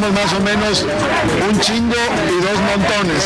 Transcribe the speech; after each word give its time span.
Más 0.00 0.32
o 0.32 0.40
menos 0.40 0.86
un 1.48 1.60
chingo 1.60 1.94
y 1.94 2.40
dos 2.40 2.60
montones. 2.60 3.24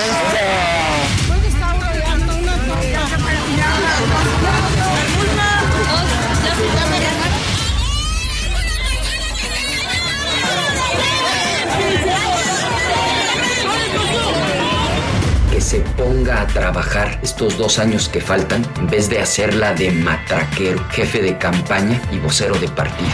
que 15.50 15.60
se 15.60 15.80
ponga 15.80 16.40
a 16.40 16.46
trabajar 16.46 17.20
estos 17.22 17.58
dos 17.58 17.78
años 17.78 18.08
que 18.08 18.22
faltan 18.22 18.66
en 18.78 18.86
vez 18.86 19.10
de 19.10 19.20
hacerla 19.20 19.74
de 19.74 19.90
matraquero, 19.90 20.82
jefe 20.90 21.20
de 21.20 21.36
campaña 21.36 22.00
y 22.10 22.18
vocero 22.18 22.54
de 22.58 22.68
partido. 22.68 23.10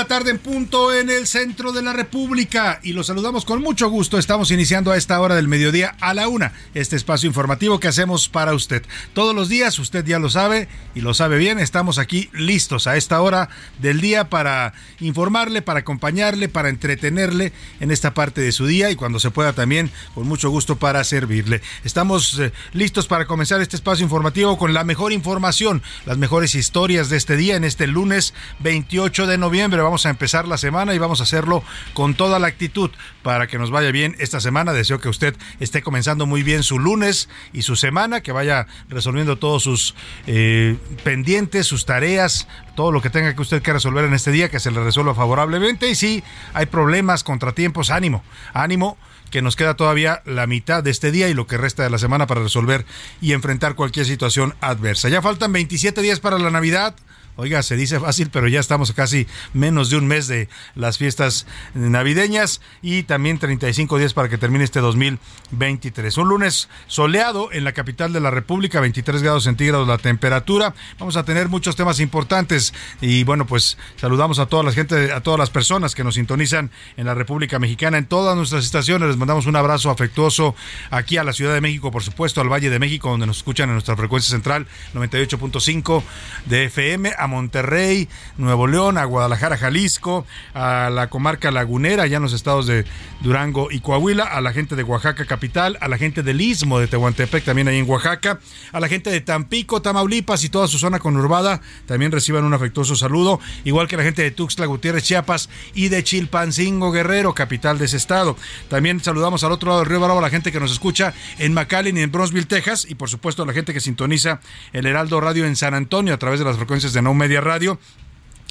La 0.00 0.06
tarde 0.06 0.30
en 0.30 0.38
punto 0.38 0.94
en 0.94 1.10
el 1.10 1.26
centro 1.26 1.72
de 1.72 1.82
la 1.82 1.92
República 1.92 2.80
y 2.82 2.94
los 2.94 3.08
saludamos 3.08 3.44
con 3.44 3.60
mucho 3.60 3.90
gusto. 3.90 4.16
Estamos 4.16 4.50
iniciando 4.50 4.92
a 4.92 4.96
esta 4.96 5.20
hora 5.20 5.34
del 5.34 5.46
mediodía 5.46 5.94
a 6.00 6.14
la 6.14 6.26
una 6.26 6.54
este 6.72 6.96
espacio 6.96 7.26
informativo 7.26 7.78
que 7.78 7.88
hacemos 7.88 8.30
para 8.30 8.54
usted. 8.54 8.82
Todos 9.12 9.34
los 9.34 9.50
días, 9.50 9.78
usted 9.78 10.02
ya 10.06 10.18
lo 10.18 10.30
sabe 10.30 10.68
y 10.94 11.02
lo 11.02 11.12
sabe 11.12 11.36
bien, 11.36 11.58
estamos 11.58 11.98
aquí 11.98 12.30
listos 12.32 12.86
a 12.86 12.96
esta 12.96 13.20
hora 13.20 13.50
del 13.78 14.00
día 14.00 14.30
para 14.30 14.72
informarle, 15.00 15.60
para 15.60 15.80
acompañarle, 15.80 16.48
para 16.48 16.70
entretenerle 16.70 17.52
en 17.80 17.90
esta 17.90 18.14
parte 18.14 18.40
de 18.40 18.52
su 18.52 18.64
día 18.66 18.90
y 18.90 18.96
cuando 18.96 19.20
se 19.20 19.30
pueda 19.30 19.52
también 19.52 19.90
con 20.14 20.26
mucho 20.26 20.48
gusto 20.48 20.76
para 20.76 21.04
servirle. 21.04 21.60
Estamos 21.84 22.38
eh, 22.38 22.52
listos 22.72 23.06
para 23.06 23.26
comenzar 23.26 23.60
este 23.60 23.76
espacio 23.76 24.02
informativo 24.02 24.56
con 24.56 24.72
la 24.72 24.82
mejor 24.82 25.12
información, 25.12 25.82
las 26.06 26.16
mejores 26.16 26.54
historias 26.54 27.10
de 27.10 27.18
este 27.18 27.36
día 27.36 27.56
en 27.56 27.64
este 27.64 27.86
lunes 27.86 28.32
28 28.60 29.26
de 29.26 29.36
noviembre. 29.36 29.89
Vamos 29.90 30.06
a 30.06 30.10
empezar 30.10 30.46
la 30.46 30.56
semana 30.56 30.94
y 30.94 30.98
vamos 30.98 31.18
a 31.18 31.24
hacerlo 31.24 31.64
con 31.94 32.14
toda 32.14 32.38
la 32.38 32.46
actitud 32.46 32.92
para 33.24 33.48
que 33.48 33.58
nos 33.58 33.72
vaya 33.72 33.90
bien 33.90 34.14
esta 34.20 34.38
semana. 34.38 34.72
Deseo 34.72 35.00
que 35.00 35.08
usted 35.08 35.34
esté 35.58 35.82
comenzando 35.82 36.26
muy 36.26 36.44
bien 36.44 36.62
su 36.62 36.78
lunes 36.78 37.28
y 37.52 37.62
su 37.62 37.74
semana, 37.74 38.20
que 38.20 38.30
vaya 38.30 38.68
resolviendo 38.88 39.36
todos 39.36 39.64
sus 39.64 39.96
eh, 40.28 40.76
pendientes, 41.02 41.66
sus 41.66 41.86
tareas, 41.86 42.46
todo 42.76 42.92
lo 42.92 43.02
que 43.02 43.10
tenga 43.10 43.34
que 43.34 43.42
usted 43.42 43.62
que 43.62 43.72
resolver 43.72 44.04
en 44.04 44.14
este 44.14 44.30
día, 44.30 44.48
que 44.48 44.60
se 44.60 44.70
le 44.70 44.78
resuelva 44.78 45.12
favorablemente. 45.12 45.90
Y 45.90 45.96
si 45.96 46.22
hay 46.54 46.66
problemas, 46.66 47.24
contratiempos, 47.24 47.90
ánimo, 47.90 48.22
ánimo 48.54 48.96
que 49.32 49.42
nos 49.42 49.56
queda 49.56 49.74
todavía 49.74 50.22
la 50.24 50.46
mitad 50.46 50.84
de 50.84 50.92
este 50.92 51.10
día 51.10 51.28
y 51.28 51.34
lo 51.34 51.48
que 51.48 51.58
resta 51.58 51.82
de 51.82 51.90
la 51.90 51.98
semana 51.98 52.28
para 52.28 52.42
resolver 52.42 52.86
y 53.20 53.32
enfrentar 53.32 53.74
cualquier 53.74 54.06
situación 54.06 54.54
adversa. 54.60 55.08
Ya 55.08 55.20
faltan 55.20 55.52
27 55.52 56.00
días 56.00 56.20
para 56.20 56.38
la 56.38 56.52
Navidad. 56.52 56.94
Oiga, 57.36 57.62
se 57.62 57.76
dice 57.76 57.98
fácil, 58.00 58.30
pero 58.30 58.48
ya 58.48 58.60
estamos 58.60 58.92
casi 58.92 59.26
menos 59.54 59.90
de 59.90 59.96
un 59.96 60.06
mes 60.06 60.26
de 60.26 60.48
las 60.74 60.98
fiestas 60.98 61.46
navideñas 61.74 62.60
y 62.82 63.04
también 63.04 63.38
35 63.38 63.98
días 63.98 64.12
para 64.14 64.28
que 64.28 64.38
termine 64.38 64.64
este 64.64 64.80
2023. 64.80 66.16
Un 66.18 66.28
lunes 66.28 66.68
soleado 66.86 67.50
en 67.52 67.64
la 67.64 67.72
capital 67.72 68.12
de 68.12 68.20
la 68.20 68.30
República, 68.30 68.80
23 68.80 69.22
grados 69.22 69.44
centígrados 69.44 69.88
la 69.88 69.98
temperatura. 69.98 70.74
Vamos 70.98 71.16
a 71.16 71.24
tener 71.24 71.48
muchos 71.48 71.76
temas 71.76 72.00
importantes 72.00 72.74
y 73.00 73.24
bueno, 73.24 73.46
pues 73.46 73.78
saludamos 73.96 74.38
a 74.38 74.46
toda 74.46 74.62
la 74.62 74.72
gente, 74.72 75.12
a 75.12 75.20
todas 75.20 75.38
las 75.38 75.50
personas 75.50 75.94
que 75.94 76.04
nos 76.04 76.14
sintonizan 76.16 76.70
en 76.96 77.06
la 77.06 77.14
República 77.14 77.58
Mexicana, 77.58 77.98
en 77.98 78.06
todas 78.06 78.36
nuestras 78.36 78.64
estaciones. 78.64 79.08
Les 79.08 79.16
mandamos 79.16 79.46
un 79.46 79.56
abrazo 79.56 79.90
afectuoso 79.90 80.54
aquí 80.90 81.16
a 81.16 81.24
la 81.24 81.32
Ciudad 81.32 81.54
de 81.54 81.60
México, 81.60 81.90
por 81.90 82.02
supuesto, 82.02 82.40
al 82.40 82.52
Valle 82.52 82.70
de 82.70 82.78
México, 82.78 83.10
donde 83.10 83.26
nos 83.26 83.38
escuchan 83.38 83.68
en 83.68 83.74
nuestra 83.74 83.96
frecuencia 83.96 84.30
central 84.30 84.66
98.5 84.94 86.02
de 86.46 86.64
FM, 86.64 87.12
a 87.20 87.26
Monterrey, 87.26 88.08
Nuevo 88.36 88.66
León, 88.66 88.98
a 88.98 89.04
Guadalajara, 89.04 89.56
Jalisco, 89.56 90.26
a 90.54 90.90
la 90.90 91.08
comarca 91.08 91.50
lagunera, 91.50 92.04
allá 92.04 92.16
en 92.16 92.22
los 92.22 92.32
estados 92.32 92.66
de 92.66 92.84
Durango 93.20 93.70
y 93.70 93.80
Coahuila, 93.80 94.24
a 94.24 94.40
la 94.40 94.52
gente 94.52 94.76
de 94.76 94.82
Oaxaca 94.82 95.24
capital, 95.26 95.78
a 95.80 95.88
la 95.88 95.98
gente 95.98 96.22
del 96.22 96.40
Istmo 96.40 96.78
de 96.78 96.86
Tehuantepec, 96.86 97.44
también 97.44 97.68
ahí 97.68 97.78
en 97.78 97.88
Oaxaca, 97.88 98.40
a 98.72 98.80
la 98.80 98.88
gente 98.88 99.10
de 99.10 99.20
Tampico, 99.20 99.82
Tamaulipas 99.82 100.44
y 100.44 100.48
toda 100.48 100.66
su 100.68 100.78
zona 100.78 100.98
conurbada, 100.98 101.60
también 101.86 102.12
reciban 102.12 102.44
un 102.44 102.54
afectuoso 102.54 102.96
saludo, 102.96 103.40
igual 103.64 103.88
que 103.88 103.96
la 103.96 104.02
gente 104.02 104.22
de 104.22 104.30
Tuxtla 104.30 104.66
Gutiérrez, 104.66 105.04
Chiapas 105.04 105.48
y 105.74 105.88
de 105.88 106.02
Chilpancingo, 106.02 106.92
Guerrero, 106.92 107.34
capital 107.34 107.78
de 107.78 107.84
ese 107.84 107.96
estado. 107.96 108.36
También 108.68 109.00
saludamos 109.00 109.44
al 109.44 109.52
otro 109.52 109.68
lado 109.68 109.80
del 109.80 109.88
río 109.88 110.00
Bravo 110.00 110.18
a 110.18 110.22
la 110.22 110.30
gente 110.30 110.52
que 110.52 110.60
nos 110.60 110.72
escucha 110.72 111.14
en 111.38 111.52
McAllen 111.52 111.96
y 111.96 112.02
en 112.02 112.10
Bronzeville, 112.10 112.46
Texas, 112.46 112.86
y 112.88 112.94
por 112.94 113.08
supuesto 113.08 113.42
a 113.42 113.46
la 113.46 113.52
gente 113.52 113.72
que 113.72 113.80
sintoniza 113.80 114.40
el 114.72 114.86
Heraldo 114.86 115.20
Radio 115.20 115.44
en 115.44 115.56
San 115.56 115.74
Antonio 115.74 116.14
a 116.14 116.18
través 116.18 116.38
de 116.38 116.44
las 116.44 116.56
frecuencias 116.56 116.92
de 116.92 117.02
Media 117.14 117.40
Radio 117.40 117.78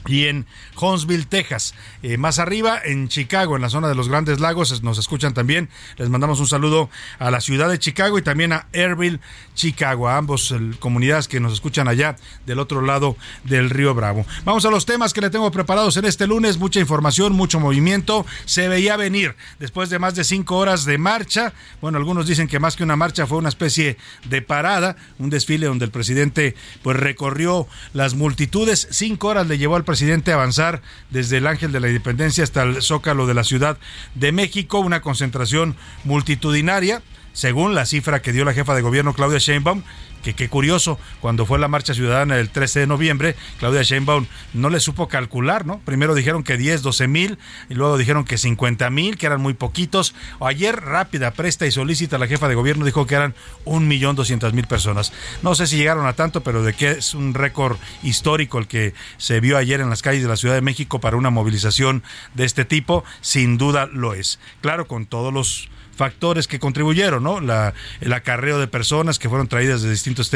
y 0.08 0.26
en 0.26 0.46
Huntsville, 0.80 1.26
Texas. 1.26 1.74
Eh, 2.04 2.18
más 2.18 2.40
arriba, 2.40 2.80
en 2.84 3.08
Chicago, 3.10 3.56
en 3.56 3.62
la 3.62 3.70
zona 3.70 3.88
de 3.88 3.96
los 3.96 4.08
Grandes 4.10 4.40
Lagos, 4.40 4.82
nos 4.84 4.98
escuchan 4.98 5.34
también. 5.34 5.70
Les 5.98 6.10
mandamos 6.10 6.40
un 6.40 6.48
saludo 6.48 6.90
a 7.20 7.32
la 7.32 7.42
ciudad 7.42 7.70
de 7.70 7.80
Chicago 7.80 8.18
y 8.18 8.22
también 8.22 8.54
a 8.54 8.68
Airville, 8.74 9.20
Chicago, 9.56 10.08
a 10.08 10.18
ambos 10.18 10.54
comunidades 10.80 11.28
que 11.28 11.40
nos 11.40 11.54
escuchan 11.54 11.88
allá 11.88 12.16
del 12.46 12.60
otro 12.60 12.82
lado 12.82 13.18
del 13.44 13.70
río 13.70 13.94
Bravo. 13.94 14.26
Vamos 14.46 14.66
a 14.66 14.72
los 14.72 14.86
temas 14.86 15.14
que 15.14 15.22
le 15.22 15.30
tengo 15.30 15.52
preparados 15.52 15.98
en 15.98 16.06
este 16.06 16.28
lunes. 16.28 16.58
Mucha 16.58 16.80
información, 16.80 17.34
mucho 17.34 17.60
movimiento. 17.60 18.26
Se 18.46 18.68
veía 18.68 18.96
venir 18.98 19.36
después 19.60 19.90
de 19.90 20.00
más 20.00 20.16
de 20.16 20.24
cinco 20.24 20.58
horas 20.58 20.86
de 20.86 20.98
marcha. 20.98 21.54
Bueno, 21.82 21.98
algunos 21.98 22.28
dicen 22.28 22.48
que 22.48 22.60
más 22.60 22.76
que 22.76 22.84
una 22.84 22.96
marcha 22.96 23.28
fue 23.28 23.38
una 23.38 23.50
especie 23.50 23.98
de 24.26 24.42
parada, 24.42 24.96
un 25.18 25.30
desfile 25.30 25.68
donde 25.68 25.86
el 25.86 25.92
presidente 25.92 26.56
pues 26.84 26.98
recorrió 26.98 27.68
las 27.94 28.16
multitudes. 28.16 28.88
Cinco 28.92 29.28
horas 29.28 29.48
le 29.48 29.58
llevó 29.58 29.76
al 29.76 29.84
presidente 29.90 30.32
avanzar 30.32 30.84
desde 31.10 31.38
el 31.38 31.48
Ángel 31.48 31.72
de 31.72 31.80
la 31.80 31.88
Independencia 31.88 32.44
hasta 32.44 32.62
el 32.62 32.84
Zócalo 32.84 33.26
de 33.26 33.34
la 33.34 33.44
Ciudad 33.44 33.80
de 34.14 34.32
México, 34.32 34.78
una 34.78 35.02
concentración 35.02 35.76
multitudinaria 36.04 37.02
según 37.34 37.74
la 37.74 37.88
cifra 37.88 38.22
que 38.22 38.32
dio 38.32 38.46
la 38.46 38.54
jefa 38.54 38.76
de 38.76 38.84
gobierno 38.84 39.16
Claudia 39.16 39.40
Sheinbaum, 39.40 39.82
que 40.24 40.34
qué 40.34 40.50
curioso, 40.50 41.00
cuando 41.22 41.46
fue 41.46 41.60
la 41.60 41.68
marcha 41.68 41.94
ciudadana 41.94 42.36
del 42.36 42.50
13 42.50 42.82
de 42.82 42.88
noviembre, 42.88 43.36
Claudia 43.60 43.82
Sheinbaum 43.82 44.26
no 44.54 44.70
le 44.70 44.80
supo 44.80 45.08
calcular, 45.08 45.66
¿no? 45.66 45.80
Primero 45.80 46.16
dijeron 46.16 46.44
que 46.44 46.58
10, 46.58 46.82
12 46.82 47.08
mil, 47.08 47.38
y 47.70 47.76
luego 47.76 47.98
dijeron 47.98 48.26
que 48.26 48.38
50 48.38 48.90
mil, 48.90 49.18
que 49.18 49.26
eran 49.26 49.42
muy 49.42 49.54
poquitos. 49.54 50.14
Ayer, 50.40 50.80
rápida, 50.80 51.32
presta 51.32 51.66
y 51.66 51.72
solicita, 51.72 52.18
la 52.18 52.28
jefa 52.28 52.48
de 52.48 52.56
gobierno 52.56 52.86
dijo 52.86 53.06
que 53.06 53.16
eran 53.16 53.36
un 53.66 53.88
millón 53.88 54.16
doscientas 54.16 54.54
mil 54.54 54.68
personas. 54.68 55.14
No 55.42 55.56
sé 55.56 55.68
si 55.68 55.78
llegaron 55.78 56.06
a 56.06 56.14
tanto, 56.14 56.42
pero 56.42 56.64
de 56.64 56.74
que 56.74 56.92
es 56.92 57.14
un 57.14 57.34
récord 57.34 57.78
histórico 58.04 58.60
el 58.60 58.68
que 58.68 58.94
se 59.18 59.40
vio 59.40 59.58
ayer 59.58 59.82
en 59.82 59.90
las 59.90 60.02
calles 60.02 60.22
de 60.22 60.30
la 60.30 60.38
Ciudad 60.38 60.56
de 60.56 60.62
México 60.62 61.00
para 61.00 61.18
una 61.18 61.30
movilización 61.30 62.04
de 62.34 62.46
este 62.46 62.66
tipo, 62.66 63.04
sin 63.22 63.58
duda 63.58 63.88
lo 63.88 64.14
es. 64.14 64.40
Claro, 64.62 64.88
con 64.88 65.06
todos 65.06 65.34
los 65.34 65.70
factores 66.00 66.48
que 66.48 66.60
contribuyeron, 66.60 67.22
¿no? 67.22 67.42
La, 67.42 67.74
el 68.00 68.14
acarreo 68.14 68.58
de 68.58 68.68
personas 68.70 69.20
que 69.20 69.28
fueron 69.28 69.50
traídas 69.50 69.82
de 69.82 69.92
distintos 69.92 70.32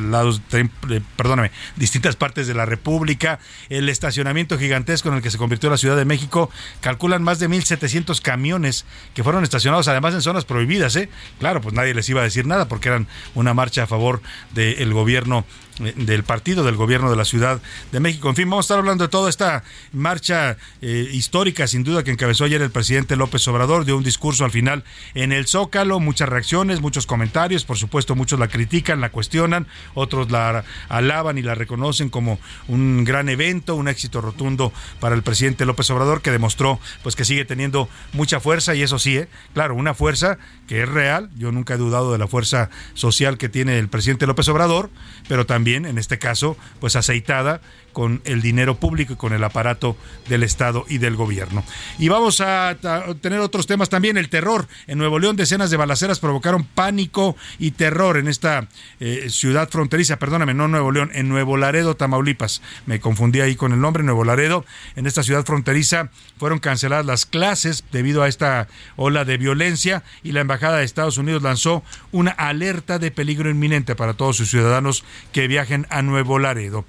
lados, 0.00 0.42
eh, 0.50 0.68
perdóname, 1.16 1.52
distintas 1.76 2.16
partes 2.16 2.48
de 2.48 2.54
la 2.54 2.66
República, 2.66 3.38
el 3.68 3.88
estacionamiento 3.88 4.58
gigantesco 4.58 5.10
en 5.10 5.14
el 5.14 5.22
que 5.22 5.30
se 5.30 5.38
convirtió 5.38 5.70
la 5.70 5.76
Ciudad 5.76 5.96
de 5.96 6.04
México, 6.04 6.50
calculan 6.80 7.22
más 7.22 7.38
de 7.38 7.48
1.700 7.48 8.20
camiones 8.22 8.86
que 9.14 9.22
fueron 9.22 9.44
estacionados, 9.44 9.86
además 9.86 10.14
en 10.14 10.22
zonas 10.22 10.44
prohibidas, 10.44 10.96
¿eh? 10.96 11.08
Claro, 11.38 11.60
pues 11.60 11.76
nadie 11.76 11.94
les 11.94 12.08
iba 12.08 12.20
a 12.20 12.24
decir 12.24 12.44
nada 12.48 12.66
porque 12.66 12.88
eran 12.88 13.06
una 13.36 13.54
marcha 13.54 13.84
a 13.84 13.86
favor 13.86 14.20
del 14.52 14.92
gobierno 14.92 15.44
del 15.78 16.22
partido 16.22 16.62
del 16.62 16.76
gobierno 16.76 17.10
de 17.10 17.16
la 17.16 17.24
Ciudad 17.24 17.60
de 17.90 18.00
México. 18.00 18.28
En 18.28 18.36
fin, 18.36 18.48
vamos 18.48 18.64
a 18.64 18.66
estar 18.66 18.78
hablando 18.78 19.04
de 19.04 19.08
toda 19.08 19.28
esta 19.28 19.64
marcha 19.92 20.56
eh, 20.80 21.08
histórica, 21.12 21.66
sin 21.66 21.82
duda, 21.82 22.04
que 22.04 22.12
encabezó 22.12 22.44
ayer 22.44 22.62
el 22.62 22.70
presidente 22.70 23.16
López 23.16 23.46
Obrador, 23.48 23.84
dio 23.84 23.96
un 23.96 24.04
discurso 24.04 24.44
al 24.44 24.52
final 24.52 24.84
en 25.14 25.32
el 25.32 25.46
Zócalo, 25.46 25.98
muchas 25.98 26.28
reacciones, 26.28 26.80
muchos 26.80 27.06
comentarios, 27.06 27.64
por 27.64 27.76
supuesto 27.76 28.14
muchos 28.14 28.38
la 28.38 28.48
critican, 28.48 29.00
la 29.00 29.10
cuestionan, 29.10 29.66
otros 29.94 30.30
la 30.30 30.64
alaban 30.88 31.38
y 31.38 31.42
la 31.42 31.56
reconocen 31.56 32.08
como 32.08 32.38
un 32.68 33.04
gran 33.04 33.28
evento, 33.28 33.74
un 33.74 33.88
éxito 33.88 34.20
rotundo 34.20 34.72
para 35.00 35.16
el 35.16 35.22
presidente 35.22 35.66
López 35.66 35.90
Obrador, 35.90 36.22
que 36.22 36.30
demostró 36.30 36.78
pues 37.02 37.16
que 37.16 37.24
sigue 37.24 37.44
teniendo 37.44 37.88
mucha 38.12 38.38
fuerza 38.38 38.76
y 38.76 38.82
eso 38.82 39.00
sí, 39.00 39.16
¿eh? 39.16 39.28
claro, 39.54 39.74
una 39.74 39.94
fuerza 39.94 40.38
que 40.68 40.82
es 40.82 40.88
real, 40.88 41.30
yo 41.36 41.50
nunca 41.50 41.74
he 41.74 41.78
dudado 41.78 42.12
de 42.12 42.18
la 42.18 42.28
fuerza 42.28 42.70
social 42.94 43.38
que 43.38 43.48
tiene 43.48 43.78
el 43.78 43.88
presidente 43.88 44.26
López 44.26 44.48
Obrador, 44.48 44.90
pero 45.28 45.46
también 45.46 45.63
en 45.86 45.98
este 45.98 46.18
caso, 46.18 46.56
pues 46.80 46.96
aceitada 46.96 47.60
con 47.94 48.20
el 48.26 48.42
dinero 48.42 48.74
público 48.74 49.14
y 49.14 49.16
con 49.16 49.32
el 49.32 49.42
aparato 49.42 49.96
del 50.28 50.42
Estado 50.42 50.84
y 50.86 50.98
del 50.98 51.16
gobierno. 51.16 51.64
Y 51.98 52.08
vamos 52.08 52.42
a 52.42 52.76
tener 53.22 53.38
otros 53.38 53.66
temas 53.66 53.88
también, 53.88 54.18
el 54.18 54.28
terror. 54.28 54.68
En 54.86 54.98
Nuevo 54.98 55.18
León 55.18 55.36
decenas 55.36 55.70
de 55.70 55.78
balaceras 55.78 56.20
provocaron 56.20 56.64
pánico 56.64 57.36
y 57.58 57.70
terror 57.70 58.18
en 58.18 58.28
esta 58.28 58.68
eh, 59.00 59.28
ciudad 59.30 59.70
fronteriza, 59.70 60.18
perdóname, 60.18 60.52
no 60.52 60.68
Nuevo 60.68 60.92
León, 60.92 61.10
en 61.14 61.30
Nuevo 61.30 61.56
Laredo, 61.56 61.96
Tamaulipas. 61.96 62.60
Me 62.84 63.00
confundí 63.00 63.40
ahí 63.40 63.56
con 63.56 63.72
el 63.72 63.80
nombre, 63.80 64.02
Nuevo 64.02 64.24
Laredo. 64.24 64.66
En 64.96 65.06
esta 65.06 65.22
ciudad 65.22 65.46
fronteriza 65.46 66.10
fueron 66.36 66.58
canceladas 66.58 67.06
las 67.06 67.24
clases 67.24 67.84
debido 67.92 68.22
a 68.22 68.28
esta 68.28 68.68
ola 68.96 69.24
de 69.24 69.38
violencia 69.38 70.02
y 70.22 70.32
la 70.32 70.40
Embajada 70.40 70.78
de 70.78 70.84
Estados 70.84 71.16
Unidos 71.16 71.42
lanzó 71.42 71.82
una 72.12 72.32
alerta 72.32 72.98
de 72.98 73.10
peligro 73.10 73.48
inminente 73.48 73.94
para 73.94 74.14
todos 74.14 74.36
sus 74.36 74.50
ciudadanos 74.50 75.04
que 75.32 75.46
viajen 75.46 75.86
a 75.90 76.02
Nuevo 76.02 76.38
Laredo. 76.38 76.84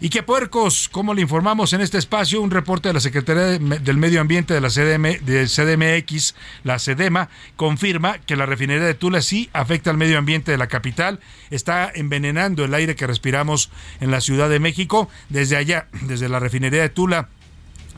Y 0.00 0.10
qué 0.10 0.22
puercos, 0.50 0.88
como 0.88 1.14
le 1.14 1.22
informamos 1.22 1.72
en 1.74 1.80
este 1.80 1.96
espacio, 1.96 2.40
un 2.40 2.50
reporte 2.50 2.88
de 2.88 2.94
la 2.94 3.00
Secretaría 3.00 3.58
del 3.58 3.96
Medio 3.96 4.20
Ambiente 4.20 4.52
de 4.52 4.60
la 4.60 4.68
CDM, 4.68 5.24
de 5.24 5.46
CDMX, 5.46 6.34
la 6.64 6.80
CEDEMA, 6.80 7.28
confirma 7.54 8.18
que 8.18 8.34
la 8.34 8.46
refinería 8.46 8.84
de 8.84 8.94
Tula 8.94 9.22
sí 9.22 9.48
afecta 9.52 9.90
al 9.90 9.96
medio 9.96 10.18
ambiente 10.18 10.50
de 10.50 10.58
la 10.58 10.66
capital, 10.66 11.20
está 11.50 11.92
envenenando 11.94 12.64
el 12.64 12.74
aire 12.74 12.96
que 12.96 13.06
respiramos 13.06 13.70
en 14.00 14.10
la 14.10 14.20
Ciudad 14.20 14.48
de 14.48 14.58
México. 14.58 15.08
Desde 15.28 15.56
allá, 15.56 15.86
desde 16.02 16.28
la 16.28 16.40
refinería 16.40 16.82
de 16.82 16.88
Tula, 16.88 17.28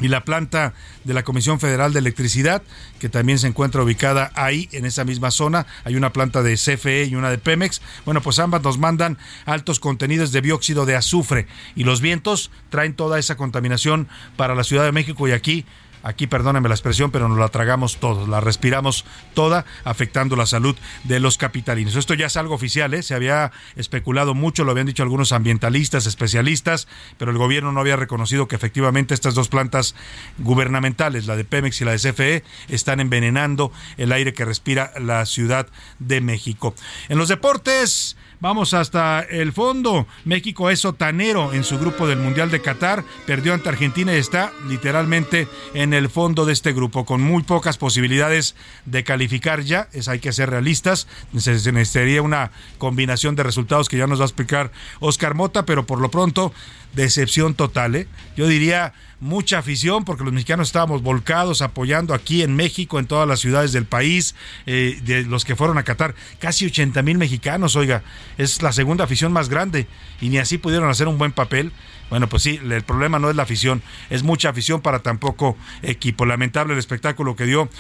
y 0.01 0.09
la 0.09 0.25
planta 0.25 0.75
de 1.05 1.15
la 1.15 1.23
Comisión 1.23 1.61
Federal 1.61 1.93
de 1.93 1.99
Electricidad, 1.99 2.63
que 2.99 3.09
también 3.09 3.39
se 3.39 3.47
encuentra 3.47 3.83
ubicada 3.83 4.31
ahí, 4.35 4.69
en 4.73 4.85
esa 4.85 5.05
misma 5.05 5.31
zona. 5.31 5.67
Hay 5.85 5.97
una 5.97 6.13
planta 6.13 6.43
de 6.43 6.55
CFE 6.55 7.05
y 7.05 7.15
una 7.15 7.31
de 7.31 7.39
Pemex. 7.39 7.81
Bueno, 8.05 8.21
pues 8.21 8.39
ambas 8.39 8.63
nos 8.63 8.79
mandan 8.79 9.19
altos 9.45 9.81
contenidos 9.81 10.33
de 10.33 10.41
dióxido 10.41 10.87
de 10.87 10.97
azufre 10.97 11.47
y 11.75 11.85
los 11.85 12.01
vientos 12.01 12.51
traen 12.71 12.95
toda 12.95 13.19
esa 13.19 13.37
contaminación 13.37 14.09
para 14.37 14.55
la 14.55 14.65
Ciudad 14.65 14.85
de 14.85 14.93
México 14.93 15.29
y 15.29 15.33
aquí 15.33 15.67
Aquí 16.03 16.27
perdónenme 16.27 16.69
la 16.69 16.75
expresión, 16.75 17.11
pero 17.11 17.29
nos 17.29 17.39
la 17.39 17.49
tragamos 17.49 17.99
todos, 17.99 18.29
la 18.29 18.41
respiramos 18.41 19.05
toda, 19.35 19.65
afectando 19.85 20.37
la 20.37 20.47
salud 20.47 20.77
de 21.05 21.21
los 21.21 21.39
capitalinos. 21.39 21.97
Esto 21.97 22.15
ya 22.15 22.27
es 22.27 22.37
algo 22.37 22.55
oficial, 22.55 22.93
¿eh? 22.95 23.03
se 23.03 23.15
había 23.15 23.53
especulado 23.77 24.35
mucho, 24.35 24.65
lo 24.65 24.73
habían 24.73 24.87
dicho 24.87 25.03
algunos 25.03 25.33
ambientalistas, 25.33 26.07
especialistas, 26.07 26.89
pero 27.19 27.31
el 27.31 27.39
gobierno 27.39 27.73
no 27.73 27.81
había 27.81 27.97
reconocido 27.97 28.49
que 28.49 28.57
efectivamente 28.57 29.15
estas 29.15 29.35
dos 29.35 29.49
plantas 29.49 29.95
gubernamentales, 30.39 31.27
la 31.27 31.37
de 31.37 31.45
Pemex 31.45 31.81
y 31.81 31.85
la 31.85 31.93
de 31.93 31.99
CFE, 31.99 32.45
están 32.69 33.01
envenenando 33.01 33.73
el 33.97 34.13
aire 34.13 34.33
que 34.33 34.45
respira 34.45 34.93
la 35.01 35.25
Ciudad 35.27 35.69
de 35.99 36.21
México. 36.21 36.75
En 37.09 37.19
los 37.19 37.29
deportes, 37.29 38.17
Vamos 38.43 38.75
hasta 38.75 39.21
el 39.21 39.53
fondo. 39.53 40.09
México 40.25 40.69
es 40.69 40.81
sotanero 40.81 41.53
en 41.53 41.63
su 41.63 41.79
grupo 41.79 42.09
del 42.09 42.19
Mundial 42.19 42.51
de 42.51 42.61
Qatar. 42.61 43.05
Perdió 43.25 43.55
ante 43.55 43.69
Argentina 43.69 44.13
y 44.13 44.17
está 44.17 44.51
literalmente 44.67 45.47
en 45.75 45.95
el 45.95 46.09
fondo 46.09 46.45
de 46.45 46.53
este 46.53 46.73
grupo, 46.73 47.05
con 47.05 47.23
muy 47.23 47.45
pocas 47.45 47.79
posibilidades 47.79 48.57
de 48.85 49.05
calificar 49.05 49.61
ya. 49.63 49.89
Es, 49.93 50.09
hay 50.09 50.19
que 50.19 50.33
ser 50.33 50.51
realistas. 50.51 51.07
Se 51.39 51.53
necesitaría 51.71 52.21
una 52.21 52.51
combinación 52.79 53.37
de 53.37 53.45
resultados 53.45 53.89
que 53.89 53.99
ya 53.99 54.09
nos 54.09 54.19
va 54.19 54.25
a 54.25 54.27
explicar 54.27 54.73
Oscar 54.99 55.37
Mota, 55.37 55.65
pero 55.65 55.87
por 55.87 56.01
lo 56.01 56.11
pronto, 56.11 56.53
decepción 56.95 57.55
total. 57.55 57.95
¿eh? 57.95 58.09
Yo 58.37 58.47
diría 58.47 58.93
mucha 59.21 59.59
afición 59.59 60.05
porque 60.05 60.25
los 60.25 60.33
mexicanos 60.33 60.69
estábamos 60.69 61.03
volcados 61.03 61.63
apoyando 61.63 62.13
aquí 62.13 62.43
en 62.43 62.57
México, 62.57 62.99
en 62.99 63.07
todas 63.07 63.29
las 63.29 63.39
ciudades 63.39 63.73
del 63.73 63.85
país, 63.85 64.35
eh, 64.67 64.99
de 65.05 65.23
los 65.23 65.45
que 65.45 65.55
fueron 65.55 65.79
a 65.79 65.85
Qatar, 65.85 66.15
casi 66.41 66.67
80 66.67 67.03
mil 67.03 67.19
mexicanos, 67.19 67.77
oiga, 67.77 68.03
es 68.37 68.63
la 68.63 68.73
segunda 68.73 69.05
afición 69.05 69.33
más 69.33 69.49
grande 69.49 69.87
y 70.21 70.29
ni 70.29 70.39
así 70.39 70.59
pudieron 70.59 70.91
hacer 70.91 71.07
un 71.07 71.19
buen 71.19 71.33
papel. 71.33 71.73
Bueno, 72.13 72.29
pues 72.29 72.43
sí, 72.43 72.61
el 72.63 72.83
problema 72.83 73.19
no 73.19 73.31
es 73.31 73.37
la 73.37 73.45
afición, 73.45 73.81
es 74.11 74.23
mucha 74.23 74.51
afición 74.51 74.83
para 74.83 74.99
tan 74.99 75.17
poco 75.17 75.57
equipo. 75.81 76.27
Lamentable 76.27 76.75
el 76.75 76.79
espectáculo 76.79 77.37
que 77.37 77.47
dio 77.47 77.71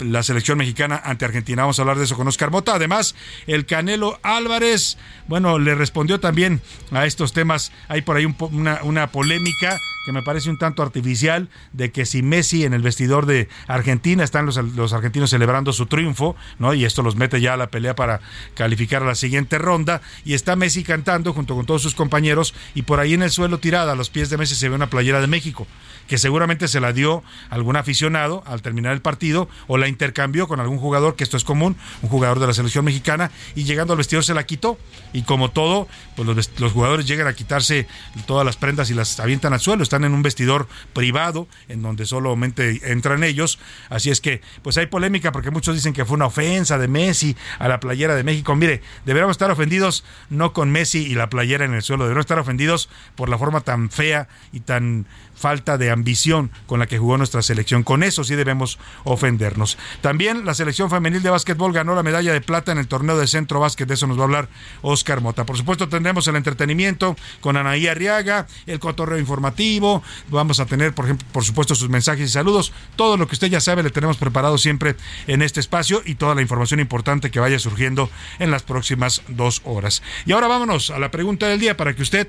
la 0.00 0.22
selección 0.22 0.58
mexicana 0.58 1.00
ante 1.02 1.24
Argentina. 1.24 1.62
Vamos 1.62 1.78
a 1.78 1.82
hablar 1.82 1.96
de 1.96 2.04
eso 2.04 2.14
con 2.14 2.28
Oscar 2.28 2.50
Mota. 2.50 2.74
Además, 2.74 3.14
el 3.46 3.64
Canelo 3.64 4.20
Álvarez, 4.22 4.98
bueno, 5.28 5.58
le 5.58 5.74
respondió 5.74 6.20
también 6.20 6.60
a 6.90 7.06
estos 7.06 7.32
temas. 7.32 7.72
Hay 7.88 8.02
por 8.02 8.18
ahí 8.18 8.26
una, 8.26 8.80
una 8.82 9.06
polémica 9.06 9.80
que 10.04 10.12
me 10.12 10.22
parece 10.22 10.50
un 10.50 10.58
tanto 10.58 10.82
artificial 10.82 11.48
de 11.72 11.90
que 11.90 12.06
si 12.06 12.22
Messi 12.22 12.64
en 12.64 12.74
el 12.74 12.82
vestidor 12.82 13.26
de 13.26 13.48
Argentina 13.66 14.22
están 14.22 14.46
los, 14.46 14.56
los, 14.56 14.92
argentinos 14.92 15.30
celebrando 15.30 15.72
su 15.72 15.86
triunfo, 15.86 16.36
¿no? 16.58 16.74
Y 16.74 16.84
esto 16.84 17.02
los 17.02 17.16
mete 17.16 17.40
ya 17.40 17.54
a 17.54 17.56
la 17.56 17.68
pelea 17.68 17.94
para 17.94 18.20
calificar 18.54 19.02
a 19.02 19.06
la 19.06 19.14
siguiente 19.14 19.58
ronda 19.58 20.02
y 20.24 20.34
está 20.34 20.56
Messi 20.56 20.84
cantando 20.84 21.32
junto 21.32 21.54
con 21.54 21.66
todos 21.66 21.82
sus 21.82 21.94
compañeros 21.94 22.54
y 22.74 22.82
por 22.82 23.00
ahí 23.00 23.14
en 23.14 23.22
el 23.22 23.30
suelo 23.30 23.58
tirada 23.58 23.92
a 23.92 23.96
los 23.96 24.10
pies 24.10 24.30
de 24.30 24.38
Messi 24.38 24.54
se 24.54 24.68
ve 24.68 24.74
una 24.74 24.90
playera 24.90 25.20
de 25.20 25.26
México 25.26 25.66
que 26.06 26.18
seguramente 26.18 26.68
se 26.68 26.80
la 26.80 26.92
dio 26.92 27.22
algún 27.50 27.76
aficionado 27.76 28.42
al 28.46 28.62
terminar 28.62 28.92
el 28.92 29.00
partido 29.00 29.48
o 29.66 29.78
la 29.78 29.88
intercambió 29.88 30.48
con 30.48 30.60
algún 30.60 30.78
jugador, 30.78 31.16
que 31.16 31.24
esto 31.24 31.36
es 31.36 31.44
común, 31.44 31.76
un 32.02 32.08
jugador 32.08 32.40
de 32.40 32.46
la 32.46 32.54
selección 32.54 32.84
mexicana, 32.84 33.30
y 33.54 33.64
llegando 33.64 33.92
al 33.92 33.98
vestidor 33.98 34.24
se 34.24 34.34
la 34.34 34.44
quitó. 34.44 34.78
Y 35.12 35.22
como 35.22 35.50
todo, 35.50 35.88
pues 36.16 36.28
los, 36.58 36.72
jugadores 36.72 37.06
llegan 37.06 37.26
a 37.26 37.32
quitarse 37.32 37.86
todas 38.26 38.44
las 38.44 38.56
prendas 38.56 38.90
y 38.90 38.94
las 38.94 39.18
avientan 39.20 39.52
al 39.52 39.60
suelo. 39.60 39.82
Están 39.94 40.06
en 40.06 40.14
un 40.14 40.22
vestidor 40.22 40.66
privado, 40.92 41.46
en 41.68 41.80
donde 41.80 42.04
solamente 42.04 42.80
entran 42.90 43.22
ellos. 43.22 43.60
Así 43.90 44.10
es 44.10 44.20
que, 44.20 44.40
pues 44.62 44.76
hay 44.76 44.86
polémica 44.86 45.30
porque 45.30 45.52
muchos 45.52 45.76
dicen 45.76 45.92
que 45.92 46.04
fue 46.04 46.16
una 46.16 46.26
ofensa 46.26 46.78
de 46.78 46.88
Messi 46.88 47.36
a 47.60 47.68
la 47.68 47.78
playera 47.78 48.16
de 48.16 48.24
México. 48.24 48.56
Mire, 48.56 48.82
deberíamos 49.04 49.34
estar 49.34 49.52
ofendidos 49.52 50.04
no 50.30 50.52
con 50.52 50.72
Messi 50.72 51.06
y 51.06 51.14
la 51.14 51.30
playera 51.30 51.64
en 51.64 51.74
el 51.74 51.82
suelo, 51.82 52.02
deberíamos 52.02 52.24
estar 52.24 52.40
ofendidos 52.40 52.88
por 53.14 53.28
la 53.28 53.38
forma 53.38 53.60
tan 53.60 53.88
fea 53.88 54.26
y 54.52 54.58
tan 54.58 55.06
falta 55.34 55.78
de 55.78 55.90
ambición 55.90 56.50
con 56.66 56.78
la 56.78 56.86
que 56.86 56.98
jugó 56.98 57.18
nuestra 57.18 57.42
selección. 57.42 57.82
Con 57.82 58.02
eso 58.02 58.24
sí 58.24 58.34
debemos 58.34 58.78
ofendernos. 59.04 59.78
También 60.00 60.44
la 60.44 60.54
selección 60.54 60.90
femenil 60.90 61.22
de 61.22 61.30
básquetbol 61.30 61.72
ganó 61.72 61.94
la 61.94 62.02
medalla 62.02 62.32
de 62.32 62.40
plata 62.40 62.72
en 62.72 62.78
el 62.78 62.88
torneo 62.88 63.18
de 63.18 63.26
centro 63.26 63.60
básquet. 63.60 63.88
De 63.88 63.94
eso 63.94 64.06
nos 64.06 64.18
va 64.18 64.22
a 64.22 64.24
hablar 64.24 64.48
Oscar 64.82 65.20
Mota. 65.20 65.44
Por 65.44 65.56
supuesto, 65.56 65.88
tendremos 65.88 66.26
el 66.28 66.36
entretenimiento 66.36 67.16
con 67.40 67.56
Anaí 67.56 67.86
Arriaga, 67.86 68.46
el 68.66 68.78
cotorreo 68.78 69.18
informativo. 69.18 70.02
Vamos 70.28 70.60
a 70.60 70.66
tener, 70.66 70.94
por 70.94 71.06
ejemplo, 71.06 71.26
por 71.32 71.44
supuesto, 71.44 71.74
sus 71.74 71.88
mensajes 71.88 72.28
y 72.28 72.32
saludos. 72.32 72.72
Todo 72.96 73.16
lo 73.16 73.26
que 73.26 73.34
usted 73.34 73.48
ya 73.48 73.60
sabe 73.60 73.82
le 73.82 73.90
tenemos 73.90 74.16
preparado 74.16 74.58
siempre 74.58 74.96
en 75.26 75.42
este 75.42 75.60
espacio 75.60 76.02
y 76.04 76.14
toda 76.14 76.34
la 76.34 76.42
información 76.42 76.80
importante 76.80 77.30
que 77.30 77.40
vaya 77.40 77.58
surgiendo 77.58 78.10
en 78.38 78.50
las 78.50 78.62
próximas 78.62 79.22
dos 79.28 79.62
horas. 79.64 80.02
Y 80.26 80.32
ahora 80.32 80.48
vámonos 80.48 80.90
a 80.90 80.98
la 80.98 81.10
pregunta 81.10 81.46
del 81.48 81.60
día 81.60 81.76
para 81.76 81.94
que 81.94 82.02
usted 82.02 82.28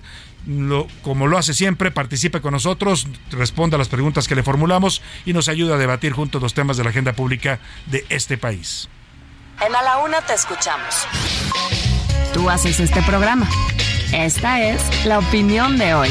como 1.02 1.28
lo 1.28 1.38
hace 1.38 1.54
siempre, 1.54 1.92
participe 1.92 2.40
con 2.40 2.54
nosotros, 2.54 2.95
responda 3.32 3.76
a 3.76 3.80
las 3.80 3.90
preguntas 3.90 4.28
que 4.28 4.36
le 4.36 4.44
formulamos 4.44 5.02
y 5.26 5.34
nos 5.34 5.50
ayude 5.50 5.74
a 5.74 5.78
debatir 5.78 6.14
juntos 6.14 6.42
los 6.42 6.54
temas 6.54 6.78
de 6.78 6.84
la 6.84 6.90
agenda 6.92 7.14
pública 7.14 7.60
de 7.88 8.06
este 8.10 8.38
país. 8.38 8.90
En 9.66 9.76
A 9.76 9.82
la 9.82 9.98
Una 10.00 10.22
te 10.22 10.34
escuchamos. 10.34 11.08
Tú 12.34 12.50
haces 12.50 12.80
este 12.80 13.02
programa. 13.04 13.48
Esta 14.14 14.62
es 14.62 15.06
la 15.06 15.20
opinión 15.20 15.78
de 15.78 15.94
hoy. 15.94 16.10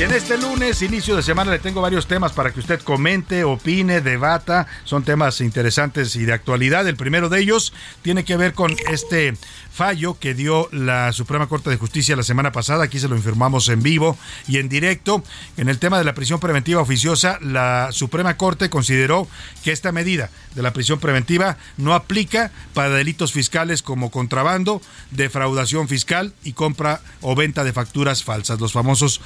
Y 0.00 0.02
en 0.02 0.12
este 0.12 0.38
lunes, 0.38 0.80
inicio 0.80 1.14
de 1.14 1.22
semana, 1.22 1.50
le 1.50 1.58
tengo 1.58 1.82
varios 1.82 2.06
temas 2.06 2.32
para 2.32 2.52
que 2.52 2.60
usted 2.60 2.80
comente, 2.80 3.44
opine, 3.44 4.00
debata. 4.00 4.66
Son 4.84 5.04
temas 5.04 5.42
interesantes 5.42 6.16
y 6.16 6.24
de 6.24 6.32
actualidad. 6.32 6.88
El 6.88 6.96
primero 6.96 7.28
de 7.28 7.38
ellos 7.38 7.74
tiene 8.00 8.24
que 8.24 8.38
ver 8.38 8.54
con 8.54 8.74
este 8.90 9.34
fallo 9.70 10.18
que 10.18 10.32
dio 10.32 10.70
la 10.72 11.12
Suprema 11.12 11.48
Corte 11.48 11.68
de 11.68 11.76
Justicia 11.76 12.16
la 12.16 12.22
semana 12.22 12.50
pasada. 12.50 12.84
Aquí 12.84 12.98
se 12.98 13.08
lo 13.08 13.16
informamos 13.16 13.68
en 13.68 13.82
vivo 13.82 14.16
y 14.48 14.56
en 14.56 14.70
directo. 14.70 15.22
En 15.58 15.68
el 15.68 15.78
tema 15.78 15.98
de 15.98 16.04
la 16.04 16.14
prisión 16.14 16.40
preventiva 16.40 16.80
oficiosa, 16.80 17.38
la 17.42 17.88
Suprema 17.92 18.38
Corte 18.38 18.70
consideró 18.70 19.28
que 19.62 19.70
esta 19.70 19.92
medida 19.92 20.30
de 20.54 20.62
la 20.62 20.72
prisión 20.72 20.98
preventiva 20.98 21.58
no 21.76 21.94
aplica 21.94 22.50
para 22.72 22.88
delitos 22.88 23.32
fiscales 23.32 23.82
como 23.82 24.10
contrabando, 24.10 24.80
defraudación 25.10 25.88
fiscal 25.88 26.32
y 26.42 26.54
compra 26.54 27.02
o 27.20 27.34
venta 27.34 27.64
de 27.64 27.74
facturas 27.74 28.24
falsas, 28.24 28.60
los 28.60 28.72
famosos 28.72 29.20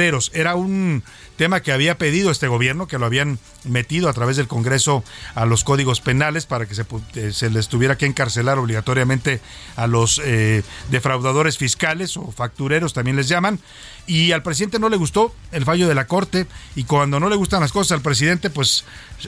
Era 0.00 0.54
un 0.54 1.02
tema 1.36 1.60
que 1.60 1.72
había 1.72 1.98
pedido 1.98 2.30
este 2.30 2.48
gobierno, 2.48 2.86
que 2.86 2.98
lo 2.98 3.06
habían 3.06 3.38
metido 3.64 4.08
a 4.08 4.12
través 4.12 4.36
del 4.36 4.48
Congreso 4.48 5.04
a 5.34 5.46
los 5.46 5.64
códigos 5.64 6.00
penales 6.00 6.46
para 6.46 6.66
que 6.66 6.74
se, 6.74 6.84
eh, 7.14 7.32
se 7.32 7.50
les 7.50 7.68
tuviera 7.68 7.96
que 7.96 8.06
encarcelar 8.06 8.58
obligatoriamente 8.58 9.40
a 9.76 9.86
los 9.86 10.20
eh, 10.24 10.62
defraudadores 10.90 11.58
fiscales 11.58 12.16
o 12.16 12.30
factureros 12.32 12.92
también 12.92 13.16
les 13.16 13.28
llaman. 13.28 13.60
Y 14.06 14.32
al 14.32 14.42
presidente 14.42 14.78
no 14.78 14.88
le 14.88 14.96
gustó 14.96 15.34
el 15.52 15.64
fallo 15.64 15.88
de 15.88 15.94
la 15.94 16.06
Corte 16.06 16.46
y 16.74 16.84
cuando 16.84 17.20
no 17.20 17.28
le 17.28 17.36
gustan 17.36 17.60
las 17.60 17.72
cosas 17.72 17.92
al 17.92 18.02
presidente, 18.02 18.50
pues 18.50 18.84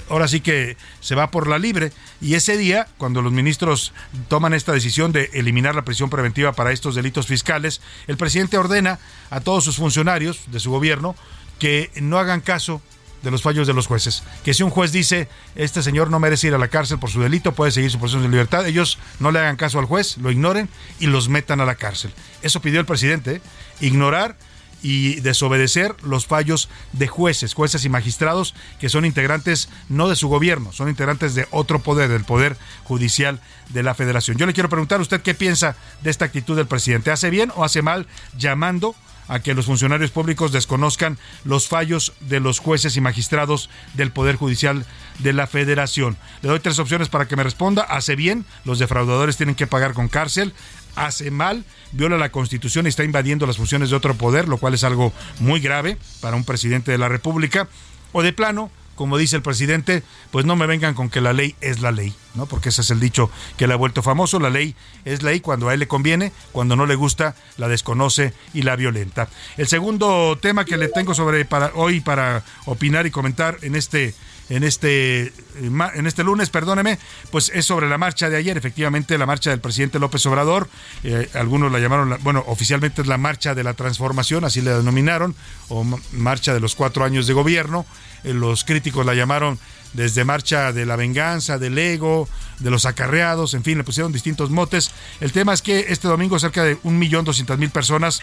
ahora 0.08 0.26
sí 0.26 0.40
que 0.40 0.76
se 1.00 1.14
va 1.14 1.30
por 1.30 1.46
la 1.46 1.58
libre. 1.58 1.92
Y 2.20 2.34
ese 2.34 2.56
día, 2.56 2.88
cuando 2.98 3.22
los 3.22 3.32
ministros 3.32 3.92
toman 4.28 4.52
esta 4.52 4.72
decisión 4.72 5.12
de 5.12 5.30
eliminar 5.32 5.74
la 5.74 5.84
prisión 5.84 6.10
preventiva 6.10 6.52
para 6.52 6.72
estos 6.72 6.96
delitos 6.96 7.26
fiscales, 7.26 7.80
el 8.08 8.16
presidente 8.16 8.58
ordena 8.58 8.98
a 9.30 9.40
todos 9.40 9.64
sus 9.64 9.76
funcionarios 9.76 10.40
de 10.48 10.58
su 10.60 10.70
gobierno 10.70 11.14
que 11.58 11.90
no 12.00 12.18
hagan 12.18 12.40
caso 12.40 12.82
de 13.24 13.30
los 13.30 13.42
fallos 13.42 13.66
de 13.66 13.74
los 13.74 13.86
jueces. 13.86 14.22
Que 14.44 14.54
si 14.54 14.62
un 14.62 14.70
juez 14.70 14.92
dice, 14.92 15.28
este 15.56 15.82
señor 15.82 16.10
no 16.10 16.20
merece 16.20 16.48
ir 16.48 16.54
a 16.54 16.58
la 16.58 16.68
cárcel 16.68 16.98
por 16.98 17.10
su 17.10 17.20
delito, 17.20 17.52
puede 17.52 17.72
seguir 17.72 17.90
su 17.90 17.98
proceso 17.98 18.20
de 18.20 18.28
libertad, 18.28 18.66
ellos 18.66 18.98
no 19.18 19.32
le 19.32 19.38
hagan 19.38 19.56
caso 19.56 19.78
al 19.78 19.86
juez, 19.86 20.18
lo 20.18 20.30
ignoren 20.30 20.68
y 21.00 21.06
los 21.06 21.28
metan 21.28 21.60
a 21.60 21.64
la 21.64 21.74
cárcel. 21.74 22.12
Eso 22.42 22.60
pidió 22.60 22.80
el 22.80 22.86
presidente, 22.86 23.40
ignorar 23.80 24.36
y 24.84 25.20
desobedecer 25.20 25.96
los 26.02 26.26
fallos 26.26 26.68
de 26.92 27.08
jueces, 27.08 27.54
jueces 27.54 27.86
y 27.86 27.88
magistrados 27.88 28.54
que 28.78 28.90
son 28.90 29.06
integrantes 29.06 29.70
no 29.88 30.08
de 30.08 30.14
su 30.14 30.28
gobierno, 30.28 30.72
son 30.72 30.90
integrantes 30.90 31.34
de 31.34 31.48
otro 31.50 31.80
poder, 31.80 32.10
del 32.10 32.24
poder 32.24 32.58
judicial 32.84 33.40
de 33.70 33.82
la 33.82 33.94
federación. 33.94 34.36
Yo 34.36 34.44
le 34.44 34.52
quiero 34.52 34.68
preguntar 34.68 34.98
a 34.98 35.02
usted 35.02 35.22
qué 35.22 35.34
piensa 35.34 35.74
de 36.02 36.10
esta 36.10 36.26
actitud 36.26 36.54
del 36.54 36.66
presidente. 36.66 37.10
¿Hace 37.10 37.30
bien 37.30 37.50
o 37.56 37.64
hace 37.64 37.80
mal 37.80 38.06
llamando 38.36 38.94
a 39.26 39.40
que 39.40 39.54
los 39.54 39.66
funcionarios 39.66 40.10
públicos 40.10 40.52
desconozcan 40.52 41.18
los 41.44 41.68
fallos 41.68 42.12
de 42.20 42.40
los 42.40 42.58
jueces 42.58 42.96
y 42.96 43.00
magistrados 43.00 43.70
del 43.94 44.10
Poder 44.10 44.36
Judicial 44.36 44.84
de 45.18 45.32
la 45.32 45.46
Federación. 45.46 46.16
Le 46.42 46.50
doy 46.50 46.60
tres 46.60 46.78
opciones 46.78 47.08
para 47.08 47.26
que 47.26 47.36
me 47.36 47.42
responda. 47.42 47.82
Hace 47.82 48.16
bien, 48.16 48.44
los 48.64 48.78
defraudadores 48.78 49.36
tienen 49.36 49.54
que 49.54 49.66
pagar 49.66 49.94
con 49.94 50.08
cárcel. 50.08 50.52
Hace 50.96 51.30
mal, 51.30 51.64
viola 51.92 52.18
la 52.18 52.30
Constitución 52.30 52.86
y 52.86 52.88
está 52.88 53.04
invadiendo 53.04 53.46
las 53.46 53.56
funciones 53.56 53.90
de 53.90 53.96
otro 53.96 54.14
poder, 54.14 54.48
lo 54.48 54.58
cual 54.58 54.74
es 54.74 54.84
algo 54.84 55.12
muy 55.40 55.60
grave 55.60 55.98
para 56.20 56.36
un 56.36 56.44
presidente 56.44 56.92
de 56.92 56.98
la 56.98 57.08
República. 57.08 57.68
O 58.12 58.22
de 58.22 58.32
plano, 58.32 58.70
como 58.94 59.18
dice 59.18 59.36
el 59.36 59.42
presidente, 59.42 60.02
pues 60.30 60.44
no 60.44 60.56
me 60.56 60.66
vengan 60.66 60.94
con 60.94 61.10
que 61.10 61.20
la 61.20 61.32
ley 61.32 61.54
es 61.60 61.80
la 61.80 61.90
ley, 61.90 62.14
¿no? 62.34 62.46
Porque 62.46 62.68
ese 62.68 62.82
es 62.82 62.90
el 62.90 63.00
dicho 63.00 63.30
que 63.56 63.66
le 63.66 63.74
ha 63.74 63.76
vuelto 63.76 64.02
famoso, 64.02 64.38
la 64.38 64.50
ley 64.50 64.74
es 65.04 65.22
ley 65.22 65.40
cuando 65.40 65.68
a 65.68 65.74
él 65.74 65.80
le 65.80 65.88
conviene, 65.88 66.32
cuando 66.52 66.76
no 66.76 66.86
le 66.86 66.94
gusta, 66.94 67.34
la 67.56 67.68
desconoce 67.68 68.32
y 68.52 68.62
la 68.62 68.76
violenta. 68.76 69.28
El 69.56 69.66
segundo 69.66 70.38
tema 70.40 70.64
que 70.64 70.76
le 70.76 70.88
tengo 70.88 71.14
sobre 71.14 71.44
para 71.44 71.72
hoy 71.74 72.00
para 72.00 72.44
opinar 72.66 73.06
y 73.06 73.10
comentar 73.10 73.58
en 73.62 73.74
este 73.74 74.14
en 74.48 74.64
este 74.64 75.32
en 75.56 76.06
este 76.06 76.24
lunes, 76.24 76.50
perdóneme, 76.50 76.98
pues 77.30 77.50
es 77.54 77.64
sobre 77.64 77.88
la 77.88 77.96
marcha 77.96 78.28
de 78.28 78.36
ayer, 78.36 78.56
efectivamente 78.56 79.16
la 79.18 79.26
marcha 79.26 79.50
del 79.50 79.60
presidente 79.60 79.98
López 79.98 80.26
Obrador, 80.26 80.68
eh, 81.04 81.28
algunos 81.34 81.70
la 81.70 81.78
llamaron, 81.78 82.18
bueno, 82.22 82.42
oficialmente 82.48 83.02
es 83.02 83.08
la 83.08 83.18
marcha 83.18 83.54
de 83.54 83.62
la 83.62 83.74
transformación, 83.74 84.44
así 84.44 84.60
le 84.60 84.72
denominaron, 84.72 85.34
o 85.68 85.84
marcha 86.12 86.52
de 86.52 86.60
los 86.60 86.74
cuatro 86.74 87.04
años 87.04 87.26
de 87.26 87.34
gobierno, 87.34 87.86
eh, 88.24 88.34
los 88.34 88.64
críticos 88.64 89.06
la 89.06 89.14
llamaron 89.14 89.58
desde 89.92 90.24
marcha 90.24 90.72
de 90.72 90.86
la 90.86 90.96
venganza, 90.96 91.58
del 91.58 91.78
ego, 91.78 92.28
de 92.58 92.70
los 92.70 92.84
acarreados, 92.84 93.54
en 93.54 93.62
fin, 93.62 93.78
le 93.78 93.84
pusieron 93.84 94.12
distintos 94.12 94.50
motes. 94.50 94.90
El 95.20 95.32
tema 95.32 95.54
es 95.54 95.62
que 95.62 95.86
este 95.88 96.08
domingo 96.08 96.38
cerca 96.38 96.64
de 96.64 96.78
un 96.82 96.98
millón 96.98 97.24
doscientas 97.24 97.58
mil 97.58 97.70
personas 97.70 98.20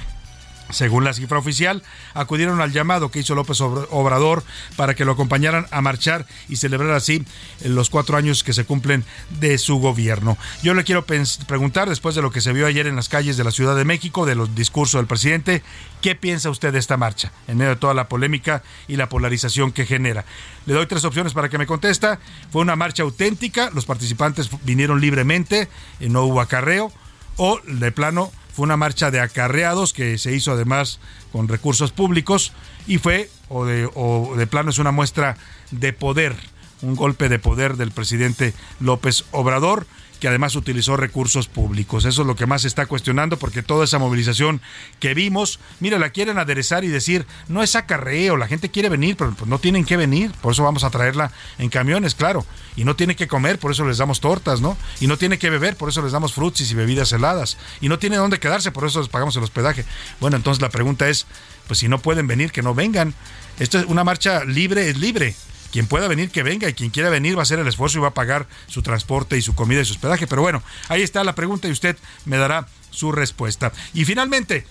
según 0.72 1.04
la 1.04 1.14
cifra 1.14 1.40
oficial, 1.40 1.84
acudieron 2.14 2.62
al 2.62 2.72
llamado 2.72 3.12
que 3.12 3.20
hizo 3.20 3.36
López 3.36 3.62
Obrador 3.62 4.44
para 4.76 4.96
que 4.96 5.06
lo 5.06 5.14
acompañaran 5.14 5.68
a 5.72 5.82
marchar 5.82 6.26
y 6.50 6.58
celebrar 6.58 6.92
así 6.92 7.26
los 7.64 7.90
cuatro 7.90 8.18
años 8.18 8.44
que 8.44 8.54
se 8.54 8.66
cumplen 8.66 9.04
de 9.40 9.58
su 9.58 9.80
gobierno. 9.80 10.38
Yo 10.64 10.74
le 10.74 10.84
quiero 10.84 11.06
preguntar, 11.06 11.90
después 11.90 12.16
de 12.16 12.22
lo 12.22 12.32
que 12.32 12.42
se 12.42 12.54
vio 12.54 12.68
ayer 12.68 12.88
en 12.88 12.96
las 12.96 13.10
calles 13.10 13.38
de 13.38 13.44
la 13.44 13.52
Ciudad 13.52 13.76
de 13.76 13.86
México, 13.86 14.26
de 14.26 14.36
los 14.36 14.56
discursos 14.56 15.00
del 15.00 15.08
presidente, 15.08 15.64
¿qué 16.02 16.16
piensa 16.16 16.50
usted 16.50 16.74
de 16.74 16.80
esta 16.80 16.98
marcha 16.98 17.32
en 17.48 17.58
medio 17.58 17.72
de 17.72 17.76
toda 17.78 17.94
la 17.94 18.08
polémica 18.08 18.64
y 18.88 18.96
la 18.96 19.10
polarización 19.10 19.72
que 19.72 19.86
genera? 19.86 20.26
Le 20.66 20.74
doy 20.74 20.86
tres 20.86 21.04
opciones 21.06 21.34
para 21.34 21.50
que 21.50 21.58
me 21.58 21.66
contesta. 21.66 22.20
Fue 22.52 22.62
una 22.62 22.76
marcha 22.76 23.04
auténtica, 23.04 23.70
los 23.72 23.86
participantes 23.86 24.50
vinieron 24.64 25.02
libremente, 25.02 25.70
no 26.00 26.24
hubo 26.24 26.42
acarreo, 26.42 26.92
o 27.38 27.60
de 27.66 27.92
plano 27.92 28.32
fue 28.54 28.64
una 28.64 28.78
marcha 28.78 29.12
de 29.12 29.20
acarreados 29.20 29.94
que 29.94 30.18
se 30.18 30.34
hizo 30.34 30.52
además 30.52 31.00
con 31.32 31.48
recursos 31.48 31.92
públicos 31.92 32.54
y 32.88 32.98
fue, 32.98 33.30
o 33.50 33.66
de, 33.66 33.90
o 33.96 34.36
de 34.36 34.48
plano 34.48 34.70
es 34.70 34.80
una 34.80 34.92
muestra 34.92 35.38
de 35.72 35.94
poder, 35.94 36.36
un 36.82 36.96
golpe 36.96 37.30
de 37.30 37.40
poder 37.40 37.78
del 37.78 37.92
presidente 37.92 38.54
López 38.80 39.26
Obrador 39.32 39.86
que 40.22 40.28
además 40.28 40.56
utilizó 40.56 40.96
recursos 40.96 41.48
públicos. 41.48 42.06
Eso 42.06 42.22
es 42.22 42.28
lo 42.28 42.36
que 42.36 42.46
más 42.46 42.62
se 42.62 42.68
está 42.68 42.86
cuestionando 42.86 43.38
porque 43.38 43.64
toda 43.64 43.86
esa 43.86 43.98
movilización 43.98 44.62
que 45.00 45.16
vimos, 45.16 45.60
mira, 45.80 45.98
la 45.98 46.12
quieren 46.12 46.38
aderezar 46.38 46.84
y 46.84 46.90
decir, 46.90 47.26
no 47.48 47.64
es 47.64 47.76
acarreo, 47.76 48.38
la 48.38 48.48
gente 48.48 48.70
quiere 48.70 48.88
venir, 48.88 49.18
pero 49.18 49.34
pues 49.34 49.50
no 49.50 49.58
tienen 49.58 49.84
que 49.84 49.98
venir, 49.98 50.32
por 50.40 50.54
eso 50.54 50.64
vamos 50.64 50.84
a 50.84 50.92
traerla 50.92 51.32
en 51.58 51.70
camiones, 51.70 52.14
claro, 52.14 52.46
y 52.76 52.84
no 52.84 52.96
tiene 52.96 53.16
que 53.16 53.28
comer, 53.28 53.58
por 53.58 53.72
eso 53.72 53.84
les 53.84 53.98
damos 53.98 54.22
tortas, 54.22 54.62
¿no? 54.62 54.78
Y 55.00 55.08
no 55.08 55.18
tiene 55.18 55.40
que 55.40 55.50
beber, 55.50 55.76
por 55.76 55.90
eso 55.90 56.04
les 56.04 56.12
damos 56.12 56.34
frutsis 56.34 56.70
y 56.70 56.76
bebidas 56.76 57.12
heladas, 57.12 57.58
y 57.82 57.90
no 57.90 57.98
tiene 57.98 58.18
dónde 58.18 58.40
quedarse, 58.40 58.72
por 58.72 58.86
eso 58.86 59.00
les 59.00 59.10
pagamos 59.10 59.36
el 59.38 59.44
hospedaje. 59.44 59.86
Bueno, 60.20 60.38
entonces 60.38 60.62
la 60.62 60.70
pregunta 60.70 61.10
es, 61.10 61.26
pues 61.66 61.80
si 61.80 61.88
no 61.88 62.00
pueden 62.00 62.28
venir, 62.28 62.52
que 62.52 62.62
no 62.62 62.76
vengan. 62.76 63.16
Esto 63.58 63.80
es 63.80 63.86
una 63.88 64.04
marcha 64.04 64.46
libre, 64.46 64.88
es 64.88 64.98
libre 64.98 65.36
quien 65.72 65.88
pueda 65.88 66.08
venir, 66.08 66.30
que 66.30 66.44
venga, 66.44 66.70
y 66.70 66.74
quien 66.74 66.90
quiera 66.90 67.10
venir 67.10 67.36
va 67.36 67.42
a 67.42 67.44
hacer 67.44 67.60
el 67.60 67.68
esfuerzo 67.68 67.98
y 67.98 68.02
va 68.02 68.10
a 68.10 68.14
pagar 68.14 68.48
su 68.68 68.82
transporte 68.82 69.38
y 69.38 69.42
su 69.42 69.56
comida 69.56 69.82
y 69.82 69.86
su 69.86 69.94
hospedaje. 69.94 70.28
Pero 70.28 70.42
bueno, 70.42 70.62
ahí 70.90 71.02
está 71.02 71.24
la 71.24 71.36
pregunta 71.36 71.68
y 71.68 71.72
usted 71.72 71.98
me 72.26 72.38
dará 72.38 72.68
su 72.92 73.12
respuesta. 73.12 73.72
Y 73.94 74.06
finalmente, 74.06 74.66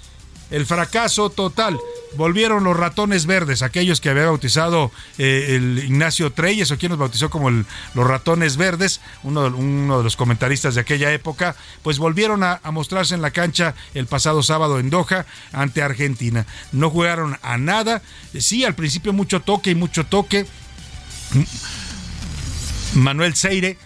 el 0.50 0.66
fracaso 0.66 1.30
total. 1.30 1.78
Volvieron 2.16 2.64
los 2.64 2.76
ratones 2.76 3.26
verdes, 3.26 3.62
aquellos 3.62 4.00
que 4.00 4.11
había 4.11 4.25
bautizado 4.26 4.90
eh, 5.16 5.54
el 5.57 5.78
Ignacio 5.78 6.33
Treyes, 6.33 6.73
o 6.73 6.76
quien 6.76 6.90
nos 6.90 6.99
bautizó 6.99 7.30
como 7.30 7.50
los 7.50 7.64
ratones 7.95 8.57
verdes, 8.57 9.00
uno, 9.23 9.47
uno, 9.47 9.99
de 9.99 10.04
los 10.04 10.16
comentaristas 10.16 10.75
de 10.75 10.80
aquella 10.80 11.12
época, 11.12 11.54
pues 11.85 11.99
volvieron 12.00 12.42
a, 12.42 12.59
a, 12.64 12.73
mostrarse 12.73 13.14
en 13.14 13.23
la 13.23 13.30
cancha 13.30 13.76
el 13.95 14.07
pasado 14.07 14.42
sábado 14.42 14.80
en 14.80 14.90
Doha 14.90 15.25
ante 15.52 15.83
Argentina. 15.83 16.47
No 16.73 16.90
jugaron 16.90 17.38
a 17.42 17.59
nada, 17.59 18.02
sí, 18.37 18.64
al 18.64 18.75
principio 18.75 19.12
mucho 19.12 19.40
toque 19.40 19.71
y 19.71 19.76
mucho 19.76 20.04
toque, 20.04 20.49
Manuel 22.94 23.34
Seire, 23.34 23.78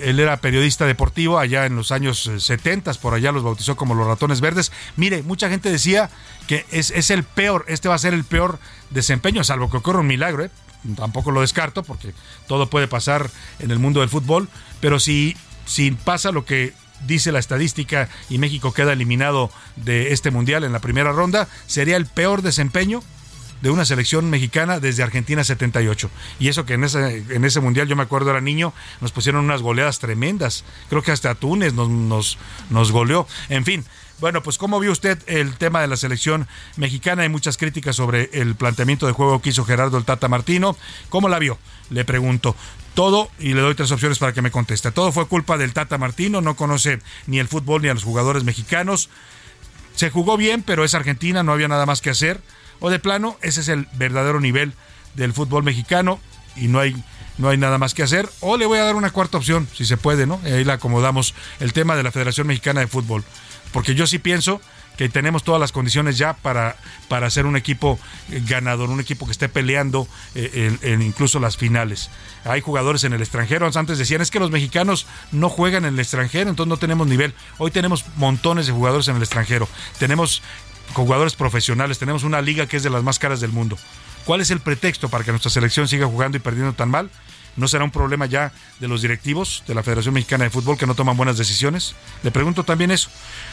él 0.00 0.20
era 0.20 0.38
periodista 0.38 0.86
deportivo 0.86 1.38
allá 1.38 1.66
en 1.66 1.76
los 1.76 1.92
años 1.92 2.30
70, 2.38 2.90
eh, 2.90 2.94
por 3.00 3.14
allá 3.14 3.32
los 3.32 3.42
bautizó 3.42 3.76
como 3.76 3.94
los 3.94 4.06
ratones 4.06 4.40
verdes. 4.40 4.72
Mire, 4.96 5.22
mucha 5.22 5.48
gente 5.48 5.70
decía 5.70 6.10
que 6.46 6.64
es, 6.70 7.10
el 7.10 7.24
peor, 7.24 7.64
este 7.68 7.88
va 7.88 7.94
a 7.94 7.98
ser 7.98 8.14
el 8.14 8.24
peor 8.24 8.58
desempeño, 8.90 9.44
salvo 9.44 9.70
que 9.70 9.76
ocurra 9.76 10.00
un 10.00 10.06
milagro, 10.06 10.44
¿eh? 10.44 10.50
tampoco 10.96 11.30
lo 11.30 11.42
descarto 11.42 11.82
porque 11.82 12.12
todo 12.48 12.68
puede 12.68 12.88
pasar 12.88 13.30
en 13.60 13.70
el 13.70 13.78
mundo 13.78 14.00
del 14.00 14.08
fútbol, 14.08 14.48
pero 14.80 14.98
si, 14.98 15.36
si 15.64 15.92
pasa 15.92 16.32
lo 16.32 16.44
que 16.44 16.72
dice 17.06 17.32
la 17.32 17.38
estadística 17.38 18.08
y 18.30 18.38
México 18.38 18.72
queda 18.72 18.92
eliminado 18.92 19.50
de 19.76 20.12
este 20.12 20.30
mundial 20.30 20.64
en 20.64 20.72
la 20.72 20.80
primera 20.80 21.12
ronda, 21.12 21.48
sería 21.66 21.96
el 21.96 22.06
peor 22.06 22.42
desempeño 22.42 23.02
de 23.62 23.70
una 23.70 23.84
selección 23.84 24.28
mexicana 24.28 24.80
desde 24.80 25.02
Argentina 25.02 25.42
78. 25.42 26.10
Y 26.38 26.48
eso 26.48 26.66
que 26.66 26.74
en 26.74 26.84
ese, 26.84 27.24
en 27.30 27.44
ese 27.44 27.60
mundial, 27.60 27.88
yo 27.88 27.96
me 27.96 28.02
acuerdo, 28.02 28.30
era 28.30 28.40
niño, 28.40 28.74
nos 29.00 29.12
pusieron 29.12 29.44
unas 29.44 29.62
goleadas 29.62 30.00
tremendas. 30.00 30.64
Creo 30.90 31.02
que 31.02 31.12
hasta 31.12 31.34
Túnez 31.34 31.72
nos, 31.72 31.88
nos, 31.88 32.38
nos 32.70 32.92
goleó. 32.92 33.26
En 33.48 33.64
fin, 33.64 33.84
bueno, 34.22 34.42
pues 34.42 34.58
¿cómo 34.58 34.78
vio 34.80 34.92
usted 34.92 35.18
el 35.26 35.56
tema 35.56 35.80
de 35.80 35.86
la 35.86 35.96
selección 35.96 36.46
mexicana? 36.76 37.22
Hay 37.22 37.28
muchas 37.28 37.56
críticas 37.56 37.96
sobre 37.96 38.30
el 38.32 38.56
planteamiento 38.56 39.06
de 39.06 39.12
juego 39.12 39.40
que 39.40 39.50
hizo 39.50 39.64
Gerardo 39.64 39.96
el 39.96 40.04
Tata 40.04 40.28
Martino. 40.28 40.76
¿Cómo 41.08 41.28
la 41.28 41.38
vio? 41.38 41.58
Le 41.90 42.04
pregunto. 42.04 42.56
Todo, 42.94 43.30
y 43.38 43.54
le 43.54 43.62
doy 43.62 43.74
tres 43.74 43.90
opciones 43.90 44.18
para 44.18 44.32
que 44.32 44.42
me 44.42 44.50
conteste. 44.50 44.92
Todo 44.92 45.12
fue 45.12 45.26
culpa 45.26 45.56
del 45.56 45.72
Tata 45.72 45.98
Martino, 45.98 46.40
no 46.40 46.56
conoce 46.56 47.00
ni 47.26 47.38
el 47.38 47.48
fútbol 47.48 47.82
ni 47.82 47.88
a 47.88 47.94
los 47.94 48.04
jugadores 48.04 48.44
mexicanos. 48.44 49.08
Se 49.94 50.10
jugó 50.10 50.36
bien, 50.36 50.62
pero 50.62 50.84
es 50.84 50.94
Argentina, 50.94 51.42
no 51.42 51.52
había 51.52 51.68
nada 51.68 51.86
más 51.86 52.00
que 52.00 52.10
hacer. 52.10 52.40
O 52.82 52.90
de 52.90 52.98
plano, 52.98 53.38
ese 53.40 53.62
es 53.62 53.68
el 53.68 53.88
verdadero 53.94 54.40
nivel 54.40 54.74
del 55.14 55.32
fútbol 55.32 55.62
mexicano 55.62 56.20
y 56.56 56.68
no 56.68 56.80
hay 56.80 56.94
no 57.38 57.48
hay 57.48 57.56
nada 57.56 57.78
más 57.78 57.94
que 57.94 58.02
hacer. 58.02 58.28
O 58.40 58.56
le 58.56 58.66
voy 58.66 58.78
a 58.78 58.84
dar 58.84 58.94
una 58.94 59.10
cuarta 59.10 59.38
opción, 59.38 59.66
si 59.74 59.86
se 59.86 59.96
puede, 59.96 60.26
¿no? 60.26 60.40
Ahí 60.44 60.64
la 60.64 60.74
acomodamos, 60.74 61.34
el 61.60 61.72
tema 61.72 61.96
de 61.96 62.02
la 62.02 62.12
Federación 62.12 62.46
Mexicana 62.46 62.80
de 62.80 62.86
Fútbol. 62.86 63.24
Porque 63.72 63.94
yo 63.94 64.06
sí 64.06 64.18
pienso 64.18 64.60
que 64.96 65.08
tenemos 65.08 65.42
todas 65.42 65.58
las 65.60 65.72
condiciones 65.72 66.18
ya 66.18 66.34
para, 66.34 66.76
para 67.08 67.30
ser 67.30 67.46
un 67.46 67.56
equipo 67.56 67.98
eh, 68.30 68.42
ganador, 68.46 68.90
un 68.90 69.00
equipo 69.00 69.24
que 69.24 69.32
esté 69.32 69.48
peleando 69.48 70.06
eh, 70.34 70.76
en, 70.82 71.00
incluso 71.00 71.40
las 71.40 71.56
finales. 71.56 72.10
Hay 72.44 72.60
jugadores 72.60 73.02
en 73.04 73.14
el 73.14 73.22
extranjero, 73.22 73.70
antes 73.74 73.96
decían, 73.96 74.20
es 74.20 74.30
que 74.30 74.38
los 74.38 74.50
mexicanos 74.50 75.06
no 75.30 75.48
juegan 75.48 75.86
en 75.86 75.94
el 75.94 76.00
extranjero, 76.00 76.50
entonces 76.50 76.68
no 76.68 76.76
tenemos 76.76 77.06
nivel. 77.06 77.32
Hoy 77.56 77.70
tenemos 77.70 78.04
montones 78.16 78.66
de 78.66 78.72
jugadores 78.72 79.08
en 79.08 79.16
el 79.16 79.22
extranjero, 79.22 79.66
tenemos 79.98 80.42
jugadores 80.94 81.34
profesionales, 81.34 81.98
tenemos 81.98 82.24
una 82.24 82.40
liga 82.40 82.66
que 82.66 82.76
es 82.76 82.82
de 82.82 82.90
las 82.90 83.02
más 83.02 83.18
caras 83.18 83.40
del 83.40 83.52
mundo. 83.52 83.76
¿Cuál 84.24 84.40
es 84.40 84.50
el 84.50 84.60
pretexto 84.60 85.08
para 85.08 85.24
que 85.24 85.32
nuestra 85.32 85.50
selección 85.50 85.88
siga 85.88 86.06
jugando 86.06 86.36
y 86.36 86.40
perdiendo 86.40 86.72
tan 86.74 86.90
mal? 86.90 87.10
¿No 87.54 87.68
será 87.68 87.84
un 87.84 87.90
problema 87.90 88.24
ya 88.24 88.52
de 88.80 88.88
los 88.88 89.02
directivos 89.02 89.62
de 89.66 89.74
la 89.74 89.82
Federación 89.82 90.14
Mexicana 90.14 90.44
de 90.44 90.50
Fútbol 90.50 90.78
que 90.78 90.86
no 90.86 90.94
toman 90.94 91.18
buenas 91.18 91.36
decisiones? 91.36 91.94
Le 92.22 92.30
pregunto 92.30 92.64
también 92.64 92.90
eso. 92.90 93.10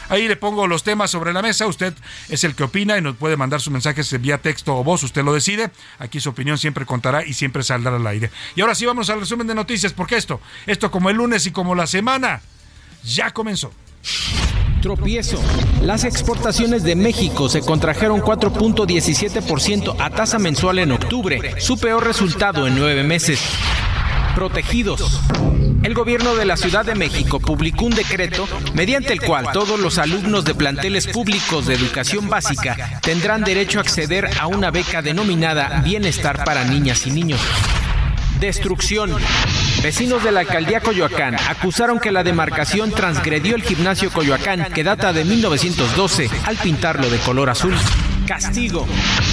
Ahí 0.08 0.26
le 0.26 0.36
pongo 0.36 0.66
los 0.66 0.84
temas 0.84 1.10
sobre 1.10 1.34
la 1.34 1.42
mesa. 1.42 1.66
Usted 1.66 1.92
es 2.30 2.44
el 2.44 2.54
que 2.54 2.62
opina 2.62 2.96
y 2.96 3.02
nos 3.02 3.16
puede 3.16 3.36
mandar 3.36 3.60
sus 3.60 3.72
mensajes 3.72 4.18
vía 4.22 4.38
texto 4.38 4.74
o 4.74 4.84
voz. 4.84 5.02
Usted 5.02 5.22
lo 5.22 5.34
decide. 5.34 5.70
Aquí 5.98 6.18
su 6.18 6.30
opinión 6.30 6.56
siempre 6.56 6.86
contará 6.86 7.26
y 7.26 7.34
siempre 7.34 7.62
saldrá 7.62 7.96
al 7.96 8.06
aire. 8.06 8.30
Y 8.56 8.62
ahora 8.62 8.74
sí 8.74 8.86
vamos 8.86 9.10
al 9.10 9.20
resumen 9.20 9.46
de 9.46 9.54
noticias, 9.54 9.92
porque 9.92 10.16
esto, 10.16 10.40
esto 10.66 10.90
como 10.90 11.10
el 11.10 11.16
lunes 11.16 11.44
y 11.46 11.50
como 11.50 11.74
la 11.74 11.86
semana, 11.86 12.40
ya 13.04 13.32
comenzó. 13.32 13.70
Tropiezo. 14.80 15.38
Las 15.82 16.04
exportaciones 16.04 16.82
de 16.82 16.96
México 16.96 17.48
se 17.48 17.60
contrajeron 17.60 18.20
4.17% 18.20 19.96
a 19.98 20.10
tasa 20.10 20.38
mensual 20.38 20.78
en 20.78 20.92
octubre, 20.92 21.60
su 21.60 21.78
peor 21.78 22.06
resultado 22.06 22.66
en 22.66 22.76
nueve 22.76 23.02
meses 23.02 23.40
protegidos. 24.34 25.20
El 25.82 25.94
gobierno 25.94 26.34
de 26.34 26.44
la 26.44 26.56
Ciudad 26.56 26.84
de 26.84 26.94
México 26.94 27.40
publicó 27.40 27.86
un 27.86 27.94
decreto 27.94 28.46
mediante 28.74 29.12
el 29.12 29.20
cual 29.20 29.48
todos 29.52 29.80
los 29.80 29.98
alumnos 29.98 30.44
de 30.44 30.54
planteles 30.54 31.06
públicos 31.06 31.66
de 31.66 31.74
educación 31.74 32.28
básica 32.28 33.00
tendrán 33.02 33.42
derecho 33.44 33.78
a 33.78 33.82
acceder 33.82 34.30
a 34.38 34.46
una 34.46 34.70
beca 34.70 35.02
denominada 35.02 35.82
Bienestar 35.84 36.44
para 36.44 36.64
Niñas 36.64 37.06
y 37.06 37.10
Niños. 37.10 37.40
Destrucción. 38.40 39.14
Vecinos 39.82 40.24
de 40.24 40.32
la 40.32 40.40
alcaldía 40.40 40.80
Coyoacán 40.80 41.36
acusaron 41.48 42.00
que 42.00 42.10
la 42.10 42.24
demarcación 42.24 42.90
transgredió 42.90 43.54
el 43.54 43.62
gimnasio 43.62 44.10
Coyoacán, 44.10 44.72
que 44.72 44.82
data 44.82 45.12
de 45.12 45.26
1912, 45.26 46.30
al 46.44 46.56
pintarlo 46.56 47.10
de 47.10 47.18
color 47.18 47.50
azul. 47.50 47.74
Castigo. 48.26 48.86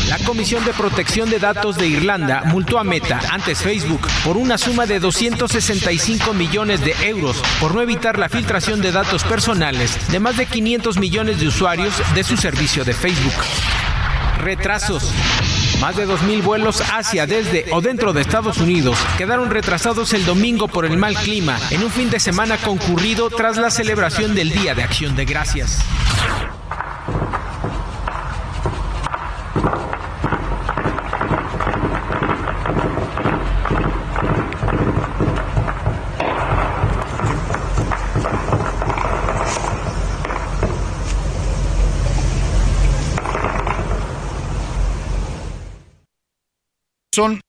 La 0.09 0.17
Comisión 0.19 0.65
de 0.65 0.73
Protección 0.73 1.29
de 1.29 1.39
Datos 1.39 1.77
de 1.77 1.87
Irlanda 1.87 2.43
multó 2.45 2.79
a 2.79 2.83
Meta, 2.83 3.21
antes 3.31 3.61
Facebook, 3.61 4.05
por 4.25 4.35
una 4.35 4.57
suma 4.57 4.85
de 4.85 4.99
265 4.99 6.33
millones 6.33 6.83
de 6.83 6.93
euros 7.07 7.37
por 7.61 7.73
no 7.73 7.81
evitar 7.81 8.19
la 8.19 8.27
filtración 8.27 8.81
de 8.81 8.91
datos 8.91 9.23
personales 9.23 9.97
de 10.11 10.19
más 10.19 10.35
de 10.35 10.47
500 10.47 10.97
millones 10.97 11.39
de 11.39 11.47
usuarios 11.47 11.93
de 12.13 12.23
su 12.23 12.35
servicio 12.35 12.83
de 12.83 12.93
Facebook. 12.93 13.35
Retrasos. 14.39 15.13
Más 15.81 15.95
de 15.95 16.07
2.000 16.07 16.43
vuelos 16.43 16.81
hacia, 16.81 17.27
desde 17.27 17.65
o 17.71 17.81
dentro 17.81 18.11
de 18.11 18.21
Estados 18.21 18.57
Unidos 18.57 18.97
quedaron 19.17 19.51
retrasados 19.51 20.13
el 20.13 20.25
domingo 20.25 20.67
por 20.67 20.85
el 20.85 20.97
mal 20.97 21.15
clima, 21.15 21.59
en 21.69 21.83
un 21.83 21.91
fin 21.91 22.09
de 22.09 22.19
semana 22.19 22.57
concurrido 22.57 23.29
tras 23.29 23.57
la 23.57 23.69
celebración 23.69 24.33
del 24.33 24.49
Día 24.49 24.73
de 24.73 24.83
Acción 24.83 25.15
de 25.15 25.25
Gracias. 25.25 25.83
Son 47.17 47.46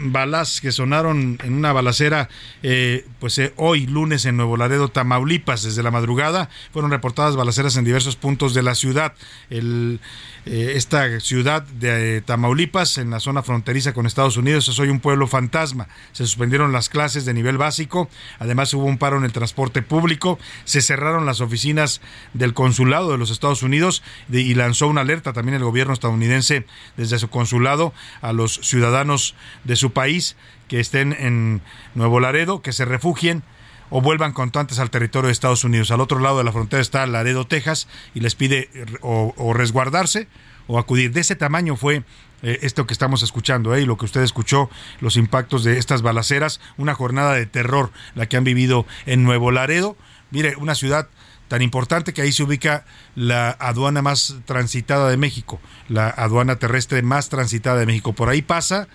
balas 0.00 0.60
que 0.60 0.72
sonaron 0.72 1.38
en 1.42 1.54
una 1.54 1.72
balacera 1.72 2.28
eh, 2.62 3.06
pues 3.18 3.38
eh, 3.38 3.52
hoy 3.56 3.86
lunes 3.86 4.24
en 4.24 4.36
Nuevo 4.36 4.56
Laredo, 4.56 4.88
Tamaulipas, 4.88 5.62
desde 5.62 5.82
la 5.82 5.90
madrugada. 5.90 6.48
Fueron 6.72 6.90
reportadas 6.90 7.36
balaceras 7.36 7.76
en 7.76 7.84
diversos 7.84 8.16
puntos 8.16 8.54
de 8.54 8.62
la 8.62 8.74
ciudad. 8.74 9.14
Eh, 9.50 10.72
esta 10.74 11.20
ciudad 11.20 11.62
de 11.62 12.22
Tamaulipas, 12.22 12.98
en 12.98 13.10
la 13.10 13.20
zona 13.20 13.42
fronteriza 13.42 13.92
con 13.92 14.06
Estados 14.06 14.36
Unidos, 14.36 14.68
es 14.68 14.78
hoy 14.78 14.88
un 14.88 15.00
pueblo 15.00 15.26
fantasma. 15.26 15.88
Se 16.12 16.24
suspendieron 16.24 16.72
las 16.72 16.88
clases 16.88 17.24
de 17.24 17.34
nivel 17.34 17.58
básico, 17.58 18.08
además 18.38 18.72
hubo 18.72 18.84
un 18.84 18.96
paro 18.96 19.18
en 19.18 19.24
el 19.24 19.32
transporte 19.32 19.82
público, 19.82 20.38
se 20.64 20.80
cerraron 20.80 21.26
las 21.26 21.40
oficinas 21.40 22.00
del 22.32 22.54
consulado 22.54 23.12
de 23.12 23.18
los 23.18 23.30
Estados 23.30 23.62
Unidos 23.62 24.02
y 24.32 24.54
lanzó 24.54 24.88
una 24.88 25.02
alerta 25.02 25.32
también 25.32 25.56
el 25.56 25.64
gobierno 25.64 25.92
estadounidense 25.92 26.64
desde 26.96 27.18
su 27.18 27.28
consulado 27.28 27.92
a 28.22 28.32
los 28.32 28.60
ciudadanos 28.62 29.34
de 29.64 29.76
su 29.76 29.89
país 29.92 30.36
que 30.68 30.80
estén 30.80 31.12
en 31.12 31.62
Nuevo 31.94 32.20
Laredo, 32.20 32.62
que 32.62 32.72
se 32.72 32.84
refugien 32.84 33.42
o 33.90 34.00
vuelvan 34.00 34.32
cuanto 34.32 34.60
antes 34.60 34.78
al 34.78 34.90
territorio 34.90 35.26
de 35.26 35.32
Estados 35.32 35.64
Unidos. 35.64 35.90
Al 35.90 36.00
otro 36.00 36.20
lado 36.20 36.38
de 36.38 36.44
la 36.44 36.52
frontera 36.52 36.80
está 36.80 37.06
Laredo, 37.06 37.46
Texas, 37.46 37.88
y 38.14 38.20
les 38.20 38.34
pide 38.34 38.70
o, 39.02 39.52
resguardarse 39.52 40.28
o 40.68 40.78
acudir. 40.78 41.12
De 41.12 41.20
ese 41.20 41.36
tamaño 41.36 41.76
fue 41.76 42.04
eh, 42.42 42.58
esto 42.62 42.86
que 42.86 42.92
estamos 42.92 43.22
escuchando, 43.22 43.74
eh, 43.74 43.82
y 43.82 43.86
lo 43.86 43.98
que 43.98 44.04
usted 44.04 44.22
escuchó, 44.22 44.70
los 45.00 45.16
impactos 45.16 45.64
de 45.64 45.78
estas 45.78 46.02
balaceras, 46.02 46.60
una 46.78 46.94
jornada 46.94 47.34
de 47.34 47.46
terror 47.46 47.90
la 48.14 48.26
que 48.26 48.36
han 48.36 48.44
vivido 48.44 48.86
en 49.06 49.24
Nuevo 49.24 49.50
Laredo. 49.50 49.96
Mire, 50.30 50.54
una 50.56 50.76
ciudad 50.76 51.08
tan 51.50 51.62
importante 51.62 52.12
que 52.12 52.22
ahí 52.22 52.30
se 52.30 52.44
ubica 52.44 52.84
la 53.16 53.50
aduana 53.50 54.02
más 54.02 54.36
transitada 54.44 55.10
de 55.10 55.16
México, 55.16 55.60
la 55.88 56.08
aduana 56.08 56.60
terrestre 56.60 57.02
más 57.02 57.28
transitada 57.28 57.80
de 57.80 57.86
México. 57.86 58.12
Por 58.12 58.28
ahí 58.28 58.40
pasa, 58.40 58.86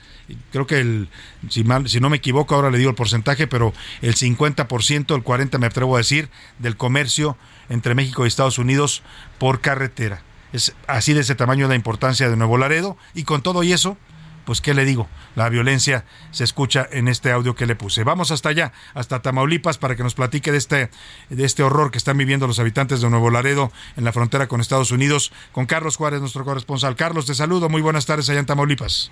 creo 0.54 0.66
que 0.66 0.80
el, 0.80 1.10
si, 1.50 1.66
si 1.88 2.00
no 2.00 2.10
me 2.10 2.16
equivoco, 2.16 2.56
ahora 2.56 2.72
le 2.72 2.78
digo 2.78 2.90
el 2.90 2.96
porcentaje, 2.96 3.46
pero 3.46 3.74
el 4.02 4.16
50%, 4.16 5.14
el 5.14 5.22
40% 5.22 5.60
me 5.60 5.68
atrevo 5.68 5.96
a 5.96 5.98
decir, 5.98 6.30
del 6.58 6.78
comercio 6.78 7.36
entre 7.68 7.94
México 7.94 8.24
y 8.24 8.30
Estados 8.30 8.58
Unidos 8.58 9.04
por 9.38 9.60
carretera. 9.60 10.22
Es 10.54 10.74
así 10.88 11.12
de 11.12 11.20
ese 11.20 11.36
tamaño 11.36 11.68
la 11.68 11.76
importancia 11.76 12.30
de 12.30 12.38
Nuevo 12.38 12.58
Laredo 12.58 12.96
y 13.14 13.24
con 13.24 13.42
todo 13.42 13.64
y 13.64 13.74
eso, 13.74 13.98
pues 14.46 14.62
qué 14.62 14.74
le 14.74 14.86
digo, 14.86 15.08
la 15.36 15.50
violencia 15.50 16.06
se 16.32 16.44
escucha 16.44 16.88
en 16.92 17.08
este 17.08 17.32
audio 17.32 17.56
que 17.56 17.66
le 17.66 17.76
puse. 17.76 18.04
Vamos 18.04 18.32
hasta 18.32 18.50
allá, 18.50 18.74
hasta 18.94 19.22
Tamaulipas, 19.22 19.78
para 19.78 19.96
que 19.96 20.04
nos 20.04 20.16
platique 20.16 20.52
de 20.52 20.58
este, 20.58 20.90
de 21.30 21.46
este 21.46 21.64
horror 21.64 21.92
que 21.92 21.98
están 21.98 22.18
viviendo 22.18 22.48
los 22.48 22.60
habitantes 22.60 23.02
de 23.02 23.10
Nuevo 23.10 23.30
Laredo 23.30 23.72
en 23.98 24.04
la 24.04 24.12
frontera 24.12 24.48
con 24.48 24.62
Estados 24.62 24.92
Unidos, 24.92 25.32
con 25.52 25.66
Carlos 25.66 25.98
Juárez, 25.98 26.22
nuestro 26.22 26.46
corresponsal. 26.46 26.96
Carlos, 26.96 27.26
te 27.26 27.36
saludo, 27.36 27.70
muy 27.70 27.82
buenas 27.82 28.06
tardes 28.06 28.30
allá 28.30 28.40
en 28.40 28.46
Tamaulipas. 28.46 29.12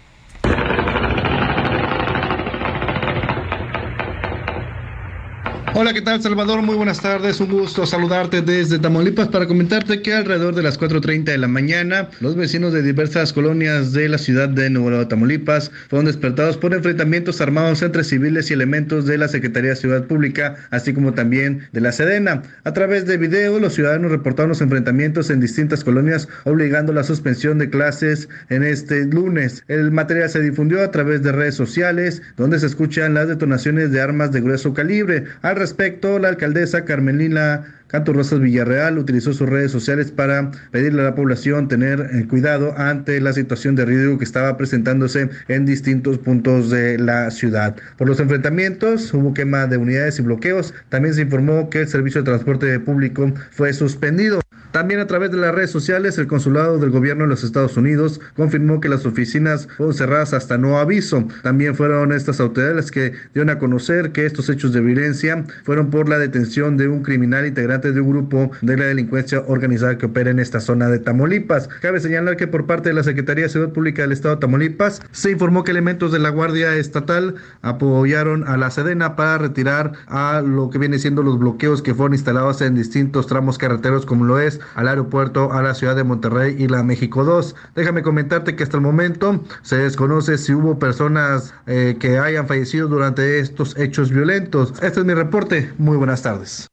Hola, 5.76 5.92
¿qué 5.92 6.04
tal 6.04 6.22
Salvador? 6.22 6.62
Muy 6.62 6.76
buenas 6.76 7.02
tardes, 7.02 7.40
un 7.40 7.50
gusto 7.50 7.88
saludarte 7.88 8.44
desde 8.44 8.78
Tamaulipas 8.78 9.30
para 9.30 9.48
comentarte 9.48 10.04
que 10.04 10.14
alrededor 10.14 10.54
de 10.54 10.62
las 10.62 10.80
4.30 10.80 11.24
de 11.24 11.38
la 11.40 11.48
mañana 11.48 12.10
los 12.20 12.36
vecinos 12.36 12.74
de 12.74 12.84
diversas 12.84 13.34
colonias 13.34 13.92
de 13.92 14.08
la 14.08 14.20
ciudad 14.20 14.50
de 14.50 14.70
Nuevo 14.70 15.08
Tamaulipas 15.08 15.72
fueron 15.90 16.06
despertados 16.06 16.58
por 16.58 16.76
enfrentamientos 16.76 17.42
armados 17.42 17.82
entre 17.82 18.04
civiles 18.04 18.52
y 18.52 18.54
elementos 18.54 19.08
de 19.08 19.18
la 19.18 19.28
Secretaría 19.28 19.72
de 19.72 19.76
Ciudad 19.76 20.06
Pública, 20.06 20.58
así 20.70 20.94
como 20.94 21.16
también 21.16 21.68
de 21.72 21.82
la 21.82 21.92
Sedena. 21.92 22.44
A 22.66 22.74
través 22.74 23.08
de 23.08 23.18
video, 23.18 23.60
los 23.60 23.74
ciudadanos 23.74 24.12
reportaron 24.12 24.50
los 24.50 24.62
enfrentamientos 24.62 25.32
en 25.32 25.40
distintas 25.40 25.84
colonias, 25.84 26.28
obligando 26.44 26.94
la 26.94 27.04
suspensión 27.04 27.58
de 27.58 27.72
clases 27.72 28.30
en 28.50 28.62
este 28.62 29.06
lunes. 29.06 29.64
El 29.68 29.90
material 29.90 30.30
se 30.30 30.40
difundió 30.40 30.84
a 30.84 30.92
través 30.92 31.24
de 31.24 31.32
redes 31.32 31.56
sociales, 31.56 32.22
donde 32.38 32.60
se 32.60 32.68
escuchan 32.68 33.16
las 33.16 33.28
detonaciones 33.28 33.92
de 33.92 34.02
armas 34.02 34.32
de 34.32 34.42
grueso 34.42 34.76
calibre. 34.76 35.24
Al 35.42 35.63
respecto, 35.64 36.20
la 36.20 36.28
alcaldesa 36.28 36.84
Carmelina 36.84 37.64
Canto 37.88 38.12
Rosas 38.12 38.42
Villarreal 38.42 38.98
utilizó 38.98 39.32
sus 39.32 39.48
redes 39.48 39.72
sociales 39.72 40.12
para 40.12 40.52
pedirle 40.72 41.02
a 41.02 41.06
la 41.06 41.16
población 41.16 41.70
tener 41.70 42.10
eh, 42.12 42.28
cuidado 42.28 42.78
ante 42.78 43.22
la 43.22 43.32
situación 43.32 43.76
de 43.76 43.86
riesgo 43.86 44.18
que 44.18 44.26
estaba 44.26 44.58
presentándose 44.58 45.30
en 45.48 45.66
distintos 45.66 46.18
puntos 46.18 46.70
de 46.70 46.98
la 46.98 47.32
ciudad. 47.32 47.78
Por 47.98 48.10
los 48.10 48.20
enfrentamientos 48.20 49.14
hubo 49.14 49.34
quema 49.34 49.68
de 49.68 49.78
unidades 49.78 50.20
y 50.20 50.24
bloqueos. 50.24 50.74
También 50.90 51.14
se 51.14 51.22
informó 51.22 51.70
que 51.70 51.82
el 51.82 51.88
servicio 51.88 52.22
de 52.22 52.26
transporte 52.26 52.80
público 52.82 53.32
fue 53.52 53.72
suspendido. 53.72 54.42
También 54.74 55.00
a 55.00 55.06
través 55.06 55.30
de 55.30 55.38
las 55.38 55.54
redes 55.54 55.70
sociales, 55.70 56.18
el 56.18 56.26
consulado 56.26 56.80
del 56.80 56.90
gobierno 56.90 57.26
de 57.26 57.30
los 57.30 57.44
Estados 57.44 57.78
Unidos 57.78 58.20
confirmó 58.36 58.82
que 58.82 58.90
las 58.90 59.06
oficinas 59.06 59.68
fueron 59.78 59.94
cerradas 59.94 60.34
hasta 60.34 60.58
no 60.58 60.80
aviso. 60.80 61.28
También 61.44 61.76
fueron 61.76 62.12
estas 62.12 62.40
autoridades 62.40 62.90
que 62.90 63.14
dieron 63.36 63.52
a 63.52 63.60
conocer 63.60 64.12
que 64.14 64.26
estos 64.26 64.50
hechos 64.50 64.74
de 64.74 64.82
violencia 64.82 65.46
fueron 65.64 65.92
por 65.92 66.10
la 66.10 66.18
detención 66.18 66.76
de 66.76 66.88
un 66.88 67.04
criminal 67.04 67.46
integrante 67.46 67.92
de 67.92 68.02
un 68.02 68.10
grupo 68.10 68.50
de 68.64 68.76
la 68.76 68.86
delincuencia 68.86 69.44
organizada 69.46 70.00
que 70.00 70.08
opera 70.08 70.32
en 70.32 70.40
esta 70.40 70.60
zona 70.60 70.90
de 70.90 70.98
Tamaulipas. 70.98 71.70
Cabe 71.80 72.00
señalar 72.00 72.36
que 72.36 72.48
por 72.48 72.66
parte 72.66 72.90
de 72.90 72.96
la 72.96 73.04
Secretaría 73.04 73.44
de 73.44 73.50
Seguridad 73.50 73.76
Pública 73.76 74.02
del 74.02 74.12
Estado 74.12 74.38
de 74.38 74.42
Tamaulipas 74.42 75.04
se 75.12 75.30
informó 75.30 75.64
que 75.64 75.70
elementos 75.70 76.12
de 76.12 76.18
la 76.18 76.30
Guardia 76.30 76.76
Estatal 76.78 77.36
apoyaron 77.62 78.48
a 78.48 78.58
la 78.58 78.72
Sedena 78.72 79.16
para 79.16 79.38
retirar 79.38 79.92
a 80.08 80.42
lo 80.42 80.72
que 80.72 80.80
viene 80.80 80.98
siendo 80.98 81.22
los 81.22 81.38
bloqueos 81.38 81.84
que 81.84 81.94
fueron 81.94 82.16
instalados 82.16 82.60
en 82.64 82.74
distintos 82.74 83.28
tramos 83.28 83.60
carreteros 83.60 84.08
como 84.08 84.26
lo 84.26 84.40
es 84.40 84.60
al 84.76 84.88
aeropuerto, 84.88 85.54
a 85.54 85.62
la 85.62 85.74
ciudad 85.74 85.96
de 85.96 86.04
Monterrey 86.04 86.56
y 86.58 86.68
la 86.68 86.84
México 86.84 87.24
2. 87.24 87.56
Déjame 87.76 88.04
comentarte 88.04 88.56
que 88.56 88.64
hasta 88.64 88.78
el 88.78 88.84
momento 88.84 89.44
se 89.62 89.78
desconoce 89.78 90.38
si 90.38 90.54
hubo 90.54 90.80
personas 90.80 91.54
eh, 91.68 91.98
que 92.00 92.20
hayan 92.20 92.48
fallecido 92.48 92.88
durante 92.88 93.40
estos 93.40 93.78
hechos 93.78 94.12
violentos. 94.12 94.74
Este 94.82 95.00
es 95.00 95.06
mi 95.06 95.14
reporte. 95.14 95.74
Muy 95.78 95.98
buenas 95.98 96.22
tardes. 96.22 96.68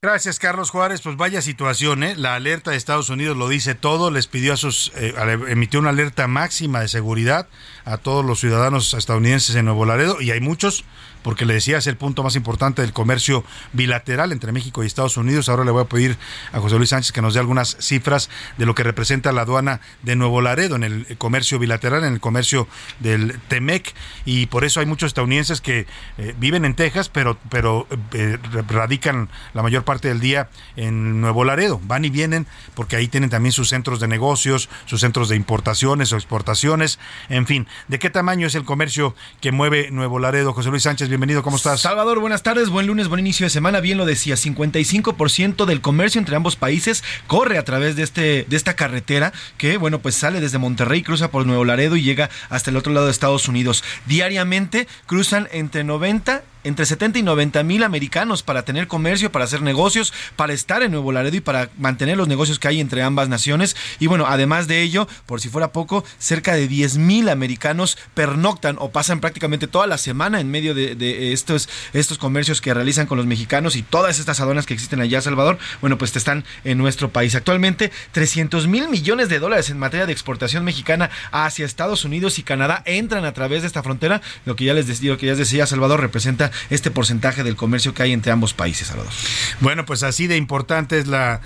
Gracias, 0.00 0.38
Carlos 0.38 0.70
Juárez. 0.70 1.00
Pues 1.00 1.16
vaya 1.16 1.42
situación, 1.42 2.04
¿eh? 2.04 2.14
La 2.16 2.36
alerta 2.36 2.70
de 2.70 2.76
Estados 2.76 3.10
Unidos 3.10 3.36
lo 3.36 3.48
dice 3.48 3.74
todo. 3.74 4.12
Les 4.12 4.28
pidió 4.28 4.52
a 4.52 4.56
sus. 4.56 4.92
Eh, 4.94 5.12
emitió 5.48 5.80
una 5.80 5.90
alerta 5.90 6.28
máxima 6.28 6.80
de 6.80 6.86
seguridad 6.86 7.48
a 7.84 7.98
todos 7.98 8.24
los 8.24 8.38
ciudadanos 8.38 8.94
estadounidenses 8.94 9.56
en 9.56 9.64
Nuevo 9.64 9.84
Laredo, 9.86 10.20
y 10.20 10.30
hay 10.30 10.40
muchos 10.40 10.84
porque 11.28 11.44
le 11.44 11.52
decía 11.52 11.76
es 11.76 11.86
el 11.86 11.98
punto 11.98 12.22
más 12.22 12.36
importante 12.36 12.80
del 12.80 12.94
comercio 12.94 13.44
bilateral 13.74 14.32
entre 14.32 14.50
México 14.50 14.82
y 14.82 14.86
Estados 14.86 15.18
Unidos. 15.18 15.50
Ahora 15.50 15.62
le 15.62 15.70
voy 15.70 15.82
a 15.82 15.84
pedir 15.84 16.16
a 16.54 16.58
José 16.58 16.78
Luis 16.78 16.88
Sánchez 16.88 17.12
que 17.12 17.20
nos 17.20 17.34
dé 17.34 17.40
algunas 17.40 17.76
cifras 17.80 18.30
de 18.56 18.64
lo 18.64 18.74
que 18.74 18.82
representa 18.82 19.30
la 19.32 19.42
aduana 19.42 19.82
de 20.02 20.16
Nuevo 20.16 20.40
Laredo 20.40 20.76
en 20.76 20.84
el 20.84 21.18
comercio 21.18 21.58
bilateral, 21.58 22.02
en 22.04 22.14
el 22.14 22.20
comercio 22.20 22.66
del 23.00 23.38
Temec, 23.48 23.92
y 24.24 24.46
por 24.46 24.64
eso 24.64 24.80
hay 24.80 24.86
muchos 24.86 25.08
estadounidenses 25.08 25.60
que 25.60 25.86
eh, 26.16 26.34
viven 26.38 26.64
en 26.64 26.74
Texas, 26.74 27.10
pero, 27.10 27.38
pero 27.50 27.86
eh, 28.14 28.38
radican 28.66 29.28
la 29.52 29.62
mayor 29.62 29.84
parte 29.84 30.08
del 30.08 30.20
día 30.20 30.48
en 30.76 31.20
Nuevo 31.20 31.44
Laredo. 31.44 31.78
Van 31.84 32.06
y 32.06 32.08
vienen 32.08 32.46
porque 32.74 32.96
ahí 32.96 33.06
tienen 33.06 33.28
también 33.28 33.52
sus 33.52 33.68
centros 33.68 34.00
de 34.00 34.08
negocios, 34.08 34.70
sus 34.86 35.02
centros 35.02 35.28
de 35.28 35.36
importaciones 35.36 36.10
o 36.10 36.16
exportaciones, 36.16 36.98
en 37.28 37.46
fin. 37.46 37.66
¿De 37.88 37.98
qué 37.98 38.08
tamaño 38.08 38.46
es 38.46 38.54
el 38.54 38.64
comercio 38.64 39.14
que 39.42 39.52
mueve 39.52 39.90
Nuevo 39.90 40.18
Laredo? 40.18 40.54
José 40.54 40.70
Luis 40.70 40.84
Sánchez, 40.84 41.10
bienvenido, 41.18 41.42
¿cómo 41.42 41.56
estás? 41.56 41.80
Salvador, 41.80 42.20
buenas 42.20 42.44
tardes, 42.44 42.68
buen 42.68 42.86
lunes, 42.86 43.08
buen 43.08 43.18
inicio 43.18 43.44
de 43.44 43.50
semana. 43.50 43.80
Bien 43.80 43.98
lo 43.98 44.06
decía, 44.06 44.36
55% 44.36 45.64
del 45.64 45.80
comercio 45.80 46.20
entre 46.20 46.36
ambos 46.36 46.54
países 46.54 47.02
corre 47.26 47.58
a 47.58 47.64
través 47.64 47.96
de, 47.96 48.04
este, 48.04 48.46
de 48.48 48.56
esta 48.56 48.76
carretera 48.76 49.32
que, 49.56 49.78
bueno, 49.78 49.98
pues 49.98 50.14
sale 50.14 50.40
desde 50.40 50.58
Monterrey, 50.58 51.02
cruza 51.02 51.32
por 51.32 51.44
Nuevo 51.44 51.64
Laredo 51.64 51.96
y 51.96 52.02
llega 52.02 52.30
hasta 52.50 52.70
el 52.70 52.76
otro 52.76 52.92
lado 52.92 53.06
de 53.06 53.10
Estados 53.10 53.48
Unidos. 53.48 53.82
Diariamente 54.06 54.86
cruzan 55.06 55.48
entre 55.50 55.82
90 55.82 56.44
entre 56.68 56.86
70 56.86 57.18
y 57.18 57.22
90 57.22 57.62
mil 57.62 57.82
americanos 57.82 58.42
para 58.42 58.64
tener 58.64 58.86
comercio, 58.86 59.32
para 59.32 59.46
hacer 59.46 59.62
negocios, 59.62 60.12
para 60.36 60.52
estar 60.52 60.82
en 60.82 60.92
Nuevo 60.92 61.12
Laredo 61.12 61.36
y 61.36 61.40
para 61.40 61.70
mantener 61.78 62.16
los 62.16 62.28
negocios 62.28 62.58
que 62.58 62.68
hay 62.68 62.80
entre 62.80 63.02
ambas 63.02 63.28
naciones. 63.28 63.74
Y 63.98 64.06
bueno, 64.06 64.26
además 64.28 64.68
de 64.68 64.82
ello, 64.82 65.08
por 65.26 65.40
si 65.40 65.48
fuera 65.48 65.72
poco, 65.72 66.04
cerca 66.18 66.54
de 66.54 66.68
10 66.68 66.98
mil 66.98 67.28
americanos 67.28 67.96
pernoctan 68.14 68.76
o 68.78 68.90
pasan 68.90 69.20
prácticamente 69.20 69.66
toda 69.66 69.86
la 69.86 69.98
semana 69.98 70.40
en 70.40 70.50
medio 70.50 70.74
de, 70.74 71.32
estos, 71.32 71.68
estos 71.92 72.18
comercios 72.18 72.60
que 72.60 72.74
realizan 72.74 73.06
con 73.06 73.16
los 73.16 73.26
mexicanos 73.26 73.74
y 73.74 73.82
todas 73.82 74.18
estas 74.18 74.40
aduanas 74.40 74.66
que 74.66 74.74
existen 74.74 75.00
allá, 75.00 75.22
Salvador. 75.22 75.58
Bueno, 75.80 75.96
pues 75.96 76.14
están 76.14 76.44
en 76.64 76.76
nuestro 76.76 77.08
país. 77.10 77.34
Actualmente, 77.34 77.90
300 78.12 78.66
mil 78.66 78.88
millones 78.88 79.28
de 79.30 79.38
dólares 79.38 79.70
en 79.70 79.78
materia 79.78 80.04
de 80.04 80.12
exportación 80.12 80.64
mexicana 80.64 81.10
hacia 81.32 81.64
Estados 81.64 82.04
Unidos 82.04 82.38
y 82.38 82.42
Canadá 82.42 82.82
entran 82.84 83.24
a 83.24 83.32
través 83.32 83.62
de 83.62 83.68
esta 83.68 83.82
frontera. 83.82 84.20
Lo 84.44 84.54
que 84.54 84.64
ya 84.64 84.74
les 84.74 84.86
decía, 84.86 85.12
lo 85.12 85.18
que 85.18 85.26
ya 85.26 85.32
les 85.32 85.38
decía 85.38 85.66
Salvador, 85.66 86.00
representa 86.00 86.50
este 86.70 86.90
porcentaje 86.90 87.44
del 87.44 87.56
comercio 87.56 87.94
que 87.94 88.02
hay 88.02 88.12
entre 88.12 88.32
ambos 88.32 88.54
países, 88.54 88.88
Salvador. 88.88 89.12
Bueno, 89.60 89.84
pues 89.84 90.02
así 90.02 90.26
de 90.26 90.36
importante 90.36 90.98
es 90.98 91.06
la 91.06 91.40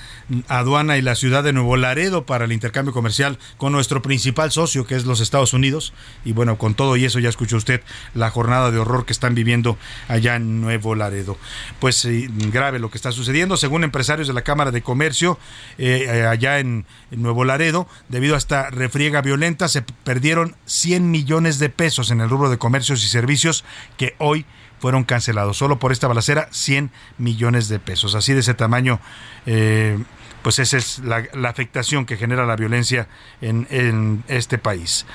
aduana 0.48 0.96
y 0.96 1.02
la 1.02 1.14
ciudad 1.14 1.42
de 1.44 1.52
Nuevo 1.52 1.76
Laredo 1.76 2.26
para 2.26 2.44
el 2.44 2.52
intercambio 2.52 2.92
comercial 2.92 3.38
con 3.56 3.72
nuestro 3.72 4.02
principal 4.02 4.50
socio, 4.50 4.86
que 4.86 4.96
es 4.96 5.04
los 5.04 5.20
Estados 5.20 5.52
Unidos. 5.52 5.92
Y 6.24 6.32
bueno, 6.32 6.58
con 6.58 6.74
todo 6.74 6.96
y 6.96 7.04
eso 7.04 7.18
ya 7.18 7.28
escuchó 7.28 7.56
usted 7.56 7.82
la 8.14 8.30
jornada 8.30 8.70
de 8.70 8.78
horror 8.78 9.04
que 9.06 9.12
están 9.12 9.34
viviendo 9.34 9.78
allá 10.08 10.36
en 10.36 10.60
Nuevo 10.60 10.94
Laredo. 10.94 11.36
Pues 11.80 12.06
grave 12.50 12.78
lo 12.78 12.90
que 12.90 12.98
está 12.98 13.12
sucediendo. 13.12 13.56
Según 13.56 13.84
empresarios 13.84 14.28
de 14.28 14.34
la 14.34 14.42
Cámara 14.42 14.70
de 14.70 14.82
Comercio, 14.82 15.38
eh, 15.78 16.06
eh, 16.08 16.26
allá 16.26 16.58
en, 16.58 16.86
en 17.10 17.22
Nuevo 17.22 17.44
Laredo, 17.44 17.88
debido 18.08 18.34
a 18.34 18.38
esta 18.38 18.70
refriega 18.70 19.22
violenta, 19.22 19.68
se 19.68 19.82
perdieron 19.82 20.56
100 20.66 21.10
millones 21.10 21.58
de 21.58 21.68
pesos 21.68 22.10
en 22.10 22.20
el 22.20 22.30
rubro 22.30 22.50
de 22.50 22.58
comercios 22.58 23.04
y 23.04 23.08
servicios 23.08 23.64
que 23.96 24.14
hoy 24.18 24.44
fueron 24.82 25.04
cancelados. 25.04 25.56
Solo 25.56 25.78
por 25.78 25.92
esta 25.92 26.08
balacera, 26.08 26.48
100 26.50 26.90
millones 27.16 27.68
de 27.68 27.78
pesos. 27.78 28.16
Así 28.16 28.32
de 28.32 28.40
ese 28.40 28.52
tamaño, 28.52 28.98
eh, 29.46 29.96
pues 30.42 30.58
esa 30.58 30.76
es 30.76 30.98
la, 30.98 31.24
afectación 31.48 32.04
que 32.04 32.16
genera 32.16 32.46
la 32.46 32.56
violencia 32.56 33.06
en, 33.40 33.68
en 33.70 34.24
este 34.26 34.58
país. 34.58 35.06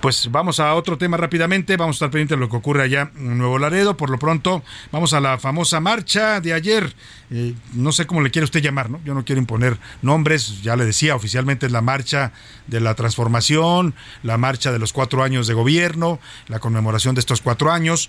Pues 0.00 0.30
vamos 0.30 0.60
a 0.60 0.74
otro 0.74 0.96
tema 0.96 1.16
rápidamente, 1.16 1.76
vamos 1.76 1.96
a 1.96 1.96
estar 1.96 2.10
pendientes 2.10 2.36
de 2.36 2.40
lo 2.40 2.48
que 2.48 2.56
ocurre 2.56 2.84
allá 2.84 3.10
en 3.16 3.36
Nuevo 3.36 3.58
Laredo. 3.58 3.96
Por 3.96 4.10
lo 4.10 4.18
pronto, 4.18 4.62
vamos 4.92 5.12
a 5.12 5.20
la 5.20 5.38
famosa 5.38 5.80
marcha 5.80 6.40
de 6.40 6.52
ayer. 6.52 6.94
Eh, 7.30 7.54
no 7.72 7.90
sé 7.90 8.06
cómo 8.06 8.20
le 8.20 8.30
quiere 8.30 8.44
usted 8.44 8.60
llamar, 8.60 8.90
¿no? 8.90 9.00
Yo 9.04 9.12
no 9.14 9.24
quiero 9.24 9.40
imponer 9.40 9.76
nombres, 10.00 10.62
ya 10.62 10.76
le 10.76 10.84
decía, 10.84 11.16
oficialmente 11.16 11.66
es 11.66 11.72
la 11.72 11.80
marcha 11.80 12.32
de 12.68 12.80
la 12.80 12.94
transformación, 12.94 13.94
la 14.22 14.38
marcha 14.38 14.70
de 14.70 14.78
los 14.78 14.92
cuatro 14.92 15.24
años 15.24 15.48
de 15.48 15.54
gobierno, 15.54 16.20
la 16.46 16.60
conmemoración 16.60 17.16
de 17.16 17.20
estos 17.20 17.40
cuatro 17.40 17.72
años 17.72 18.08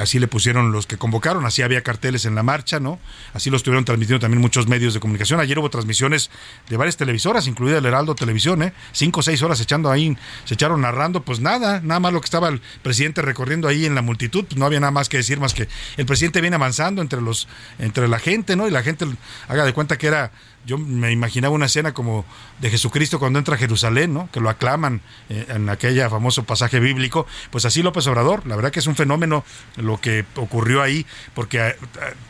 así 0.00 0.18
le 0.18 0.28
pusieron 0.28 0.72
los 0.72 0.86
que 0.86 0.96
convocaron, 0.96 1.44
así 1.46 1.62
había 1.62 1.82
carteles 1.82 2.24
en 2.24 2.34
la 2.34 2.42
marcha, 2.42 2.80
¿no? 2.80 2.98
Así 3.34 3.50
lo 3.50 3.56
estuvieron 3.56 3.84
transmitiendo 3.84 4.20
también 4.20 4.40
muchos 4.40 4.68
medios 4.68 4.94
de 4.94 5.00
comunicación. 5.00 5.40
Ayer 5.40 5.58
hubo 5.58 5.70
transmisiones 5.70 6.30
de 6.68 6.76
varias 6.76 6.96
televisoras, 6.96 7.46
incluida 7.46 7.78
el 7.78 7.86
Heraldo 7.86 8.14
Televisión, 8.14 8.62
¿eh? 8.62 8.72
Cinco 8.92 9.20
o 9.20 9.22
seis 9.22 9.42
horas 9.42 9.60
echando 9.60 9.90
ahí, 9.90 10.16
se 10.44 10.54
echaron 10.54 10.80
narrando, 10.80 11.22
pues 11.22 11.40
nada, 11.40 11.80
nada 11.80 12.00
más 12.00 12.12
lo 12.12 12.20
que 12.20 12.26
estaba 12.26 12.48
el 12.48 12.60
presidente 12.82 13.22
recorriendo 13.22 13.68
ahí 13.68 13.86
en 13.86 13.94
la 13.94 14.02
multitud, 14.02 14.44
pues 14.44 14.58
no 14.58 14.66
había 14.66 14.80
nada 14.80 14.90
más 14.90 15.08
que 15.08 15.16
decir 15.16 15.40
más 15.40 15.54
que 15.54 15.68
el 15.96 16.06
presidente 16.06 16.40
viene 16.40 16.56
avanzando 16.56 17.02
entre 17.02 17.20
los, 17.20 17.48
entre 17.78 18.08
la 18.08 18.18
gente, 18.18 18.56
¿no? 18.56 18.68
Y 18.68 18.70
la 18.70 18.82
gente 18.82 19.06
haga 19.48 19.64
de 19.64 19.72
cuenta 19.72 19.98
que 19.98 20.06
era 20.06 20.32
yo 20.66 20.78
me 20.78 21.12
imaginaba 21.12 21.54
una 21.54 21.66
escena 21.66 21.92
como 21.94 22.24
de 22.60 22.70
Jesucristo 22.70 23.18
cuando 23.18 23.38
entra 23.38 23.54
a 23.54 23.58
Jerusalén, 23.58 24.12
¿no? 24.12 24.28
Que 24.32 24.40
lo 24.40 24.50
aclaman 24.50 25.00
eh, 25.28 25.46
en 25.48 25.68
aquella 25.68 26.10
famoso 26.10 26.44
pasaje 26.44 26.80
bíblico. 26.80 27.26
Pues 27.50 27.64
así 27.64 27.82
López 27.82 28.06
Obrador, 28.06 28.46
la 28.46 28.56
verdad 28.56 28.70
que 28.70 28.80
es 28.80 28.86
un 28.86 28.96
fenómeno 28.96 29.44
lo 29.76 30.00
que 30.00 30.24
ocurrió 30.36 30.82
ahí, 30.82 31.06
porque 31.34 31.76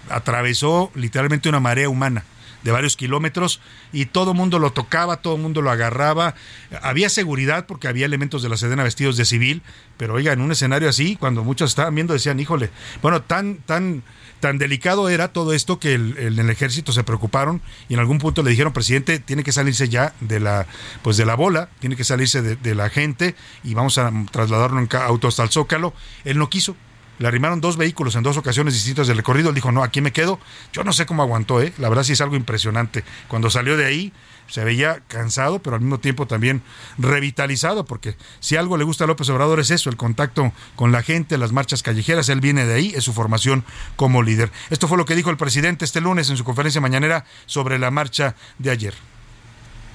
atravesó 0.08 0.90
literalmente 0.94 1.48
una 1.48 1.60
marea 1.60 1.88
humana 1.88 2.24
de 2.62 2.72
varios 2.72 2.96
kilómetros 2.96 3.60
y 3.92 4.06
todo 4.06 4.34
mundo 4.34 4.58
lo 4.58 4.72
tocaba, 4.72 5.18
todo 5.18 5.36
mundo 5.36 5.62
lo 5.62 5.70
agarraba. 5.70 6.34
Había 6.82 7.08
seguridad 7.08 7.66
porque 7.66 7.88
había 7.88 8.06
elementos 8.06 8.42
de 8.42 8.48
la 8.48 8.56
Sedena 8.56 8.82
vestidos 8.82 9.16
de 9.16 9.24
civil, 9.24 9.62
pero 9.96 10.14
oiga, 10.14 10.32
en 10.32 10.40
un 10.40 10.52
escenario 10.52 10.88
así, 10.88 11.16
cuando 11.16 11.44
muchos 11.44 11.70
estaban 11.70 11.94
viendo 11.94 12.12
decían, 12.12 12.40
híjole, 12.40 12.70
bueno, 13.02 13.22
tan, 13.22 13.56
tan 13.58 14.02
Tan 14.40 14.58
delicado 14.58 15.08
era 15.08 15.32
todo 15.32 15.52
esto 15.52 15.78
que 15.80 15.94
el, 15.94 16.16
el 16.16 16.50
ejército 16.50 16.92
se 16.92 17.04
preocuparon 17.04 17.60
y 17.88 17.94
en 17.94 18.00
algún 18.00 18.18
punto 18.18 18.42
le 18.42 18.50
dijeron, 18.50 18.72
presidente, 18.72 19.18
tiene 19.18 19.42
que 19.42 19.52
salirse 19.52 19.88
ya 19.88 20.14
de 20.20 20.40
la, 20.40 20.66
pues 21.02 21.16
de 21.16 21.26
la 21.26 21.34
bola, 21.34 21.68
tiene 21.80 21.96
que 21.96 22.04
salirse 22.04 22.42
de, 22.42 22.74
la 22.74 22.90
gente 22.90 23.34
y 23.64 23.74
vamos 23.74 23.98
a 23.98 24.12
trasladarlo 24.30 24.80
en 24.80 24.88
auto 24.96 25.28
hasta 25.28 25.42
el 25.42 25.50
Zócalo. 25.50 25.94
Él 26.24 26.38
no 26.38 26.48
quiso, 26.48 26.76
le 27.18 27.26
arrimaron 27.26 27.60
dos 27.60 27.76
vehículos 27.76 28.14
en 28.14 28.22
dos 28.22 28.36
ocasiones 28.36 28.74
distintas 28.74 29.06
del 29.08 29.16
recorrido. 29.16 29.48
Él 29.48 29.54
dijo, 29.54 29.72
no, 29.72 29.82
aquí 29.82 30.00
me 30.00 30.12
quedo. 30.12 30.38
Yo 30.72 30.84
no 30.84 30.92
sé 30.92 31.06
cómo 31.06 31.22
aguantó, 31.22 31.60
¿eh? 31.60 31.72
La 31.78 31.88
verdad 31.88 32.04
sí 32.04 32.12
es 32.12 32.20
algo 32.20 32.36
impresionante. 32.36 33.04
Cuando 33.26 33.50
salió 33.50 33.76
de 33.76 33.86
ahí, 33.86 34.12
se 34.48 34.64
veía 34.64 35.02
cansado, 35.08 35.60
pero 35.60 35.76
al 35.76 35.82
mismo 35.82 35.98
tiempo 35.98 36.26
también 36.26 36.62
revitalizado, 36.96 37.84
porque 37.84 38.16
si 38.40 38.56
algo 38.56 38.76
le 38.76 38.84
gusta 38.84 39.04
a 39.04 39.06
López 39.06 39.28
Obrador 39.28 39.60
es 39.60 39.70
eso, 39.70 39.90
el 39.90 39.96
contacto 39.96 40.52
con 40.74 40.90
la 40.90 41.02
gente, 41.02 41.38
las 41.38 41.52
marchas 41.52 41.82
callejeras, 41.82 42.28
él 42.28 42.40
viene 42.40 42.64
de 42.64 42.74
ahí, 42.74 42.92
es 42.96 43.04
su 43.04 43.12
formación 43.12 43.64
como 43.96 44.22
líder. 44.22 44.50
Esto 44.70 44.88
fue 44.88 44.98
lo 44.98 45.04
que 45.04 45.14
dijo 45.14 45.30
el 45.30 45.36
presidente 45.36 45.84
este 45.84 46.00
lunes 46.00 46.30
en 46.30 46.36
su 46.36 46.44
conferencia 46.44 46.80
mañanera 46.80 47.24
sobre 47.46 47.78
la 47.78 47.90
marcha 47.90 48.34
de 48.58 48.70
ayer. 48.70 48.94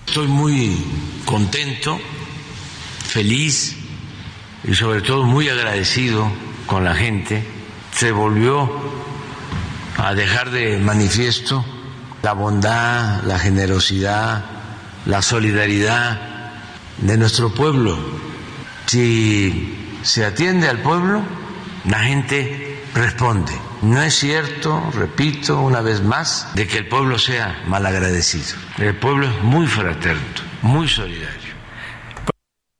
Estoy 0.07 0.27
muy 0.27 0.77
contento, 1.25 1.99
feliz 3.07 3.75
y 4.63 4.75
sobre 4.75 5.01
todo 5.01 5.23
muy 5.23 5.49
agradecido 5.49 6.31
con 6.67 6.83
la 6.83 6.95
gente. 6.95 7.43
Se 7.93 8.11
volvió 8.11 8.69
a 9.97 10.13
dejar 10.13 10.51
de 10.51 10.77
manifiesto 10.77 11.65
la 12.23 12.31
bondad, 12.31 13.21
la 13.23 13.37
generosidad, 13.37 14.45
la 15.05 15.21
solidaridad 15.21 16.19
de 16.97 17.17
nuestro 17.17 17.53
pueblo. 17.53 17.97
Si 18.85 19.97
se 20.03 20.25
atiende 20.25 20.69
al 20.69 20.79
pueblo, 20.79 21.21
la 21.83 21.99
gente 21.99 22.81
responde. 22.95 23.51
No 23.81 24.01
es 24.01 24.17
cierto, 24.17 24.89
repito 24.93 25.59
una 25.59 25.81
vez 25.81 26.01
más, 26.01 26.47
de 26.55 26.65
que 26.65 26.77
el 26.77 26.87
pueblo 26.87 27.19
sea 27.19 27.61
malagradecido. 27.67 28.55
El 28.77 28.95
pueblo 28.95 29.27
es 29.27 29.43
muy 29.43 29.67
fraterno, 29.67 30.23
muy 30.61 30.87
solidario. 30.87 31.42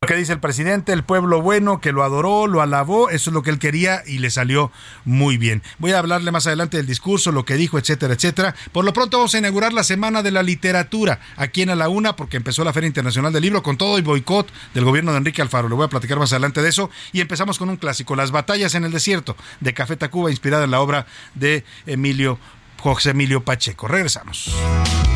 Lo 0.03 0.07
que 0.07 0.15
dice 0.17 0.33
el 0.33 0.41
presidente, 0.41 0.91
el 0.91 1.05
pueblo 1.05 1.41
bueno 1.41 1.79
que 1.79 1.93
lo 1.93 2.03
adoró, 2.03 2.45
lo 2.45 2.61
alabó, 2.61 3.09
eso 3.09 3.29
es 3.29 3.33
lo 3.33 3.41
que 3.41 3.51
él 3.51 3.57
quería 3.57 4.03
y 4.05 4.19
le 4.19 4.31
salió 4.31 4.69
muy 5.05 5.37
bien. 5.37 5.63
Voy 5.79 5.93
a 5.93 5.99
hablarle 5.99 6.29
más 6.29 6.45
adelante 6.45 6.75
del 6.75 6.85
discurso, 6.85 7.31
lo 7.31 7.45
que 7.45 7.53
dijo, 7.53 7.77
etcétera, 7.77 8.13
etcétera. 8.13 8.53
Por 8.73 8.83
lo 8.83 8.91
pronto 8.91 9.15
vamos 9.15 9.33
a 9.33 9.37
inaugurar 9.37 9.71
la 9.71 9.85
Semana 9.85 10.21
de 10.21 10.31
la 10.31 10.43
Literatura 10.43 11.21
aquí 11.37 11.61
en 11.61 11.69
A 11.69 11.75
la 11.75 11.87
Una, 11.87 12.17
porque 12.17 12.35
empezó 12.35 12.65
la 12.65 12.73
Feria 12.73 12.87
Internacional 12.87 13.31
del 13.31 13.43
Libro 13.43 13.63
con 13.63 13.77
todo 13.77 13.97
el 13.97 14.03
boicot 14.03 14.51
del 14.73 14.83
gobierno 14.83 15.13
de 15.13 15.19
Enrique 15.19 15.41
Alfaro. 15.41 15.69
Le 15.69 15.75
voy 15.75 15.85
a 15.85 15.89
platicar 15.89 16.19
más 16.19 16.33
adelante 16.33 16.61
de 16.61 16.67
eso. 16.67 16.89
Y 17.13 17.21
empezamos 17.21 17.57
con 17.57 17.69
un 17.69 17.77
clásico, 17.77 18.17
Las 18.17 18.31
batallas 18.31 18.75
en 18.75 18.83
el 18.83 18.91
desierto, 18.91 19.37
de 19.61 19.73
Café 19.73 19.95
Tacuba, 19.95 20.29
inspirada 20.29 20.65
en 20.65 20.71
la 20.71 20.81
obra 20.81 21.07
de 21.33 21.63
Emilio 21.85 22.39
José 22.81 23.11
Emilio 23.11 23.45
Pacheco. 23.45 23.87
Regresamos. 23.87 24.53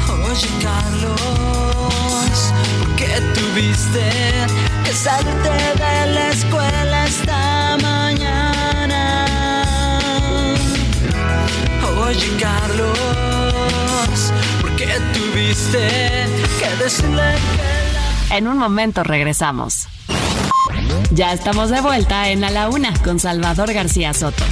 Oye, 0.09 0.47
Carlos, 0.61 1.21
¿por 1.21 1.35
qué 1.35 1.46
tuviste 3.57 4.09
que 4.85 4.93
salirte 4.93 5.49
de 5.49 6.13
la 6.13 6.29
escuela 6.29 7.05
esta 7.05 7.77
mañana? 7.81 9.25
Oye, 12.05 12.27
Carlos, 12.39 12.97
¿por 14.61 14.75
qué 14.75 14.93
tuviste 15.13 15.87
que 16.59 16.83
decirle 16.83 17.35
que 18.29 18.37
En 18.37 18.47
un 18.47 18.59
momento 18.59 19.03
regresamos. 19.03 19.87
Ya 21.11 21.33
estamos 21.33 21.71
de 21.71 21.81
vuelta 21.81 22.29
en 22.29 22.43
A 22.43 22.51
la 22.51 22.69
Una 22.69 22.93
con 23.01 23.19
Salvador 23.19 23.73
García 23.73 24.13
Soto. 24.13 24.43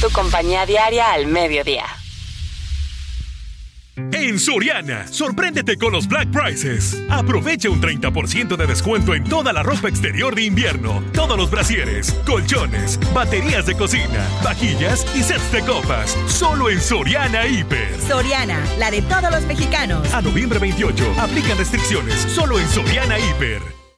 Tu 0.00 0.10
compañía 0.10 0.66
diaria 0.66 1.12
al 1.12 1.26
mediodía. 1.28 2.01
En 3.96 4.38
Soriana, 4.38 5.06
sorpréndete 5.06 5.76
con 5.76 5.92
los 5.92 6.08
Black 6.08 6.30
Prices. 6.30 7.02
Aprovecha 7.10 7.68
un 7.68 7.80
30% 7.80 8.56
de 8.56 8.66
descuento 8.66 9.14
en 9.14 9.24
toda 9.24 9.52
la 9.52 9.62
ropa 9.62 9.88
exterior 9.88 10.34
de 10.34 10.44
invierno, 10.44 11.02
todos 11.12 11.36
los 11.36 11.50
brasieres, 11.50 12.12
colchones, 12.26 12.98
baterías 13.12 13.66
de 13.66 13.74
cocina, 13.74 14.26
vajillas 14.42 15.04
y 15.14 15.22
sets 15.22 15.52
de 15.52 15.60
copas. 15.60 16.16
Solo 16.26 16.70
en 16.70 16.80
Soriana 16.80 17.46
Hiper. 17.46 18.00
Soriana, 18.00 18.64
la 18.78 18.90
de 18.90 19.02
todos 19.02 19.30
los 19.30 19.44
mexicanos. 19.44 20.12
A 20.14 20.22
noviembre 20.22 20.58
28, 20.58 21.14
aplican 21.20 21.58
restricciones. 21.58 22.14
Solo 22.14 22.58
en 22.58 22.68
Soriana 22.68 23.18
Hiper. 23.18 23.81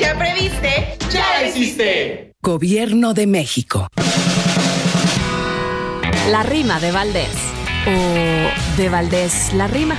¿Ya 0.00 0.16
previste? 0.16 0.96
¡Ya 1.12 1.26
la 1.34 1.46
hiciste! 1.46 2.32
Gobierno 2.40 3.12
de 3.12 3.26
México. 3.26 3.88
La 6.30 6.42
rima 6.42 6.80
de 6.80 6.90
Valdés. 6.90 7.28
O 7.86 8.78
de 8.80 8.88
Valdés 8.88 9.52
la 9.52 9.66
rima. 9.66 9.96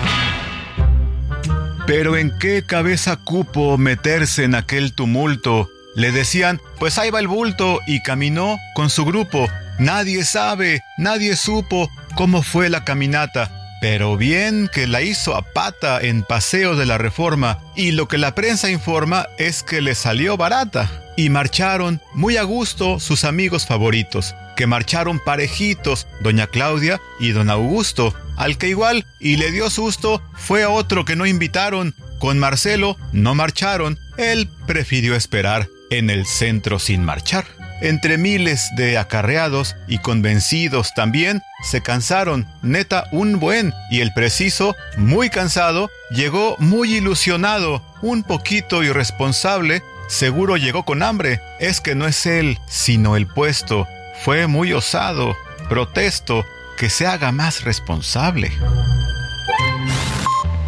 Pero 1.86 2.18
en 2.18 2.32
qué 2.40 2.64
cabeza 2.66 3.18
cupo 3.18 3.78
meterse 3.78 4.44
en 4.44 4.56
aquel 4.56 4.96
tumulto. 4.96 5.70
Le 5.96 6.12
decían, 6.12 6.60
pues 6.80 6.98
ahí 6.98 7.12
va 7.12 7.20
el 7.20 7.28
bulto, 7.28 7.80
y 7.86 8.02
caminó 8.02 8.58
con 8.74 8.90
su 8.90 9.06
grupo. 9.06 9.48
Nadie 9.78 10.24
sabe, 10.24 10.82
nadie 10.98 11.36
supo 11.36 11.92
cómo 12.16 12.42
fue 12.42 12.70
la 12.70 12.84
caminata. 12.84 13.52
Pero 13.82 14.16
bien 14.16 14.70
que 14.72 14.86
la 14.86 15.02
hizo 15.02 15.36
a 15.36 15.42
pata 15.42 16.00
en 16.00 16.22
Paseo 16.22 16.76
de 16.76 16.86
la 16.86 17.00
Reforma, 17.00 17.60
y 17.76 17.92
lo 17.92 18.08
que 18.08 18.20
la 18.20 18.36
prensa 18.36 18.70
informa 18.70 19.28
es 19.40 19.64
que 19.64 19.82
le 19.82 19.96
salió 19.96 20.38
barata. 20.38 20.90
Y 21.18 21.30
marcharon 21.30 22.00
muy 22.14 22.38
a 22.38 22.44
gusto 22.44 23.00
sus 23.00 23.24
amigos 23.24 23.66
favoritos, 23.66 24.36
que 24.56 24.68
marcharon 24.68 25.20
parejitos, 25.20 26.06
doña 26.22 26.46
Claudia 26.46 27.02
y 27.20 27.32
don 27.32 27.50
Augusto. 27.50 28.14
Al 28.38 28.60
que 28.60 28.70
igual 28.70 29.08
y 29.20 29.38
le 29.38 29.52
dio 29.52 29.72
susto 29.72 30.22
fue 30.36 30.66
otro 30.66 31.04
que 31.04 31.16
no 31.16 31.26
invitaron. 31.26 31.96
Con 32.20 32.38
Marcelo 32.38 32.98
no 33.12 33.34
marcharon, 33.34 33.98
él 34.18 34.48
prefirió 34.68 35.16
esperar 35.16 35.68
en 35.90 36.12
el 36.12 36.28
centro 36.28 36.78
sin 36.78 37.04
marchar. 37.04 37.46
Entre 37.82 38.20
miles 38.20 38.70
de 38.76 39.00
acarreados 39.00 39.76
y 39.88 39.98
convencidos 39.98 40.94
también 40.94 41.42
se 41.64 41.82
cansaron, 41.82 42.48
neta 42.62 43.06
un 43.12 43.40
buen, 43.40 43.74
y 43.90 44.02
el 44.02 44.14
preciso, 44.14 44.76
muy 44.98 45.32
cansado, 45.32 45.90
llegó 46.12 46.56
muy 46.60 46.96
ilusionado, 46.96 47.84
un 48.04 48.22
poquito 48.22 48.84
irresponsable, 48.84 49.82
seguro 50.08 50.58
llegó 50.58 50.84
con 50.84 51.02
hambre, 51.02 51.42
es 51.60 51.82
que 51.82 51.96
no 51.96 52.06
es 52.06 52.28
él, 52.28 52.60
sino 52.68 53.16
el 53.16 53.26
puesto, 53.26 53.88
fue 54.24 54.46
muy 54.46 54.74
osado, 54.74 55.36
protesto, 55.68 56.46
que 56.78 56.90
se 56.90 57.08
haga 57.08 57.32
más 57.32 57.64
responsable. 57.64 58.52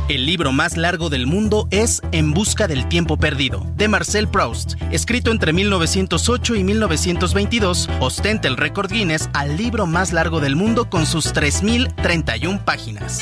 El 0.09 0.25
libro 0.25 0.51
más 0.51 0.75
largo 0.75 1.09
del 1.09 1.27
mundo 1.27 1.69
es 1.71 2.01
En 2.11 2.33
Busca 2.33 2.67
del 2.67 2.89
Tiempo 2.89 3.15
Perdido, 3.15 3.65
de 3.77 3.87
Marcel 3.87 4.27
Proust. 4.27 4.73
Escrito 4.91 5.31
entre 5.31 5.53
1908 5.53 6.55
y 6.55 6.63
1922, 6.65 7.89
ostenta 8.01 8.49
el 8.49 8.57
récord 8.57 8.91
Guinness 8.91 9.29
al 9.31 9.55
libro 9.55 9.85
más 9.85 10.11
largo 10.11 10.41
del 10.41 10.57
mundo 10.57 10.89
con 10.89 11.05
sus 11.05 11.33
3.031 11.33 12.65
páginas. 12.65 13.21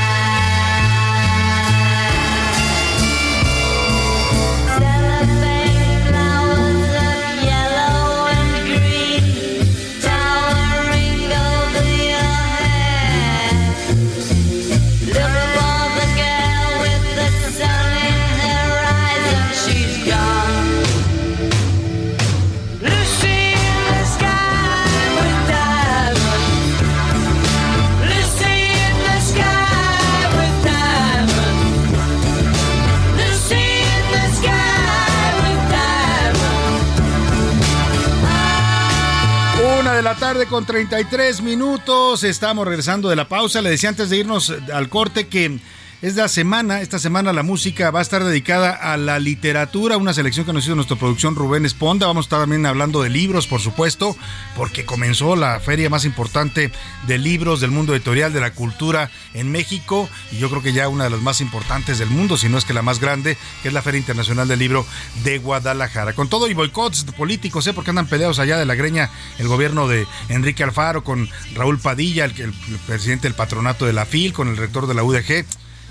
Tarde 40.21 40.45
con 40.45 40.67
33 40.67 41.41
minutos. 41.41 42.23
Estamos 42.23 42.67
regresando 42.67 43.09
de 43.09 43.15
la 43.15 43.27
pausa. 43.27 43.59
Le 43.59 43.71
decía 43.71 43.89
antes 43.89 44.11
de 44.11 44.17
irnos 44.17 44.53
al 44.71 44.87
corte 44.87 45.27
que 45.27 45.59
es 46.01 46.15
la 46.15 46.27
semana, 46.27 46.81
esta 46.81 46.97
semana 46.97 47.31
la 47.31 47.43
música 47.43 47.91
va 47.91 47.99
a 47.99 48.01
estar 48.01 48.23
dedicada 48.23 48.71
a 48.71 48.97
la 48.97 49.19
literatura, 49.19 49.97
una 49.97 50.15
selección 50.15 50.47
que 50.47 50.53
nos 50.53 50.65
hizo 50.65 50.73
nuestra 50.73 50.97
producción 50.97 51.35
Rubén 51.35 51.63
Esponda. 51.63 52.07
Vamos 52.07 52.25
a 52.25 52.27
estar 52.27 52.39
también 52.39 52.65
hablando 52.65 53.03
de 53.03 53.09
libros, 53.09 53.45
por 53.45 53.61
supuesto, 53.61 54.17
porque 54.55 54.83
comenzó 54.83 55.35
la 55.35 55.59
feria 55.59 55.91
más 55.91 56.03
importante 56.03 56.71
de 57.05 57.17
libros 57.19 57.61
del 57.61 57.69
mundo 57.69 57.93
editorial, 57.93 58.33
de 58.33 58.41
la 58.41 58.51
cultura 58.51 59.11
en 59.35 59.51
México, 59.51 60.09
y 60.31 60.37
yo 60.37 60.49
creo 60.49 60.63
que 60.63 60.73
ya 60.73 60.89
una 60.89 61.03
de 61.03 61.11
las 61.11 61.21
más 61.21 61.39
importantes 61.39 61.99
del 61.99 62.09
mundo, 62.09 62.35
si 62.35 62.49
no 62.49 62.57
es 62.57 62.65
que 62.65 62.73
la 62.73 62.81
más 62.81 62.99
grande, 62.99 63.37
que 63.61 63.67
es 63.67 63.73
la 63.73 63.83
Feria 63.83 63.99
Internacional 63.99 64.47
del 64.47 64.57
Libro 64.57 64.87
de 65.23 65.37
Guadalajara. 65.37 66.13
Con 66.13 66.29
todo 66.29 66.47
y 66.47 66.55
boicots 66.55 67.03
políticos, 67.15 67.67
¿eh? 67.67 67.73
porque 67.73 67.91
andan 67.91 68.07
peleados 68.07 68.39
allá 68.39 68.57
de 68.57 68.65
la 68.65 68.73
greña 68.73 69.11
el 69.37 69.47
gobierno 69.47 69.87
de 69.87 70.07
Enrique 70.29 70.63
Alfaro 70.63 71.03
con 71.03 71.29
Raúl 71.53 71.77
Padilla, 71.77 72.25
el, 72.25 72.33
el 72.39 72.53
presidente 72.87 73.27
del 73.27 73.35
patronato 73.35 73.85
de 73.85 73.93
la 73.93 74.07
FIL, 74.07 74.33
con 74.33 74.47
el 74.47 74.57
rector 74.57 74.87
de 74.87 74.95
la 74.95 75.03
UDG. 75.03 75.45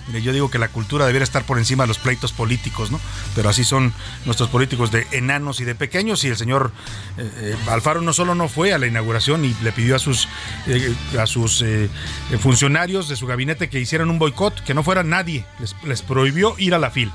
Mire, 0.06 0.22
yo 0.22 0.32
digo 0.32 0.50
que 0.50 0.58
la 0.58 0.68
cultura 0.68 1.06
debería 1.06 1.24
estar 1.24 1.44
por 1.44 1.58
encima 1.58 1.84
de 1.84 1.88
los 1.88 1.98
pleitos 1.98 2.32
políticos, 2.32 2.90
¿no? 2.90 3.00
Pero 3.34 3.48
así 3.48 3.64
son 3.64 3.92
nuestros 4.24 4.48
políticos 4.48 4.90
de 4.90 5.06
enanos 5.12 5.60
y 5.60 5.64
de 5.64 5.74
pequeños. 5.74 6.24
Y 6.24 6.28
el 6.28 6.36
señor 6.36 6.72
eh, 7.18 7.30
eh, 7.36 7.56
Alfaro 7.68 8.00
no 8.00 8.12
solo 8.12 8.34
no 8.34 8.48
fue 8.48 8.72
a 8.72 8.78
la 8.78 8.86
inauguración 8.86 9.44
y 9.44 9.54
le 9.62 9.72
pidió 9.72 9.96
a 9.96 9.98
sus, 9.98 10.28
eh, 10.66 10.94
a 11.18 11.26
sus 11.26 11.64
funcionarios 12.40 13.08
de 13.08 13.16
su 13.16 13.26
gabinete 13.26 13.68
que 13.68 13.80
hicieran 13.80 14.10
un 14.10 14.18
boicot, 14.18 14.62
que 14.64 14.74
no 14.74 14.82
fuera 14.82 15.02
nadie. 15.02 15.44
Les, 15.84 16.02
prohibió 16.02 16.54
ir 16.58 16.74
a 16.74 16.78
la 16.78 16.90
FIL 16.90 17.12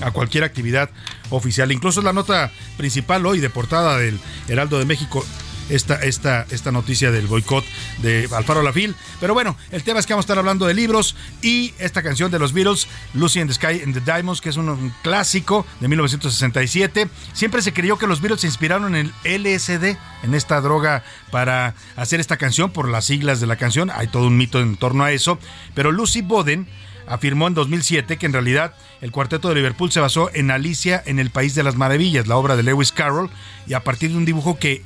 a 0.00 0.10
cualquier 0.10 0.44
actividad 0.44 0.90
oficial. 1.30 1.72
Incluso 1.72 2.02
la 2.02 2.12
nota 2.12 2.50
principal 2.76 3.24
hoy 3.26 3.40
de 3.40 3.48
portada 3.48 3.96
del 3.98 4.18
Heraldo 4.48 4.78
de 4.78 4.84
México 4.84 5.24
esta, 5.68 5.96
esta, 5.96 6.46
esta 6.50 6.72
noticia 6.72 7.10
del 7.10 7.26
boicot 7.26 7.64
de 8.02 8.28
Alfaro 8.32 8.62
Lafil. 8.62 8.94
Pero 9.20 9.34
bueno, 9.34 9.56
el 9.70 9.82
tema 9.82 10.00
es 10.00 10.06
que 10.06 10.12
vamos 10.12 10.24
a 10.24 10.26
estar 10.26 10.38
hablando 10.38 10.66
de 10.66 10.74
libros 10.74 11.16
y 11.42 11.74
esta 11.78 12.02
canción 12.02 12.30
de 12.30 12.38
los 12.38 12.52
Beatles, 12.52 12.86
Lucy 13.14 13.40
in 13.40 13.48
the 13.48 13.54
Sky 13.54 13.82
and 13.84 13.94
the 13.94 14.00
Diamonds, 14.00 14.40
que 14.40 14.48
es 14.48 14.56
un, 14.56 14.92
clásico 15.02 15.66
de 15.80 15.88
1967. 15.88 17.08
Siempre 17.32 17.62
se 17.62 17.72
creyó 17.72 17.98
que 17.98 18.06
los 18.06 18.20
Beatles 18.20 18.42
se 18.42 18.46
inspiraron 18.46 18.94
en 18.94 19.12
el 19.24 19.42
LSD, 19.42 19.96
en 20.22 20.34
esta 20.34 20.60
droga 20.60 21.04
para 21.30 21.74
hacer 21.96 22.20
esta 22.20 22.36
canción, 22.36 22.70
por 22.70 22.88
las 22.88 23.06
siglas 23.06 23.40
de 23.40 23.46
la 23.46 23.56
canción. 23.56 23.90
Hay 23.90 24.08
todo 24.08 24.26
un 24.26 24.36
mito 24.36 24.60
en 24.60 24.76
torno 24.76 25.04
a 25.04 25.12
eso. 25.12 25.38
Pero 25.74 25.92
Lucy 25.92 26.22
Boden 26.22 26.66
afirmó 27.06 27.48
en 27.48 27.54
2007 27.54 28.16
que 28.16 28.26
en 28.26 28.32
realidad 28.32 28.74
el 29.00 29.10
cuarteto 29.10 29.48
de 29.48 29.56
Liverpool 29.56 29.92
se 29.92 30.00
basó 30.00 30.30
en 30.32 30.50
Alicia 30.50 31.02
en 31.04 31.18
el 31.18 31.30
País 31.30 31.54
de 31.54 31.62
las 31.62 31.76
Maravillas, 31.76 32.26
la 32.26 32.36
obra 32.36 32.56
de 32.56 32.62
Lewis 32.62 32.92
Carroll, 32.92 33.30
y 33.66 33.74
a 33.74 33.84
partir 33.84 34.10
de 34.10 34.16
un 34.16 34.24
dibujo 34.24 34.58
que 34.58 34.82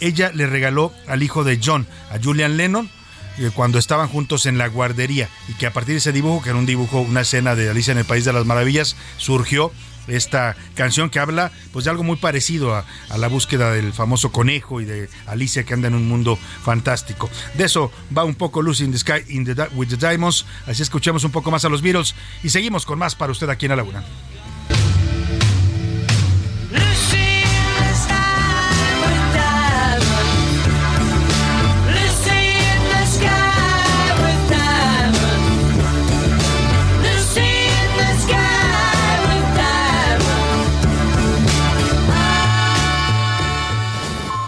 ella 0.00 0.30
le 0.34 0.46
regaló 0.46 0.92
al 1.06 1.22
hijo 1.22 1.44
de 1.44 1.60
John, 1.62 1.86
a 2.10 2.22
Julian 2.22 2.56
Lennon, 2.56 2.90
eh, 3.38 3.50
cuando 3.54 3.78
estaban 3.78 4.08
juntos 4.08 4.46
en 4.46 4.58
la 4.58 4.68
guardería, 4.68 5.28
y 5.48 5.54
que 5.54 5.66
a 5.66 5.72
partir 5.72 5.94
de 5.94 5.98
ese 5.98 6.12
dibujo, 6.12 6.42
que 6.42 6.50
era 6.50 6.58
un 6.58 6.66
dibujo, 6.66 7.00
una 7.00 7.20
escena 7.20 7.54
de 7.54 7.70
Alicia 7.70 7.92
en 7.92 7.98
el 7.98 8.04
País 8.04 8.24
de 8.24 8.32
las 8.32 8.46
Maravillas, 8.46 8.96
surgió 9.16 9.72
esta 10.08 10.56
canción 10.74 11.10
que 11.10 11.18
habla 11.18 11.52
pues 11.72 11.84
de 11.84 11.90
algo 11.90 12.02
muy 12.02 12.16
parecido 12.16 12.74
a, 12.74 12.84
la 13.16 13.28
búsqueda 13.28 13.72
del 13.72 13.92
famoso 13.92 14.32
conejo 14.32 14.80
y 14.80 14.84
de 14.84 15.08
Alicia 15.26 15.64
que 15.64 15.74
anda 15.74 15.88
en 15.88 15.94
un 15.94 16.08
mundo 16.08 16.38
fantástico. 16.62 17.30
De 17.54 17.64
eso 17.64 17.92
va 18.16 18.24
un 18.24 18.34
poco 18.34 18.62
Lucy 18.62 18.84
in 18.84 18.92
the 18.92 18.98
Sky 18.98 19.24
in 19.28 19.44
the, 19.44 19.54
with 19.74 19.88
the 19.88 19.96
Diamonds, 19.96 20.46
así 20.66 20.82
escuchamos 20.82 21.24
un 21.24 21.30
poco 21.30 21.50
más 21.50 21.64
a 21.64 21.68
los 21.68 21.82
Beatles 21.82 22.14
y 22.42 22.48
seguimos 22.48 22.86
con 22.86 22.98
más 22.98 23.14
para 23.14 23.32
usted 23.32 23.48
aquí 23.50 23.66
en 23.66 23.70
la 23.70 23.76
Laguna. 23.76 24.02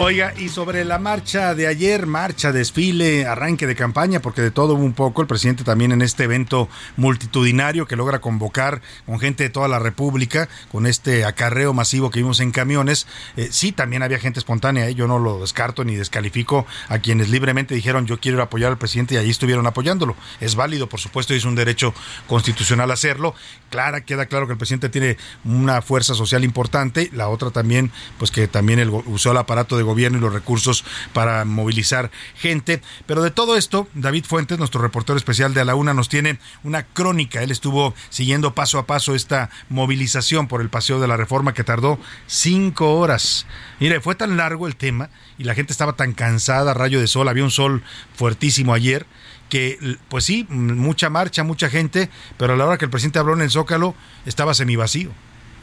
Oiga, 0.00 0.34
y 0.36 0.48
sobre 0.48 0.84
la 0.84 0.98
marcha 0.98 1.54
de 1.54 1.68
ayer, 1.68 2.06
marcha, 2.06 2.50
desfile, 2.50 3.26
arranque 3.26 3.68
de 3.68 3.76
campaña, 3.76 4.20
porque 4.20 4.42
de 4.42 4.50
todo 4.50 4.74
un 4.74 4.92
poco, 4.92 5.22
el 5.22 5.28
presidente 5.28 5.62
también 5.62 5.92
en 5.92 6.02
este 6.02 6.24
evento 6.24 6.68
multitudinario 6.96 7.86
que 7.86 7.94
logra 7.94 8.20
convocar 8.20 8.82
con 9.06 9.20
gente 9.20 9.44
de 9.44 9.50
toda 9.50 9.68
la 9.68 9.78
República, 9.78 10.48
con 10.72 10.86
este 10.86 11.24
acarreo 11.24 11.72
masivo 11.72 12.10
que 12.10 12.18
vimos 12.18 12.40
en 12.40 12.50
camiones, 12.50 13.06
eh, 13.36 13.48
sí, 13.52 13.70
también 13.70 14.02
había 14.02 14.18
gente 14.18 14.40
espontánea, 14.40 14.88
¿eh? 14.88 14.96
yo 14.96 15.06
no 15.06 15.20
lo 15.20 15.40
descarto 15.40 15.84
ni 15.84 15.94
descalifico 15.94 16.66
a 16.88 16.98
quienes 16.98 17.30
libremente 17.30 17.76
dijeron 17.76 18.06
yo 18.06 18.18
quiero 18.18 18.38
ir 18.38 18.42
apoyar 18.42 18.72
al 18.72 18.78
presidente 18.78 19.14
y 19.14 19.18
allí 19.18 19.30
estuvieron 19.30 19.66
apoyándolo. 19.66 20.16
Es 20.40 20.56
válido, 20.56 20.88
por 20.88 20.98
supuesto, 20.98 21.34
y 21.34 21.36
es 21.36 21.44
un 21.44 21.54
derecho 21.54 21.94
constitucional 22.26 22.90
hacerlo. 22.90 23.34
Clara, 23.70 24.00
queda 24.00 24.26
claro 24.26 24.46
que 24.46 24.52
el 24.52 24.58
presidente 24.58 24.88
tiene 24.88 25.16
una 25.44 25.82
fuerza 25.82 26.14
social 26.14 26.42
importante, 26.42 27.10
la 27.12 27.28
otra 27.28 27.50
también, 27.52 27.92
pues 28.18 28.32
que 28.32 28.48
también 28.48 28.80
el, 28.80 28.90
usó 28.90 29.30
el 29.30 29.36
aparato 29.36 29.76
de 29.76 29.83
gobierno 29.84 30.18
y 30.18 30.20
los 30.20 30.32
recursos 30.32 30.84
para 31.12 31.44
movilizar 31.44 32.10
gente. 32.36 32.82
Pero 33.06 33.22
de 33.22 33.30
todo 33.30 33.56
esto, 33.56 33.88
David 33.94 34.24
Fuentes, 34.24 34.58
nuestro 34.58 34.80
reportero 34.80 35.16
especial 35.16 35.54
de 35.54 35.60
A 35.60 35.64
la 35.64 35.74
Una, 35.74 35.94
nos 35.94 36.08
tiene 36.08 36.38
una 36.62 36.84
crónica. 36.84 37.42
Él 37.42 37.50
estuvo 37.50 37.94
siguiendo 38.10 38.54
paso 38.54 38.78
a 38.78 38.86
paso 38.86 39.14
esta 39.14 39.50
movilización 39.68 40.48
por 40.48 40.60
el 40.60 40.70
Paseo 40.70 41.00
de 41.00 41.08
la 41.08 41.16
Reforma 41.16 41.54
que 41.54 41.64
tardó 41.64 41.98
cinco 42.26 42.94
horas. 42.98 43.46
Mire, 43.80 44.00
fue 44.00 44.14
tan 44.14 44.36
largo 44.36 44.66
el 44.66 44.76
tema 44.76 45.10
y 45.38 45.44
la 45.44 45.54
gente 45.54 45.72
estaba 45.72 45.94
tan 45.94 46.12
cansada, 46.12 46.74
rayo 46.74 47.00
de 47.00 47.06
sol, 47.06 47.28
había 47.28 47.44
un 47.44 47.50
sol 47.50 47.82
fuertísimo 48.14 48.74
ayer 48.74 49.06
que 49.48 49.98
pues 50.08 50.24
sí, 50.24 50.46
mucha 50.48 51.10
marcha, 51.10 51.44
mucha 51.44 51.68
gente, 51.68 52.10
pero 52.38 52.54
a 52.54 52.56
la 52.56 52.66
hora 52.66 52.78
que 52.78 52.86
el 52.86 52.90
presidente 52.90 53.18
habló 53.18 53.34
en 53.34 53.42
el 53.42 53.50
Zócalo 53.50 53.94
estaba 54.26 54.54
semivacío. 54.54 55.10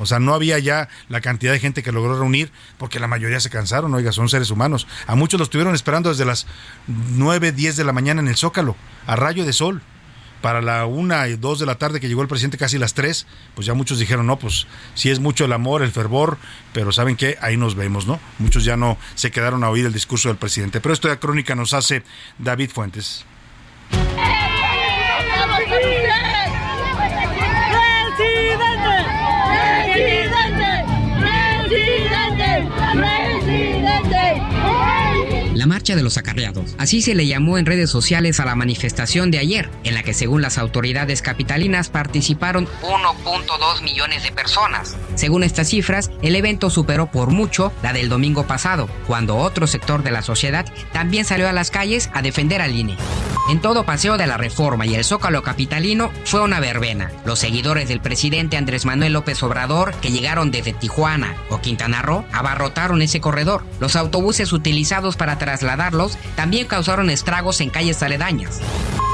O 0.02 0.08
sea, 0.08 0.18
no 0.18 0.34
había 0.34 0.58
ya 0.58 0.90
la 1.10 1.22
cantidad 1.22 1.54
de 1.54 1.60
gente 1.60 1.84
que 1.84 1.92
logró 1.92 2.18
reunir 2.18 2.52
porque 2.80 3.00
la 3.00 3.06
mayoría 3.06 3.40
se 3.40 3.52
cansaron, 3.52 3.94
oiga, 3.94 4.12
son 4.12 4.30
seres 4.30 4.50
humanos. 4.50 4.88
A 5.06 5.14
muchos 5.14 5.40
los 5.40 5.46
estuvieron 5.46 5.76
esperando 5.76 6.10
desde 6.10 6.26
las 6.26 6.48
9, 6.88 7.52
10 7.52 7.76
de 7.76 7.84
la 7.84 7.94
mañana 7.94 8.20
en 8.20 8.28
el 8.28 8.36
Zócalo, 8.36 8.76
a 9.06 9.16
rayo 9.16 9.46
de 9.46 9.54
sol. 9.54 9.84
Para 10.42 10.60
la 10.64 10.88
una 10.88 11.28
y 11.28 11.36
dos 11.36 11.60
de 11.60 11.68
la 11.68 11.76
tarde 11.76 12.00
que 12.00 12.08
llegó 12.08 12.24
el 12.24 12.28
presidente 12.28 12.58
casi 12.58 12.80
las 12.80 12.96
tres, 12.96 13.28
pues 13.54 13.68
ya 13.68 13.76
muchos 13.76 14.00
dijeron, 14.00 14.26
no, 14.26 14.40
pues 14.40 14.66
sí 14.96 15.12
es 15.12 15.20
mucho 15.20 15.46
el 15.46 15.54
amor, 15.54 15.84
el 15.84 15.92
fervor, 15.92 16.40
pero 16.74 16.92
¿saben 16.92 17.16
qué? 17.16 17.38
Ahí 17.42 17.58
nos 17.58 17.76
vemos, 17.76 18.08
¿no? 18.08 18.20
Muchos 18.40 18.64
ya 18.66 18.76
no 18.76 18.98
se 19.14 19.30
quedaron 19.30 19.64
a 19.64 19.70
oír 19.70 19.86
el 19.86 19.94
discurso 19.94 20.30
del 20.30 20.40
presidente. 20.40 20.82
Pero 20.82 20.94
esto 20.94 21.10
de 21.10 21.20
crónica 21.20 21.54
nos 21.54 21.76
hace 21.76 22.02
David 22.40 22.72
Fuentes. 22.72 23.24
La 35.62 35.68
marcha 35.68 35.96
de 35.96 36.02
los 36.02 36.18
acarreados. 36.18 36.74
Así 36.80 37.04
se 37.04 37.14
le 37.14 37.28
llamó 37.28 37.60
en 37.60 37.68
redes 37.68 37.92
sociales 37.92 38.40
a 38.40 38.46
la 38.46 38.56
manifestación 38.56 39.30
de 39.30 39.38
ayer, 39.38 39.70
en 39.84 39.94
la 39.94 40.02
que 40.02 40.16
según 40.16 40.42
las 40.42 40.58
autoridades 40.58 41.22
capitalinas 41.22 41.90
participaron 41.90 42.68
1.2 42.82 43.84
millones 43.84 44.24
de 44.24 44.32
personas. 44.32 44.98
Según 45.14 45.44
estas 45.44 45.70
cifras, 45.70 46.10
el 46.24 46.36
evento 46.36 46.72
superó 46.72 47.12
por 47.12 47.30
mucho 47.30 47.72
la 47.84 47.94
del 47.94 48.10
domingo 48.10 48.48
pasado, 48.48 48.90
cuando 49.06 49.38
otro 49.38 49.68
sector 49.68 50.02
de 50.02 50.10
la 50.10 50.24
sociedad 50.24 50.66
también 50.94 51.26
salió 51.26 51.48
a 51.48 51.54
las 51.54 51.70
calles 51.70 52.10
a 52.12 52.24
defender 52.24 52.60
al 52.60 52.76
INE. 52.76 52.98
En 53.50 53.60
todo 53.60 53.84
paseo 53.84 54.18
de 54.18 54.28
la 54.28 54.38
reforma 54.38 54.86
y 54.86 54.96
el 54.96 55.04
zócalo 55.04 55.42
capitalino 55.42 56.12
fue 56.26 56.42
una 56.42 56.60
verbena. 56.60 57.12
Los 57.26 57.40
seguidores 57.40 57.90
del 57.90 58.00
presidente 58.00 58.56
Andrés 58.56 58.86
Manuel 58.86 59.14
López 59.14 59.42
Obrador, 59.44 59.94
que 59.96 60.12
llegaron 60.12 60.52
desde 60.52 60.74
Tijuana 60.74 61.36
o 61.50 61.60
Quintana 61.60 62.02
Roo, 62.02 62.24
abarrotaron 62.32 63.02
ese 63.02 63.20
corredor. 63.20 63.64
Los 63.80 63.96
autobuses 63.96 64.54
utilizados 64.54 65.18
para 65.18 65.38
trasladarlos 65.52 66.18
también 66.36 66.66
causaron 66.66 67.10
estragos 67.10 67.60
en 67.60 67.70
calles 67.70 68.02
aledañas. 68.02 68.62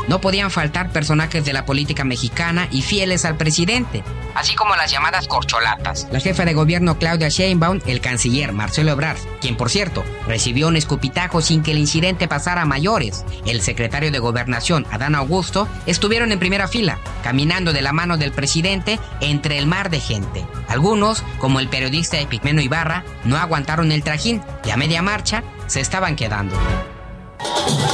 No 0.08 0.22
podían 0.22 0.52
faltar 0.52 0.92
personajes 0.92 1.44
de 1.44 1.52
la 1.52 1.66
política 1.66 2.06
mexicana 2.06 2.68
y 2.72 2.82
fieles 2.82 3.26
al 3.26 3.36
presidente, 3.36 4.04
así 4.36 4.56
como 4.56 4.76
las 4.76 4.90
llamadas 4.90 5.28
corcholatas. 5.28 6.08
La 6.12 6.22
jefa 6.22 6.46
de 6.46 6.54
gobierno 6.54 6.98
Claudia 6.98 7.28
Sheinbaum, 7.28 7.82
el 7.88 8.00
canciller 8.00 8.54
Marcelo 8.54 8.92
Ebrard, 8.92 9.18
quien 9.42 9.58
por 9.58 9.70
cierto 9.70 10.06
recibió 10.28 10.68
un 10.68 10.78
escupitajo 10.78 11.42
sin 11.42 11.62
que 11.62 11.72
el 11.72 11.80
incidente 11.80 12.28
pasara 12.28 12.62
a 12.62 12.66
mayores. 12.66 13.26
El 13.46 13.62
secretario 13.62 14.12
de 14.12 14.20
Gobernación, 14.20 14.86
Adán 14.92 15.16
Augusto, 15.16 15.68
estuvieron 15.88 16.32
en 16.32 16.40
primera 16.40 16.70
fila, 16.70 17.00
caminando 17.22 17.74
de 17.74 17.82
la 17.82 17.92
mano 17.92 18.18
del 18.18 18.32
presidente 18.32 19.00
entre 19.20 19.58
el 19.58 19.66
mar 19.66 19.90
de 19.90 20.00
gente. 20.00 20.46
Algunos, 20.70 21.24
como 21.40 21.60
el 21.60 21.68
periodista 21.68 22.18
Epigmeno 22.18 22.62
Ibarra, 22.62 23.04
no 23.26 23.36
aguantaron 23.38 23.92
el 23.92 24.04
trajín 24.04 24.42
y 24.64 24.70
a 24.70 24.78
media 24.78 25.02
marcha 25.02 25.44
se 25.68 25.82
estaban 25.82 26.16
quedando. 26.16 26.56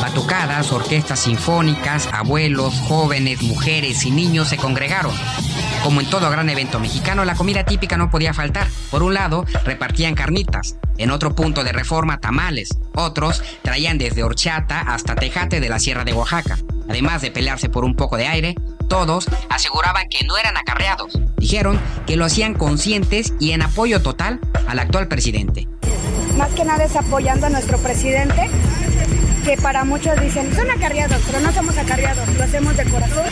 Batucadas, 0.01 0.71
orquestas 0.71 1.19
sinfónicas, 1.19 2.07
abuelos, 2.11 2.73
jóvenes, 2.87 3.41
mujeres 3.41 4.05
y 4.05 4.11
niños 4.11 4.49
se 4.49 4.57
congregaron. 4.57 5.13
Como 5.83 6.01
en 6.01 6.09
todo 6.09 6.29
gran 6.29 6.49
evento 6.49 6.79
mexicano, 6.79 7.25
la 7.25 7.35
comida 7.35 7.65
típica 7.65 7.97
no 7.97 8.09
podía 8.09 8.33
faltar. 8.33 8.67
Por 8.89 9.03
un 9.03 9.13
lado, 9.13 9.45
repartían 9.65 10.15
carnitas. 10.15 10.75
En 10.97 11.11
otro 11.11 11.35
punto 11.35 11.63
de 11.63 11.71
reforma, 11.71 12.19
tamales. 12.19 12.69
Otros 12.95 13.43
traían 13.61 13.97
desde 13.97 14.23
horchata 14.23 14.81
hasta 14.81 15.15
tejate 15.15 15.59
de 15.59 15.69
la 15.69 15.79
Sierra 15.79 16.03
de 16.03 16.13
Oaxaca. 16.13 16.57
Además 16.89 17.21
de 17.21 17.31
pelearse 17.31 17.69
por 17.69 17.83
un 17.83 17.95
poco 17.95 18.17
de 18.17 18.27
aire, 18.27 18.55
todos 18.87 19.25
aseguraban 19.49 20.07
que 20.09 20.25
no 20.25 20.37
eran 20.37 20.57
acarreados. 20.57 21.19
Dijeron 21.37 21.79
que 22.05 22.15
lo 22.15 22.25
hacían 22.25 22.53
conscientes 22.53 23.33
y 23.39 23.51
en 23.51 23.61
apoyo 23.61 24.01
total 24.01 24.39
al 24.67 24.79
actual 24.79 25.07
presidente. 25.07 25.67
Más 26.37 26.49
que 26.51 26.65
nada 26.65 26.83
es 26.83 26.95
apoyando 26.95 27.47
a 27.47 27.49
nuestro 27.49 27.77
presidente, 27.77 28.49
que 29.43 29.57
para 29.57 29.83
muchos 29.83 30.19
dicen, 30.19 30.53
son 30.55 30.69
acarreados, 30.71 31.21
pero 31.25 31.39
no 31.41 31.51
somos 31.51 31.77
acarreados, 31.77 32.27
lo 32.37 32.43
hacemos 32.43 32.75
de 32.77 32.85
corazón. 32.85 33.25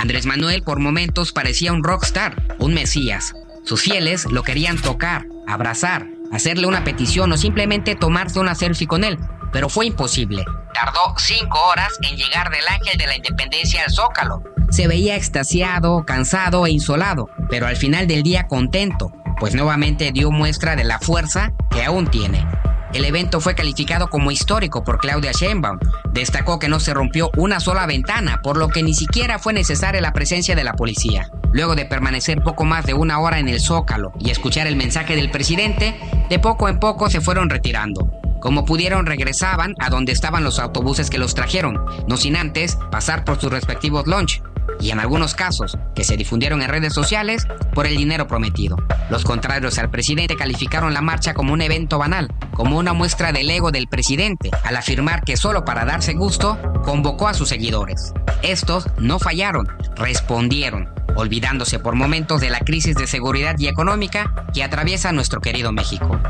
Andrés 0.00 0.26
Manuel 0.26 0.62
por 0.62 0.78
momentos 0.78 1.32
parecía 1.32 1.72
un 1.72 1.82
rockstar, 1.82 2.56
un 2.58 2.74
mesías. 2.74 3.34
Sus 3.64 3.82
fieles 3.82 4.26
lo 4.26 4.42
querían 4.42 4.78
tocar, 4.78 5.26
abrazar, 5.46 6.06
hacerle 6.32 6.66
una 6.66 6.84
petición 6.84 7.32
o 7.32 7.36
simplemente 7.36 7.94
tomarse 7.94 8.40
una 8.40 8.54
selfie 8.54 8.86
con 8.86 9.04
él, 9.04 9.18
pero 9.52 9.68
fue 9.68 9.86
imposible. 9.86 10.44
Tardó 10.74 11.14
cinco 11.18 11.58
horas 11.68 11.92
en 12.02 12.16
llegar 12.16 12.50
del 12.50 12.66
Ángel 12.68 12.98
de 12.98 13.06
la 13.06 13.16
Independencia 13.16 13.82
al 13.84 13.90
Zócalo. 13.90 14.42
Se 14.70 14.88
veía 14.88 15.16
extasiado, 15.16 16.04
cansado 16.04 16.66
e 16.66 16.70
insolado, 16.70 17.30
pero 17.48 17.66
al 17.66 17.76
final 17.76 18.06
del 18.06 18.22
día 18.22 18.46
contento, 18.46 19.12
pues 19.38 19.54
nuevamente 19.54 20.12
dio 20.12 20.30
muestra 20.30 20.76
de 20.76 20.84
la 20.84 20.98
fuerza 20.98 21.52
que 21.70 21.84
aún 21.84 22.08
tiene. 22.08 22.44
El 22.92 23.04
evento 23.04 23.40
fue 23.40 23.54
calificado 23.54 24.08
como 24.08 24.30
histórico 24.30 24.84
por 24.84 24.98
Claudia 24.98 25.32
Sheinbaum. 25.32 25.78
Destacó 26.12 26.58
que 26.58 26.68
no 26.68 26.80
se 26.80 26.94
rompió 26.94 27.30
una 27.36 27.60
sola 27.60 27.86
ventana, 27.86 28.40
por 28.42 28.56
lo 28.56 28.68
que 28.68 28.82
ni 28.82 28.94
siquiera 28.94 29.38
fue 29.38 29.52
necesaria 29.52 30.00
la 30.00 30.12
presencia 30.12 30.54
de 30.54 30.64
la 30.64 30.74
policía. 30.74 31.30
Luego 31.52 31.74
de 31.74 31.84
permanecer 31.84 32.42
poco 32.42 32.64
más 32.64 32.86
de 32.86 32.94
una 32.94 33.18
hora 33.18 33.38
en 33.38 33.48
el 33.48 33.60
Zócalo 33.60 34.12
y 34.18 34.30
escuchar 34.30 34.66
el 34.66 34.76
mensaje 34.76 35.16
del 35.16 35.30
presidente, 35.30 35.98
de 36.28 36.38
poco 36.38 36.68
en 36.68 36.78
poco 36.78 37.10
se 37.10 37.20
fueron 37.20 37.50
retirando. 37.50 38.10
Como 38.40 38.64
pudieron 38.64 39.06
regresaban 39.06 39.74
a 39.78 39.90
donde 39.90 40.12
estaban 40.12 40.44
los 40.44 40.58
autobuses 40.58 41.10
que 41.10 41.18
los 41.18 41.34
trajeron, 41.34 41.80
no 42.06 42.16
sin 42.16 42.36
antes 42.36 42.78
pasar 42.90 43.24
por 43.24 43.40
sus 43.40 43.50
respectivos 43.50 44.06
lunch 44.06 44.42
y 44.80 44.90
en 44.90 45.00
algunos 45.00 45.34
casos, 45.34 45.76
que 45.94 46.04
se 46.04 46.16
difundieron 46.16 46.62
en 46.62 46.68
redes 46.68 46.92
sociales, 46.92 47.46
por 47.74 47.86
el 47.86 47.96
dinero 47.96 48.26
prometido. 48.26 48.76
Los 49.10 49.24
contrarios 49.24 49.78
al 49.78 49.90
presidente 49.90 50.36
calificaron 50.36 50.94
la 50.94 51.02
marcha 51.02 51.34
como 51.34 51.52
un 51.52 51.62
evento 51.62 51.98
banal, 51.98 52.32
como 52.52 52.78
una 52.78 52.92
muestra 52.92 53.32
del 53.32 53.50
ego 53.50 53.70
del 53.70 53.88
presidente, 53.88 54.50
al 54.64 54.76
afirmar 54.76 55.22
que 55.22 55.36
solo 55.36 55.64
para 55.64 55.84
darse 55.84 56.14
gusto, 56.14 56.58
convocó 56.84 57.28
a 57.28 57.34
sus 57.34 57.48
seguidores. 57.48 58.12
Estos 58.42 58.86
no 58.98 59.18
fallaron, 59.18 59.68
respondieron, 59.96 60.88
olvidándose 61.16 61.78
por 61.78 61.94
momentos 61.94 62.40
de 62.40 62.50
la 62.50 62.60
crisis 62.60 62.96
de 62.96 63.06
seguridad 63.06 63.56
y 63.58 63.68
económica 63.68 64.46
que 64.52 64.64
atraviesa 64.64 65.12
nuestro 65.12 65.40
querido 65.40 65.72
México. 65.72 66.20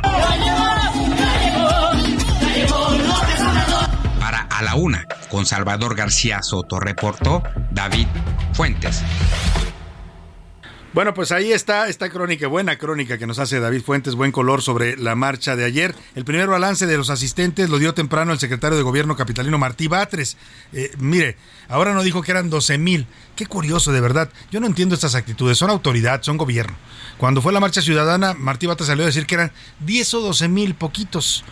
A 4.57 4.63
la 4.63 4.75
Una, 4.75 5.05
con 5.29 5.45
Salvador 5.45 5.95
García 5.95 6.43
Soto, 6.43 6.81
reportó 6.81 7.43
David 7.73 8.07
Fuentes. 8.55 9.03
Bueno, 10.95 11.13
pues 11.13 11.31
ahí 11.31 11.53
está 11.53 11.89
esta 11.89 12.09
crónica, 12.09 12.47
buena 12.47 12.79
crónica 12.79 13.19
que 13.19 13.27
nos 13.27 13.39
hace 13.39 13.61
David 13.61 13.83
Fuentes, 13.83 14.15
buen 14.15 14.33
color 14.33 14.63
sobre 14.63 14.97
la 14.97 15.15
marcha 15.15 15.57
de 15.57 15.67
ayer. 15.67 15.95
El 16.15 16.25
primer 16.25 16.49
balance 16.49 16.87
de 16.87 16.97
los 16.97 17.11
asistentes 17.11 17.69
lo 17.69 17.79
dio 17.79 17.93
temprano 17.93 18.33
el 18.33 18.39
secretario 18.39 18.79
de 18.79 18.83
Gobierno 18.83 19.15
capitalino 19.15 19.59
Martí 19.59 19.89
Batres. 19.89 20.39
Eh, 20.73 20.91
mire, 20.97 21.37
ahora 21.69 21.93
no 21.93 22.03
dijo 22.03 22.23
que 22.23 22.31
eran 22.31 22.49
12 22.49 22.79
mil. 22.79 23.07
Qué 23.37 23.45
curioso, 23.45 23.93
de 23.93 24.01
verdad. 24.01 24.31
Yo 24.51 24.61
no 24.61 24.67
entiendo 24.67 24.95
estas 24.95 25.17
actitudes. 25.17 25.59
Son 25.59 25.69
autoridad, 25.69 26.23
son 26.23 26.39
gobierno. 26.39 26.79
Cuando 27.19 27.43
fue 27.43 27.53
la 27.53 27.61
marcha 27.61 27.83
ciudadana, 27.83 28.33
Martí 28.33 28.65
Batres 28.67 28.87
salió 28.87 29.05
a 29.05 29.09
decir 29.09 29.27
que 29.27 29.35
eran 29.35 29.53
10 29.81 30.15
o 30.15 30.21
12 30.23 30.49
mil, 30.49 30.75
poquitos. 30.75 31.45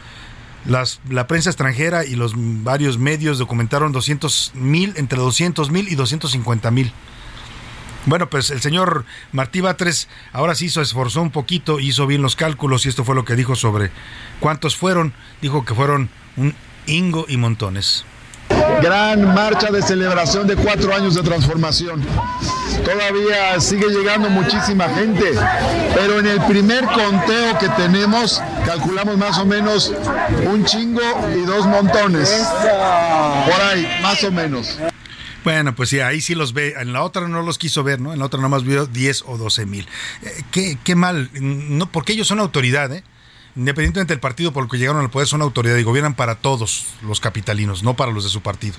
Las, 0.67 1.01
la 1.09 1.27
prensa 1.27 1.51
extranjera 1.51 2.05
y 2.05 2.15
los 2.15 2.33
varios 2.37 2.99
medios 2.99 3.39
documentaron 3.39 3.93
200 3.93 4.53
mil, 4.55 4.95
entre 4.97 5.19
200 5.19 5.71
mil 5.71 5.89
y 5.89 5.95
250 5.95 6.71
mil. 6.71 6.93
Bueno, 8.07 8.29
pues 8.29 8.51
el 8.51 8.61
señor 8.61 9.07
Martí 9.33 9.61
Batres 9.61 10.09
ahora 10.33 10.55
sí 10.55 10.69
se 10.69 10.83
esforzó 10.83 11.23
un 11.23 11.31
poquito, 11.31 11.81
hizo 11.81 12.07
bien 12.07 12.21
los 12.21 12.37
cálculos 12.37 12.85
y 12.85 12.91
esto 12.91 13.05
fue 13.05 13.15
lo 13.15 13.25
que 13.25 13.35
dijo 13.35 13.57
sobre 13.57 13.91
cuántos 14.41 14.77
fueron. 14.77 15.15
Dijo 15.41 15.65
que 15.65 15.75
fueron 15.75 16.11
un 16.37 16.55
ingo 16.87 17.25
y 17.29 17.39
montones. 17.39 18.05
Gran 18.83 19.35
marcha 19.35 19.71
de 19.71 19.83
celebración 19.83 20.47
de 20.47 20.57
cuatro 20.57 20.95
años 20.95 21.15
de 21.15 21.23
transformación. 21.23 22.03
Todavía 22.85 23.59
sigue 23.61 23.89
llegando 23.89 24.29
muchísima 24.29 24.89
gente, 24.91 25.33
pero 25.95 26.19
en 26.19 26.27
el 26.27 26.41
primer 26.43 26.85
conteo 26.85 27.59
que 27.59 27.69
tenemos 27.71 28.43
calculamos 28.67 29.17
más 29.17 29.39
o 29.39 29.47
menos 29.47 29.93
un 30.47 30.65
chingo 30.65 31.03
y 31.35 31.47
dos 31.47 31.67
montones. 31.67 32.31
Por 32.61 33.61
ahí, 33.63 33.89
más 34.03 34.23
o 34.25 34.31
menos. 34.31 34.79
Bueno, 35.45 35.75
pues 35.75 35.91
sí, 35.91 36.01
ahí 36.01 36.21
sí 36.21 36.35
los 36.35 36.55
ve. 36.55 36.75
En 36.79 36.93
la 36.93 37.03
otra 37.03 37.29
no 37.29 37.43
los 37.43 37.59
quiso 37.59 37.85
ver, 37.85 38.01
¿no? 38.01 38.13
En 38.13 38.19
la 38.19 38.25
otra 38.25 38.41
nomás 38.41 38.65
vio 38.65 38.87
10 38.87 39.25
o 39.27 39.37
12 39.37 39.67
mil. 39.67 39.87
Eh, 40.23 40.43
qué, 40.51 40.79
qué 40.83 40.95
mal, 40.95 41.31
no, 41.35 41.87
porque 41.91 42.15
ellos 42.15 42.27
son 42.27 42.41
autoridad, 42.41 42.91
¿eh? 42.93 43.05
Independientemente 43.57 44.13
del 44.13 44.21
partido 44.21 44.53
por 44.53 44.65
el 44.65 44.71
que 44.71 44.79
llegaron 44.79 45.01
al 45.01 45.11
poder, 45.11 45.29
son 45.29 45.41
autoridad 45.41 45.77
y 45.77 45.85
gobiernan 45.85 46.15
para 46.15 46.35
todos 46.35 46.87
los 47.03 47.21
capitalinos, 47.21 47.85
no 47.85 47.95
para 47.95 48.11
los 48.11 48.25
de 48.25 48.31
su 48.31 48.41
partido. 48.41 48.77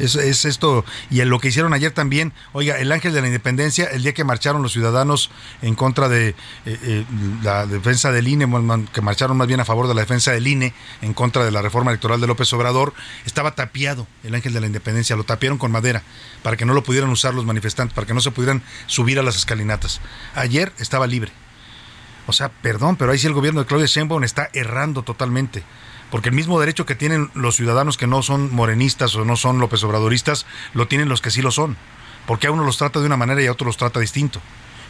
Es, 0.00 0.16
es 0.16 0.44
esto, 0.44 0.84
y 1.10 1.22
lo 1.24 1.38
que 1.38 1.48
hicieron 1.48 1.72
ayer 1.72 1.92
también, 1.92 2.32
oiga, 2.52 2.78
el 2.78 2.90
ángel 2.90 3.12
de 3.12 3.20
la 3.20 3.28
independencia, 3.28 3.84
el 3.86 4.02
día 4.02 4.14
que 4.14 4.24
marcharon 4.24 4.62
los 4.62 4.72
ciudadanos 4.72 5.30
en 5.62 5.74
contra 5.76 6.08
de 6.08 6.28
eh, 6.28 6.34
eh, 6.66 7.04
la 7.42 7.66
defensa 7.66 8.10
del 8.10 8.26
INE, 8.26 8.46
que 8.92 9.00
marcharon 9.02 9.36
más 9.36 9.46
bien 9.46 9.60
a 9.60 9.64
favor 9.64 9.86
de 9.86 9.94
la 9.94 10.00
defensa 10.00 10.32
del 10.32 10.46
INE, 10.46 10.74
en 11.00 11.14
contra 11.14 11.44
de 11.44 11.50
la 11.52 11.62
reforma 11.62 11.92
electoral 11.92 12.20
de 12.20 12.26
López 12.26 12.52
Obrador, 12.52 12.94
estaba 13.24 13.54
tapiado 13.54 14.06
el 14.24 14.34
ángel 14.34 14.52
de 14.52 14.60
la 14.60 14.66
independencia, 14.66 15.16
lo 15.16 15.24
tapiaron 15.24 15.58
con 15.58 15.70
madera 15.70 16.02
para 16.42 16.56
que 16.56 16.64
no 16.64 16.74
lo 16.74 16.82
pudieran 16.82 17.10
usar 17.10 17.34
los 17.34 17.44
manifestantes, 17.44 17.94
para 17.94 18.06
que 18.06 18.14
no 18.14 18.20
se 18.20 18.32
pudieran 18.32 18.62
subir 18.86 19.18
a 19.18 19.22
las 19.22 19.36
escalinatas. 19.36 20.00
Ayer 20.34 20.72
estaba 20.78 21.06
libre. 21.06 21.32
O 22.28 22.32
sea, 22.34 22.50
perdón, 22.50 22.96
pero 22.96 23.10
ahí 23.10 23.18
sí 23.18 23.26
el 23.26 23.32
gobierno 23.32 23.60
de 23.60 23.66
Claudia 23.66 23.86
Sheinbaum 23.86 24.22
está 24.22 24.50
errando 24.52 25.02
totalmente. 25.02 25.64
Porque 26.10 26.28
el 26.28 26.34
mismo 26.34 26.60
derecho 26.60 26.84
que 26.84 26.94
tienen 26.94 27.30
los 27.32 27.56
ciudadanos 27.56 27.96
que 27.96 28.06
no 28.06 28.22
son 28.22 28.54
morenistas 28.54 29.16
o 29.16 29.24
no 29.24 29.34
son 29.34 29.60
López 29.60 29.82
Obradoristas, 29.82 30.44
lo 30.74 30.86
tienen 30.86 31.08
los 31.08 31.22
que 31.22 31.30
sí 31.30 31.40
lo 31.40 31.50
son. 31.50 31.78
Porque 32.26 32.46
a 32.46 32.50
uno 32.50 32.64
los 32.64 32.76
trata 32.76 33.00
de 33.00 33.06
una 33.06 33.16
manera 33.16 33.42
y 33.42 33.46
a 33.46 33.52
otros 33.52 33.66
los 33.66 33.76
trata 33.78 33.98
distinto. 33.98 34.42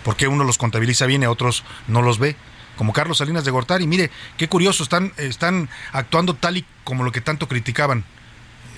Porque 0.02 0.26
uno 0.26 0.42
los 0.42 0.58
contabiliza 0.58 1.06
bien 1.06 1.22
y 1.22 1.26
a 1.26 1.30
otros 1.30 1.62
no 1.86 2.02
los 2.02 2.18
ve. 2.18 2.34
Como 2.76 2.92
Carlos 2.92 3.18
Salinas 3.18 3.44
de 3.44 3.52
Gortari. 3.52 3.86
Mire, 3.86 4.10
qué 4.36 4.48
curioso, 4.48 4.82
están, 4.82 5.12
están 5.16 5.68
actuando 5.92 6.34
tal 6.34 6.56
y 6.56 6.66
como 6.82 7.04
lo 7.04 7.12
que 7.12 7.20
tanto 7.20 7.46
criticaban 7.46 8.04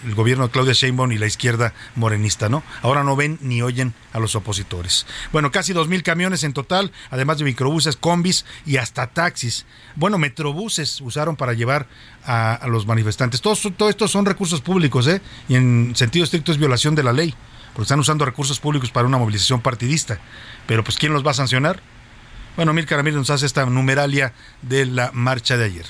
el 0.04 0.14
gobierno 0.14 0.46
de 0.46 0.50
Claudia 0.50 0.72
Sheinbaum 0.72 1.12
y 1.12 1.18
la 1.18 1.26
izquierda 1.26 1.74
morenista, 1.94 2.48
¿no? 2.48 2.62
Ahora 2.82 3.04
no 3.04 3.16
ven 3.16 3.38
ni 3.40 3.62
oyen 3.62 3.94
a 4.12 4.18
los 4.18 4.34
opositores. 4.34 5.06
Bueno, 5.32 5.50
casi 5.50 5.72
dos 5.72 5.88
mil 5.88 6.02
camiones 6.02 6.44
en 6.44 6.52
total, 6.52 6.92
además 7.10 7.38
de 7.38 7.44
microbuses, 7.44 7.96
combis 7.96 8.44
y 8.66 8.76
hasta 8.76 9.08
taxis. 9.08 9.66
Bueno, 9.96 10.18
metrobuses 10.18 11.00
usaron 11.00 11.36
para 11.36 11.52
llevar 11.52 11.86
a, 12.24 12.66
los 12.68 12.86
manifestantes. 12.86 13.40
Todo, 13.40 13.56
todo 13.76 13.88
esto 13.88 14.08
son 14.08 14.26
recursos 14.26 14.60
públicos, 14.60 15.06
¿eh? 15.06 15.20
Y 15.48 15.56
en 15.56 15.92
sentido 15.96 16.24
estricto 16.24 16.52
es 16.52 16.58
violación 16.58 16.94
de 16.94 17.02
la 17.02 17.12
ley, 17.12 17.34
porque 17.72 17.82
están 17.82 18.00
usando 18.00 18.24
recursos 18.24 18.60
públicos 18.60 18.90
para 18.90 19.06
una 19.06 19.18
movilización 19.18 19.60
partidista. 19.60 20.18
Pero 20.66 20.84
pues 20.84 20.96
¿quién 20.96 21.12
los 21.12 21.26
va 21.26 21.32
a 21.32 21.34
sancionar? 21.34 21.80
Bueno, 22.56 22.72
Mil 22.72 22.86
nos 23.14 23.30
hace 23.30 23.46
esta 23.46 23.64
numeralia 23.64 24.32
de 24.62 24.86
la 24.86 25.10
marcha 25.12 25.56
de 25.56 25.64
ayer. 25.64 25.86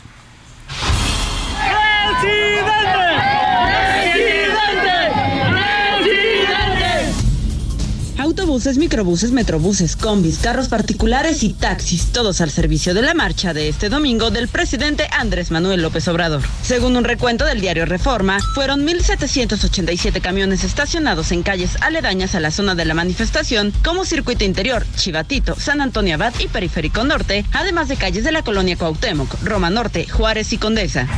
Autobuses, 8.30 8.78
microbuses, 8.78 9.32
metrobuses, 9.32 9.96
combis, 9.96 10.38
carros 10.38 10.68
particulares 10.68 11.42
y 11.42 11.52
taxis, 11.52 12.12
todos 12.12 12.40
al 12.40 12.52
servicio 12.52 12.94
de 12.94 13.02
la 13.02 13.12
marcha 13.12 13.52
de 13.52 13.68
este 13.68 13.88
domingo 13.88 14.30
del 14.30 14.46
presidente 14.46 15.08
Andrés 15.10 15.50
Manuel 15.50 15.82
López 15.82 16.06
Obrador. 16.06 16.40
Según 16.62 16.96
un 16.96 17.02
recuento 17.02 17.44
del 17.44 17.60
diario 17.60 17.86
Reforma, 17.86 18.38
fueron 18.54 18.86
1.787 18.86 20.20
camiones 20.20 20.62
estacionados 20.62 21.32
en 21.32 21.42
calles 21.42 21.76
aledañas 21.80 22.36
a 22.36 22.40
la 22.40 22.52
zona 22.52 22.76
de 22.76 22.84
la 22.84 22.94
manifestación, 22.94 23.72
como 23.82 24.04
Circuito 24.04 24.44
Interior, 24.44 24.86
Chivatito, 24.94 25.56
San 25.58 25.80
Antonio 25.80 26.14
Abad 26.14 26.32
y 26.38 26.46
Periférico 26.46 27.02
Norte, 27.02 27.44
además 27.52 27.88
de 27.88 27.96
calles 27.96 28.22
de 28.22 28.30
la 28.30 28.44
colonia 28.44 28.76
Cuauhtémoc, 28.76 29.42
Roma 29.42 29.70
Norte, 29.70 30.06
Juárez 30.08 30.52
y 30.52 30.58
Condesa. 30.58 31.08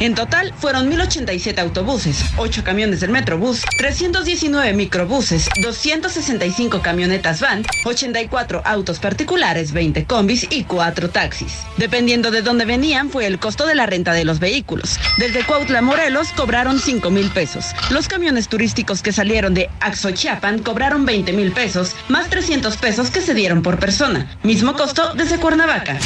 En 0.00 0.14
total 0.14 0.54
fueron 0.56 0.90
1.087 0.90 1.58
autobuses, 1.58 2.24
8 2.38 2.64
camiones 2.64 3.00
del 3.00 3.10
Metrobús, 3.10 3.60
319 3.76 4.72
microbuses, 4.72 5.46
265 5.62 6.80
camionetas 6.80 7.42
van, 7.42 7.66
84 7.84 8.62
autos 8.64 8.98
particulares, 8.98 9.72
20 9.72 10.06
combis 10.06 10.46
y 10.50 10.64
4 10.64 11.10
taxis. 11.10 11.58
Dependiendo 11.76 12.30
de 12.30 12.40
dónde 12.40 12.64
venían 12.64 13.10
fue 13.10 13.26
el 13.26 13.38
costo 13.38 13.66
de 13.66 13.74
la 13.74 13.84
renta 13.84 14.14
de 14.14 14.24
los 14.24 14.40
vehículos. 14.40 14.98
Desde 15.18 15.44
Cuautla, 15.44 15.82
Morelos 15.82 16.28
cobraron 16.34 16.80
5 16.80 17.10
mil 17.10 17.30
pesos. 17.30 17.66
Los 17.90 18.08
camiones 18.08 18.48
turísticos 18.48 19.02
que 19.02 19.12
salieron 19.12 19.52
de 19.52 19.68
Axochiapan 19.80 20.60
cobraron 20.60 21.04
20 21.04 21.34
mil 21.34 21.52
pesos, 21.52 21.94
más 22.08 22.30
300 22.30 22.78
pesos 22.78 23.10
que 23.10 23.20
se 23.20 23.34
dieron 23.34 23.60
por 23.60 23.78
persona. 23.78 24.34
Mismo 24.44 24.72
costo 24.72 25.12
desde 25.12 25.36
Cuernavaca. 25.36 25.98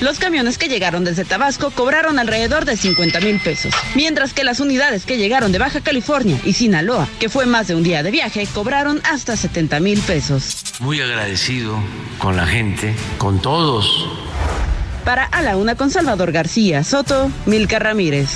Los 0.00 0.20
camiones 0.20 0.58
que 0.58 0.68
llegaron 0.68 1.04
desde 1.04 1.24
Tabasco 1.24 1.70
cobraron 1.72 2.20
alrededor 2.20 2.64
de 2.64 2.76
50 2.76 3.18
mil 3.20 3.40
pesos, 3.40 3.74
mientras 3.96 4.32
que 4.32 4.44
las 4.44 4.60
unidades 4.60 5.04
que 5.04 5.16
llegaron 5.16 5.50
de 5.50 5.58
Baja 5.58 5.80
California 5.80 6.38
y 6.44 6.52
Sinaloa, 6.52 7.08
que 7.18 7.28
fue 7.28 7.46
más 7.46 7.66
de 7.66 7.74
un 7.74 7.82
día 7.82 8.04
de 8.04 8.12
viaje, 8.12 8.46
cobraron 8.46 9.00
hasta 9.02 9.36
70 9.36 9.80
mil 9.80 10.00
pesos. 10.02 10.62
Muy 10.78 11.00
agradecido 11.00 11.76
con 12.18 12.36
la 12.36 12.46
gente, 12.46 12.94
con 13.18 13.42
todos. 13.42 14.08
Para 15.04 15.24
A 15.24 15.42
la 15.42 15.56
Una 15.56 15.74
con 15.74 15.90
Salvador 15.90 16.30
García 16.30 16.84
Soto, 16.84 17.32
Milka 17.46 17.80
Ramírez. 17.80 18.30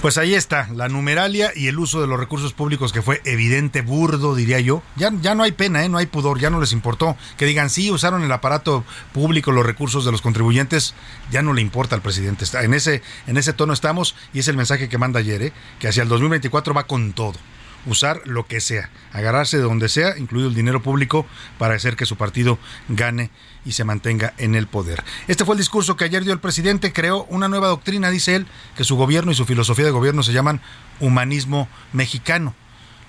Pues 0.00 0.16
ahí 0.16 0.34
está, 0.34 0.66
la 0.74 0.88
numeralia 0.88 1.52
y 1.54 1.68
el 1.68 1.78
uso 1.78 2.00
de 2.00 2.06
los 2.06 2.18
recursos 2.18 2.54
públicos 2.54 2.90
que 2.90 3.02
fue 3.02 3.20
evidente, 3.26 3.82
burdo, 3.82 4.34
diría 4.34 4.58
yo. 4.58 4.82
Ya, 4.96 5.12
ya 5.20 5.34
no 5.34 5.42
hay 5.42 5.52
pena, 5.52 5.84
¿eh? 5.84 5.90
no 5.90 5.98
hay 5.98 6.06
pudor, 6.06 6.40
ya 6.40 6.48
no 6.48 6.58
les 6.58 6.72
importó. 6.72 7.18
Que 7.36 7.44
digan, 7.44 7.68
sí, 7.68 7.90
usaron 7.90 8.22
el 8.22 8.32
aparato 8.32 8.82
público, 9.12 9.52
los 9.52 9.66
recursos 9.66 10.06
de 10.06 10.10
los 10.10 10.22
contribuyentes, 10.22 10.94
ya 11.30 11.42
no 11.42 11.52
le 11.52 11.60
importa 11.60 11.96
al 11.96 12.00
presidente. 12.00 12.44
Está, 12.44 12.64
en, 12.64 12.72
ese, 12.72 13.02
en 13.26 13.36
ese 13.36 13.52
tono 13.52 13.74
estamos 13.74 14.16
y 14.32 14.38
es 14.38 14.48
el 14.48 14.56
mensaje 14.56 14.88
que 14.88 14.96
manda 14.96 15.20
ayer, 15.20 15.42
¿eh? 15.42 15.52
que 15.78 15.88
hacia 15.88 16.02
el 16.02 16.08
2024 16.08 16.72
va 16.72 16.84
con 16.84 17.12
todo 17.12 17.34
usar 17.86 18.20
lo 18.24 18.46
que 18.46 18.60
sea, 18.60 18.90
agarrarse 19.12 19.56
de 19.56 19.62
donde 19.62 19.88
sea, 19.88 20.16
incluido 20.18 20.48
el 20.48 20.54
dinero 20.54 20.82
público, 20.82 21.26
para 21.58 21.74
hacer 21.74 21.96
que 21.96 22.06
su 22.06 22.16
partido 22.16 22.58
gane 22.88 23.30
y 23.64 23.72
se 23.72 23.84
mantenga 23.84 24.34
en 24.38 24.54
el 24.54 24.66
poder. 24.66 25.02
Este 25.28 25.44
fue 25.44 25.54
el 25.54 25.58
discurso 25.58 25.96
que 25.96 26.04
ayer 26.04 26.24
dio 26.24 26.32
el 26.32 26.40
presidente, 26.40 26.92
creó 26.92 27.24
una 27.24 27.48
nueva 27.48 27.68
doctrina, 27.68 28.10
dice 28.10 28.36
él, 28.36 28.46
que 28.76 28.84
su 28.84 28.96
gobierno 28.96 29.32
y 29.32 29.34
su 29.34 29.46
filosofía 29.46 29.84
de 29.84 29.90
gobierno 29.90 30.22
se 30.22 30.32
llaman 30.32 30.60
humanismo 31.00 31.68
mexicano. 31.92 32.54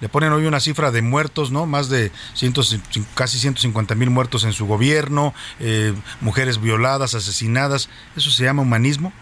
Le 0.01 0.09
ponen 0.09 0.34
hoy 0.34 0.47
una 0.47 0.59
cifra 0.59 0.89
de 0.89 1.03
muertos, 1.03 1.51
¿no? 1.51 1.67
Más 1.67 1.88
de 1.88 2.11
cientos, 2.34 2.76
casi 3.13 3.38
150 3.38 3.93
mil 3.93 4.09
muertos 4.09 4.43
en 4.43 4.51
su 4.51 4.65
gobierno, 4.65 5.34
eh, 5.59 5.93
mujeres 6.22 6.59
violadas, 6.59 7.13
asesinadas. 7.13 7.88
¿Eso 8.15 8.32
se 8.32 8.43
llama 8.43 8.63
humanismo? 8.63 9.13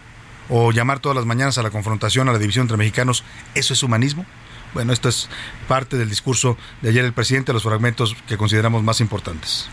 ¿O 0.47 0.71
llamar 0.71 0.99
todas 0.99 1.17
las 1.17 1.25
mañanas 1.25 1.57
a 1.57 1.63
la 1.63 1.69
confrontación, 1.69 2.29
a 2.29 2.31
la 2.31 2.39
división 2.39 2.63
entre 2.63 2.77
mexicanos? 2.77 3.25
¿Eso 3.55 3.73
es 3.73 3.83
humanismo? 3.83 4.25
Bueno, 4.73 4.93
esto 4.93 5.09
es 5.09 5.29
parte 5.67 5.97
del 5.97 6.09
discurso 6.09 6.57
de 6.81 6.89
ayer 6.89 7.05
el 7.05 7.13
presidente, 7.13 7.53
los 7.53 7.63
fragmentos 7.63 8.15
que 8.27 8.37
consideramos 8.37 8.83
más 8.83 9.01
importantes. 9.01 9.69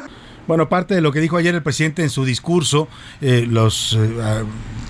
Bueno, 0.47 0.67
parte 0.71 0.95
de 0.95 1.03
lo 1.03 1.13
que 1.13 1.21
dijo 1.21 1.37
ayer 1.37 1.55
el 1.55 1.63
presidente 1.63 2.01
en 2.01 2.09
su 2.09 2.25
discurso, 2.25 2.89
eh, 3.21 3.45
los, 3.47 3.93
eh, 3.93 4.17
ah, 4.23 4.45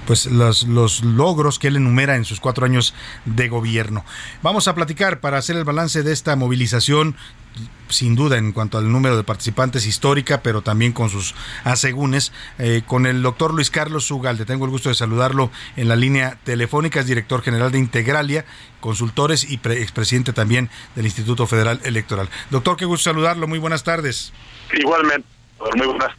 pues 0.06 0.26
los, 0.26 0.64
los 0.64 1.04
logros 1.04 1.58
que 1.58 1.68
él 1.68 1.76
enumera 1.76 2.16
en 2.16 2.24
sus 2.24 2.40
cuatro 2.40 2.64
años 2.66 2.94
de 3.24 3.48
gobierno. 3.48 4.04
Vamos 4.42 4.68
a 4.68 4.74
platicar 4.74 5.20
para 5.20 5.38
hacer 5.38 5.56
el 5.56 5.64
balance 5.64 6.02
de 6.02 6.12
esta 6.12 6.36
movilización 6.36 7.16
sin 7.88 8.14
duda 8.14 8.38
en 8.38 8.52
cuanto 8.52 8.78
al 8.78 8.90
número 8.90 9.14
de 9.14 9.24
participantes 9.24 9.84
histórica, 9.86 10.40
pero 10.40 10.62
también 10.62 10.92
con 10.92 11.10
sus 11.10 11.34
asegúnes, 11.64 12.32
eh, 12.58 12.80
con 12.86 13.04
el 13.04 13.20
doctor 13.20 13.52
Luis 13.52 13.68
Carlos 13.68 14.10
Ugalde. 14.10 14.46
Tengo 14.46 14.64
el 14.64 14.70
gusto 14.70 14.88
de 14.88 14.94
saludarlo 14.94 15.50
en 15.76 15.88
la 15.88 15.96
línea 15.96 16.38
telefónica, 16.44 17.00
es 17.00 17.06
director 17.06 17.42
general 17.42 17.70
de 17.70 17.78
Integralia, 17.78 18.46
consultores 18.80 19.44
y 19.50 19.58
pre- 19.58 19.82
expresidente 19.82 20.32
también 20.32 20.70
del 20.96 21.04
Instituto 21.04 21.46
Federal 21.46 21.80
Electoral. 21.84 22.30
Doctor, 22.50 22.78
qué 22.78 22.86
gusto 22.86 23.10
saludarlo, 23.10 23.46
muy 23.46 23.58
buenas 23.58 23.84
tardes. 23.84 24.32
Igualmente, 24.72 25.28
muy 25.76 25.86
buenas. 25.88 26.16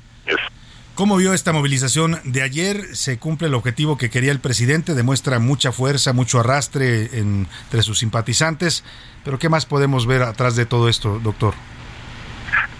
¿Cómo 0.95 1.15
vio 1.17 1.33
esta 1.33 1.51
movilización 1.53 2.19
de 2.23 2.43
ayer? 2.43 2.95
¿Se 2.95 3.17
cumple 3.17 3.47
el 3.47 3.55
objetivo 3.55 3.97
que 3.97 4.11
quería 4.11 4.31
el 4.31 4.39
presidente? 4.39 4.93
Demuestra 4.93 5.39
mucha 5.39 5.71
fuerza, 5.71 6.13
mucho 6.13 6.39
arrastre 6.39 7.17
en- 7.19 7.47
entre 7.63 7.81
sus 7.81 7.97
simpatizantes. 7.99 8.83
Pero 9.23 9.39
¿qué 9.39 9.49
más 9.49 9.65
podemos 9.65 10.05
ver 10.05 10.21
atrás 10.21 10.55
de 10.55 10.67
todo 10.67 10.87
esto, 10.89 11.19
doctor? 11.23 11.55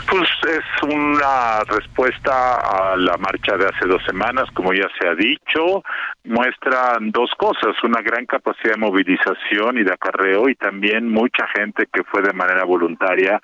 Pues 0.09 0.29
es 0.47 0.63
una 0.93 1.63
respuesta 1.63 2.55
a 2.55 2.95
la 2.95 3.17
marcha 3.17 3.57
de 3.57 3.65
hace 3.65 3.87
dos 3.87 4.03
semanas, 4.05 4.49
como 4.53 4.73
ya 4.73 4.87
se 4.99 5.07
ha 5.07 5.15
dicho, 5.15 5.83
muestran 6.23 7.11
dos 7.11 7.31
cosas, 7.37 7.75
una 7.83 8.01
gran 8.01 8.25
capacidad 8.25 8.73
de 8.73 8.79
movilización 8.79 9.77
y 9.77 9.83
de 9.83 9.93
acarreo 9.93 10.49
y 10.49 10.55
también 10.55 11.09
mucha 11.09 11.47
gente 11.55 11.87
que 11.91 12.03
fue 12.03 12.21
de 12.21 12.33
manera 12.33 12.63
voluntaria 12.63 13.41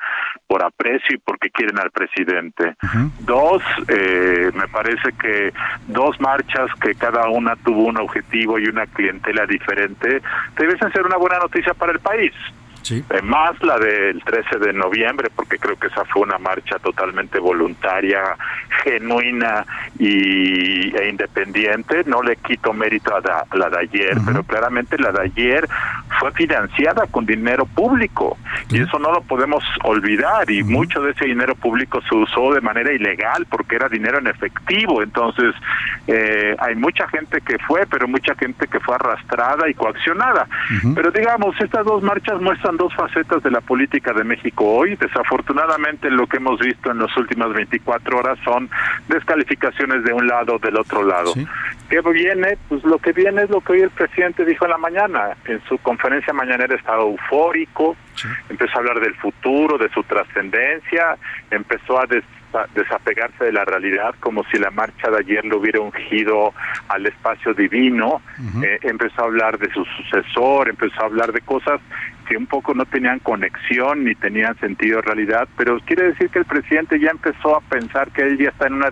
por 0.48 0.64
aprecio 0.64 1.16
y 1.16 1.18
porque 1.18 1.50
quieren 1.50 1.80
al 1.80 1.92
presidente. 1.92 2.76
Dos, 3.20 3.62
eh, 3.88 4.52
me 4.54 4.68
parece 4.68 5.12
que 5.20 5.52
dos 5.88 6.20
marchas 6.20 6.70
que 6.82 6.96
cada 6.96 7.30
una 7.30 7.56
tuvo 7.58 7.86
un 7.86 7.98
objetivo 8.00 8.60
y 8.60 8.68
una 8.68 8.86
clientela 8.88 9.46
diferente, 9.46 10.22
debiesen 10.58 10.92
ser 10.92 11.06
una 11.06 11.18
buena 11.18 11.40
noticia 11.40 11.74
para 11.74 11.92
el 11.92 12.00
país. 12.00 12.34
Eh, 12.90 13.22
más 13.22 13.62
la 13.64 13.78
del 13.78 14.24
13 14.24 14.58
de 14.60 14.74
noviembre, 14.74 15.30
porque 15.36 15.58
creo 15.58 15.78
que 15.78 15.88
esa 15.88 16.06
fue 16.06 16.24
una 16.24 16.38
marcha 16.38 16.80
totalmente 16.80 17.40
voluntaria, 17.40 18.36
genuina 18.84 19.66
y, 19.98 20.96
e 20.96 21.10
independiente. 21.10 22.04
No 22.06 22.22
le 22.24 22.36
quito 22.38 22.74
mérito 22.74 23.16
a 23.16 23.46
la 23.56 23.70
de 23.70 23.80
ayer, 23.80 24.18
pero 24.26 24.44
claramente 24.44 24.98
la 24.98 25.12
de 25.12 25.22
ayer 25.22 25.68
fue 26.20 26.32
financiada 26.32 27.06
con 27.08 27.26
dinero 27.26 27.66
público 27.66 28.38
y 28.70 28.82
eso 28.82 29.00
no 29.00 29.12
lo 29.12 29.22
podemos 29.22 29.64
olvidar 29.84 30.50
y 30.50 30.64
mucho 30.64 31.02
de 31.02 31.12
ese 31.12 31.26
dinero 31.26 31.56
público 31.56 32.02
se 32.02 32.16
usó 32.16 32.54
de 32.54 32.62
manera 32.62 32.92
ilegal 32.92 33.46
porque 33.50 33.76
era 33.76 33.90
dinero 33.90 34.20
en 34.20 34.28
efectivo. 34.28 35.02
Entonces, 35.02 35.54
eh, 36.08 36.56
hay 36.60 36.76
mucha 36.76 37.08
gente 37.08 37.42
que 37.42 37.58
fue, 37.60 37.86
pero 37.88 38.08
mucha 38.08 38.36
gente 38.36 38.68
que 38.68 38.80
fue 38.80 38.96
arrastrada 38.96 39.70
y 39.70 39.74
coaccionada. 39.74 40.48
Pero 40.96 41.12
digamos, 41.12 41.60
estas 41.60 41.86
dos 41.86 42.04
marchas 42.04 42.42
muestran 42.42 42.69
dos 42.78 42.94
facetas 42.96 43.42
de 43.44 43.52
la 43.52 43.62
política 43.62 44.14
de 44.14 44.24
México 44.24 44.66
hoy. 44.66 44.96
Desafortunadamente, 44.96 46.10
lo 46.10 46.28
que 46.28 46.38
hemos 46.38 46.60
visto 46.60 46.92
en 46.92 47.00
las 47.00 47.16
últimas 47.18 47.54
24 47.54 48.18
horas 48.18 48.40
son 48.44 48.70
descalificaciones 49.08 50.04
de 50.04 50.14
un 50.14 50.28
lado 50.28 50.56
o 50.56 50.60
del 50.60 50.78
otro 50.78 51.04
lado. 51.04 51.34
¿Qué 51.90 52.02
viene? 52.02 52.58
Pues 52.68 52.84
lo 52.84 53.00
que 53.00 53.12
viene 53.14 53.44
es 53.44 53.50
lo 53.50 53.62
que 53.62 53.74
hoy 53.74 53.82
el 53.82 53.90
presidente 53.90 54.46
dijo 54.46 54.66
en 54.66 54.72
la 54.72 54.78
mañana. 54.78 55.38
En 55.46 55.62
su 55.68 55.78
conferencia 55.80 56.34
mañanera 56.34 56.76
estaba 56.76 57.02
eufórico, 57.02 57.96
empezó 58.50 58.78
a 58.78 58.80
hablar 58.80 59.00
del 59.00 59.16
futuro, 59.16 59.78
de 59.78 59.90
su 59.90 60.04
trascendencia, 60.04 61.18
empezó 61.50 62.00
a 62.00 62.06
desapegarse 62.74 63.46
de 63.46 63.52
la 63.52 63.66
realidad 63.66 64.16
como 64.20 64.44
si 64.46 64.58
la 64.58 64.72
marcha 64.72 65.10
de 65.10 65.18
ayer 65.20 65.46
lo 65.46 65.58
hubiera 65.58 65.80
ungido 65.80 66.54
al 66.88 67.06
espacio 67.06 67.54
divino, 67.54 68.22
Eh, 68.64 68.80
empezó 68.84 69.22
a 69.22 69.26
hablar 69.26 69.58
de 69.58 69.72
su 69.72 69.86
sucesor, 69.86 70.70
empezó 70.70 71.02
a 71.02 71.06
hablar 71.06 71.32
de 71.32 71.42
cosas 71.42 71.80
que 72.30 72.38
un 72.38 72.46
poco 72.46 72.76
no 72.76 72.86
tenían 72.86 73.18
conexión 73.20 74.04
ni 74.04 74.14
tenían 74.14 74.58
sentido 74.60 74.98
de 74.98 75.02
realidad, 75.02 75.48
pero 75.58 75.80
quiere 75.80 76.10
decir 76.10 76.30
que 76.30 76.38
el 76.38 76.46
presidente 76.46 77.00
ya 77.00 77.10
empezó 77.10 77.58
a 77.58 77.62
pensar 77.62 78.12
que 78.12 78.22
él 78.22 78.38
ya 78.38 78.50
está 78.50 78.68
en 78.68 78.74
una 78.74 78.90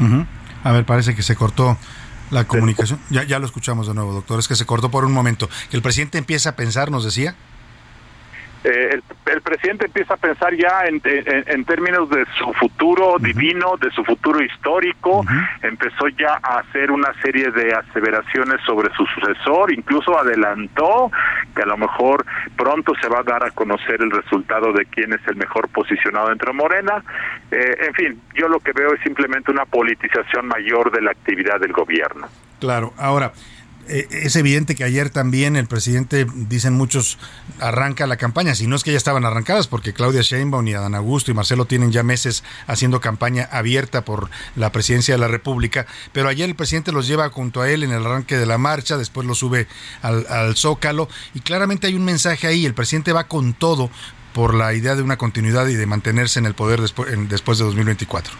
Ujú. 0.00 0.26
A 0.64 0.72
ver, 0.72 0.84
parece 0.86 1.14
que 1.14 1.22
se 1.22 1.36
cortó 1.36 1.76
la 2.30 2.44
comunicación. 2.44 2.98
Ya, 3.10 3.24
ya 3.24 3.38
lo 3.38 3.44
escuchamos 3.44 3.86
de 3.86 3.94
nuevo, 3.94 4.14
doctor. 4.14 4.38
Es 4.38 4.48
que 4.48 4.56
se 4.56 4.64
cortó 4.64 4.90
por 4.90 5.04
un 5.04 5.12
momento. 5.12 5.48
Que 5.70 5.76
el 5.76 5.82
presidente 5.82 6.16
empieza 6.16 6.50
a 6.50 6.56
pensar, 6.56 6.90
nos 6.90 7.04
decía. 7.04 7.36
Eh, 8.64 8.90
el, 8.92 9.02
el 9.32 9.40
presidente 9.42 9.86
empieza 9.86 10.14
a 10.14 10.16
pensar 10.16 10.54
ya 10.54 10.84
en, 10.86 11.00
en- 11.04 11.44
en 11.46 11.64
términos 11.64 12.08
de 12.10 12.24
su 12.38 12.52
futuro 12.54 13.16
divino, 13.18 13.76
de 13.80 13.90
su 13.90 14.04
futuro 14.04 14.42
histórico, 14.42 15.24
empezó 15.62 16.08
ya 16.08 16.38
a 16.42 16.58
hacer 16.60 16.90
una 16.90 17.12
serie 17.22 17.50
de 17.50 17.74
aseveraciones 17.74 18.60
sobre 18.64 18.92
su 18.94 19.04
sucesor, 19.06 19.72
incluso 19.72 20.18
adelantó 20.18 21.10
que 21.54 21.62
a 21.62 21.66
lo 21.66 21.76
mejor 21.76 22.24
pronto 22.56 22.92
se 23.00 23.08
va 23.08 23.20
a 23.20 23.22
dar 23.22 23.44
a 23.44 23.50
conocer 23.50 24.00
el 24.00 24.10
resultado 24.10 24.72
de 24.72 24.86
quién 24.86 25.12
es 25.12 25.20
el 25.26 25.36
mejor 25.36 25.68
posicionado 25.68 26.30
entre 26.30 26.52
Morena. 26.52 27.02
Eh, 27.50 27.76
en 27.88 27.94
fin, 27.94 28.20
yo 28.34 28.48
lo 28.48 28.60
que 28.60 28.72
veo 28.72 28.94
es 28.94 29.00
simplemente 29.02 29.50
una 29.50 29.64
politización 29.66 30.46
mayor 30.46 30.90
de 30.90 31.02
la 31.02 31.10
actividad 31.10 31.58
del 31.60 31.72
gobierno. 31.72 32.28
Claro, 32.60 32.92
ahora, 32.96 33.32
es 33.88 34.36
evidente 34.36 34.74
que 34.74 34.84
ayer 34.84 35.10
también 35.10 35.56
el 35.56 35.66
presidente, 35.66 36.26
dicen 36.34 36.72
muchos, 36.74 37.18
arranca 37.58 38.06
la 38.06 38.16
campaña, 38.16 38.54
si 38.54 38.66
no 38.66 38.76
es 38.76 38.84
que 38.84 38.92
ya 38.92 38.96
estaban 38.96 39.24
arrancadas, 39.24 39.66
porque 39.66 39.92
Claudia 39.92 40.22
Sheinbaum 40.22 40.66
y 40.68 40.74
Adán 40.74 40.94
Augusto 40.94 41.30
y 41.30 41.34
Marcelo 41.34 41.64
tienen 41.64 41.92
ya 41.92 42.02
meses 42.02 42.44
haciendo 42.66 43.00
campaña 43.00 43.48
abierta 43.50 44.04
por 44.04 44.30
la 44.56 44.72
presidencia 44.72 45.14
de 45.14 45.18
la 45.20 45.28
República, 45.28 45.86
pero 46.12 46.28
ayer 46.28 46.48
el 46.48 46.54
presidente 46.54 46.92
los 46.92 47.06
lleva 47.06 47.28
junto 47.30 47.60
a 47.60 47.68
él 47.70 47.82
en 47.82 47.90
el 47.92 48.06
arranque 48.06 48.36
de 48.36 48.46
la 48.46 48.58
marcha, 48.58 48.96
después 48.96 49.26
lo 49.26 49.34
sube 49.34 49.66
al, 50.02 50.26
al 50.28 50.56
Zócalo, 50.56 51.08
y 51.34 51.40
claramente 51.40 51.86
hay 51.88 51.94
un 51.94 52.04
mensaje 52.04 52.46
ahí, 52.46 52.64
el 52.66 52.74
presidente 52.74 53.12
va 53.12 53.24
con 53.28 53.52
todo 53.52 53.90
por 54.32 54.54
la 54.54 54.72
idea 54.72 54.94
de 54.94 55.02
una 55.02 55.18
continuidad 55.18 55.66
y 55.66 55.74
de 55.74 55.86
mantenerse 55.86 56.38
en 56.38 56.46
el 56.46 56.54
poder 56.54 56.80
después, 56.80 57.12
en- 57.12 57.28
después 57.28 57.58
de 57.58 57.64
2024. 57.64 58.32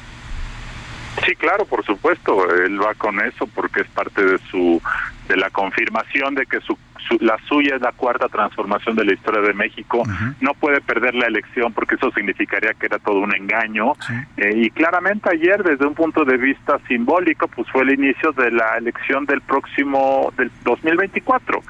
Sí, 1.27 1.35
claro, 1.37 1.65
por 1.67 1.85
supuesto, 1.85 2.49
él 2.65 2.81
va 2.81 2.95
con 2.95 3.21
eso 3.21 3.47
porque 3.55 3.83
es 3.83 3.89
parte 3.89 4.25
de 4.25 4.39
su 4.51 4.81
de 5.29 5.37
la 5.37 5.51
confirmación 5.51 6.35
de 6.35 6.45
que 6.47 6.61
su, 6.61 6.77
su- 7.09 7.17
la 7.21 7.39
suya 7.49 7.77
es 7.77 7.81
la 7.81 7.93
cuarta 7.93 8.29
transformación 8.29 8.97
de 8.97 9.05
la 9.05 9.13
historia 9.15 9.41
de 9.41 9.55
México. 9.55 10.03
No 10.41 10.53
puede 10.55 10.81
perder 10.81 11.15
la 11.15 11.27
elección 11.27 11.73
porque 11.73 11.95
eso 11.95 12.11
significaría 12.11 12.75
que 12.75 12.87
era 12.87 12.99
todo 12.99 13.21
un 13.21 13.35
engaño. 13.35 13.93
Eh, 14.37 14.53
y 14.57 14.71
claramente 14.71 15.31
ayer, 15.31 15.63
desde 15.63 15.87
un 15.87 15.95
punto 15.95 16.25
de 16.25 16.37
vista 16.37 16.79
simbólico, 16.89 17.47
pues 17.49 17.69
fue 17.71 17.83
el 17.83 17.93
inicio 17.93 18.33
de 18.33 18.51
la 18.51 18.77
elección 18.79 19.25
del 19.27 19.41
próximo 19.43 20.33
del 20.37 20.51
2024. 20.65 21.63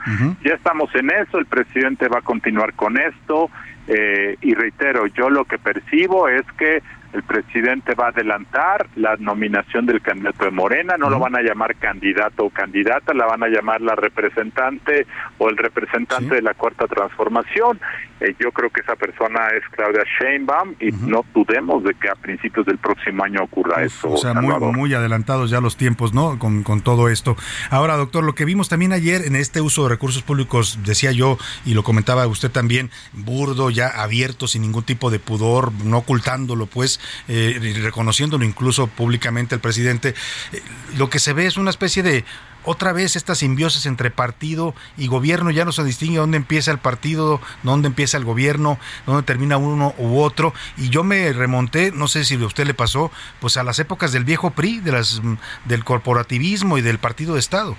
Ya 0.44 0.54
estamos 0.54 0.92
en 0.94 1.10
eso, 1.10 1.38
el 1.38 1.46
presidente 1.46 2.08
va 2.08 2.18
a 2.18 2.22
continuar 2.22 2.72
con 2.74 2.98
esto. 2.98 3.50
eh, 3.88 4.36
y 4.40 4.54
reitero, 4.54 5.06
yo 5.08 5.28
lo 5.28 5.44
que 5.44 5.58
percibo 5.58 6.28
es 6.28 6.42
que 6.56 6.82
el 7.12 7.22
presidente 7.22 7.94
va 7.94 8.06
a 8.06 8.08
adelantar 8.08 8.88
la 8.96 9.16
nominación 9.16 9.86
del 9.86 10.00
candidato 10.00 10.44
de 10.44 10.50
Morena, 10.50 10.96
no 10.96 11.10
lo 11.10 11.18
van 11.18 11.36
a 11.36 11.42
llamar 11.42 11.76
candidato 11.76 12.44
o 12.44 12.50
candidata, 12.50 13.12
la 13.12 13.26
van 13.26 13.42
a 13.42 13.48
llamar 13.48 13.80
la 13.80 13.94
representante 13.94 15.06
o 15.38 15.48
el 15.48 15.56
representante 15.56 16.36
de 16.36 16.42
la 16.42 16.54
cuarta 16.54 16.86
transformación. 16.86 17.80
Eh, 18.20 18.34
yo 18.38 18.52
creo 18.52 18.70
que 18.70 18.80
esa 18.80 18.96
persona 18.96 19.48
es 19.48 19.62
Claudia 19.70 20.04
Sheinbaum 20.18 20.74
y 20.80 20.92
no 20.92 21.24
dudemos 21.34 21.82
de 21.84 21.94
que 21.94 22.08
a 22.08 22.14
principios 22.14 22.64
del 22.66 22.78
próximo 22.78 23.24
año 23.24 23.42
ocurra 23.42 23.82
eso. 23.82 24.12
O 24.12 24.16
sea, 24.16 24.32
muy, 24.34 24.54
muy 24.72 24.94
adelantados 24.94 25.50
ya 25.50 25.60
los 25.60 25.76
tiempos, 25.76 26.14
¿no? 26.14 26.38
Con, 26.38 26.62
con 26.62 26.82
todo 26.82 27.08
esto. 27.08 27.36
Ahora, 27.70 27.96
doctor, 27.96 28.24
lo 28.24 28.34
que 28.34 28.44
vimos 28.44 28.68
también 28.68 28.92
ayer 28.92 29.22
en 29.26 29.36
este 29.36 29.60
uso 29.60 29.82
de 29.82 29.88
recursos 29.90 30.22
públicos, 30.22 30.78
decía 30.84 31.12
yo, 31.12 31.36
y 31.64 31.74
lo 31.74 31.82
comentaba 31.82 32.26
usted 32.26 32.50
también, 32.50 32.90
burdo, 33.12 33.70
ya 33.70 33.88
abierto, 33.88 34.46
sin 34.46 34.62
ningún 34.62 34.84
tipo 34.84 35.10
de 35.10 35.18
pudor, 35.18 35.72
no 35.84 35.98
ocultándolo, 35.98 36.66
pues, 36.66 37.00
eh, 37.28 37.78
reconociéndolo 37.82 38.44
incluso 38.44 38.86
públicamente 38.86 39.54
el 39.54 39.60
presidente. 39.60 40.14
Eh, 40.52 40.62
lo 40.96 41.10
que 41.10 41.18
se 41.18 41.32
ve 41.32 41.46
es 41.46 41.56
una 41.56 41.70
especie 41.70 42.02
de 42.02 42.24
otra 42.64 42.92
vez 42.92 43.16
esta 43.16 43.34
simbiosis 43.34 43.86
entre 43.86 44.10
partido 44.10 44.74
y 44.96 45.08
gobierno 45.08 45.50
ya 45.50 45.64
no 45.64 45.72
se 45.72 45.82
distingue 45.82 46.18
dónde 46.18 46.36
empieza 46.36 46.70
el 46.70 46.78
partido, 46.78 47.40
dónde 47.62 47.88
empieza 47.88 48.16
el 48.16 48.24
gobierno, 48.24 48.78
dónde 49.06 49.24
termina 49.24 49.56
uno 49.56 49.94
u 49.98 50.20
otro. 50.20 50.54
Y 50.76 50.88
yo 50.88 51.02
me 51.02 51.32
remonté, 51.32 51.90
no 51.92 52.06
sé 52.08 52.24
si 52.24 52.34
a 52.36 52.46
usted 52.46 52.66
le 52.66 52.74
pasó, 52.74 53.10
pues 53.40 53.56
a 53.56 53.64
las 53.64 53.78
épocas 53.78 54.12
del 54.12 54.24
viejo 54.24 54.50
PRI, 54.50 54.80
de 54.80 54.92
las, 54.92 55.20
del 55.64 55.84
corporativismo 55.84 56.78
y 56.78 56.82
del 56.82 56.98
partido 56.98 57.34
de 57.34 57.40
Estado. 57.40 57.76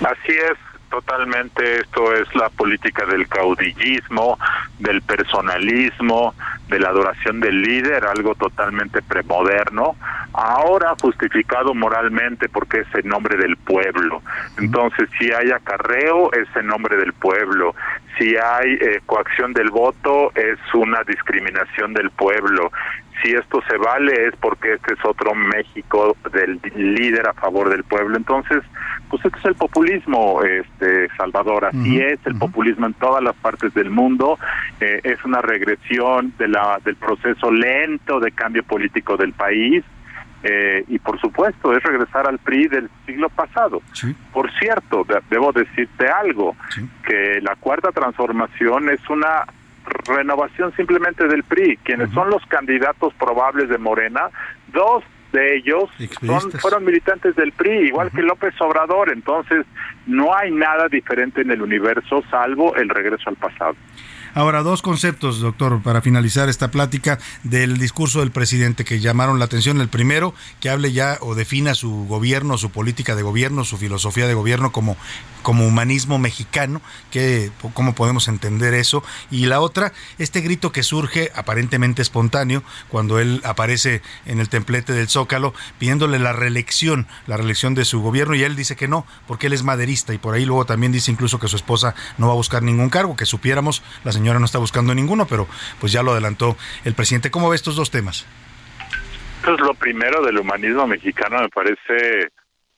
Así 0.00 0.32
es, 0.32 0.56
totalmente. 0.90 1.80
Esto 1.80 2.14
es 2.14 2.32
la 2.34 2.48
política 2.50 3.06
del 3.06 3.26
caudillismo, 3.28 4.38
del 4.78 5.00
personalismo, 5.02 6.34
de 6.68 6.78
la 6.78 6.88
adoración 6.88 7.40
del 7.40 7.62
líder, 7.62 8.04
algo 8.04 8.34
totalmente 8.34 9.00
premoderno. 9.02 9.96
Ahora 10.32 10.94
justificado 11.00 11.74
moralmente 11.74 12.48
porque 12.48 12.80
es 12.80 12.94
el 12.94 13.08
nombre 13.08 13.36
del 13.36 13.56
pueblo. 13.56 14.22
Entonces, 14.58 15.08
si 15.18 15.32
hay 15.32 15.50
acarreo, 15.50 16.32
es 16.32 16.48
en 16.56 16.66
nombre 16.66 16.96
del 16.96 17.12
pueblo. 17.14 17.74
Si 18.18 18.36
hay 18.36 18.74
eh, 18.74 19.00
coacción 19.06 19.52
del 19.52 19.70
voto, 19.70 20.32
es 20.34 20.58
una 20.74 21.02
discriminación 21.04 21.94
del 21.94 22.10
pueblo 22.10 22.70
si 23.22 23.32
esto 23.32 23.60
se 23.68 23.76
vale 23.76 24.28
es 24.28 24.34
porque 24.36 24.74
este 24.74 24.94
es 24.94 25.04
otro 25.04 25.34
México 25.34 26.16
del 26.32 26.60
líder 26.76 27.28
a 27.28 27.32
favor 27.34 27.68
del 27.68 27.84
pueblo. 27.84 28.16
Entonces, 28.16 28.62
pues 29.08 29.24
este 29.24 29.38
es 29.38 29.44
el 29.46 29.54
populismo, 29.54 30.42
este 30.42 31.08
Salvador, 31.16 31.64
así 31.66 32.00
es 32.00 32.18
el 32.26 32.36
populismo 32.38 32.86
en 32.86 32.94
todas 32.94 33.22
las 33.22 33.34
partes 33.36 33.74
del 33.74 33.90
mundo. 33.90 34.38
Eh, 34.80 35.00
es 35.04 35.24
una 35.24 35.40
regresión 35.42 36.32
de 36.38 36.48
la 36.48 36.78
del 36.84 36.96
proceso 36.96 37.50
lento 37.50 38.20
de 38.20 38.32
cambio 38.32 38.62
político 38.62 39.16
del 39.16 39.32
país. 39.32 39.84
Eh, 40.42 40.84
y 40.88 40.98
por 40.98 41.20
supuesto 41.20 41.76
es 41.76 41.82
regresar 41.82 42.26
al 42.26 42.38
PRI 42.38 42.66
del 42.68 42.88
siglo 43.04 43.28
pasado. 43.28 43.82
Por 44.32 44.50
cierto, 44.58 45.04
de- 45.04 45.20
debo 45.28 45.52
decirte 45.52 46.08
algo, 46.08 46.56
que 47.06 47.40
la 47.42 47.56
cuarta 47.56 47.92
transformación 47.92 48.88
es 48.88 49.00
una 49.10 49.44
renovación 50.06 50.74
simplemente 50.76 51.26
del 51.26 51.42
PRI. 51.44 51.78
Quienes 51.84 52.10
son 52.10 52.30
los 52.30 52.44
candidatos 52.46 53.12
probables 53.14 53.68
de 53.68 53.78
Morena, 53.78 54.30
dos 54.72 55.04
de 55.32 55.56
ellos 55.56 55.84
son, 56.24 56.50
fueron 56.52 56.84
militantes 56.84 57.36
del 57.36 57.52
PRI, 57.52 57.88
igual 57.88 58.10
que 58.10 58.22
López 58.22 58.54
Obrador. 58.60 59.12
Entonces, 59.12 59.64
no 60.06 60.34
hay 60.34 60.50
nada 60.50 60.88
diferente 60.88 61.42
en 61.42 61.50
el 61.50 61.62
universo 61.62 62.22
salvo 62.30 62.74
el 62.76 62.88
regreso 62.88 63.30
al 63.30 63.36
pasado. 63.36 63.76
Ahora, 64.34 64.62
dos 64.62 64.80
conceptos, 64.82 65.40
doctor, 65.40 65.82
para 65.82 66.02
finalizar 66.02 66.48
esta 66.48 66.70
plática 66.70 67.18
del 67.42 67.78
discurso 67.78 68.20
del 68.20 68.30
presidente 68.30 68.84
que 68.84 69.00
llamaron 69.00 69.38
la 69.38 69.46
atención. 69.46 69.80
El 69.80 69.88
primero, 69.88 70.34
que 70.60 70.70
hable 70.70 70.92
ya 70.92 71.18
o 71.20 71.34
defina 71.34 71.74
su 71.74 72.06
gobierno, 72.06 72.56
su 72.56 72.70
política 72.70 73.16
de 73.16 73.22
gobierno, 73.22 73.64
su 73.64 73.76
filosofía 73.76 74.28
de 74.28 74.34
gobierno 74.34 74.70
como, 74.70 74.96
como 75.42 75.66
humanismo 75.66 76.18
mexicano, 76.18 76.80
que, 77.10 77.50
cómo 77.74 77.94
podemos 77.94 78.28
entender 78.28 78.74
eso. 78.74 79.02
Y 79.30 79.46
la 79.46 79.60
otra, 79.60 79.92
este 80.18 80.40
grito 80.40 80.70
que 80.70 80.84
surge 80.84 81.32
aparentemente 81.34 82.02
espontáneo 82.02 82.62
cuando 82.88 83.18
él 83.18 83.40
aparece 83.44 84.02
en 84.26 84.38
el 84.38 84.48
templete 84.48 84.92
del 84.92 85.08
Zócalo 85.08 85.54
pidiéndole 85.78 86.18
la 86.18 86.32
reelección, 86.32 87.08
la 87.26 87.36
reelección 87.36 87.74
de 87.74 87.84
su 87.84 88.00
gobierno 88.00 88.34
y 88.34 88.44
él 88.44 88.54
dice 88.54 88.76
que 88.76 88.86
no, 88.86 89.06
porque 89.26 89.48
él 89.48 89.54
es 89.54 89.64
maderista 89.64 90.14
y 90.14 90.18
por 90.18 90.34
ahí 90.34 90.44
luego 90.44 90.66
también 90.66 90.92
dice 90.92 91.10
incluso 91.10 91.40
que 91.40 91.48
su 91.48 91.56
esposa 91.56 91.94
no 92.18 92.26
va 92.28 92.32
a 92.32 92.36
buscar 92.36 92.62
ningún 92.62 92.90
cargo, 92.90 93.16
que 93.16 93.26
supiéramos, 93.26 93.82
la 94.04 94.12
señora 94.20 94.38
no 94.38 94.44
está 94.44 94.58
buscando 94.58 94.94
ninguno, 94.94 95.26
pero 95.26 95.46
pues 95.80 95.92
ya 95.92 96.02
lo 96.02 96.12
adelantó 96.12 96.56
el 96.84 96.94
presidente. 96.94 97.30
¿Cómo 97.30 97.48
ve 97.48 97.56
estos 97.56 97.74
dos 97.76 97.90
temas? 97.90 98.26
Eso 99.42 99.54
es 99.54 99.60
lo 99.60 99.72
primero 99.74 100.20
del 100.22 100.38
humanismo 100.38 100.86
mexicano, 100.86 101.38
me 101.40 101.48
parece 101.48 102.28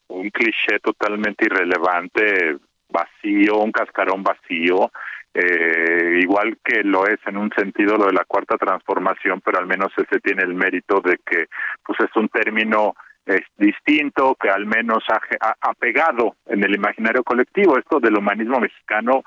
un 0.08 0.30
cliché 0.30 0.78
totalmente 0.80 1.46
irrelevante, 1.46 2.56
vacío, 2.88 3.56
un 3.58 3.72
cascarón 3.72 4.22
vacío, 4.22 4.92
eh, 5.34 6.20
igual 6.22 6.58
que 6.62 6.84
lo 6.84 7.06
es 7.08 7.18
en 7.26 7.38
un 7.38 7.50
sentido 7.56 7.96
lo 7.96 8.06
de 8.06 8.12
la 8.12 8.24
cuarta 8.24 8.56
transformación, 8.56 9.40
pero 9.40 9.58
al 9.58 9.66
menos 9.66 9.90
ese 9.96 10.20
tiene 10.20 10.42
el 10.44 10.54
mérito 10.54 11.00
de 11.00 11.18
que 11.26 11.46
pues 11.84 11.98
es 12.00 12.14
un 12.14 12.28
término 12.28 12.94
es 13.24 13.40
distinto 13.56 14.36
que 14.40 14.50
al 14.50 14.66
menos 14.66 15.02
ha, 15.08 15.20
ha- 15.48 15.56
ha 15.60 15.74
pegado 15.74 16.34
en 16.46 16.64
el 16.64 16.74
imaginario 16.74 17.22
colectivo. 17.22 17.78
Esto 17.78 18.00
del 18.00 18.18
humanismo 18.18 18.58
mexicano 18.58 19.22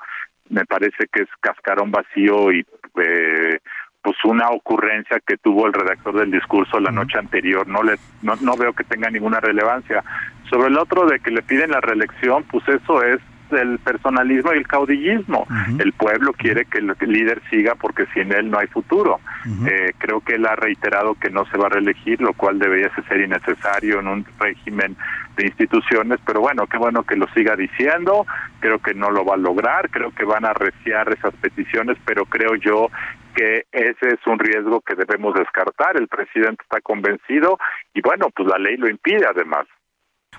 me 0.50 0.64
parece 0.64 1.06
que 1.12 1.22
es 1.22 1.28
cascarón 1.40 1.90
vacío 1.90 2.52
y 2.52 2.64
eh, 3.02 3.58
pues 4.02 4.16
una 4.24 4.50
ocurrencia 4.50 5.20
que 5.26 5.36
tuvo 5.36 5.66
el 5.66 5.72
redactor 5.72 6.18
del 6.18 6.30
discurso 6.30 6.78
la 6.78 6.92
noche 6.92 7.18
anterior. 7.18 7.66
No 7.66 7.82
le 7.82 7.96
no, 8.22 8.34
no 8.36 8.56
veo 8.56 8.72
que 8.72 8.84
tenga 8.84 9.10
ninguna 9.10 9.40
relevancia. 9.40 10.04
Sobre 10.48 10.68
el 10.68 10.78
otro 10.78 11.06
de 11.06 11.18
que 11.18 11.32
le 11.32 11.42
piden 11.42 11.72
la 11.72 11.80
reelección, 11.80 12.44
pues 12.44 12.68
eso 12.68 13.02
es 13.02 13.20
el 13.52 13.78
personalismo 13.78 14.52
y 14.52 14.58
el 14.58 14.66
caudillismo. 14.66 15.46
El 15.78 15.92
pueblo 15.92 16.32
quiere 16.32 16.64
que 16.64 16.78
el 16.78 16.94
líder 17.06 17.40
siga 17.50 17.74
porque 17.74 18.06
sin 18.14 18.32
él 18.32 18.50
no 18.50 18.58
hay 18.58 18.66
futuro. 18.66 19.20
Eh, 19.66 19.92
creo 19.98 20.20
que 20.20 20.34
él 20.34 20.46
ha 20.46 20.56
reiterado 20.56 21.14
que 21.14 21.30
no 21.30 21.44
se 21.46 21.56
va 21.56 21.66
a 21.66 21.70
reelegir, 21.70 22.20
lo 22.20 22.32
cual 22.32 22.58
debería 22.58 22.90
ser 23.08 23.20
innecesario 23.20 24.00
en 24.00 24.08
un 24.08 24.26
régimen 24.38 24.96
de 25.36 25.46
instituciones, 25.46 26.18
pero 26.26 26.40
bueno, 26.40 26.66
qué 26.66 26.78
bueno 26.78 27.04
que 27.04 27.16
lo 27.16 27.26
siga 27.28 27.54
diciendo, 27.56 28.26
creo 28.60 28.78
que 28.78 28.94
no 28.94 29.10
lo 29.10 29.24
va 29.24 29.34
a 29.34 29.38
lograr, 29.38 29.90
creo 29.90 30.10
que 30.10 30.24
van 30.24 30.44
a 30.44 30.50
arreciar 30.50 31.12
esas 31.12 31.34
peticiones, 31.34 31.98
pero 32.04 32.24
creo 32.24 32.54
yo 32.56 32.88
que 33.34 33.66
ese 33.70 34.08
es 34.08 34.26
un 34.26 34.38
riesgo 34.38 34.80
que 34.80 34.94
debemos 34.94 35.34
descartar, 35.34 35.96
el 35.96 36.08
presidente 36.08 36.62
está 36.62 36.80
convencido 36.80 37.58
y 37.92 38.00
bueno, 38.00 38.30
pues 38.34 38.48
la 38.48 38.58
ley 38.58 38.76
lo 38.76 38.88
impide 38.88 39.26
además. 39.28 39.66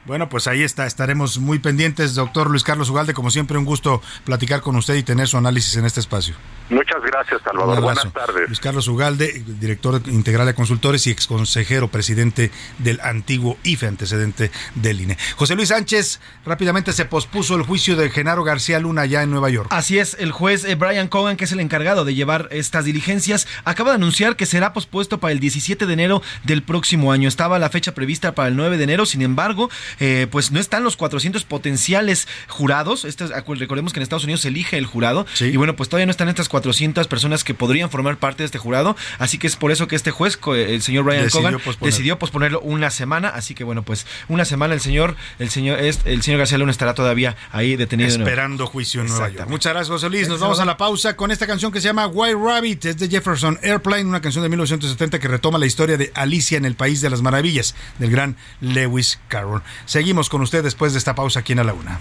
Bueno, 0.07 0.29
pues 0.29 0.47
ahí 0.47 0.63
está, 0.63 0.85
estaremos 0.85 1.37
muy 1.37 1.59
pendientes, 1.59 2.15
doctor 2.15 2.49
Luis 2.49 2.63
Carlos 2.63 2.89
Ugalde, 2.89 3.13
como 3.13 3.29
siempre 3.29 3.57
un 3.57 3.65
gusto 3.65 4.01
platicar 4.23 4.61
con 4.61 4.77
usted 4.77 4.95
y 4.95 5.03
tener 5.03 5.27
su 5.27 5.35
análisis 5.35 5.75
en 5.75 5.83
este 5.83 5.99
espacio. 5.99 6.33
Muchas 6.69 7.01
gracias, 7.01 7.41
Salvador. 7.43 7.81
Buenas 7.81 8.11
tardes. 8.13 8.47
Luis 8.47 8.59
Carlos 8.59 8.87
Ugalde, 8.87 9.43
director 9.59 10.01
integral 10.07 10.47
de 10.47 10.53
consultores 10.53 11.07
y 11.07 11.11
exconsejero 11.11 11.87
presidente 11.89 12.51
del 12.77 12.99
antiguo 13.01 13.57
IFE, 13.63 13.87
antecedente 13.87 14.51
del 14.75 15.01
INE. 15.01 15.17
José 15.35 15.55
Luis 15.55 15.69
Sánchez, 15.69 16.19
rápidamente 16.45 16.91
se 16.93 17.05
pospuso 17.05 17.55
el 17.55 17.63
juicio 17.63 17.95
de 17.95 18.09
Genaro 18.09 18.43
García 18.43 18.79
Luna 18.79 19.03
allá 19.03 19.23
en 19.23 19.31
Nueva 19.31 19.49
York. 19.49 19.69
Así 19.71 19.99
es, 19.99 20.15
el 20.19 20.31
juez 20.31 20.65
eh, 20.65 20.75
Brian 20.75 21.07
Cogan, 21.07 21.37
que 21.37 21.45
es 21.45 21.51
el 21.51 21.59
encargado 21.59 22.05
de 22.05 22.15
llevar 22.15 22.47
estas 22.51 22.85
diligencias, 22.85 23.47
acaba 23.63 23.91
de 23.91 23.95
anunciar 23.95 24.35
que 24.35 24.45
será 24.45 24.71
pospuesto 24.73 25.19
para 25.19 25.31
el 25.33 25.39
17 25.39 25.85
de 25.85 25.93
enero 25.93 26.21
del 26.43 26.63
próximo 26.63 27.11
año. 27.11 27.27
Estaba 27.27 27.59
la 27.59 27.69
fecha 27.69 27.93
prevista 27.93 28.35
para 28.35 28.49
el 28.49 28.55
9 28.55 28.77
de 28.77 28.83
enero, 28.83 29.05
sin 29.05 29.21
embargo, 29.21 29.69
eh, 29.99 30.27
pues 30.31 30.51
no 30.51 30.59
están 30.59 30.83
los 30.83 30.97
400 30.97 31.43
potenciales 31.45 32.27
jurados. 32.47 33.05
Este, 33.05 33.25
recordemos 33.27 33.93
que 33.93 33.99
en 33.99 34.03
Estados 34.03 34.23
Unidos 34.23 34.41
se 34.41 34.49
elige 34.49 34.77
el 34.77 34.85
jurado. 34.85 35.25
Y 35.53 35.57
bueno, 35.57 35.75
pues 35.75 35.89
todavía 35.89 36.05
no 36.05 36.11
están 36.11 36.29
estas 36.29 36.49
400 36.49 37.07
personas 37.07 37.43
que 37.43 37.53
podrían 37.53 37.89
formar 37.89 38.17
parte 38.17 38.43
de 38.43 38.45
este 38.45 38.57
jurado. 38.57 38.95
Así 39.19 39.37
que 39.37 39.47
es 39.47 39.55
por 39.55 39.71
eso 39.71 39.87
que 39.87 39.95
este 39.95 40.11
juez, 40.11 40.39
el 40.47 40.81
señor 40.81 41.03
Brian 41.05 41.23
Decidió 41.23 41.41
Cogan, 41.41 41.61
decidió 41.91 42.19
posponerlo 42.19 42.59
una 42.61 42.89
semana. 42.89 43.29
Así 43.29 43.53
que 43.55 43.63
bueno, 43.63 43.83
pues 43.83 44.05
una 44.27 44.45
semana 44.45 44.73
el 44.73 44.81
señor, 44.81 45.15
el 45.39 45.49
señor, 45.49 45.79
es- 45.79 45.99
el 46.05 46.21
señor 46.21 46.39
García 46.39 46.57
Luna 46.57 46.71
estará 46.71 46.93
todavía 46.93 47.35
ahí 47.51 47.75
detenido. 47.75 48.07
en- 48.15 48.21
Esperando 48.21 48.67
juicio 48.67 49.01
en 49.01 49.07
Nueva 49.07 49.29
York. 49.29 49.49
Muchas 49.49 49.73
gracias, 49.73 49.89
José 49.89 50.09
Luis. 50.09 50.27
Nos 50.27 50.39
vamos 50.39 50.59
a 50.59 50.65
la 50.65 50.77
pausa 50.77 51.15
con 51.15 51.31
esta 51.31 51.47
canción 51.47 51.71
que 51.71 51.81
se 51.81 51.87
llama 51.87 52.07
White 52.07 52.37
Rabbit. 52.41 52.85
Es 52.85 52.97
de 52.97 53.09
Jefferson 53.09 53.59
Airplane, 53.63 54.05
una 54.05 54.21
canción 54.21 54.43
de 54.43 54.49
1970 54.49 55.19
que 55.19 55.27
retoma 55.27 55.57
la 55.57 55.65
historia 55.65 55.97
de 55.97 56.11
Alicia 56.15 56.57
en 56.57 56.65
el 56.65 56.75
País 56.75 57.01
de 57.01 57.09
las 57.09 57.21
Maravillas, 57.21 57.75
del 57.99 58.11
gran 58.11 58.35
Lewis 58.61 59.19
Carroll. 59.27 59.61
Seguimos 59.87 60.27
con 60.29 60.41
usted 60.41 60.63
después 60.63 60.91
de 60.91 60.99
esta 60.99 61.15
pausa 61.15 61.39
aquí 61.39 61.53
en 61.53 61.59
A 61.59 61.63
la 61.63 61.73
Una. 61.73 61.99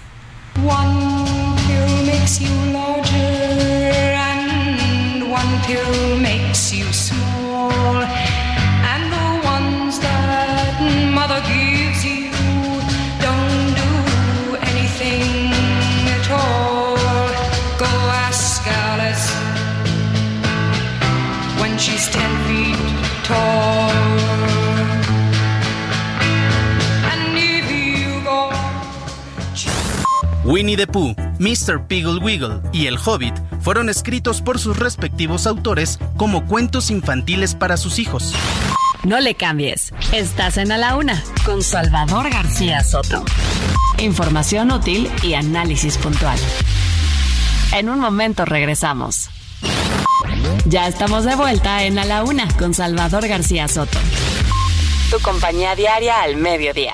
One 0.63 1.55
pill 1.65 2.05
makes 2.05 2.41
you 2.41 2.57
Winnie 30.47 30.77
the 30.77 30.87
Pooh, 30.87 31.13
Mr. 31.39 31.85
Piggle 31.87 32.19
Wiggle 32.19 32.61
y 32.71 32.87
El 32.87 32.97
Hobbit 32.97 33.35
fueron 33.59 33.89
escritos 33.89 34.41
por 34.41 34.59
sus 34.59 34.79
respectivos 34.79 35.45
autores 35.45 35.99
como 36.15 36.45
cuentos 36.45 36.89
infantiles 36.89 37.53
para 37.53 37.75
sus 37.75 37.99
hijos. 37.99 38.33
No 39.03 39.19
le 39.19 39.35
cambies. 39.35 39.91
Estás 40.13 40.55
en 40.55 40.71
A 40.71 40.77
la 40.77 40.95
Una 40.95 41.21
con 41.43 41.61
Salvador 41.61 42.29
García 42.29 42.81
Soto. 42.85 43.25
Información 43.97 44.71
útil 44.71 45.11
y 45.21 45.33
análisis 45.33 45.97
puntual. 45.97 46.39
En 47.73 47.89
un 47.89 47.99
momento 47.99 48.45
regresamos. 48.45 49.29
Ya 50.65 50.87
estamos 50.87 51.25
de 51.25 51.35
vuelta 51.35 51.83
en 51.83 51.99
A 51.99 52.05
la 52.05 52.23
Una 52.23 52.47
con 52.57 52.73
Salvador 52.73 53.27
García 53.27 53.67
Soto. 53.67 53.99
Tu 55.11 55.19
compañía 55.19 55.75
diaria 55.75 56.21
al 56.21 56.37
mediodía. 56.37 56.93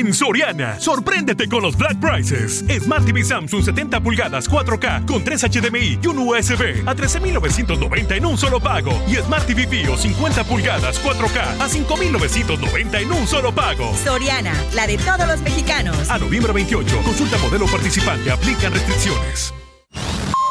En 0.00 0.14
Soriana, 0.14 0.80
sorpréndete 0.80 1.46
con 1.46 1.62
los 1.62 1.76
Black 1.76 2.00
Prices. 2.00 2.64
Smart 2.82 3.04
TV 3.04 3.22
Samsung 3.22 3.62
70 3.62 4.00
pulgadas 4.00 4.48
4K 4.48 5.04
con 5.04 5.22
3 5.22 5.42
HDMI 5.42 5.98
y 6.02 6.06
un 6.06 6.20
USB 6.20 6.88
a 6.88 6.94
13,990 6.94 8.16
en 8.16 8.24
un 8.24 8.38
solo 8.38 8.60
pago. 8.60 8.98
Y 9.06 9.16
Smart 9.16 9.46
TV 9.46 9.66
Vio 9.66 9.98
50 9.98 10.44
pulgadas 10.44 11.04
4K 11.04 11.60
a 11.60 11.68
5,990 11.68 12.98
en 12.98 13.12
un 13.12 13.26
solo 13.26 13.54
pago. 13.54 13.94
Soriana, 14.02 14.54
la 14.74 14.86
de 14.86 14.96
todos 14.96 15.26
los 15.28 15.42
mexicanos. 15.42 16.08
A 16.08 16.16
noviembre 16.16 16.54
28, 16.54 17.02
consulta 17.04 17.36
modelo 17.36 17.66
participante, 17.66 18.30
aplican 18.30 18.72
restricciones. 18.72 19.52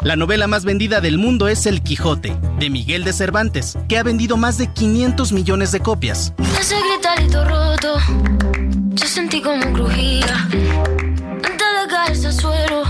La 0.02 0.16
novela 0.16 0.46
más 0.46 0.64
vendida 0.64 1.00
del 1.00 1.18
mundo 1.18 1.48
es 1.48 1.66
El 1.66 1.82
Quijote, 1.82 2.34
de 2.58 2.70
Miguel 2.70 3.04
de 3.04 3.12
Cervantes, 3.12 3.76
que 3.86 3.98
ha 3.98 4.02
vendido 4.02 4.38
más 4.38 4.56
de 4.56 4.72
500 4.72 5.32
millones 5.32 5.72
de 5.72 5.80
copias. 5.80 6.32
Ese 6.58 6.76
gritarito 6.80 7.44
roto, 7.44 7.98
yo 8.90 9.06
sentí 9.06 9.40
como 9.40 9.72
crujía. 9.72 10.48
Antes 10.50 11.68
de 11.80 11.88
caerse 11.88 12.26
al 12.26 12.32
suelo, 12.32 12.82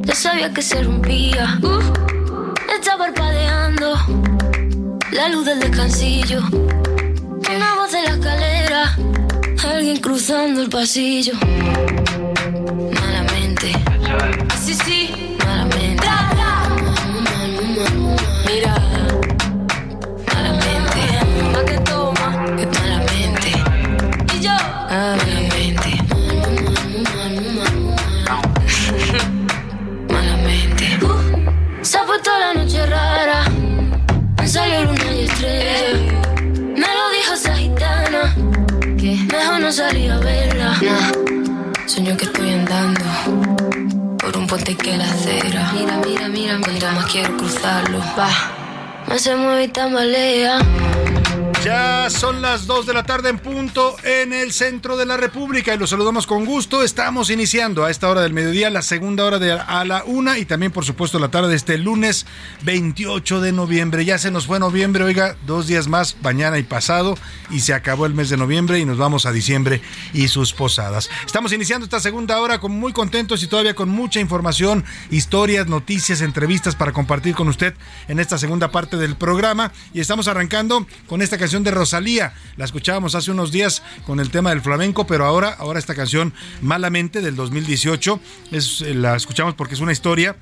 ya 0.00 0.14
sabía 0.14 0.52
que 0.52 0.62
se 0.62 0.82
rompía. 0.82 1.58
Uh, 1.62 2.54
está 2.74 2.96
parpadeando 2.96 3.94
la 5.12 5.28
luz 5.28 5.44
del 5.46 5.60
descansillo. 5.60 6.40
Una 6.50 7.74
voz 7.74 7.92
de 7.92 8.02
la 8.02 8.10
escalera, 8.10 8.96
alguien 9.64 9.96
cruzando 10.00 10.62
el 10.62 10.68
pasillo. 10.68 11.34
Malamente, 13.00 13.72
sí, 14.64 14.74
sí, 14.74 15.36
malamente. 15.44 16.06
Mira, 18.46 18.74
no 39.70 39.76
salir 39.76 40.10
a 40.10 40.18
verla. 40.18 40.76
Nah. 40.82 41.86
Sueño 41.86 42.16
que 42.16 42.24
estoy 42.24 42.50
andando 42.50 43.04
por 44.18 44.36
un 44.36 44.46
puente 44.48 44.74
que 44.74 44.96
la 44.96 45.04
acera. 45.04 45.70
Mira, 45.72 46.00
mira, 46.04 46.28
mira, 46.28 46.58
mira. 46.58 46.90
más 46.92 47.06
quiero 47.06 47.36
cruzarlo. 47.36 48.00
Va. 48.18 48.28
Me 49.06 49.16
se 49.16 49.36
mueve 49.36 49.64
y 49.64 49.68
tambalea. 49.68 50.58
Ya 51.64 52.08
son 52.08 52.40
las 52.40 52.66
2 52.66 52.86
de 52.86 52.94
la 52.94 53.02
tarde 53.02 53.28
en 53.28 53.38
punto 53.38 53.94
en 54.02 54.32
el 54.32 54.50
centro 54.50 54.96
de 54.96 55.04
la 55.04 55.18
República 55.18 55.74
y 55.74 55.78
los 55.78 55.90
saludamos 55.90 56.26
con 56.26 56.46
gusto. 56.46 56.82
Estamos 56.82 57.28
iniciando 57.28 57.84
a 57.84 57.90
esta 57.90 58.08
hora 58.08 58.22
del 58.22 58.32
mediodía, 58.32 58.70
la 58.70 58.80
segunda 58.80 59.26
hora 59.26 59.38
de 59.38 59.52
a 59.52 59.84
la 59.84 60.02
una 60.04 60.38
y 60.38 60.46
también, 60.46 60.72
por 60.72 60.86
supuesto, 60.86 61.18
la 61.18 61.30
tarde 61.30 61.50
de 61.50 61.56
este 61.56 61.76
lunes 61.76 62.24
28 62.62 63.42
de 63.42 63.52
noviembre. 63.52 64.06
Ya 64.06 64.16
se 64.16 64.30
nos 64.30 64.46
fue 64.46 64.58
noviembre, 64.58 65.04
oiga, 65.04 65.36
dos 65.46 65.66
días 65.66 65.86
más, 65.86 66.16
mañana 66.22 66.58
y 66.58 66.62
pasado, 66.62 67.18
y 67.50 67.60
se 67.60 67.74
acabó 67.74 68.06
el 68.06 68.14
mes 68.14 68.30
de 68.30 68.38
noviembre 68.38 68.78
y 68.78 68.86
nos 68.86 68.96
vamos 68.96 69.26
a 69.26 69.32
diciembre 69.32 69.82
y 70.14 70.28
sus 70.28 70.54
posadas. 70.54 71.10
Estamos 71.26 71.52
iniciando 71.52 71.84
esta 71.84 72.00
segunda 72.00 72.40
hora 72.40 72.58
con 72.58 72.72
muy 72.72 72.94
contentos 72.94 73.42
y 73.42 73.48
todavía 73.48 73.74
con 73.74 73.90
mucha 73.90 74.18
información, 74.18 74.82
historias, 75.10 75.66
noticias, 75.66 76.22
entrevistas 76.22 76.74
para 76.74 76.92
compartir 76.92 77.34
con 77.34 77.48
usted 77.48 77.74
en 78.08 78.18
esta 78.18 78.38
segunda 78.38 78.70
parte 78.70 78.96
del 78.96 79.14
programa. 79.16 79.72
Y 79.92 80.00
estamos 80.00 80.26
arrancando 80.26 80.86
con 81.06 81.20
esta 81.20 81.36
canción 81.36 81.49
de 81.50 81.72
Rosalía. 81.72 82.32
La 82.56 82.64
escuchábamos 82.64 83.16
hace 83.16 83.32
unos 83.32 83.50
días 83.50 83.82
con 84.06 84.20
el 84.20 84.30
tema 84.30 84.50
del 84.50 84.60
flamenco, 84.60 85.04
pero 85.04 85.26
ahora, 85.26 85.50
ahora 85.58 85.80
esta 85.80 85.96
canción 85.96 86.32
Malamente 86.62 87.22
del 87.22 87.34
2018 87.34 88.20
es, 88.52 88.82
eh, 88.82 88.94
la 88.94 89.16
escuchamos 89.16 89.54
porque 89.54 89.74
es 89.74 89.80
una 89.80 89.90
historia 89.90 90.36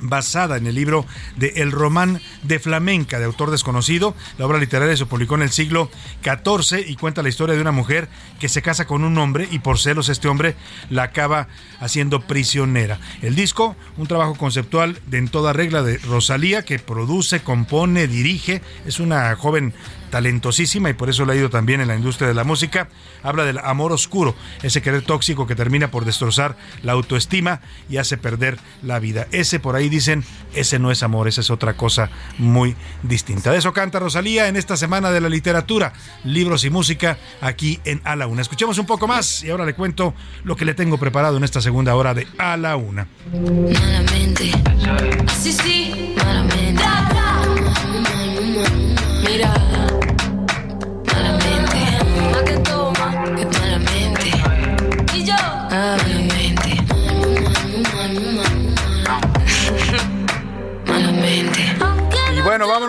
basada 0.00 0.56
en 0.56 0.66
el 0.66 0.74
libro 0.74 1.06
de 1.36 1.52
El 1.56 1.70
Román 1.70 2.20
de 2.42 2.58
Flamenca, 2.58 3.18
de 3.18 3.24
autor 3.24 3.52
desconocido. 3.52 4.14
La 4.36 4.46
obra 4.46 4.58
literaria 4.58 4.96
se 4.96 5.06
publicó 5.06 5.36
en 5.36 5.42
el 5.42 5.50
siglo 5.50 5.90
XIV 6.24 6.84
y 6.88 6.96
cuenta 6.96 7.22
la 7.22 7.28
historia 7.28 7.54
de 7.54 7.60
una 7.60 7.70
mujer 7.70 8.08
que 8.40 8.48
se 8.48 8.62
casa 8.62 8.86
con 8.86 9.04
un 9.04 9.16
hombre 9.18 9.48
y 9.50 9.60
por 9.60 9.78
celos 9.78 10.08
este 10.08 10.26
hombre 10.26 10.56
la 10.90 11.04
acaba 11.04 11.46
haciendo 11.80 12.20
prisionera. 12.20 12.98
El 13.22 13.36
disco, 13.36 13.76
un 13.96 14.08
trabajo 14.08 14.34
conceptual 14.34 14.98
de 15.06 15.18
en 15.18 15.28
toda 15.28 15.52
regla 15.52 15.82
de 15.82 15.98
Rosalía, 15.98 16.64
que 16.64 16.80
produce, 16.80 17.40
compone, 17.44 18.08
dirige. 18.08 18.60
Es 18.84 18.98
una 18.98 19.36
joven 19.36 19.72
talentosísima 20.12 20.90
y 20.90 20.92
por 20.92 21.08
eso 21.08 21.24
le 21.24 21.32
ha 21.32 21.36
ido 21.36 21.48
también 21.48 21.80
en 21.80 21.88
la 21.88 21.96
industria 21.96 22.28
de 22.28 22.34
la 22.34 22.44
música. 22.44 22.88
Habla 23.22 23.44
del 23.44 23.56
amor 23.58 23.92
oscuro, 23.92 24.36
ese 24.62 24.82
querer 24.82 25.02
tóxico 25.02 25.46
que 25.46 25.56
termina 25.56 25.90
por 25.90 26.04
destrozar 26.04 26.54
la 26.82 26.92
autoestima 26.92 27.62
y 27.88 27.96
hace 27.96 28.18
perder 28.18 28.58
la 28.82 28.98
vida. 28.98 29.26
Ese 29.32 29.58
por 29.58 29.74
ahí 29.74 29.88
dicen, 29.88 30.22
ese 30.54 30.78
no 30.78 30.90
es 30.90 31.02
amor, 31.02 31.28
esa 31.28 31.40
es 31.40 31.50
otra 31.50 31.78
cosa 31.78 32.10
muy 32.36 32.76
distinta. 33.02 33.50
De 33.50 33.56
eso 33.56 33.72
canta 33.72 34.00
Rosalía 34.00 34.48
en 34.48 34.56
esta 34.56 34.76
semana 34.76 35.10
de 35.10 35.22
la 35.22 35.30
literatura, 35.30 35.94
libros 36.24 36.64
y 36.64 36.70
música 36.70 37.16
aquí 37.40 37.80
en 37.86 38.02
A 38.04 38.14
la 38.14 38.26
Una. 38.26 38.42
Escuchemos 38.42 38.76
un 38.76 38.84
poco 38.84 39.08
más 39.08 39.42
y 39.42 39.50
ahora 39.50 39.64
le 39.64 39.72
cuento 39.72 40.12
lo 40.44 40.56
que 40.56 40.66
le 40.66 40.74
tengo 40.74 40.98
preparado 40.98 41.38
en 41.38 41.44
esta 41.44 41.62
segunda 41.62 41.94
hora 41.94 42.12
de 42.12 42.26
A 42.36 42.58
la 42.58 42.76
Una. 42.76 43.08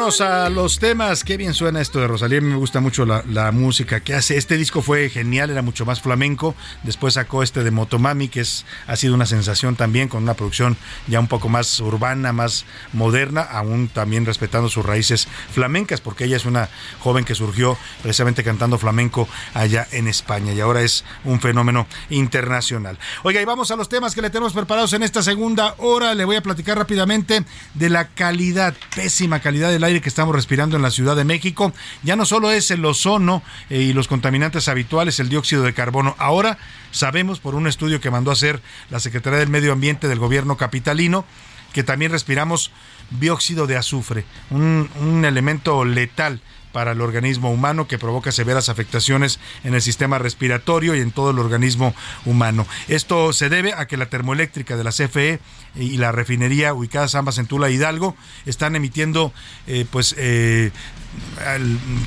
Vámonos 0.04 0.22
a 0.22 0.50
los 0.50 0.80
temas. 0.80 1.24
Qué 1.24 1.38
bien 1.38 1.54
suena 1.54 1.80
esto 1.80 2.00
de 2.00 2.08
Rosalía. 2.08 2.42
Me 2.42 2.58
gusta 2.58 2.82
mucho 2.82 3.06
la, 3.06 3.24
la 3.30 3.54
música 3.54 4.02
que 4.02 4.14
hace. 4.14 4.36
Este 4.36 4.58
disco 4.58 4.82
fue 4.82 5.10
genial, 5.10 5.50
era 5.50 5.62
mucho 5.62 5.86
más 5.86 6.02
flamenco. 6.02 6.56
Después 6.84 7.14
sacó 7.14 7.42
este 7.42 7.64
de 7.64 7.72
Motomami, 7.72 8.28
que 8.28 8.42
es, 8.42 8.66
ha 8.86 8.98
sido 8.98 9.14
una 9.14 9.26
sensación 9.26 9.78
también, 9.78 10.10
con 10.10 10.24
una 10.24 10.34
producción 10.34 10.76
ya 11.08 11.22
un 11.22 11.30
poco 11.30 11.48
más 11.48 11.80
urbana, 11.80 12.34
más 12.34 12.66
moderna, 12.92 13.44
aún 13.44 13.88
también 13.88 14.26
respetando 14.26 14.68
sus 14.68 14.86
raíces 14.86 15.30
flamencas, 15.54 16.02
porque 16.02 16.26
ella 16.26 16.36
es 16.36 16.44
una 16.44 16.68
joven 17.00 17.24
que 17.24 17.34
surgió 17.34 17.78
precisamente 18.02 18.44
cantando 18.44 18.78
flamenco 18.78 19.30
allá 19.54 19.88
en 19.92 20.10
España 20.10 20.52
y 20.52 20.60
ahora 20.60 20.82
es 20.82 21.06
un 21.24 21.40
fenómeno 21.40 21.88
internacional. 22.10 23.00
Oiga, 23.24 23.42
y 23.42 23.46
vamos 23.46 23.72
a 23.72 23.78
los 23.78 23.88
temas 23.88 24.16
que 24.16 24.22
le 24.22 24.30
tenemos 24.30 24.52
preparados 24.52 24.92
en 24.92 25.04
esta 25.04 25.24
segunda 25.24 25.76
hora. 25.78 26.14
Le 26.14 26.26
voy 26.26 26.36
a 26.36 26.44
platicar 26.44 26.78
rápidamente 26.78 27.46
de 27.74 27.90
la 27.90 28.10
calidad, 28.10 28.74
pésima 28.94 29.40
calidad 29.40 29.70
del 29.70 29.86
aire 29.86 29.93
que 30.02 30.10
estamos 30.10 30.36
respirando 30.36 30.76
en 30.76 30.82
la 30.82 30.92
Ciudad 30.92 31.16
de 31.16 31.24
México. 31.24 31.74
Ya 32.04 32.16
no 32.16 32.26
solo 32.26 32.52
es 32.52 32.72
el 32.72 32.84
ozono 32.86 33.44
eh, 33.70 33.82
y 33.82 33.94
los 33.94 34.08
contaminantes 34.08 34.68
habituales, 34.68 35.20
el 35.20 35.30
dióxido 35.30 35.64
de 35.64 35.74
carbono. 35.74 36.16
Ahora 36.18 36.58
sabemos 36.92 37.40
por 37.40 37.56
un 37.56 37.68
estudio 37.68 38.02
que 38.02 38.12
mandó 38.12 38.32
a 38.32 38.34
hacer 38.34 38.62
la 38.90 39.00
Secretaría 39.00 39.40
del 39.40 39.50
Medio 39.50 39.74
Ambiente 39.74 40.08
del 40.08 40.20
gobierno 40.20 40.58
capitalino 40.58 41.26
que 41.74 41.84
también 41.84 42.12
respiramos 42.12 42.72
dióxido 43.10 43.68
de 43.68 43.78
azufre, 43.78 44.26
un, 44.52 44.90
un 45.02 45.26
elemento 45.26 45.84
letal 45.84 46.40
para 46.74 46.92
el 46.92 47.00
organismo 47.00 47.52
humano 47.52 47.88
que 47.88 47.98
provoca 47.98 48.34
severas 48.34 48.68
afectaciones 48.68 49.40
en 49.64 49.74
el 49.74 49.82
sistema 49.82 50.20
respiratorio 50.20 50.96
y 50.96 51.00
en 51.00 51.12
todo 51.12 51.30
el 51.30 51.40
organismo 51.40 51.96
humano. 52.26 52.68
Esto 52.90 53.32
se 53.32 53.48
debe 53.48 53.74
a 53.74 53.88
que 53.88 53.96
la 53.96 54.08
termoeléctrica 54.08 54.76
de 54.76 54.84
la 54.84 54.92
CFE 54.92 55.40
y 55.76 55.98
la 55.98 56.12
refinería 56.12 56.74
ubicadas 56.74 57.16
ambas 57.16 57.38
en 57.38 57.48
Tula 57.48 57.68
e 57.68 57.74
Hidalgo 57.74 58.16
están 58.46 58.76
emitiendo 58.76 59.34
eh, 59.68 59.86
pues 59.90 60.14
eh, 60.18 60.72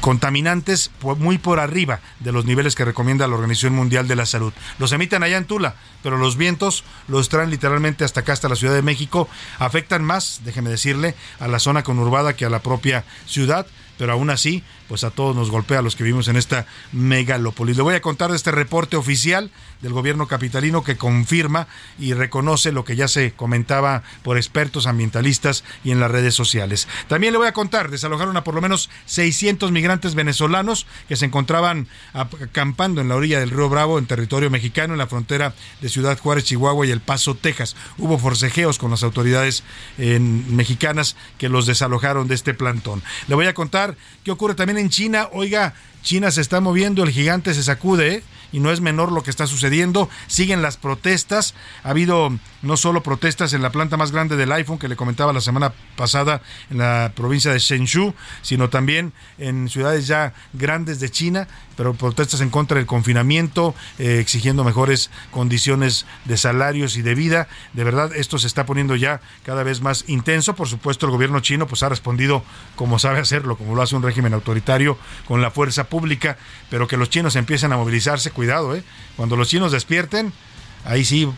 contaminantes 0.01 0.91
muy 1.19 1.39
por 1.39 1.61
arriba 1.61 2.01
de 2.21 2.33
los 2.33 2.45
niveles 2.45 2.75
que 2.75 2.85
recomienda 2.85 3.27
la 3.27 3.35
Organización 3.35 3.75
Mundial 3.75 4.09
de 4.09 4.17
la 4.17 4.27
Salud. 4.27 4.53
Los 4.79 4.93
emiten 4.93 5.23
allá 5.23 5.37
en 5.37 5.45
Tula, 5.45 5.77
pero 6.03 6.17
los 6.17 6.37
vientos 6.37 6.85
los 7.09 7.29
traen 7.29 7.51
literalmente 7.51 8.05
hasta 8.05 8.21
acá, 8.21 8.33
hasta 8.33 8.49
la 8.49 8.57
Ciudad 8.57 8.75
de 8.75 8.83
México. 8.83 9.29
Afectan 9.59 10.05
más, 10.05 10.41
déjeme 10.45 10.71
decirle, 10.71 11.15
a 11.39 11.49
la 11.49 11.59
zona 11.59 11.83
conurbada 11.83 12.35
que 12.35 12.45
a 12.45 12.51
la 12.51 12.61
propia 12.61 13.05
ciudad 13.27 13.67
pero 13.99 14.13
aún 14.13 14.31
así, 14.31 14.63
pues 14.89 15.05
a 15.05 15.11
todos 15.11 15.35
nos 15.35 15.51
golpea 15.51 15.81
a 15.81 15.83
los 15.83 15.97
que 15.97 16.05
vivimos 16.05 16.29
en 16.29 16.37
esta 16.37 16.67
megalópolis. 16.93 17.77
Le 17.77 17.83
voy 17.83 17.95
a 17.95 18.01
contar 18.01 18.31
de 18.31 18.37
este 18.37 18.51
reporte 18.51 18.97
oficial 18.97 19.51
del 19.83 19.93
gobierno 19.93 20.27
capitalino 20.27 20.85
que 20.85 20.97
confirma 20.97 21.67
y 21.99 22.15
reconoce 22.15 22.73
lo 22.73 22.85
que 22.85 22.97
ya 22.97 23.09
se 23.09 23.33
comentaba 23.33 24.03
por 24.23 24.37
expertos 24.37 24.87
ambientalistas 24.87 25.65
y 25.85 25.91
en 25.91 26.01
las 26.01 26.11
redes 26.11 26.35
sociales. 26.35 26.89
También 27.09 27.33
le 27.33 27.39
voy 27.39 27.49
a 27.49 27.53
contar, 27.53 27.91
desalojaron 27.91 28.37
a 28.37 28.45
por 28.45 28.55
lo 28.55 28.61
menos 28.61 28.91
600 29.07 29.73
migrantes 29.73 30.15
venezolanos 30.15 30.87
que 31.09 31.17
se 31.17 31.27
encontraban 31.27 31.89
acampando 32.13 33.01
en 33.01 33.09
la 33.09 33.17
orilla 33.17 33.41
del 33.41 33.51
río 33.51 33.69
Bravo, 33.69 33.99
en 33.99 34.07
territorio 34.07 34.51
mexicano, 34.51 34.95
en 34.95 34.99
la 34.99 35.07
frontera 35.07 35.55
de 35.81 35.89
Ciudad 35.89 36.19
Juárez, 36.19 36.45
Chihuahua 36.45 36.87
y 36.87 36.91
El 36.91 37.01
Paso, 37.01 37.35
Texas. 37.35 37.77
Hubo 37.99 38.19
forcejeos 38.19 38.79
con 38.79 38.91
las 38.91 39.03
autoridades 39.03 39.65
eh, 39.99 40.19
mexicanas 40.19 41.17
que 41.39 41.49
los 41.49 41.67
desalojaron 41.67 42.29
de 42.29 42.35
este 42.35 42.55
plantón. 42.55 43.03
Le 43.29 43.35
voy 43.35 43.47
a 43.47 43.55
contar 43.55 43.97
qué 44.25 44.31
ocurre 44.31 44.55
también 44.55 44.76
en 44.79 44.91
China. 44.91 45.29
Oiga, 45.33 45.75
China 46.03 46.31
se 46.31 46.41
está 46.41 46.61
moviendo, 46.61 47.03
el 47.03 47.11
gigante 47.11 47.55
se 47.55 47.63
sacude, 47.63 48.15
¿eh? 48.15 48.23
y 48.53 48.61
no 48.61 48.71
es 48.71 48.81
menor 48.81 49.13
lo 49.13 49.23
que 49.23 49.31
está 49.31 49.47
sucediendo. 49.47 50.09
Siguen 50.27 50.63
las 50.63 50.77
protestas. 50.77 51.55
Ha 51.83 51.91
habido 51.91 52.39
no 52.63 52.77
solo 52.77 53.03
protestas 53.03 53.53
en 53.53 53.63
la 53.63 53.71
planta 53.71 53.97
más 53.97 54.13
grande 54.13 54.37
del 54.37 54.53
iPhone 54.53 54.79
que 54.79 54.89
le 54.89 54.97
comentaba 54.97 55.33
la 55.33 55.41
semana 55.41 55.73
pasada 55.97 56.43
en 56.71 56.79
la 56.79 57.13
provincia 57.15 57.53
de 57.53 57.59
Shenzhou, 57.59 58.15
sino 58.43 58.71
también 58.71 59.13
en 59.39 59.69
ciudades 59.69 60.07
ya 60.07 60.35
grandes 60.53 61.01
de 61.01 61.11
China, 61.11 61.49
pero 61.77 61.95
protestas 61.95 62.41
en 62.41 62.51
contra 62.51 62.79
del 62.79 62.87
confinamiento, 62.87 63.75
eh, 63.99 64.19
exigiendo 64.21 64.65
mejores 64.65 65.11
condiciones 65.31 66.07
de 66.25 66.37
salarios 66.37 66.97
y 66.97 67.03
de 67.03 67.15
vida. 67.15 67.49
De 67.75 67.85
verdad, 67.85 68.15
esto 68.15 68.39
se 68.39 68.47
está 68.47 68.67
poniendo 68.67 68.97
ya 68.97 69.21
cada 69.45 69.63
vez 69.63 69.81
más 69.81 70.05
intenso. 70.09 70.55
Por 70.55 70.69
supuesto, 70.69 71.07
el 71.07 71.13
gobierno 71.13 71.41
chino 71.41 71.67
pues 71.67 71.83
ha 71.83 71.89
respondido 71.89 72.43
como 72.75 72.99
sabe 72.99 73.21
hacerlo, 73.21 73.57
como 73.57 73.75
lo 73.75 73.83
hace 73.83 73.97
un 73.97 74.03
régimen 74.03 74.35
autoritario 74.35 74.99
con 75.27 75.43
la 75.43 75.51
fuerza 75.51 75.85
pública, 75.85 76.39
pero 76.71 76.89
que 76.89 76.97
los 76.97 77.11
chinos 77.11 77.37
empiecen 77.37 77.73
a 77.73 77.77
movilizarse, 77.77 78.31
cuidado, 78.31 78.75
¿eh? 78.75 78.83
Cuando 79.17 79.37
los 79.37 79.49
chinos 79.49 79.73
despierten, 79.73 80.33
ahí 80.85 81.05
sí 81.05 81.29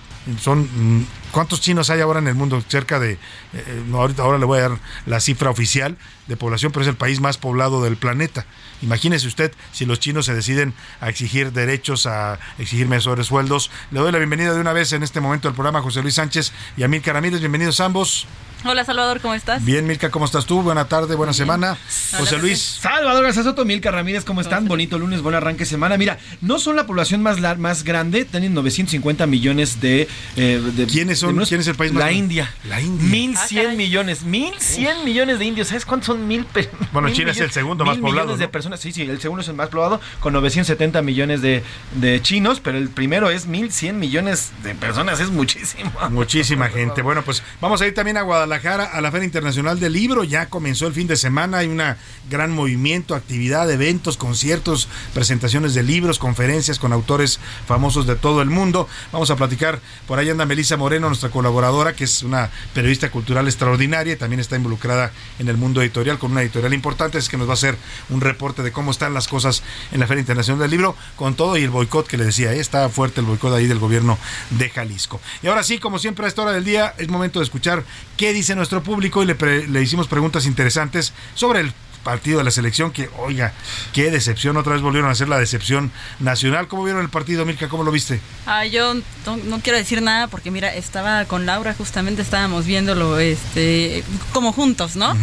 son 0.40 0.98
mm, 0.98 1.06
cuántos 1.30 1.60
chinos 1.60 1.90
hay 1.90 2.00
ahora 2.00 2.18
en 2.18 2.28
el 2.28 2.34
mundo 2.34 2.62
cerca 2.68 2.98
de 2.98 3.12
eh, 3.12 3.82
no, 3.88 3.98
ahorita 3.98 4.22
ahora 4.22 4.38
le 4.38 4.44
voy 4.44 4.58
a 4.58 4.62
dar 4.62 4.78
la 5.06 5.20
cifra 5.20 5.50
oficial 5.50 5.96
de 6.26 6.36
población 6.36 6.72
pero 6.72 6.82
es 6.82 6.88
el 6.88 6.96
país 6.96 7.20
más 7.20 7.38
poblado 7.38 7.82
del 7.82 7.96
planeta. 7.96 8.46
Imagínese 8.82 9.26
usted 9.26 9.52
si 9.72 9.86
los 9.86 10.00
chinos 10.00 10.26
se 10.26 10.34
deciden 10.34 10.74
a 11.00 11.08
exigir 11.08 11.52
derechos 11.52 12.06
a 12.06 12.38
exigir 12.58 12.86
mejores 12.86 13.26
sueldos. 13.26 13.70
Le 13.90 14.00
doy 14.00 14.12
la 14.12 14.18
bienvenida 14.18 14.54
de 14.54 14.60
una 14.60 14.72
vez 14.72 14.92
en 14.92 15.02
este 15.02 15.20
momento 15.20 15.48
al 15.48 15.54
programa 15.54 15.80
a 15.80 15.82
José 15.82 16.02
Luis 16.02 16.14
Sánchez 16.14 16.52
y 16.76 16.82
a 16.82 16.88
Milka 16.88 17.12
Ramírez. 17.12 17.40
Bienvenidos 17.40 17.80
ambos. 17.80 18.26
Hola 18.64 18.84
Salvador, 18.84 19.20
¿cómo 19.20 19.34
estás? 19.34 19.64
bien 19.64 19.86
Milka 19.86 20.10
cómo 20.10 20.24
estás 20.24 20.44
tú 20.44 20.62
buena 20.62 20.86
tarde 20.86 21.14
buena 21.14 21.32
semana. 21.32 21.78
José 22.18 22.38
Luis. 22.38 22.78
Salvador 22.80 23.22
García 23.22 23.44
Soto, 23.44 23.64
Milka 23.64 23.92
Ramírez, 23.92 24.24
¿cómo 24.24 24.40
están? 24.40 24.66
Bonito 24.66 24.98
lunes, 24.98 25.22
buen 25.22 25.36
arranque 25.36 25.60
de 25.60 25.66
semana. 25.66 25.96
Mira, 25.96 26.18
no 26.40 26.58
son 26.58 26.74
la 26.74 26.84
población 26.84 27.22
más, 27.22 27.38
más 27.58 27.84
grande, 27.84 28.24
tienen 28.24 28.54
950 28.54 29.26
millones 29.26 29.80
de... 29.80 30.07
eh, 30.36 30.60
de 30.74 30.86
¿Quiénes 30.86 31.18
son? 31.18 31.36
de 31.36 31.46
¿Quién 31.46 31.60
es 31.60 31.66
el 31.66 31.74
país 31.74 31.92
más 31.92 32.04
La? 32.04 32.12
India. 32.12 32.52
La 32.68 32.80
India. 32.80 33.06
1100 33.08 33.76
millones, 33.76 34.22
1100 34.24 35.04
millones 35.04 35.38
de 35.38 35.44
indios. 35.44 35.68
¿Sabes 35.68 35.84
cuántos 35.84 36.06
son 36.06 36.26
mil? 36.26 36.46
Bueno, 36.92 37.08
mil 37.08 37.16
China 37.16 37.30
es 37.30 37.40
el 37.40 37.50
segundo 37.50 37.84
mil 37.84 37.92
más 37.94 37.98
poblado, 38.00 38.26
millones 38.28 38.40
de 38.40 38.48
personas. 38.48 38.80
Sí, 38.80 38.92
sí, 38.92 39.02
el 39.02 39.20
segundo 39.20 39.42
es 39.42 39.48
el 39.48 39.54
más 39.54 39.68
poblado, 39.68 40.00
con 40.20 40.32
970 40.32 41.02
millones 41.02 41.42
de, 41.42 41.62
de 41.96 42.22
chinos, 42.22 42.60
pero 42.60 42.78
el 42.78 42.88
primero 42.88 43.30
es 43.30 43.46
1100 43.46 43.98
millones 43.98 44.52
de 44.62 44.74
personas, 44.74 45.20
es 45.20 45.30
muchísimo. 45.30 45.92
Muchísima 46.10 46.68
gente. 46.70 47.02
Bueno, 47.02 47.22
pues 47.22 47.42
vamos 47.60 47.80
a 47.80 47.86
ir 47.86 47.94
también 47.94 48.16
a 48.16 48.22
Guadalajara, 48.22 48.84
a 48.84 49.00
la 49.00 49.10
Feria 49.10 49.24
Internacional 49.26 49.80
del 49.80 49.92
Libro. 49.92 50.24
Ya 50.24 50.46
comenzó 50.46 50.86
el 50.86 50.92
fin 50.92 51.06
de 51.06 51.16
semana, 51.16 51.58
hay 51.58 51.66
un 51.68 51.82
gran 52.30 52.50
movimiento, 52.50 53.14
actividad, 53.14 53.70
eventos, 53.70 54.16
conciertos, 54.16 54.88
presentaciones 55.14 55.74
de 55.74 55.82
libros, 55.82 56.18
conferencias 56.18 56.78
con 56.78 56.92
autores 56.92 57.40
famosos 57.66 58.06
de 58.06 58.16
todo 58.16 58.42
el 58.42 58.50
mundo. 58.50 58.88
Vamos 59.12 59.30
a 59.30 59.36
platicar, 59.36 59.80
por 60.08 60.18
ahí 60.18 60.28
anda 60.30 60.44
Melissa 60.46 60.76
Moreno, 60.76 61.06
nuestra 61.06 61.28
colaboradora, 61.30 61.94
que 61.94 62.02
es 62.04 62.24
una 62.24 62.50
periodista 62.74 63.10
cultural 63.10 63.46
extraordinaria 63.46 64.14
y 64.14 64.16
también 64.16 64.40
está 64.40 64.56
involucrada 64.56 65.12
en 65.38 65.48
el 65.48 65.56
mundo 65.56 65.80
editorial 65.82 66.18
con 66.18 66.32
una 66.32 66.42
editorial 66.42 66.74
importante, 66.74 67.18
es 67.18 67.28
que 67.28 67.36
nos 67.36 67.46
va 67.46 67.52
a 67.52 67.54
hacer 67.54 67.76
un 68.08 68.20
reporte 68.20 68.62
de 68.62 68.72
cómo 68.72 68.90
están 68.90 69.14
las 69.14 69.28
cosas 69.28 69.62
en 69.92 70.00
la 70.00 70.06
Feria 70.06 70.22
Internacional 70.22 70.60
del 70.62 70.70
Libro, 70.70 70.96
con 71.14 71.34
todo 71.34 71.56
y 71.56 71.62
el 71.62 71.70
boicot 71.70 72.08
que 72.08 72.16
le 72.16 72.24
decía, 72.24 72.52
¿eh? 72.54 72.58
está 72.58 72.88
fuerte 72.88 73.20
el 73.20 73.26
boicot 73.26 73.52
ahí 73.54 73.66
del 73.66 73.78
gobierno 73.78 74.18
de 74.50 74.70
Jalisco. 74.70 75.20
Y 75.42 75.46
ahora 75.46 75.62
sí, 75.62 75.78
como 75.78 75.98
siempre 75.98 76.24
a 76.24 76.28
esta 76.28 76.42
hora 76.42 76.52
del 76.52 76.64
día, 76.64 76.94
es 76.96 77.08
momento 77.08 77.38
de 77.38 77.44
escuchar 77.44 77.84
qué 78.16 78.32
dice 78.32 78.54
nuestro 78.54 78.82
público 78.82 79.22
y 79.22 79.26
le, 79.26 79.34
pre- 79.34 79.68
le 79.68 79.82
hicimos 79.82 80.08
preguntas 80.08 80.46
interesantes 80.46 81.12
sobre 81.34 81.60
el 81.60 81.72
partido 82.04 82.38
de 82.38 82.44
la 82.44 82.50
selección 82.50 82.90
que, 82.90 83.08
oiga, 83.18 83.52
qué 83.92 84.10
decepción, 84.10 84.56
otra 84.56 84.72
vez 84.72 84.82
volvieron 84.82 85.08
a 85.08 85.12
hacer 85.12 85.28
la 85.28 85.38
decepción 85.38 85.90
nacional. 86.20 86.68
¿Cómo 86.68 86.84
vieron 86.84 87.02
el 87.02 87.08
partido, 87.10 87.44
Mirka? 87.44 87.68
¿Cómo 87.68 87.84
lo 87.84 87.90
viste? 87.90 88.20
Ah, 88.46 88.64
yo 88.66 88.94
no, 88.94 89.36
no 89.44 89.60
quiero 89.60 89.78
decir 89.78 90.00
nada 90.02 90.26
porque 90.28 90.50
mira, 90.50 90.74
estaba 90.74 91.24
con 91.26 91.46
Laura, 91.46 91.74
justamente 91.74 92.22
estábamos 92.22 92.66
viéndolo 92.66 93.18
este 93.18 94.02
como 94.32 94.52
juntos, 94.52 94.96
¿no? 94.96 95.16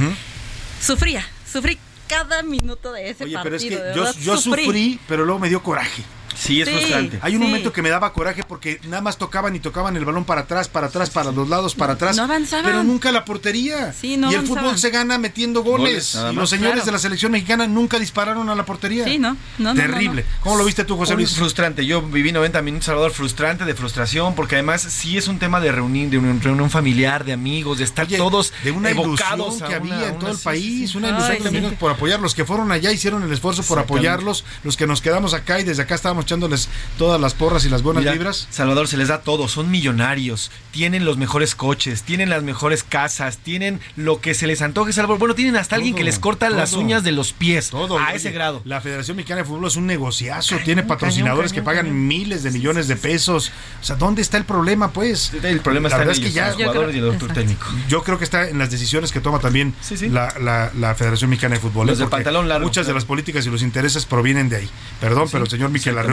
Sufría, 0.82 1.26
sufrí 1.52 1.78
cada 2.08 2.44
minuto 2.44 2.92
de 2.92 3.10
ese 3.10 3.24
Oye, 3.24 3.34
partido. 3.34 3.44
pero 3.44 3.56
es 3.56 3.64
que 3.64 3.70
de 3.70 3.96
yo, 3.96 4.04
verdad, 4.04 4.16
yo 4.22 4.38
sufrí, 4.38 5.00
pero 5.08 5.26
luego 5.26 5.40
me 5.40 5.50
dio 5.50 5.64
coraje. 5.64 6.04
Sí, 6.36 6.62
es 6.62 6.70
frustrante. 6.70 7.20
Hay 7.22 7.36
un 7.36 7.42
Sí. 7.42 7.48
momento 7.48 7.72
que 7.74 7.82
me 7.82 7.90
daba 7.90 8.14
coraje 8.14 8.44
porque 8.48 8.80
nada 8.86 9.02
más 9.02 9.18
tocaban 9.18 9.56
y 9.56 9.60
tocaban 9.60 9.96
el 9.98 10.06
balón 10.06 10.26
para 10.26 10.42
atrás, 10.42 10.68
para 10.68 10.88
atrás, 10.88 11.10
para 11.10 11.32
los 11.32 11.48
lados, 11.50 11.76
para 11.76 11.94
atrás. 11.94 12.16
No 12.18 12.24
avanzaban. 12.24 12.66
Pero 12.66 12.84
nunca 12.84 13.12
la 13.12 13.26
portería. 13.26 13.94
Sí, 13.94 14.18
no 14.18 14.28
y 14.28 14.34
el 14.34 14.40
avanzaban. 14.40 14.64
fútbol 14.64 14.78
se 14.80 14.90
gana 14.90 15.18
metiendo 15.18 15.64
goles. 15.64 16.16
Y 16.32 16.36
los 16.36 16.50
señores 16.50 16.74
Claro. 16.74 16.86
de 16.86 16.92
la 16.92 17.00
selección 17.00 17.32
mexicana 17.32 17.68
nunca 17.68 18.00
dispararon 18.00 18.50
a 18.50 18.56
la 18.56 18.66
portería. 18.66 19.06
Sí, 19.06 19.18
no, 19.18 19.38
no, 19.58 19.74
no, 19.74 19.82
Terrible. 19.82 20.24
no, 20.24 20.28
¿Cómo 20.44 20.58
lo 20.58 20.66
viste 20.66 20.84
tú, 20.84 20.98
José 20.98 21.14
Un 21.14 21.20
Luis? 21.20 21.36
frustrante. 21.36 21.86
Yo 21.86 22.02
viví 22.02 22.32
90 22.32 22.62
minutos, 22.62 22.86
Salvador, 22.86 23.12
frustrante, 23.12 23.66
de 23.66 23.74
frustración, 23.76 24.36
porque 24.36 24.56
además 24.56 24.82
sí 24.82 25.18
es 25.18 25.28
un 25.28 25.40
tema 25.40 25.60
de 25.60 25.72
reunión, 25.72 26.10
de 26.10 26.18
una 26.18 26.40
reunión 26.42 26.70
familiar, 26.70 27.24
de 27.26 27.34
amigos, 27.34 27.78
de 27.78 27.84
estar 27.84 28.06
Oye, 28.06 28.18
todos 28.18 28.54
de 28.64 28.72
una 28.72 28.90
evocados 28.92 29.48
ilusión 29.56 29.68
que 29.70 29.74
a 29.74 29.78
había 29.78 29.94
una- 29.96 30.06
en 30.08 30.14
todo 30.16 30.20
una- 30.26 30.30
el 30.32 30.38
sí, 30.38 30.44
país, 30.44 30.92
sí, 30.92 30.98
una 30.98 31.10
ilusión 31.10 31.66
Ay, 31.66 31.78
por 31.80 31.92
apoyar. 31.92 32.20
Los 32.20 32.36
que 32.36 32.46
fueron 32.46 32.72
allá 32.72 32.92
hicieron 32.92 33.24
el 33.24 33.32
esfuerzo 33.32 33.64
por 33.64 33.80
apoyarlos, 33.80 34.44
los 34.64 34.78
que 34.78 34.88
nos 34.88 35.02
quedamos 35.02 35.34
acá 35.34 35.60
y 35.60 35.64
desde 35.64 35.84
acá 35.84 35.96
estábamos 35.96 36.25
echándoles 36.26 36.70
todas 36.98 37.20
las 37.22 37.34
porras 37.34 37.66
y 37.66 37.70
las 37.70 37.82
buenas 37.84 38.02
Mira, 38.02 38.14
vibras. 38.14 38.48
Salvador, 38.50 38.88
se 38.88 38.98
les 38.98 39.08
da 39.08 39.22
todo, 39.22 39.48
son 39.48 39.72
millonarios, 39.72 40.52
tienen 40.72 41.06
los 41.06 41.18
mejores 41.18 41.56
coches, 41.56 42.04
tienen 42.04 42.30
las 42.30 42.44
mejores 42.44 42.84
casas, 42.84 43.38
tienen 43.38 43.80
lo 43.96 44.20
que 44.22 44.34
se 44.34 44.48
les 44.48 44.62
antoje, 44.62 44.92
Salvador. 44.94 45.20
Bueno, 45.20 45.36
tienen 45.36 45.56
hasta 45.56 45.76
alguien 45.76 45.96
que 45.96 46.04
les 46.04 46.20
corta 46.20 46.50
las 46.50 46.74
uñas 46.74 47.04
de 47.04 47.12
los 47.12 47.32
pies. 47.34 47.70
Todo, 47.70 47.98
a 48.00 48.08
oye, 48.08 48.16
ese 48.18 48.32
grado. 48.32 48.62
La 48.66 48.82
Federación 48.82 49.18
Mexicana 49.18 49.42
de 49.42 49.48
Fútbol 49.48 49.68
es 49.68 49.76
un 49.76 49.86
negociazo, 49.88 50.58
tiene 50.66 50.84
patrocinadores 50.84 51.52
cañón, 51.52 51.64
que 51.64 51.66
pagan 51.66 51.86
cañón. 51.86 52.08
miles 52.08 52.44
de 52.44 52.52
millones 52.52 52.88
de 52.88 52.96
pesos. 52.96 53.52
O 53.82 53.86
sea, 53.86 53.96
¿dónde 53.96 54.22
está 54.22 54.38
el 54.38 54.46
problema, 54.46 54.92
pues? 54.92 55.32
El 55.42 55.60
problema 55.62 55.90
La 55.90 55.96
está 55.96 56.02
en 56.04 56.08
verdad 56.08 56.24
es 56.24 56.28
que 56.28 56.32
ya- 56.36 56.48
los 56.48 56.56
jugadores 56.56 56.96
y 56.96 57.00
el 57.00 57.06
doctor 57.06 57.34
técnico. 57.34 57.68
Yo 57.88 58.04
creo 58.04 58.18
que 58.18 58.24
está 58.24 58.50
en 58.50 58.58
las 58.58 58.72
decisiones 58.72 59.12
que 59.12 59.20
toma 59.22 59.40
también 59.40 59.74
Sí, 59.82 59.98
sí. 59.98 60.10
La, 60.10 60.34
la- 60.40 60.72
la 60.78 60.96
Federación 60.96 61.30
Mexicana 61.30 61.56
de 61.56 61.62
Fútbol. 61.62 61.88
Los 61.88 61.98
¿eh? 61.98 62.00
de 62.00 62.04
Porque 62.06 62.24
pantalón 62.24 62.48
largo, 62.50 62.66
Muchas 62.66 62.88
de 62.88 62.94
las 62.94 63.06
políticas 63.06 63.46
y 63.46 63.50
los 63.50 63.62
intereses 63.62 64.06
provienen 64.06 64.50
de 64.50 64.58
ahí. 64.58 64.70
Perdón, 65.00 65.28
pero 65.32 65.44
el 65.44 65.50
señor 65.50 65.70
Miquel 65.70 65.94
exactamente. 65.94 66.12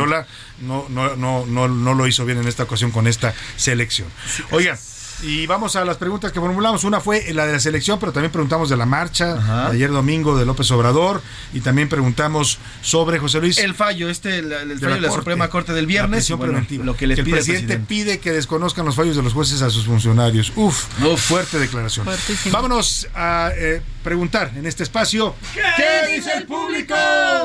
No, 0.61 0.87
no, 0.89 1.17
no, 1.17 1.47
no, 1.47 1.69
no 1.69 1.95
lo 1.95 2.07
hizo 2.07 2.25
bien 2.25 2.39
en 2.39 2.49
esta 2.49 2.65
ocasión 2.65 2.91
con 2.91 3.07
esta 3.07 3.35
selección. 3.57 4.09
Oigan. 4.51 4.79
Y 5.23 5.47
vamos 5.47 5.77
a 5.77 5.85
las 5.85 5.97
preguntas 5.99 6.33
que 6.33 6.41
formulamos. 6.41 6.85
Una 6.85 7.01
fue 7.01 7.33
la 7.33 7.47
de 7.47 7.53
la 7.53 7.61
selección, 7.61 7.99
pero 8.01 8.13
también 8.13 8.33
preguntamos 8.33 8.69
de 8.69 8.77
la 8.77 8.87
marcha 8.87 9.35
Ajá. 9.39 9.69
de 9.71 9.77
ayer 9.77 9.91
domingo 9.91 10.37
de 10.37 10.45
López 10.45 10.71
Obrador 10.73 11.23
y 11.53 11.61
también 11.61 11.89
preguntamos 11.89 12.59
sobre 12.83 13.19
José 13.21 13.41
Luis. 13.41 13.59
El 13.59 13.75
fallo, 13.75 14.09
este, 14.09 14.39
el, 14.41 14.53
el 14.53 14.69
de 14.69 14.77
fallo 14.79 14.95
de 14.97 15.01
la 15.01 15.09
Corte, 15.09 15.21
Suprema 15.21 15.49
Corte 15.49 15.73
del 15.73 15.85
la 15.85 15.89
viernes. 15.89 16.29
bueno, 16.31 16.45
preventiva. 16.45 16.85
Lo 16.85 16.97
que 16.97 17.05
el 17.05 17.11
pide 17.13 17.21
el 17.23 17.31
presidente, 17.31 17.67
presidente. 17.67 17.87
pide 17.89 18.19
que 18.19 18.33
desconozcan 18.33 18.85
los 18.85 18.97
fallos 18.97 19.15
de 19.15 19.23
los 19.23 19.33
jueces 19.33 19.63
a 19.63 19.71
sus 19.71 19.85
funcionarios. 19.87 20.53
Uf, 20.57 20.87
Uf. 21.05 21.21
fuerte 21.21 21.59
declaración. 21.61 22.05
Fuertísimo. 22.05 22.53
Vámonos 22.53 23.07
a 23.15 23.51
eh, 23.55 23.81
preguntar 24.03 24.51
en 24.57 24.67
este 24.67 24.83
espacio. 24.83 25.37
¿Qué 25.55 26.17
dice 26.17 26.33
el 26.37 26.47
público? 26.47 26.95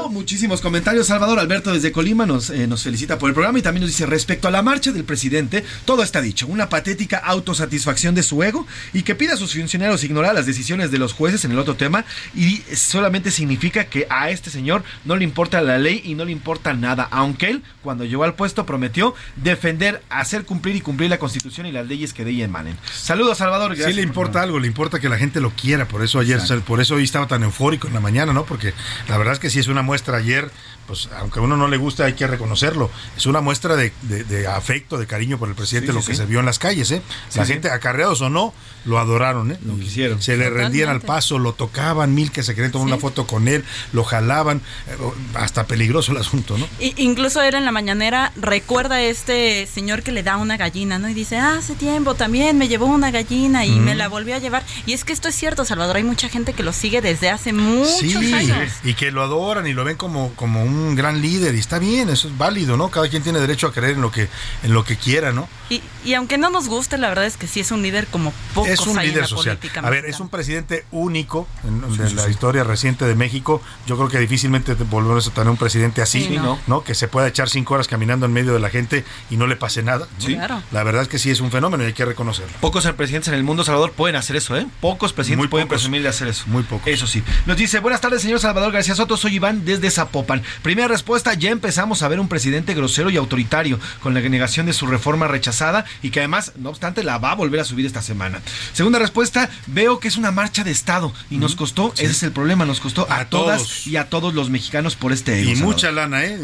Muchísimos 0.09 0.61
comentarios. 0.61 1.05
Salvador 1.07 1.39
Alberto 1.39 1.71
desde 1.73 1.91
Colima 1.91 2.25
nos, 2.25 2.49
eh, 2.49 2.65
nos 2.65 2.81
felicita 2.81 3.19
por 3.19 3.29
el 3.29 3.35
programa 3.35 3.59
y 3.59 3.61
también 3.61 3.81
nos 3.81 3.91
dice 3.91 4.07
respecto 4.07 4.47
a 4.47 4.51
la 4.51 4.63
marcha 4.63 4.91
del 4.91 5.03
presidente, 5.03 5.63
todo 5.85 6.01
está 6.01 6.21
dicho. 6.21 6.47
Una 6.47 6.69
patética 6.69 7.17
autosatisfacción 7.19 7.66
de 7.69 8.23
su 8.23 8.43
ego 8.43 8.65
y 8.93 9.03
que 9.03 9.15
pida 9.15 9.33
a 9.33 9.37
sus 9.37 9.53
funcionarios 9.53 10.03
ignorar 10.03 10.33
las 10.35 10.45
decisiones 10.45 10.91
de 10.91 10.97
los 10.97 11.13
jueces 11.13 11.45
en 11.45 11.51
el 11.51 11.59
otro 11.59 11.75
tema 11.75 12.05
y 12.35 12.61
solamente 12.75 13.31
significa 13.31 13.85
que 13.85 14.07
a 14.09 14.29
este 14.29 14.49
señor 14.49 14.83
no 15.05 15.15
le 15.15 15.23
importa 15.23 15.61
la 15.61 15.77
ley 15.77 16.01
y 16.03 16.15
no 16.15 16.25
le 16.25 16.31
importa 16.31 16.73
nada, 16.73 17.07
aunque 17.11 17.49
él 17.49 17.63
cuando 17.83 18.03
llegó 18.05 18.23
al 18.23 18.35
puesto 18.35 18.65
prometió 18.65 19.15
defender, 19.35 20.03
hacer 20.09 20.43
cumplir 20.45 20.75
y 20.75 20.81
cumplir 20.81 21.09
la 21.09 21.19
constitución 21.19 21.65
y 21.67 21.71
las 21.71 21.87
leyes 21.87 22.13
que 22.13 22.25
de 22.25 22.31
ella 22.31 22.45
emanen. 22.45 22.77
Saludos 22.91 23.37
Salvador. 23.37 23.71
Sí 23.73 23.79
gracias 23.79 23.95
le 23.95 24.01
por- 24.03 24.07
importa 24.09 24.41
algo, 24.41 24.59
le 24.59 24.67
importa 24.67 24.99
que 24.99 25.09
la 25.09 25.17
gente 25.17 25.39
lo 25.39 25.51
quiera, 25.51 25.87
por 25.87 26.03
eso 26.03 26.19
ayer, 26.19 26.39
por 26.65 26.81
eso 26.81 26.95
hoy 26.95 27.03
estaba 27.03 27.27
tan 27.27 27.43
eufórico 27.43 27.87
en 27.87 27.93
la 27.93 27.99
mañana, 27.99 28.33
¿no? 28.33 28.45
Porque 28.45 28.73
la 29.07 29.17
verdad 29.17 29.33
es 29.33 29.39
que 29.39 29.49
sí 29.49 29.59
es 29.59 29.67
una 29.67 29.81
muestra 29.81 30.17
ayer, 30.17 30.51
pues 30.87 31.09
aunque 31.19 31.39
a 31.39 31.41
uno 31.43 31.57
no 31.57 31.67
le 31.67 31.77
gusta 31.77 32.05
hay 32.05 32.13
que 32.13 32.25
reconocerlo, 32.27 32.89
es 33.15 33.25
una 33.25 33.41
muestra 33.41 33.75
de, 33.75 33.91
de- 34.03 34.23
de 34.23 34.47
afecto, 34.47 34.97
de 34.97 35.05
cariño 35.05 35.37
por 35.37 35.49
el 35.49 35.55
presidente, 35.55 35.87
Sí, 35.87 35.91
sí, 35.93 35.99
lo 35.99 36.05
que 36.05 36.13
sí. 36.13 36.17
se 36.17 36.25
vio 36.25 36.39
en 36.39 36.45
las 36.45 36.59
calles, 36.59 36.89
¿eh? 36.91 37.01
la 37.35 37.45
gente, 37.45 37.69
acarreados 37.69 38.21
o 38.21 38.29
no, 38.29 38.53
lo 38.87 38.97
adoraron, 38.99 39.51
¿eh? 39.51 39.57
Lo 39.65 39.77
quisieron. 39.77 40.21
Se 40.21 40.35
le 40.37 40.49
rendían 40.49 40.89
al 40.89 41.01
paso, 41.01 41.37
lo 41.37 41.53
tocaban, 41.53 42.15
mil 42.15 42.31
que 42.31 42.41
se 42.41 42.55
querían 42.55 42.71
tomar 42.71 42.87
una 42.87 42.97
foto 42.97 43.27
con 43.27 43.47
él, 43.47 43.63
lo 43.93 44.03
jalaban, 44.03 44.61
eh, 44.87 44.95
hasta 45.35 45.67
peligroso 45.67 46.11
el 46.13 46.17
asunto, 46.17 46.57
¿no? 46.57 46.67
Y- 46.79 46.93
incluso 46.97 47.41
era 47.41 47.57
en 47.57 47.65
la 47.65 47.71
mañanera, 47.71 48.31
recuerda 48.35 48.95
a 48.95 49.01
este 49.03 49.67
señor 49.67 50.01
que 50.03 50.11
le 50.11 50.23
da 50.23 50.37
una 50.37 50.57
gallina, 50.57 50.97
¿no? 50.99 51.09
Y 51.09 51.13
dice, 51.13 51.37
"Ah, 51.37 51.57
hace 51.59 51.75
tiempo 51.75 52.15
también 52.15 52.57
me 52.57 52.67
llevó 52.67 52.85
una 52.87 53.11
gallina 53.11 53.65
y 53.65 53.71
Mm. 53.71 53.83
me 53.83 53.95
la 53.95 54.07
volvió 54.07 54.35
a 54.35 54.39
llevar. 54.39 54.63
Y 54.85 54.93
es 54.93 55.03
que 55.03 55.13
esto 55.13 55.27
es 55.27 55.35
cierto, 55.35 55.65
Salvador, 55.65 55.97
hay 55.97 56.03
mucha 56.03 56.29
gente 56.29 56.53
que 56.53 56.63
lo 56.63 56.73
sigue 56.73 57.01
desde 57.01 57.29
hace 57.29 57.53
muchos 57.53 57.97
Sí, 57.99 58.33
años. 58.33 58.71
y 58.83 58.93
que 58.93 59.11
lo 59.11 59.21
adoran 59.21 59.67
y 59.67 59.73
lo 59.73 59.83
ven 59.83 59.97
como, 59.97 60.31
como 60.35 60.63
un 60.63 60.95
gran 60.95 61.21
líder 61.21 61.55
y 61.55 61.59
está 61.59 61.77
bien, 61.79 62.09
eso 62.09 62.29
es 62.29 62.37
válido, 62.37 62.77
¿no? 62.77 62.89
Cada 62.89 63.09
quien 63.09 63.21
tiene 63.23 63.39
derecho 63.39 63.67
a 63.67 63.73
creer 63.73 63.95
en 63.95 64.01
lo 64.01 64.11
que, 64.11 64.29
en 64.63 64.73
lo 64.73 64.85
que 64.85 64.95
quiera, 64.95 65.33
¿no? 65.33 65.49
Y, 65.69 65.81
y 66.05 66.13
aunque 66.13 66.37
no 66.37 66.49
nos 66.49 66.69
guste, 66.69 66.97
la 66.97 67.09
verdad 67.09 67.25
es 67.25 67.35
que 67.35 67.45
sí 67.47 67.59
es 67.59 67.71
un 67.71 67.81
líder 67.81 68.07
como 68.07 68.31
pocos 68.53 68.76
es 68.81 68.87
un 68.87 68.97
líder 69.01 69.27
social. 69.27 69.59
A 69.83 69.89
ver, 69.89 70.05
es 70.05 70.19
un 70.19 70.29
presidente 70.29 70.85
único 70.91 71.47
en, 71.63 71.81
de 71.97 72.13
la 72.13 72.27
historia 72.29 72.63
reciente 72.63 73.05
de 73.05 73.15
México. 73.15 73.61
Yo 73.85 73.97
creo 73.97 74.09
que 74.09 74.19
difícilmente 74.19 74.75
te- 74.75 74.83
volvemos 74.83 75.27
a 75.27 75.31
tener 75.31 75.49
un 75.49 75.57
presidente 75.57 76.01
así, 76.01 76.23
Sí, 76.25 76.37
¿no? 76.37 76.59
no. 76.67 76.83
Que 76.83 76.95
se 76.95 77.07
pueda 77.07 77.27
echar 77.27 77.49
cinco 77.49 77.73
horas 77.75 77.87
caminando 77.87 78.25
en 78.25 78.33
medio 78.33 78.53
de 78.53 78.59
la 78.59 78.69
gente 78.69 79.05
y 79.29 79.37
no 79.37 79.47
le 79.47 79.55
pase 79.55 79.83
nada. 79.83 80.07
Claro. 80.23 80.61
La 80.71 80.83
verdad 80.83 81.01
es 81.03 81.07
que 81.07 81.19
sí 81.19 81.29
es 81.31 81.39
un 81.41 81.51
fenómeno 81.51 81.83
y 81.83 81.87
hay 81.87 81.93
que 81.93 82.05
reconocerlo. 82.05 82.53
Pocos 82.61 82.85
presidentes 82.97 83.27
en 83.29 83.33
el 83.35 83.43
mundo, 83.43 83.63
Salvador, 83.63 83.91
pueden 83.91 84.15
hacer 84.15 84.35
eso, 84.35 84.55
¿eh? 84.57 84.67
Pocos 84.81 85.13
presidentes 85.13 85.39
Muy 85.43 85.47
pueden 85.49 85.67
pocos. 85.67 85.81
presumir 85.81 86.01
de 86.03 86.09
hacer 86.09 86.27
eso. 86.27 86.43
Muy 86.47 86.63
pocos. 86.63 86.87
Eso 86.87 87.07
sí. 87.07 87.23
Nos 87.45 87.57
dice, 87.57 87.79
buenas 87.79 88.01
tardes, 88.01 88.21
señor 88.21 88.39
Salvador 88.39 88.71
García 88.71 88.95
Soto, 88.95 89.17
soy 89.17 89.35
Iván 89.35 89.65
desde 89.65 89.89
Zapopan. 89.91 90.41
Primera 90.61 90.87
respuesta, 90.87 91.33
ya 91.33 91.49
empezamos 91.51 92.01
a 92.03 92.07
ver 92.07 92.19
un 92.19 92.27
presidente 92.27 92.73
grosero 92.73 93.09
y 93.09 93.17
autoritario, 93.17 93.79
con 94.01 94.13
la 94.13 94.21
negación 94.21 94.65
de 94.65 94.73
su 94.73 94.87
reforma 94.87 95.27
rechazada 95.27 95.85
y 96.01 96.09
que 96.11 96.19
además, 96.19 96.53
no 96.57 96.69
obstante, 96.69 97.03
la 97.03 97.17
va 97.17 97.31
a 97.31 97.35
volver 97.35 97.59
a 97.59 97.63
subir 97.63 97.85
esta 97.85 98.01
semana. 98.01 98.41
Segunda 98.73 98.99
respuesta, 98.99 99.49
veo 99.67 99.99
que 99.99 100.07
es 100.07 100.17
una 100.17 100.31
marcha 100.31 100.63
de 100.63 100.71
Estado 100.71 101.13
y 101.29 101.37
nos 101.37 101.55
costó, 101.55 101.93
ese 101.95 102.05
es 102.05 102.23
el 102.23 102.31
problema, 102.31 102.65
nos 102.65 102.79
costó 102.79 103.07
a, 103.09 103.21
A 103.21 103.29
todas 103.29 103.57
todos. 103.63 103.87
y 103.87 103.97
a 103.97 104.09
todos 104.09 104.33
los 104.33 104.49
mexicanos 104.49 104.95
por 104.95 105.11
este 105.13 105.33
ego, 105.41 105.51
Y 105.51 105.55
Salvador. 105.55 105.73
mucha 105.75 105.91
lana, 105.91 106.23
¿eh? 106.25 106.37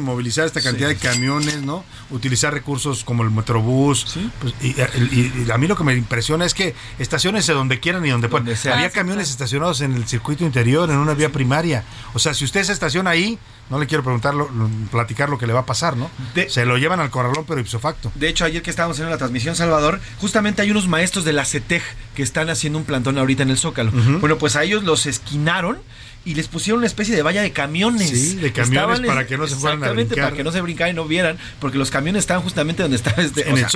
Movilizar 0.00 0.46
esta 0.46 0.60
cantidad 0.60 0.88
de 0.88 0.96
camiones, 0.96 1.62
¿no? 1.62 1.84
Utilizar 2.10 2.52
recursos 2.52 3.04
como 3.04 3.22
el 3.22 3.30
Metrobús. 3.30 4.18
Pues, 4.40 4.54
y, 4.60 4.68
y- 4.68 5.44
y 5.46 5.50
a 5.50 5.58
mí 5.58 5.66
lo 5.66 5.76
que 5.76 5.84
me 5.84 5.94
impresiona 5.94 6.44
es 6.44 6.54
que 6.54 6.74
estaciones 6.98 7.46
donde 7.46 7.80
quieran 7.80 8.04
y 8.06 8.10
donde 8.10 8.28
puedan. 8.28 8.54
Sea. 8.56 8.74
Había 8.74 8.88
sí, 8.88 8.94
camiones 8.94 9.30
estacionados 9.30 9.80
en 9.80 9.94
el 9.94 10.06
circuito 10.06 10.44
interior, 10.44 10.90
en 10.90 10.96
una 10.96 11.14
vía 11.14 11.30
primaria. 11.30 11.84
O 12.14 12.18
sea, 12.18 12.34
si 12.34 12.44
usted 12.44 12.62
se 12.64 12.72
estaciona 12.72 13.10
ahí, 13.10 13.38
no 13.70 13.78
le 13.78 13.86
quiero 13.86 14.02
preguntar, 14.02 14.34
lo- 14.34 14.50
lo- 14.50 14.68
platicar 14.90 15.28
lo 15.28 15.38
que 15.38 15.46
le 15.46 15.52
va 15.52 15.60
a 15.60 15.66
pasar, 15.66 15.96
¿no? 15.96 16.10
De- 16.34 16.50
se 16.50 16.64
lo 16.64 16.76
llevan 16.78 16.98
al 17.00 17.10
corralón, 17.10 17.44
pero 17.46 17.60
ipso 17.60 17.78
facto. 17.78 18.10
De 18.16 18.28
hecho, 18.28 18.44
ayer 18.44 18.62
que 18.62 18.70
estábamos 18.70 18.96
haciendo 18.96 19.10
la 19.12 19.18
transmisión, 19.18 19.54
Salvador, 19.54 20.00
justamente 20.18 20.62
hay 20.62 20.70
unos 20.70 20.88
maestros 20.88 21.24
de 21.24 21.32
la 21.32 21.44
CETEG 21.50 21.82
que 22.14 22.22
están 22.22 22.50
haciendo 22.50 22.78
un 22.78 22.84
plantón 22.84 23.18
ahorita 23.18 23.42
en 23.42 23.50
el 23.50 23.56
Zócalo. 23.58 23.90
Bueno, 24.20 24.38
pues 24.38 24.56
a 24.56 24.64
ellos 24.64 24.82
los 24.84 25.06
esquinaron 25.06 25.78
y 26.22 26.34
les 26.34 26.48
pusieron 26.48 26.78
una 26.80 26.86
especie 26.86 27.16
de 27.16 27.22
valla 27.22 27.40
de 27.40 27.50
camiones. 27.50 28.10
Sí, 28.10 28.36
de 28.36 28.52
camiones 28.52 29.00
para 29.00 29.26
que 29.26 29.38
no 29.38 29.46
se 29.46 29.54
fueran 29.54 29.78
a 29.78 29.86
exactamente, 29.86 30.14
brincar. 30.14 30.24
para 30.26 30.36
que 30.36 30.44
no 30.44 30.52
se 30.52 30.60
brincaran 30.60 30.92
y 30.92 30.96
no 30.96 31.06
vieran, 31.06 31.38
porque 31.60 31.78
los 31.78 31.90
camiones 31.90 32.20
estaban 32.20 32.42
justamente 32.42 32.82
donde 32.82 32.98
estaba 32.98 33.22
este, 33.22 33.48
en 33.48 33.54
o 33.54 33.56
el 33.56 33.60
sea, 33.60 33.70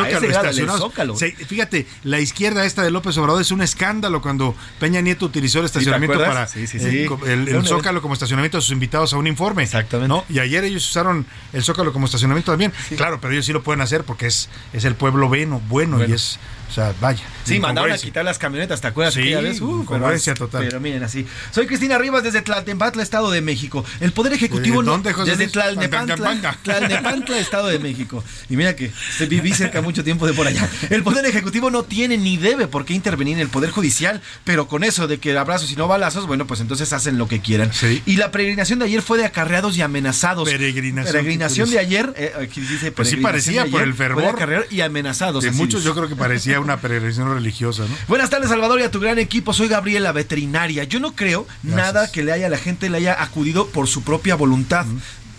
Zócalo, 0.77 1.15
el. 1.15 1.19
Se- 1.19 1.33
fíjate, 1.47 1.87
la 2.03 2.21
izquierda 2.21 2.67
esta 2.67 2.83
de 2.83 2.91
López 2.91 3.17
Obrador 3.17 3.41
es 3.41 3.51
un 3.51 3.63
escándalo 3.63 4.21
cuando 4.21 4.55
Peña 4.79 5.01
Nieto 5.01 5.25
utilizó 5.25 5.61
el 5.61 5.65
¿te 5.65 5.67
estacionamiento 5.69 6.19
para? 6.19 6.47
Sí, 6.47 6.67
sí, 6.67 6.77
eh, 6.83 7.09
el, 7.27 7.67
Zócalo 7.67 8.03
como 8.03 8.13
estacionamiento 8.13 8.59
a 8.59 8.61
sus 8.61 8.73
invitados 8.73 9.15
a 9.15 9.17
un 9.17 9.27
informe. 9.27 9.63
Exactamente. 9.63 10.09
¿no? 10.09 10.25
Y 10.29 10.39
ayer 10.39 10.65
ellos 10.65 10.87
usaron 10.87 11.25
el 11.55 11.65
Zócalo 11.65 11.95
como 11.95 12.05
estacionamiento 12.05 12.53
también. 12.53 12.75
Claro, 12.97 13.21
pero 13.23 13.33
ellos 13.33 13.47
sí 13.47 13.55
lo 13.55 13.63
pueden 13.63 13.81
hacer 13.81 14.05
porque 14.05 14.27
es, 14.27 14.51
es 14.75 14.85
el 14.85 14.97
pueblo 14.97 15.29
bueno, 15.29 15.63
bueno, 15.67 15.97
Bueno. 15.97 16.13
y 16.13 16.15
es, 16.15 16.39
sea, 16.75 16.95
vaya. 17.01 17.25
Sí, 17.45 17.61
mandaron 17.61 17.93
a 17.93 17.99
quitar 17.99 18.25
las 18.25 18.39
camionetas, 18.39 18.81
¿te 18.81 18.89
acuerdas? 18.89 19.15
Sí, 19.15 19.35
vez? 19.35 19.61
Incongruencia 19.61 20.35
pero, 20.35 20.47
total. 20.47 20.65
Pero 20.65 20.81
miren 20.81 21.03
así. 21.03 21.27
Soy 21.51 21.67
Cristina 21.67 21.99
Rivas 21.99 22.23
desde 22.23 22.43
Tlalnepantla, 22.43 23.03
Estado 23.03 23.31
de 23.31 23.41
México. 23.41 23.85
El 24.01 24.13
Poder 24.13 24.33
Ejecutivo... 24.33 24.83
¿De 24.83 24.91
dónde, 24.91 25.13
José 25.13 25.33
Desde? 25.33 25.49
Tlalnepantla. 25.49 26.57
Tlalnepantla, 26.63 27.39
Estado 27.39 27.69
de 27.69 27.79
México. 27.79 28.25
Y 28.49 28.57
mira 28.57 28.75
que 28.75 28.93
se 29.17 29.27
viví 29.27 29.53
cerca 29.53 29.81
mucho 29.83 30.03
tiempo 30.05 30.27
de 30.27 30.33
por 30.33 30.47
allá. 30.47 30.69
El 30.91 31.03
Poder 31.03 31.25
Ejecutivo 31.27 31.71
no 31.71 31.83
tiene 31.85 32.17
ni 32.17 32.37
debe 32.37 32.67
por 32.67 32.85
qué 32.85 32.95
intervenir 32.95 33.35
en 33.35 33.41
el 33.41 33.49
Poder 33.49 33.71
Judicial, 33.71 34.21
pero 34.45 34.67
con 34.67 34.85
eso 34.85 35.07
de 35.07 35.19
que 35.19 35.37
abrazos 35.37 35.71
y 35.71 35.77
no 35.77 35.87
balazos, 35.89 36.27
bueno, 36.27 36.47
pues 36.47 36.61
entonces 36.61 36.93
hacen 36.93 37.19
lo 37.19 37.29
que 37.29 37.41
quieran. 37.41 37.73
Sí. 37.73 38.03
Y 38.07 38.17
la 38.17 38.31
peregrinación 38.31 38.79
de 38.79 38.87
ayer 38.87 39.03
fue 39.03 39.19
de 39.19 39.25
acarreados 39.25 39.77
y 39.77 39.83
amenazados. 39.83 40.49
Peregrinación, 40.49 41.13
Peregrinación 41.13 41.71
de 41.71 41.79
ayer, 41.79 42.13
eh, 42.17 42.33
aquí 42.43 42.61
dice 42.61 42.91
Pues 42.93 43.09
sí 43.09 43.17
peregrinación 43.17 43.23
parecía 43.23 43.65
de 43.65 43.71
por 43.71 43.83
el 43.83 43.95
fue 43.95 44.07
de 44.07 44.15
fervor. 44.15 44.35
acarreados 44.35 44.73
y 44.73 44.81
amenazados. 44.81 45.45
De 45.45 45.51
muchos 45.53 45.81
dice. 45.81 45.87
yo 45.87 45.95
creo 45.95 46.09
que 46.09 46.17
parecía 46.17 46.61
una 46.65 46.81
peregrinación 46.81 47.33
religiosa, 47.33 47.83
¿no? 47.89 47.95
Buenas 48.09 48.31
tardes, 48.31 48.49
Salvador, 48.49 48.81
y 48.81 48.85
a 48.85 48.91
tu 48.91 49.01
gran 49.01 49.19
equipo. 49.19 49.53
Soy 49.53 49.69
Gabriela, 49.69 50.13
veterinaria. 50.13 50.85
Yo 50.85 50.99
no 51.01 51.15
creo 51.15 51.47
Gracias. 51.63 51.75
nada 51.95 52.11
que 52.11 52.23
le 52.25 52.33
haya, 52.33 52.49
la 52.49 52.59
gente 52.59 52.89
le 52.91 52.97
haya 52.99 53.23
acudido 53.23 53.69
por 53.69 53.87
su 53.87 54.03
propia 54.03 54.35
voluntad. 54.35 54.87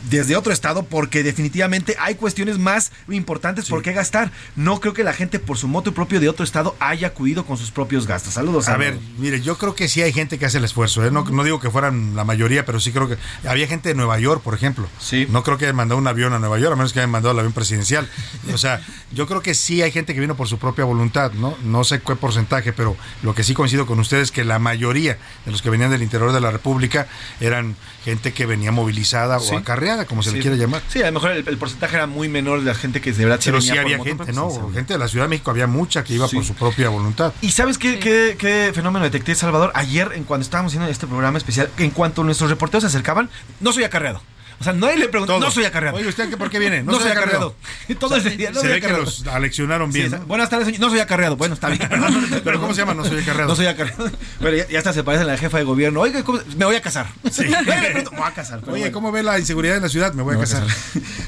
Desde 0.10 0.36
otro 0.36 0.52
estado 0.54 0.84
porque 0.84 1.24
definitivamente 1.24 1.96
hay 2.00 2.16
cuestiones 2.16 2.58
más 2.60 2.92
importantes 3.10 3.68
por 3.68 3.82
qué 3.82 3.94
gastar. 3.94 4.32
No 4.56 4.80
creo 4.80 4.94
que 4.94 5.04
la 5.04 5.14
gente 5.14 5.40
por 5.40 5.58
su 5.58 5.68
moto 5.68 5.94
propio 5.94 6.20
de 6.20 6.30
otro 6.30 6.44
estado 6.44 6.76
haya 6.80 7.08
acudido 7.08 7.46
con 7.46 7.58
sus 7.58 7.72
propios 7.72 8.08
gastos. 8.08 8.34
Saludos. 8.34 8.68
A 8.68 8.74
Álvaro. 8.74 8.92
ver, 8.92 9.00
mire, 9.18 9.42
yo 9.42 9.58
creo 9.58 9.76
que 9.76 9.88
sí 9.88 10.02
hay 10.02 10.14
gente 10.14 10.38
que 10.38 10.46
hace 10.46 10.58
el 10.60 10.64
esfuerzo. 10.66 11.06
¿eh? 11.06 11.12
No, 11.12 11.24
no 11.24 11.44
digo 11.44 11.60
que 11.60 11.70
fueran 11.70 12.16
la 12.16 12.24
mayoría, 12.24 12.66
pero 12.66 12.80
sí 12.80 12.92
creo 12.92 13.08
que 13.08 13.18
había 13.48 13.68
gente 13.68 13.90
de 13.90 13.96
Nueva 13.96 14.20
York, 14.20 14.42
por 14.44 14.54
ejemplo. 14.54 14.88
Sí. 15.00 15.28
No 15.30 15.44
creo 15.44 15.58
que 15.58 15.66
hayan 15.66 15.76
mandado 15.76 16.00
un 16.00 16.08
avión 16.08 16.34
a 16.34 16.40
Nueva 16.40 16.60
York, 16.60 16.74
a 16.74 16.76
menos 16.76 16.94
que 16.94 17.00
hayan 17.00 17.12
mandado 17.12 17.34
el 17.34 17.40
avión 17.40 17.54
presidencial. 17.54 18.08
O 18.54 18.58
sea, 18.58 18.82
yo 19.12 19.28
creo 19.28 19.42
que 19.42 19.54
sí 19.56 19.82
hay 19.82 19.92
gente 19.92 20.14
que 20.14 20.20
vino 20.20 20.36
por 20.36 20.48
su 20.48 20.58
propia 20.60 20.86
voluntad, 20.86 21.32
¿no? 21.34 21.58
No 21.64 21.84
sé 21.84 22.02
qué 22.02 22.16
porcentaje, 22.16 22.74
pero 22.74 22.96
lo 23.24 23.34
que 23.36 23.44
sí 23.44 23.54
coincido 23.54 23.86
con 23.86 24.00
ustedes 24.00 24.24
es 24.26 24.32
que 24.32 24.44
la 24.44 24.60
mayoría 24.60 25.18
de 25.46 25.52
los 25.52 25.62
que 25.62 25.70
venían 25.70 25.92
del 25.92 26.04
interior 26.04 26.32
de 26.32 26.42
la 26.42 26.52
República 26.52 27.08
eran 27.40 27.76
gente 28.04 28.34
que 28.34 28.46
venía 28.46 28.72
movilizada 28.72 29.40
Sí. 29.40 29.56
o 29.56 29.58
acarreada, 29.58 29.95
como 30.04 30.22
se 30.22 30.32
Sí. 30.32 30.36
le 30.36 30.42
quiere 30.42 30.58
llamar. 30.58 30.82
Sí, 30.90 31.02
a 31.02 31.06
lo 31.06 31.14
mejor 31.14 31.32
el, 31.32 31.48
el 31.48 31.58
porcentaje 31.58 31.96
era 31.96 32.08
muy 32.08 32.28
menor 32.28 32.60
de 32.60 32.66
la 32.66 32.76
gente 32.76 33.00
que 33.00 33.14
de 33.14 33.24
verdad 33.24 33.40
se 33.40 33.52
Pero 33.52 33.60
venía 33.60 33.72
sí 33.72 33.78
por 33.78 33.86
había 33.86 33.98
moto 34.00 34.08
gente, 34.10 34.24
propia, 34.26 34.42
¿no? 34.42 34.50
sí. 34.70 34.74
Gente 34.74 34.94
de 34.94 35.00
la 35.00 35.08
Ciudad 35.08 35.26
de 35.26 35.30
México 35.30 35.52
había 35.52 35.68
mucha 35.68 36.04
que 36.04 36.14
iba 36.16 36.28
Sí. 36.28 36.36
por 36.36 36.44
su 36.44 36.54
propia 36.56 36.90
voluntad. 36.90 37.32
¿Y 37.42 37.52
sabes 37.52 37.78
qué, 37.78 38.00
qué- 38.00 38.36
qué 38.38 38.72
fenómeno 38.76 39.06
detecté, 39.06 39.34
Salvador? 39.36 39.72
Ayer, 39.76 40.12
en 40.16 40.26
cuando 40.26 40.44
estábamos 40.44 40.72
haciendo 40.72 40.90
este 40.92 41.08
programa 41.08 41.38
especial, 41.38 41.70
en 41.78 41.92
cuanto 41.92 42.24
nuestros 42.26 42.50
reporteros 42.50 42.84
se 42.84 42.88
acercaban, 42.88 43.30
no 43.62 43.72
soy 43.72 43.86
acarreado. 43.86 44.22
O 44.60 44.64
sea, 44.64 44.74
nadie 44.74 44.98
le 44.98 45.10
preguntó, 45.10 45.40
no 45.40 45.52
soy 45.52 45.66
acarreado. 45.66 45.98
Oye, 45.98 46.08
¿usted 46.08 46.36
por 46.38 46.50
qué 46.50 46.60
viene? 46.60 46.84
No, 46.84 47.00
soy 47.00 47.12
acarreado. 47.12 47.56
Todo 48.00 48.16
ese 48.16 48.32
día, 48.32 48.50
no 48.52 48.56
se 48.56 48.62
soy 48.62 48.70
ve 48.70 48.74
que 48.82 48.88
acarreado. 48.88 49.06
los 49.06 49.28
aleccionaron 49.28 49.92
bien. 49.92 50.10
Sí, 50.12 50.16
¿no? 50.18 50.26
Buenas 50.26 50.50
tardes, 50.50 50.66
señor. 50.68 50.82
No 50.82 50.90
soy 50.90 51.00
acarreado. 51.00 51.36
Bueno, 51.36 51.54
está 51.56 51.70
bien. 51.70 51.88
Pero 52.44 52.60
¿cómo 52.60 52.74
se 52.74 52.82
llama? 52.82 52.94
No 52.94 53.04
soy 53.06 53.20
acarreado. 53.22 53.50
No 53.50 53.56
soy 53.56 53.68
acarreado. 53.68 54.10
Bueno, 54.40 54.58
ya, 54.58 54.68
ya 54.68 54.78
hasta 54.80 54.94
se 54.94 55.04
parece 55.04 55.24
a 55.24 55.28
la 55.28 55.38
jefa 55.38 55.58
de 55.58 55.64
gobierno. 55.64 56.02
Oiga, 56.02 56.24
¿cómo- 56.24 56.40
me 56.58 56.66
voy 56.66 56.76
a 56.76 56.82
casar. 56.82 57.08
Sí. 57.32 57.44
Me 57.66 58.04
voy 58.04 58.22
a 58.24 58.32
casar. 58.34 58.60
Oye, 58.64 58.70
bueno. 58.82 58.92
¿cómo 58.92 59.12
ve 59.12 59.24
la 59.24 59.40
inseguridad 59.40 59.76
en 59.78 59.84
la 59.84 59.90
ciudad? 59.90 60.14
Me 60.14 60.24
voy 60.24 60.36
a 60.36 60.38
Me 60.38 60.46
voy 60.46 60.54
a 60.54 60.60
casar. 60.60 60.68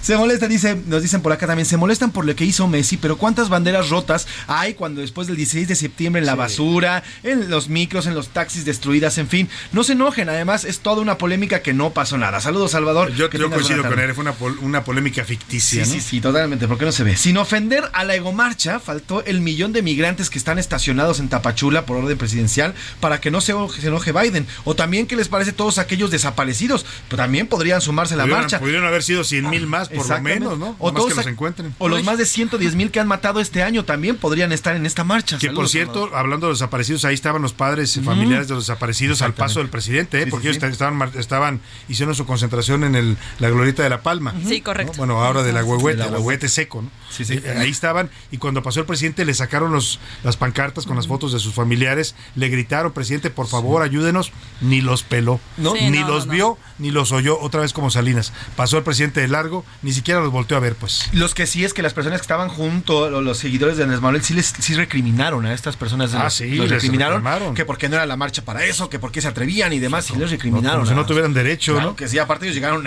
Se 0.01 0.15
molesta, 0.15 0.47
dice, 0.47 0.75
nos 0.88 1.01
dicen 1.01 1.21
por 1.21 1.32
acá 1.32 1.47
también, 1.47 1.65
se 1.65 1.78
molestan 1.78 2.11
por 2.11 2.25
lo 2.25 2.36
que 2.36 2.45
hizo 2.45 2.67
Messi, 2.67 2.97
pero 2.97 3.17
¿cuántas 3.17 3.49
banderas 3.49 3.89
rotas 3.89 4.28
hay 4.47 4.73
cuando 4.73 5.01
después 5.01 5.28
del 5.28 5.36
16 5.38 5.67
de 5.67 5.75
septiembre 5.75 6.19
en 6.21 6.25
la 6.25 6.36
basura, 6.36 7.03
en 7.23 7.49
los 7.49 7.67
micros, 7.69 8.05
en 8.07 8.15
los 8.15 8.30
taxis 8.30 8.65
destruidas, 8.65 9.17
en 9.17 9.28
fin? 9.28 9.49
No 9.71 9.84
se 9.84 9.93
enojen, 9.93 10.30
además 10.30 10.63
es 10.65 10.80
toda 10.80 11.01
una 11.01 11.17
polémica 11.17 11.61
que 11.61 11.73
no 11.73 11.91
pasó 11.91 12.17
nada. 12.17 12.39
Saludos, 12.39 12.71
Salvador. 12.71 13.13
Yo, 13.18 13.30
que 13.30 13.38
yo 13.38 13.49
coincido 13.49 13.84
con 13.84 13.99
él, 13.99 14.13
fue 14.13 14.22
una, 14.22 14.34
pol- 14.34 14.57
una 14.61 14.84
polémica 14.84 15.24
ficticia. 15.26 15.84
Sí, 15.84 15.89
¿no? 15.89 15.95
sí, 15.95 16.01
sí, 16.01 16.22
totalmente, 16.22 16.68
¿por 16.68 16.78
qué 16.78 16.86
no 16.86 16.91
se 16.91 17.03
ve? 17.03 17.15
Sin 17.15 17.38
ofender 17.38 17.84
a 17.93 18.03
la 18.03 18.15
egomarcha, 18.15 18.80
faltó 18.80 19.24
el 19.26 19.41
millón 19.41 19.74
de 19.74 19.82
migrantes 19.82 20.30
que 20.30 20.38
están 20.38 20.59
estacionados 20.59 21.20
en 21.20 21.30
Tapachula 21.30 21.86
por 21.86 21.97
orden 21.97 22.18
presidencial 22.18 22.74
para 22.99 23.20
que 23.20 23.32
no 23.32 23.41
se, 23.41 23.53
se 23.80 23.88
enoje 23.88 24.11
Biden. 24.11 24.45
O 24.63 24.76
también, 24.76 25.07
¿qué 25.07 25.15
les 25.15 25.28
parece 25.28 25.51
todos 25.53 25.78
aquellos 25.78 26.11
desaparecidos? 26.11 26.86
Pues 27.07 27.18
también 27.18 27.47
podrían 27.47 27.82
sumarse 27.82 28.13
a 28.13 28.18
la 28.18 28.24
Pudieron, 28.24 28.41
marcha. 28.43 28.59
pudieron 28.59 28.86
haber 28.86 29.03
sido 29.03 29.24
100 29.24 29.49
mil 29.49 29.68
más, 29.68 29.89
por 29.89 30.07
lo 30.07 30.22
menos, 30.22 30.57
¿no? 30.59 30.76
O 30.80 30.88
más 30.91 30.95
todos 30.95 31.09
que 31.09 31.15
los 31.15 31.28
encuentren. 31.28 31.74
O 31.80 31.88
los 31.89 32.03
más 32.03 32.18
de 32.18 32.26
110 32.26 32.76
mil 32.76 32.91
que 32.91 32.99
han 32.99 33.07
matado 33.07 33.39
este 33.39 33.63
año 33.63 33.86
también 33.86 34.18
podrían 34.18 34.51
estar 34.51 34.76
en 34.76 34.86
esta 34.86 35.03
marcha. 35.03 35.38
Que 35.38 35.49
por 35.51 35.70
cierto, 35.70 35.93
Salvador. 36.01 36.18
hablando 36.20 36.47
de 36.47 36.51
los 36.51 36.59
desaparecidos, 36.59 37.05
ahí 37.05 37.13
estaban 37.15 37.41
los 37.41 37.53
padres 37.53 37.95
y 37.97 38.01
familiares 38.01 38.47
de 38.47 38.55
los 38.55 38.68
desaparecidos 38.68 39.22
al 39.22 39.34
paso 39.34 39.59
del 39.59 39.70
presidente, 39.70 40.20
¿eh? 40.22 40.26
Sí, 40.26 40.30
porque 40.32 40.43
sí, 40.51 40.57
ellos 40.57 40.63
sí. 40.63 40.72
estaban, 40.72 41.11
estaban, 41.18 41.61
hicieron 41.88 42.15
su 42.15 42.26
concentración 42.26 42.84
en 42.84 42.95
el, 43.08 43.18
la 43.39 43.49
glorieta 43.49 43.84
de 43.84 43.89
la 43.89 44.01
Palma. 44.01 44.34
Sí, 44.47 44.62
correcto. 44.62 44.93
¿no? 44.93 44.97
Bueno, 44.99 45.24
ahora 45.24 45.43
de 45.43 45.53
la 45.53 45.64
huehuete, 45.64 45.97
la 45.99 46.08
huehuete 46.08 46.49
seco, 46.49 46.82
¿no? 46.82 46.89
Sí, 47.10 47.24
sí. 47.26 47.39
Eh, 47.43 47.55
Ahí 47.58 47.70
estaban, 47.70 48.10
y 48.32 48.38
cuando 48.38 48.62
pasó 48.62 48.80
el 48.82 48.86
presidente 48.86 49.24
le 49.26 49.34
sacaron 49.34 49.72
los, 49.72 49.99
las 50.24 50.38
pancartas 50.38 50.86
con 50.86 50.95
las 50.97 51.08
fotos 51.08 51.32
de 51.34 51.39
sus 51.39 51.53
familiares, 51.53 52.16
le 52.36 52.49
gritaron, 52.49 52.91
presidente, 52.91 53.30
por 53.30 53.47
favor, 53.47 53.82
ayúdenos, 53.82 54.32
ni 54.62 54.82
los 54.82 55.03
peló, 55.03 55.39
No. 55.58 55.74
Sí, 55.74 55.89
ni 55.89 55.99
no, 55.99 56.08
los 56.10 56.28
no. 56.28 56.34
vio, 56.34 56.58
ni 56.80 56.91
los 56.91 57.12
oyó, 57.12 57.39
otra 57.39 57.62
vez 57.62 57.74
como 57.74 57.89
Salinas. 57.89 58.34
Pasó 58.55 58.78
el 58.78 58.84
presidente 58.84 59.22
de 59.22 59.28
largo, 59.30 59.64
ni 59.82 59.93
siquiera 59.93 60.20
los 60.20 60.32
volteó 60.32 60.58
a 60.58 60.60
ver, 60.60 60.76
pues. 60.76 61.10
Los 61.14 61.34
que 61.34 61.47
sí 61.47 61.64
es 61.64 61.74
que 61.74 61.82
las 61.82 61.93
personas 61.93 62.20
que 62.20 62.24
estaban 62.24 62.49
junto, 62.49 63.10
lo- 63.10 63.22
los 63.22 63.38
seguidores 63.38 63.78
de 63.78 63.84
Andrés 63.84 64.01
Manuel, 64.01 64.22
sí 64.24 64.34
les 64.34 64.53
sí 64.60 64.74
recriminaron 64.76 65.45
a 65.45 65.53
estas 65.53 65.78
personas. 65.78 66.14
Ah, 66.14 66.26
los, 66.26 66.34
sí, 66.34 66.55
los 66.55 66.70
recriminaron. 66.70 67.55
Que 67.55 67.66
por 67.66 67.78
qué 67.78 67.88
no 67.89 67.95
era 67.95 68.05
la 68.05 68.18
marcha 68.18 68.43
para 68.43 68.66
eso, 68.66 68.89
que 68.89 68.99
por 68.99 69.12
qué 69.12 69.22
se 69.22 69.28
atrevían 69.30 69.72
y 69.74 69.80
demás. 69.80 70.10
Y 70.12 70.18
les 70.18 70.30
recriminaron. 70.32 70.80
Como 70.82 70.89
si 70.89 70.95
no 70.95 71.05
tuvieran 71.05 71.34
derecho, 71.34 71.74
Claro 71.74 71.89
¿no? 71.91 71.95
que 71.95 72.08
sí, 72.08 72.20
aparte 72.20 72.45
ellos 72.45 72.55
llegaron 72.55 72.86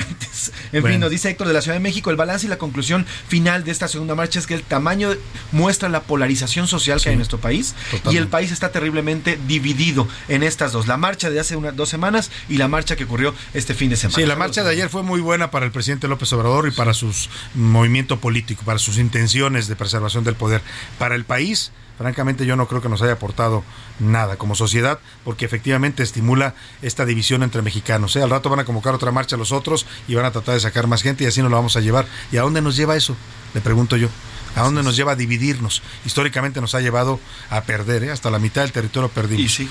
En 0.73 0.83
Bueno. 0.83 0.95
fin, 0.95 1.01
nos 1.01 1.11
dice 1.11 1.29
Héctor 1.31 1.49
de 1.49 1.55
la 1.55 1.61
Ciudad 1.63 1.77
de 1.77 1.81
México, 1.81 2.11
el 2.11 2.17
balance 2.17 2.47
y 2.47 2.49
la 2.49 2.59
conclusión 2.59 3.07
final 3.29 3.65
de 3.65 3.71
esta 3.71 3.89
segunda 3.89 4.15
marcha 4.15 4.39
es 4.39 4.47
que 4.47 4.55
el 4.55 4.63
tamaño 4.63 5.11
muestra 5.53 5.89
la 5.89 6.03
polarización 6.03 6.67
social 6.69 7.01
que 7.01 7.09
hay 7.09 7.15
en 7.15 7.19
nuestro 7.19 7.39
país 7.39 7.75
y 8.11 8.17
el 8.17 8.29
país 8.29 8.51
está 8.53 8.73
terriblemente 8.73 9.39
dividido 9.47 10.07
en 10.29 10.43
estas 10.43 10.73
dos. 10.73 10.87
La 10.87 10.97
marcha 10.97 11.31
de 11.31 11.41
hace 11.41 11.57
unas 11.57 11.77
dos 11.77 11.89
semanas 11.89 12.31
y 12.49 12.57
la 12.57 12.69
marcha 12.69 12.97
que 12.97 13.05
ocurrió 13.05 13.35
este 13.55 13.75
fin 13.75 13.91
de 13.91 13.97
semana. 13.97 14.17
Sí, 14.17 14.27
la 14.27 14.37
marcha 14.37 14.63
de 14.63 14.71
ayer 14.71 14.89
fue 14.89 15.03
muy 15.03 15.21
buena 15.21 15.51
para 15.51 15.67
el 15.67 15.73
presidente 15.73 16.09
López 16.09 16.33
Obrador 16.33 16.69
y 16.69 16.71
para 16.71 16.95
su 16.95 17.13
movimiento 17.55 18.21
político, 18.21 18.63
para 18.65 18.79
sus 18.79 18.99
intenciones 18.99 19.69
de 19.69 19.77
preservación 19.77 20.25
del 20.25 20.35
poder. 20.35 20.63
Para 20.99 21.15
el 21.15 21.25
país, 21.25 21.73
francamente 22.01 22.47
yo 22.47 22.57
no 22.57 22.67
creo 22.67 22.81
que 22.81 22.89
nos 22.89 23.03
haya 23.03 23.13
aportado 23.13 23.63
nada 23.99 24.37
como 24.37 24.55
sociedad, 24.55 25.01
porque 25.23 25.45
efectivamente 25.45 26.03
estimula 26.03 26.55
esta 26.81 27.05
división 27.05 27.43
entre 27.43 27.61
mexicanos. 27.61 28.17
¿eh? 28.17 28.23
Al 28.23 28.31
rato 28.31 28.49
van 28.49 28.61
a 28.61 28.65
convocar 28.65 28.95
otra 28.95 29.13
marcha 29.13 29.37
los 29.37 29.53
otros 29.53 29.85
y 30.09 30.15
van 30.15 30.25
a 30.25 30.31
tratar 30.31 30.55
de 30.55 30.61
sacar 30.61 30.87
más 30.87 31.03
gente 31.03 31.25
y 31.25 31.27
así 31.27 31.43
nos 31.43 31.51
lo 31.51 31.59
vamos 31.59 31.77
a 31.77 31.81
llevar. 31.81 32.07
¿Y 32.33 32.39
a 32.39 32.41
dónde 32.41 32.63
nos 32.63 32.75
lleva 32.75 32.97
eso? 32.97 33.15
Le 33.53 33.61
pregunto 33.61 33.99
yo. 33.99 34.09
¿A 34.57 34.63
dónde 34.63 34.83
nos 34.83 34.97
lleva 34.97 35.13
a 35.13 35.17
dividirnos? 35.17 35.83
Históricamente 36.05 36.61
nos 36.61 36.75
ha 36.75 36.81
llevado 36.81 37.21
a 37.51 37.63
perder, 37.63 38.05
¿eh? 38.05 38.11
hasta 38.11 38.31
la 38.31 38.39
mitad 38.39 38.63
del 38.63 38.73
territorio 38.73 39.09
perdimos. 39.09 39.45
Y 39.45 39.49
sí. 39.49 39.69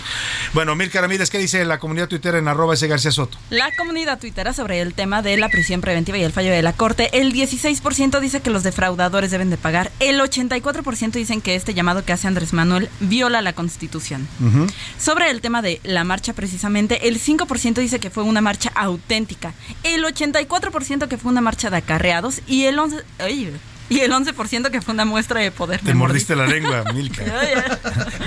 Bueno, 0.53 0.75
Mirka 0.75 1.01
Ramírez, 1.01 1.29
¿qué 1.29 1.37
dice 1.37 1.63
la 1.65 1.79
comunidad 1.79 2.07
tuitera 2.07 2.37
en 2.37 2.47
arroba 2.47 2.73
ese 2.73 2.87
García 2.87 3.11
Soto? 3.11 3.37
La 3.49 3.69
comunidad 3.75 4.19
tuitera 4.19 4.53
sobre 4.53 4.81
el 4.81 4.93
tema 4.93 5.21
de 5.21 5.37
la 5.37 5.49
prisión 5.49 5.81
preventiva 5.81 6.17
y 6.17 6.23
el 6.23 6.31
fallo 6.31 6.51
de 6.51 6.61
la 6.61 6.73
Corte, 6.73 7.09
el 7.19 7.33
16% 7.33 8.19
dice 8.19 8.41
que 8.41 8.49
los 8.49 8.63
defraudadores 8.63 9.31
deben 9.31 9.49
de 9.49 9.57
pagar, 9.57 9.91
el 9.99 10.19
84% 10.19 11.11
dicen 11.11 11.41
que 11.41 11.55
este 11.55 11.73
llamado 11.73 12.05
que 12.05 12.13
hace 12.13 12.27
Andrés 12.27 12.53
Manuel 12.53 12.89
viola 12.99 13.41
la 13.41 13.53
Constitución. 13.53 14.27
Sobre 14.97 15.29
el 15.29 15.41
tema 15.41 15.61
de 15.61 15.81
la 15.83 16.03
marcha 16.03 16.33
precisamente, 16.33 17.07
el 17.07 17.19
5% 17.19 17.75
dice 17.75 17.99
que 17.99 18.09
fue 18.09 18.23
una 18.23 18.41
marcha 18.41 18.71
auténtica, 18.75 19.53
el 19.83 20.03
84% 20.03 21.07
que 21.07 21.17
fue 21.17 21.31
una 21.31 21.41
marcha 21.41 21.69
de 21.69 21.77
acarreados 21.77 22.41
y 22.47 22.65
el 22.65 22.77
11%, 22.77 23.03
ay, 23.19 23.53
y 23.89 23.99
el 24.01 24.11
11% 24.11 24.69
que 24.69 24.81
fue 24.81 24.93
una 24.93 25.05
muestra 25.05 25.41
de 25.41 25.51
poder. 25.51 25.81
Te 25.81 25.93
mordiste 25.93 26.35
la 26.35 26.45
lengua, 26.47 26.83
Milka. 26.93 27.23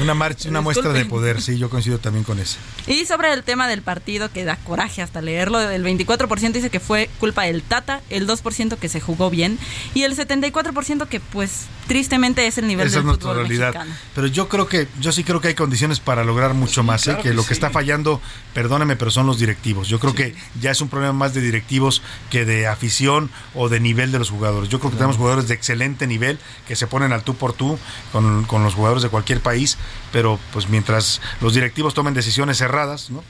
Una 0.00 0.14
marcha, 0.14 0.48
una 0.48 0.60
muestra 0.60 0.92
de 0.92 1.04
poder, 1.04 1.40
sí, 1.40 1.58
yo 1.58 1.70
coincido 1.70 1.98
también 1.98 2.24
con 2.24 2.38
eso. 2.38 2.58
Y 2.86 3.04
sobre 3.06 3.32
el 3.32 3.42
tema 3.44 3.68
del 3.68 3.82
partido, 3.82 4.30
que 4.32 4.44
da 4.44 4.56
coraje 4.56 5.02
hasta 5.02 5.20
leerlo, 5.22 5.60
el 5.60 5.84
24% 5.84 6.52
dice 6.52 6.70
que 6.70 6.80
fue 6.80 7.08
culpa 7.20 7.44
del 7.44 7.62
Tata, 7.62 8.00
el 8.10 8.26
2% 8.26 8.76
que 8.76 8.88
se 8.88 9.00
jugó 9.00 9.30
bien 9.30 9.58
y 9.94 10.02
el 10.02 10.16
74% 10.16 11.06
que 11.06 11.20
pues 11.20 11.66
tristemente 11.86 12.46
es 12.46 12.58
el 12.58 12.66
nivel 12.66 12.86
Esa 12.86 12.96
del 12.96 13.00
es 13.02 13.06
nuestra 13.06 13.30
fútbol 13.30 13.46
realidad. 13.46 13.74
mexicano. 13.74 13.94
Pero 14.14 14.26
yo 14.28 14.48
creo 14.48 14.66
que, 14.68 14.88
yo 15.00 15.12
sí 15.12 15.24
creo 15.24 15.40
que 15.40 15.48
hay 15.48 15.54
condiciones 15.54 16.00
para 16.00 16.24
lograr 16.24 16.54
mucho 16.54 16.82
más, 16.82 17.02
¿eh? 17.02 17.04
claro 17.10 17.22
que, 17.22 17.28
que 17.30 17.34
lo 17.34 17.44
que 17.44 17.52
está 17.52 17.70
fallando, 17.70 18.20
perdóname, 18.54 18.96
pero 18.96 19.10
son 19.10 19.26
los 19.26 19.38
directivos. 19.38 19.88
Yo 19.88 19.98
creo 19.98 20.14
que 20.14 20.34
ya 20.60 20.70
es 20.70 20.80
un 20.80 20.88
problema 20.88 21.12
más 21.12 21.34
de 21.34 21.40
directivos 21.40 22.02
que 22.30 22.44
de 22.44 22.66
afición 22.66 23.30
o 23.54 23.68
de 23.68 23.80
nivel 23.80 24.12
de 24.12 24.18
los 24.18 24.30
jugadores. 24.30 24.68
Yo 24.68 24.78
creo 24.80 24.90
que 24.90 24.96
tenemos 24.96 25.16
jugadores 25.16 25.48
de 25.48 25.51
excelente 25.54 26.06
nivel 26.06 26.38
que 26.66 26.76
se 26.76 26.86
ponen 26.86 27.12
al 27.12 27.22
tú 27.24 27.34
por 27.34 27.52
tú 27.52 27.78
con, 28.12 28.44
con 28.44 28.62
los 28.64 28.74
jugadores 28.74 29.02
de 29.02 29.08
cualquier 29.08 29.40
país, 29.40 29.78
pero 30.12 30.38
pues 30.52 30.68
mientras 30.68 31.20
los 31.40 31.54
directivos 31.54 31.94
tomen 31.94 32.14
decisiones 32.14 32.60
erradas, 32.60 33.10
¿no? 33.10 33.22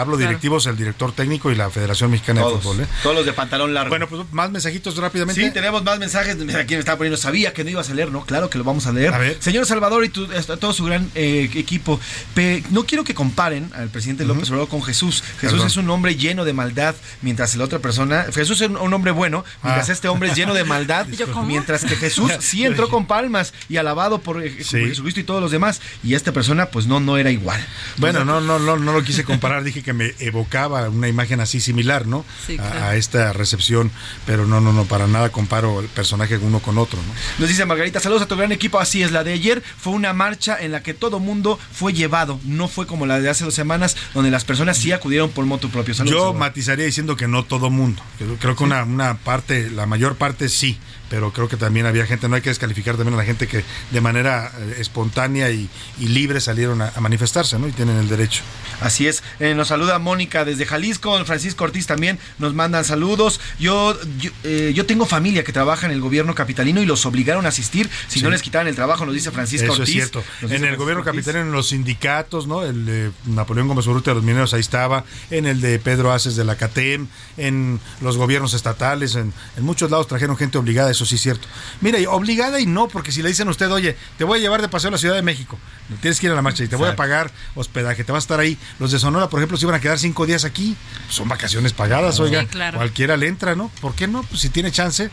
Hablo 0.00 0.16
Claro. 0.16 0.16
directivos, 0.16 0.66
el 0.66 0.76
director 0.76 1.12
técnico 1.12 1.50
y 1.50 1.54
la 1.54 1.70
Federación 1.70 2.10
Mexicana 2.10 2.40
de 2.44 2.50
Fútbol, 2.58 2.80
¿eh? 2.80 2.86
todos 3.02 3.16
los 3.16 3.26
de 3.26 3.32
pantalón 3.32 3.74
largo. 3.74 3.90
Bueno, 3.90 4.08
pues 4.08 4.22
más 4.32 4.50
mensajitos 4.50 4.96
rápidamente. 4.96 5.42
Sí, 5.44 5.50
tenemos 5.52 5.82
más 5.84 5.98
mensajes. 5.98 6.36
Mira, 6.36 6.60
Aquí 6.60 6.74
me 6.74 6.80
estaba 6.80 6.98
poniendo, 6.98 7.16
sabía 7.16 7.52
que 7.52 7.64
no 7.64 7.70
ibas 7.70 7.90
a 7.90 7.94
leer, 7.94 8.10
¿no? 8.10 8.24
Claro 8.24 8.50
que 8.50 8.58
lo 8.58 8.64
vamos 8.64 8.86
a 8.86 8.92
leer. 8.92 9.12
A 9.14 9.18
ver. 9.18 9.36
Señor 9.40 9.66
Salvador 9.66 10.04
y 10.04 10.08
tu- 10.10 10.26
todo 10.58 10.72
su 10.72 10.84
gran 10.84 11.10
eh, 11.14 11.50
equipo, 11.54 11.98
pe- 12.34 12.62
no 12.70 12.84
quiero 12.84 13.04
que 13.04 13.14
comparen 13.14 13.70
al 13.74 13.88
presidente 13.88 14.24
López 14.24 14.48
Obrador 14.50 14.68
con 14.68 14.82
Jesús. 14.82 15.22
Jesús 15.40 15.50
Perdón. 15.52 15.66
es 15.66 15.76
un 15.76 15.90
hombre 15.90 16.16
lleno 16.16 16.44
de 16.44 16.52
maldad, 16.52 16.94
mientras 17.22 17.54
la 17.56 17.64
otra 17.64 17.78
persona, 17.78 18.26
Jesús 18.34 18.60
es 18.60 18.68
un, 18.70 18.92
hombre 18.94 19.10
bueno, 19.12 19.44
mientras 19.62 19.88
Ah. 19.88 19.92
este 19.92 20.08
hombre 20.08 20.30
es 20.30 20.36
lleno 20.36 20.54
de 20.54 20.64
maldad, 20.64 21.06
¿Yo 21.18 21.30
cómo? 21.40 21.48
mientras 21.48 21.84
que 21.84 21.96
Jesús 21.96 22.30
sí 22.40 22.64
entró 22.64 22.88
con 22.88 23.06
palmas 23.06 23.52
y 23.68 23.76
alabado 23.76 24.20
por, 24.20 24.42
eh, 24.42 24.50
por 24.50 24.64
Sí. 24.64 24.78
Jesucristo 24.86 25.20
y 25.20 25.24
todos 25.24 25.42
los 25.42 25.50
demás, 25.50 25.80
y 26.02 26.14
esta 26.14 26.32
persona 26.32 26.66
pues 26.66 26.86
no, 26.86 27.00
no 27.00 27.16
era 27.18 27.30
igual. 27.30 27.64
Bueno, 27.98 28.24
no, 28.24 28.40
no, 28.40 28.58
no, 28.58 28.76
no 28.76 28.92
lo 28.92 29.02
quise 29.02 29.24
comparar, 29.24 29.64
dije 29.64 29.82
que 29.82 29.92
me 29.92 30.14
evocaba 30.18 30.88
una 30.88 31.08
imagen 31.08 31.40
así 31.40 31.60
similar, 31.60 32.06
¿no? 32.06 32.24
Sí, 32.46 32.54
A- 32.58 32.70
claro. 32.70 32.84
a, 32.86 32.96
esta 32.96 33.32
recepción, 33.32 33.90
pero 34.26 34.46
no, 34.46 34.60
no, 34.60 34.72
no, 34.72 34.84
para 34.84 35.06
nada 35.06 35.30
comparo 35.30 35.80
el 35.80 35.86
personaje 35.88 36.36
uno 36.38 36.60
con 36.60 36.78
otro, 36.78 36.98
¿no? 36.98 37.12
Nos 37.38 37.48
dice 37.48 37.64
Margarita, 37.66 38.00
saludos 38.00 38.22
a 38.22 38.26
tu 38.26 38.36
gran 38.36 38.52
equipo. 38.52 38.78
Así 38.80 39.02
es, 39.02 39.12
la 39.12 39.24
de 39.24 39.32
ayer 39.32 39.62
fue 39.78 39.92
una 39.92 40.12
marcha 40.12 40.56
en 40.60 40.72
la 40.72 40.82
que 40.82 40.94
todo 40.94 41.18
mundo 41.18 41.58
fue 41.72 41.92
llevado. 41.92 42.40
No 42.44 42.68
fue 42.68 42.86
como 42.86 43.06
la 43.06 43.20
de 43.20 43.28
hace 43.30 43.44
dos 43.44 43.54
semanas, 43.54 43.96
donde 44.14 44.30
las 44.30 44.44
personas 44.44 44.76
sí 44.78 44.92
acudieron 44.92 45.30
por 45.30 45.44
moto 45.46 45.68
propio. 45.68 45.94
Saludos, 45.94 46.18
Yo 46.18 46.32
matizaría 46.34 46.84
diciendo 46.84 47.16
que 47.16 47.28
no 47.28 47.44
todo 47.44 47.70
mundo. 47.70 48.02
Creo, 48.18 48.36
creo 48.36 48.56
que 48.56 48.64
una, 48.64 48.84
una 48.84 49.14
parte, 49.18 49.70
la 49.70 49.86
mayor 49.86 50.16
parte 50.16 50.48
sí, 50.48 50.78
pero 51.10 51.32
creo 51.32 51.48
que 51.48 51.58
también 51.58 51.84
había 51.84 52.06
gente, 52.06 52.26
no 52.28 52.36
hay 52.36 52.40
que 52.40 52.48
descalificar 52.48 52.96
también 52.96 53.14
a 53.14 53.18
la 53.18 53.24
gente 53.24 53.46
que 53.46 53.62
de 53.90 54.00
manera 54.00 54.50
eh, 54.58 54.76
espontánea 54.78 55.50
y, 55.50 55.68
y 55.98 56.08
libre 56.08 56.40
salieron 56.40 56.80
a, 56.80 56.92
a 56.96 57.00
manifestarse, 57.00 57.58
¿no? 57.58 57.68
Y 57.68 57.72
tienen 57.72 57.96
el 57.98 58.08
derecho. 58.08 58.42
Así 58.80 59.06
es. 59.06 59.22
Eh, 59.40 59.54
nos 59.54 59.68
saluda 59.68 59.98
Mónica 59.98 60.44
desde 60.46 60.64
Jalisco. 60.64 61.22
Francisco 61.26 61.64
Ortiz 61.64 61.86
también 61.86 62.18
nos 62.38 62.54
mandan 62.54 62.84
saludos. 62.84 63.40
Yo, 63.58 63.94
yo, 64.18 64.30
eh, 64.44 64.72
yo 64.74 64.86
tengo 64.86 65.04
familia 65.04 65.44
que 65.44 65.52
trabaja 65.52 65.84
en 65.86 65.92
el 65.92 66.00
gobierno 66.00 66.34
capitalino 66.34 66.80
y 66.80 66.86
los 66.86 67.04
obligaron 67.04 67.44
a 67.44 67.50
asistir. 67.50 67.90
Si 68.08 68.20
Sí. 68.20 68.24
no 68.24 68.30
les 68.30 68.40
quitaran 68.42 68.68
el 68.68 68.74
trabajo, 68.76 69.04
nos 69.04 69.14
dice 69.14 69.30
Francisco 69.32 69.72
Eso 69.72 69.82
Ortiz. 69.82 69.88
es 69.88 69.94
cierto. 69.94 70.18
En 70.20 70.24
el 70.24 70.48
Francisco 70.58 70.76
gobierno 70.84 71.00
Ortiz. 71.02 71.12
capitalino, 71.24 71.44
en 71.46 71.52
los 71.52 71.68
sindicatos, 71.68 72.46
¿no? 72.46 72.62
El 72.62 72.86
de 72.86 73.10
Napoleón 73.26 73.66
Gómez 73.68 73.86
Urrutia 73.86 74.12
de 74.12 74.16
los 74.16 74.24
mineros, 74.24 74.54
ahí 74.54 74.60
estaba. 74.60 75.04
En 75.30 75.46
el 75.46 75.60
de 75.60 75.78
Pedro 75.80 76.12
Aces 76.12 76.36
de 76.36 76.44
la 76.44 76.56
CATEM. 76.56 77.08
En 77.36 77.80
los 78.00 78.16
gobiernos 78.16 78.54
estatales. 78.54 79.14
En, 79.16 79.32
en 79.56 79.64
muchos 79.64 79.90
lados 79.90 80.06
trajeron 80.06 80.36
gente 80.36 80.56
obligada, 80.58 80.90
eso 81.00 81.06
sí 81.06 81.14
es 81.14 81.22
cierto. 81.22 81.48
Mira, 81.80 81.98
obligada 82.10 82.60
y 82.60 82.66
no, 82.66 82.88
porque 82.88 83.10
si 83.10 83.22
le 83.22 83.28
dicen 83.30 83.48
a 83.48 83.52
usted, 83.52 83.70
oye, 83.70 83.96
te 84.18 84.24
voy 84.24 84.38
a 84.38 84.42
llevar 84.42 84.60
de 84.60 84.68
paseo 84.68 84.88
a 84.88 84.90
la 84.92 84.98
Ciudad 84.98 85.14
de 85.14 85.22
México, 85.22 85.58
tienes 86.02 86.20
que 86.20 86.26
ir 86.26 86.32
a 86.32 86.34
la 86.34 86.42
marcha 86.42 86.62
y 86.62 86.68
te 86.68 86.76
voy 86.76 86.88
a 86.90 86.94
pagar 86.96 87.30
hospedaje, 87.54 88.04
te 88.04 88.12
vas 88.12 88.22
a 88.22 88.24
estar 88.24 88.40
ahí. 88.40 88.58
Los 88.78 88.90
de 88.92 88.98
Sonora, 88.98 89.30
por 89.30 89.40
ejemplo, 89.40 89.56
se 89.56 89.64
iban 89.64 89.74
a 89.74 89.80
quedar 89.80 89.98
cinco 89.98 90.26
días 90.26 90.44
aquí. 90.44 90.76
Son 91.08 91.26
vacaciones 91.28 91.72
pagadas, 91.72 92.16
Sí, 92.16 92.22
oiga. 92.22 92.44
claro. 92.46 92.76
Cualquiera 92.76 93.16
le 93.16 93.28
entra, 93.28 93.54
¿no? 93.56 93.70
¿Por 93.80 93.94
qué 93.94 94.06
no? 94.06 94.22
Pues 94.24 94.42
si 94.42 94.50
tiene 94.50 94.70
chance. 94.72 95.10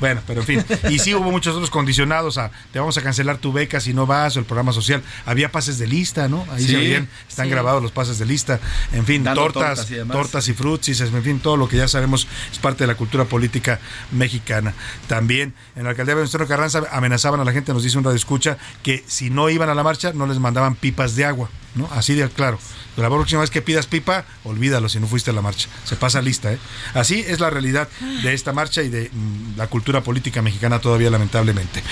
Bueno, 0.00 0.22
pero 0.26 0.40
en 0.40 0.46
fin. 0.46 0.64
Y 0.90 0.98
sí 1.00 1.14
hubo 1.14 1.30
muchos 1.30 1.54
otros 1.54 1.68
condicionados 1.70 2.38
a 2.38 2.50
te 2.72 2.78
vamos 2.78 2.96
a 2.96 3.02
cancelar 3.02 3.36
tu 3.38 3.52
beca 3.52 3.78
si 3.80 3.92
no 3.92 4.06
vas 4.06 4.36
o 4.36 4.38
el 4.38 4.46
programa 4.46 4.72
social. 4.72 5.02
Había 5.26 5.52
pases 5.52 5.78
de 5.78 5.86
lista, 5.86 6.28
¿no? 6.28 6.46
Ahí 6.50 6.62
Sí. 6.64 6.70
se 6.70 6.76
veían, 6.78 7.08
están 7.28 7.46
Sí. 7.46 7.50
grabados 7.50 7.82
los 7.82 7.92
pases 7.92 8.18
de 8.18 8.24
lista. 8.24 8.58
En 8.92 9.04
fin, 9.04 9.22
Dando 9.22 9.42
tortas, 9.42 9.80
tortas 9.86 9.90
y 9.90 10.08
tortas 10.10 10.48
y 10.48 10.54
frutsis, 10.54 11.00
en 11.02 11.22
fin, 11.22 11.40
todo 11.40 11.56
lo 11.58 11.68
que 11.68 11.76
ya 11.76 11.88
sabemos 11.88 12.26
es 12.50 12.58
parte 12.58 12.84
de 12.84 12.88
la 12.88 12.94
cultura 12.94 13.26
política 13.26 13.80
mexicana. 14.12 14.72
También 15.08 15.25
en 15.34 15.52
la 15.74 15.90
alcaldía 15.90 16.14
de 16.14 16.20
Venustiano 16.20 16.46
Carranza 16.46 16.82
amenazaban 16.90 17.40
a 17.40 17.44
la 17.44 17.52
gente, 17.52 17.72
nos 17.72 17.82
dice 17.82 17.98
un 17.98 18.04
radio 18.04 18.16
escucha, 18.16 18.56
que 18.82 19.04
si 19.06 19.30
no 19.30 19.48
iban 19.48 19.68
a 19.68 19.74
la 19.74 19.82
marcha 19.82 20.12
no 20.12 20.26
les 20.26 20.38
mandaban 20.38 20.74
pipas 20.74 21.16
de 21.16 21.24
agua, 21.24 21.50
¿no? 21.74 21.88
Así 21.92 22.14
de 22.14 22.28
claro. 22.28 22.58
La 22.96 23.08
próxima 23.08 23.42
vez 23.42 23.50
que 23.50 23.60
pidas 23.60 23.86
pipa, 23.86 24.24
olvídalo 24.44 24.88
si 24.88 24.98
no 24.98 25.06
fuiste 25.06 25.30
a 25.30 25.34
la 25.34 25.42
marcha. 25.42 25.68
Se 25.84 25.96
pasa 25.96 26.22
lista, 26.22 26.52
¿eh? 26.52 26.58
Así 26.94 27.24
es 27.26 27.40
la 27.40 27.50
realidad 27.50 27.88
de 28.22 28.32
esta 28.32 28.52
marcha 28.52 28.82
y 28.82 28.88
de 28.88 29.10
mm, 29.12 29.58
la 29.58 29.66
cultura 29.66 30.02
política 30.02 30.40
mexicana 30.40 30.78
todavía, 30.78 31.10
lamentablemente. 31.10 31.82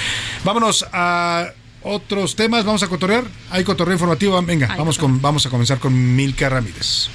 Vámonos 0.44 0.86
a 0.92 1.50
otros 1.82 2.36
temas. 2.36 2.64
Vamos 2.64 2.82
a 2.82 2.88
cotorrear. 2.88 3.24
Hay 3.50 3.64
cotorreo 3.64 3.94
informativo. 3.94 4.40
Venga, 4.42 4.72
Hay 4.72 4.78
vamos, 4.78 4.98
con, 4.98 5.20
vamos 5.20 5.44
a 5.46 5.50
comenzar 5.50 5.78
con 5.78 6.16
Milka 6.16 6.48
Ramírez. 6.48 7.08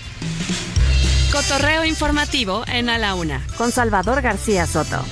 Cotorreo 1.32 1.86
informativo 1.86 2.64
en 2.68 2.90
A 2.90 2.98
la 2.98 3.16
Una 3.16 3.46
con 3.58 3.72
Salvador 3.72 4.22
García 4.22 4.66
Soto. 4.66 5.04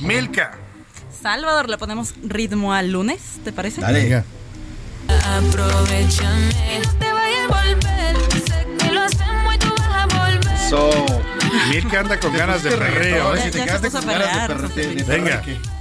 Milka. 0.00 0.58
Salvador, 1.22 1.68
le 1.70 1.78
ponemos 1.78 2.14
ritmo 2.22 2.72
al 2.74 2.90
lunes, 2.92 3.20
¿te 3.44 3.52
parece? 3.52 3.80
Venga. 3.80 4.24
Aprovechame, 5.24 6.80
no 6.84 6.98
te 6.98 7.12
vayas 7.12 7.50
a 7.50 7.64
volver. 7.64 8.16
Sé 8.46 8.66
que 8.78 8.92
lo 8.92 9.02
hacemos 9.02 9.54
y 9.54 9.58
tú 9.58 9.68
vas 9.78 9.88
a 9.88 10.06
volver. 10.06 10.58
Milka 11.70 12.00
anda 12.00 12.20
con 12.20 12.32
ganas 12.36 12.62
de 12.62 12.70
perreo. 12.72 13.34
¿eh? 13.34 13.50
Ya- 13.52 13.64
ya 13.66 13.78
se 13.78 13.90
puso 13.90 13.98
a 13.98 14.02
perrear. 14.02 14.70
Venga. 15.06 15.42
¿Por 15.42 15.73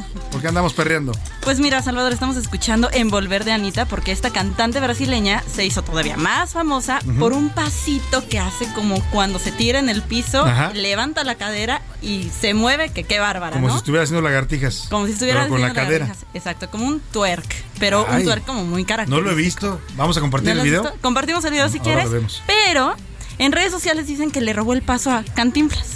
qué 0.44 0.50
andamos 0.50 0.74
perreando? 0.74 1.14
Pues 1.42 1.60
mira, 1.60 1.82
Salvador, 1.82 2.12
estamos 2.14 2.36
escuchando 2.38 2.90
Envolver 2.92 3.46
de 3.46 3.54
Anita 3.54 3.86
porque 3.86 4.12
esta 4.12 4.30
cantante 4.30 4.80
brasileña 4.82 5.42
se 5.52 5.66
hizo 5.66 5.82
todavía 5.84 6.18
más 6.18 6.52
famosa 6.52 7.00
por 7.18 7.32
un 7.34 7.50
pasito 7.50 8.28
que 8.28 8.40
hace 8.40 8.68
como 8.74 9.02
cuando 9.10 9.40
se 9.40 9.52
tira 9.54 9.80
en 9.80 9.88
el 9.90 10.02
piso, 10.04 10.46
Ajá. 10.46 10.72
levanta 10.74 11.24
la 11.24 11.36
cadera 11.36 11.82
y 12.02 12.30
se 12.40 12.54
mueve, 12.54 12.90
que 12.90 13.06
qué 13.06 13.20
bárbara, 13.20 13.54
Como 13.56 13.68
¿no? 13.68 13.74
si 13.74 13.78
estuviera 13.78 14.04
haciendo 14.04 14.22
lagartijas. 14.22 14.88
Como 14.90 15.06
si 15.08 15.14
estuviera 15.14 15.40
Pero 15.44 15.50
con 15.54 15.62
la 15.62 15.68
haciendo 15.68 15.88
cadera. 15.88 16.06
lagartijas. 16.08 16.36
Exacto, 16.36 16.70
como 16.70 16.86
un 16.88 17.00
twerk, 17.00 17.64
pero 17.80 18.06
Ay. 18.10 18.18
un 18.20 18.24
twerk 18.26 18.46
como 18.46 18.66
muy 18.66 18.82
No 18.84 18.88
característico. 18.88 19.26
lo 19.26 19.32
he 19.32 19.42
visto. 19.42 19.82
Vamos 19.96 20.18
a 20.18 20.22
compartir 20.22 20.54
¿No 20.56 20.62
el 20.62 20.68
video. 20.68 20.84
visto? 20.84 20.98
Compartimos 21.02 21.44
el 21.46 21.52
video 21.52 21.70
si 21.70 21.78
Ahora 21.78 21.84
quieres. 21.86 22.06
lo 22.06 22.12
vemos. 22.12 22.44
Pero 22.46 22.96
en 23.40 23.52
redes 23.54 23.72
sociales 23.72 24.08
dicen 24.08 24.30
que 24.30 24.42
le 24.42 24.52
robó 24.52 24.74
el 24.74 24.82
paso 24.82 25.10
a 25.12 25.24
Cantinflas. 25.36 25.88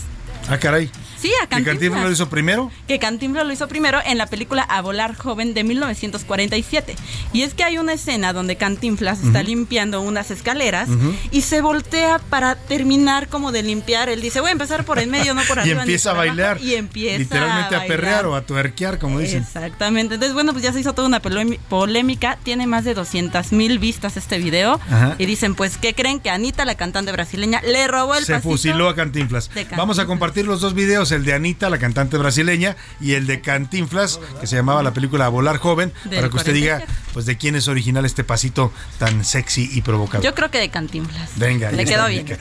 Ah, 0.50 0.58
caray. 0.58 0.90
Sí, 1.20 1.32
a 1.42 1.48
¿Que 1.48 1.50
Cantinflas 1.50 1.74
Cantinflas. 1.76 2.04
lo 2.04 2.12
hizo 2.12 2.30
primero? 2.30 2.72
que 2.88 3.00
Cantinflas 3.00 3.46
lo 3.48 3.54
hizo 3.54 3.68
primero 3.68 4.00
en 4.06 4.18
la 4.18 4.28
película 4.28 4.62
A 4.64 4.82
Volar 4.82 5.16
Joven 5.16 5.54
de 5.54 5.64
1947. 5.64 6.96
Y 7.34 7.42
es 7.44 7.54
que 7.54 7.64
hay 7.64 7.78
una 7.78 7.94
escena 7.94 8.34
donde 8.34 8.56
Cantinflas 8.56 9.24
está 9.24 9.44
limpiando 9.44 10.02
unas 10.02 10.32
escaleras 10.32 10.90
y 11.32 11.42
se 11.42 11.62
voltea 11.62 12.20
para 12.30 12.56
terminar 12.56 13.28
como 13.30 13.52
de 13.52 13.64
limpiar. 13.64 14.10
Él 14.10 14.22
dice, 14.22 14.40
voy 14.42 14.50
a 14.50 14.52
empezar 14.54 14.84
por 14.86 15.00
el 15.00 15.08
medio, 15.10 15.34
no 15.34 15.42
por 15.44 15.58
Y 15.58 15.62
arriba. 15.62 15.76
ni 15.78 15.82
empieza 15.82 16.12
a 16.12 16.14
por 16.14 16.20
abajo". 16.24 16.36
bailar. 16.38 16.62
Y 16.62 16.76
empieza 16.76 17.18
Literalmente 17.18 17.76
a, 17.76 17.86
perrear 17.88 18.26
o 18.28 18.36
a 18.36 18.42
tuerquear, 18.42 19.00
como 19.00 19.20
dicen. 19.20 19.44
Exactamente. 19.44 20.16
Entonces, 20.16 20.34
bueno, 20.34 20.52
pues 20.54 20.64
ya 20.64 20.72
se 20.74 20.80
hizo 20.80 20.94
toda 20.94 21.08
una 21.08 21.20
polémica. 21.22 22.38
Tiene 22.44 22.68
más 22.68 22.84
de 22.86 22.94
200 22.94 23.52
mil 23.54 23.80
vistas 23.80 24.18
este 24.18 24.38
video. 24.38 24.80
Ajá. 24.90 25.16
Y 25.18 25.26
dicen, 25.26 25.56
pues, 25.56 25.78
¿qué 25.78 25.94
creen? 25.94 26.20
Que 26.20 26.30
Anita, 26.30 26.66
la 26.66 26.76
cantante 26.76 27.12
brasileña, 27.12 27.62
le 27.62 27.88
robó 27.88 28.16
el 28.16 28.26
Se 28.26 28.34
pasito. 28.34 28.50
fusiló 28.52 28.90
a 28.90 28.96
Cantinflas. 28.96 29.48
Cantinflas. 29.48 29.78
Vamos 29.78 30.00
a 30.00 30.06
compartir 30.06 30.46
los 30.46 30.62
dos 30.62 30.74
videos, 30.74 31.07
el 31.12 31.24
de 31.26 31.34
Anita, 31.34 31.70
la 31.70 31.78
cantante 31.78 32.18
brasileña, 32.18 32.76
y 33.00 33.14
el 33.14 33.28
de 33.28 33.42
Cantinflas, 33.42 34.20
que 34.40 34.48
se 34.48 34.56
llamaba 34.56 34.84
la 34.84 34.94
película 34.94 35.26
A 35.26 35.30
Volar 35.30 35.58
Joven, 35.58 35.94
Del 36.06 36.16
para 36.16 36.30
que 36.30 36.38
usted 36.38 36.54
diga, 36.54 36.78
47. 36.78 37.10
pues, 37.14 37.26
de 37.26 37.38
quién 37.38 37.56
es 37.56 37.68
original 37.68 38.06
este 38.06 38.24
pasito 38.24 38.72
tan 39.00 39.24
sexy 39.26 39.70
y 39.74 39.82
provocador. 39.82 40.24
Yo 40.24 40.34
creo 40.36 40.50
que 40.52 40.60
de 40.60 40.70
Cantinflas. 40.70 41.32
Venga, 41.38 41.72
Le 41.72 41.86
quedó 41.86 42.08
bien. 42.08 42.26
Yo- 42.28 42.38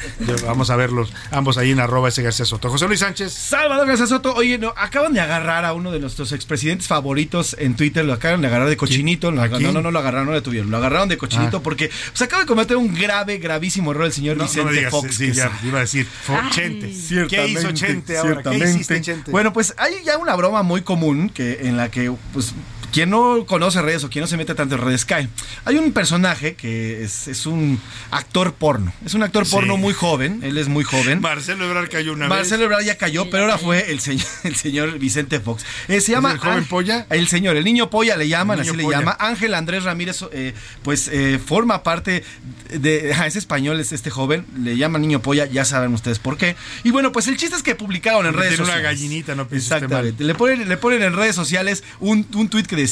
Vamos 0.47 0.71
a 0.71 0.77
verlos 0.77 1.13
ambos 1.31 1.59
ahí 1.59 1.71
en 1.73 1.81
arroba 1.81 2.09
ese 2.09 2.23
García 2.23 2.45
Soto. 2.45 2.69
José 2.71 2.87
Luis 2.87 3.01
Sánchez. 3.01 3.33
Salvador 3.33 3.87
García 3.87 4.07
Soto, 4.07 4.35
oye, 4.35 4.59
no, 4.59 4.73
acaban 4.77 5.13
de 5.13 5.21
agarrar 5.21 5.65
a 5.65 5.73
uno 5.73 5.91
de 5.93 5.99
nuestros 5.99 6.33
expresidentes 6.33 6.87
favoritos 6.87 7.57
en 7.59 7.75
Twitter, 7.77 8.05
lo 8.05 8.13
acaban 8.13 8.41
de 8.41 8.47
agarrar 8.49 8.69
de 8.69 8.77
cochinito. 8.77 9.31
Lo 9.31 9.47
no, 9.47 9.73
no, 9.73 9.81
no 9.83 9.91
lo 9.91 9.99
agarraron, 9.99 10.27
no 10.27 10.33
lo 10.33 10.39
detuvieron, 10.39 10.71
lo 10.71 10.77
agarraron 10.77 11.09
de 11.09 11.17
cochinito 11.17 11.59
Ah. 11.59 11.63
porque 11.63 11.91
pues, 12.11 12.23
acaba 12.23 12.43
de 12.43 12.47
cometer 12.47 12.77
un 12.77 12.95
grave, 12.95 13.39
gravísimo 13.39 13.91
error 13.93 14.07
el 14.07 14.13
señor 14.13 14.37
No, 14.37 14.45
no 14.45 14.49
Vicente 14.49 14.71
me 14.71 14.77
digas, 14.77 14.91
Fox. 14.91 15.15
sí, 15.17 15.27
que 15.27 15.33
ya, 15.33 15.51
iba 15.65 15.79
a 15.79 15.81
decir, 15.83 16.07
Chente. 16.51 16.93
¿Qué 17.29 17.49
hizo 17.49 17.73
Chente 17.73 18.17
ahora? 18.19 18.43
¿Qué 18.43 18.56
Hiciste? 18.59 19.31
Bueno, 19.31 19.53
pues 19.53 19.75
hay 19.79 20.03
ya 20.05 20.19
una 20.19 20.35
broma 20.37 20.63
muy 20.63 20.83
común 20.83 21.31
que 21.31 21.69
en 21.69 21.77
la 21.77 21.91
que 21.91 22.13
pues 22.33 22.55
quien 22.97 23.11
no 23.11 23.45
conoce 23.45 23.83
redes 23.83 24.05
o 24.05 24.09
quien 24.09 24.23
no 24.23 24.27
se 24.27 24.39
mete 24.39 24.55
tanto 24.55 24.75
en 24.77 24.81
redes 24.81 25.05
cae. 25.05 25.29
Hay 25.67 25.77
un 25.77 25.93
personaje 25.93 26.55
que 26.55 27.05
es, 27.05 27.29
es 27.29 27.45
un 27.45 27.79
actor 28.11 28.55
porno. 28.55 28.91
Es 29.05 29.13
un 29.13 29.23
actor 29.23 29.45
Sí. 29.45 29.53
porno 29.53 29.77
muy 29.77 29.93
joven. 29.93 30.41
Él 30.43 30.57
es 30.57 30.69
muy 30.69 30.83
joven. 30.83 31.21
Marcelo 31.21 31.67
Ebrard 31.67 31.91
cayó 31.91 32.15
una 32.15 32.27
Marcelo 32.27 32.61
vez. 32.61 32.65
Ebrard 32.71 32.85
ya 32.87 32.97
cayó, 32.97 33.29
pero 33.29 33.43
ahora 33.43 33.59
fue 33.59 33.91
el 33.91 34.01
señor, 34.01 34.27
el 34.45 34.57
señor 34.57 34.99
Vicente 34.99 35.41
Fox. 35.41 35.63
Eh, 35.89 36.01
se 36.01 36.13
llama 36.13 36.33
el 36.33 36.39
joven 36.39 36.55
Ángel- 36.61 36.69
polla? 36.71 37.07
El 37.11 37.29
señor, 37.29 37.57
el 37.59 37.65
niño 37.67 37.91
polla 37.91 38.17
le 38.17 38.29
llaman, 38.29 38.61
así 38.61 38.75
le 38.75 38.89
llama. 38.89 39.15
Ángel 39.21 39.53
Andrés 39.53 39.85
Ramírez, 39.85 40.25
eh, 40.33 40.55
pues 40.83 41.09
eh, 41.13 41.39
forma 41.45 41.83
parte 41.83 42.25
de. 42.73 43.13
ah, 43.15 43.27
es 43.27 43.37
español, 43.37 43.79
es 43.79 43.93
este 43.93 44.09
joven. 44.09 44.47
Le 44.63 44.79
llaman 44.79 45.03
niño 45.03 45.21
polla, 45.21 45.45
ya 45.45 45.67
saben 45.67 45.93
ustedes 45.93 46.19
por 46.19 46.39
qué. 46.39 46.57
Y 46.83 46.93
bueno, 46.93 47.13
pues 47.13 47.29
el 47.29 47.37
chiste 47.37 47.57
es 47.57 47.63
que 47.63 47.75
publicaron 47.75 48.25
en 48.25 48.33
Porque 48.33 48.47
redes 48.49 48.57
tiene 48.57 48.65
una 48.71 48.79
sociales. 48.79 48.99
gallinita, 49.01 49.35
no 49.35 49.47
pienses 49.49 49.71
usted 49.71 49.83
mal. 49.91 50.07
Exactamente. 50.07 50.25
Le 50.25 50.35
ponen, 50.35 50.67
le 50.69 50.77
ponen 50.79 51.03
en 51.03 51.13
redes 51.13 51.37
sociales 51.37 51.85
un, 52.01 52.27
un 52.35 52.49
tuit 52.49 52.67
que 52.67 52.77
decía: 52.77 52.86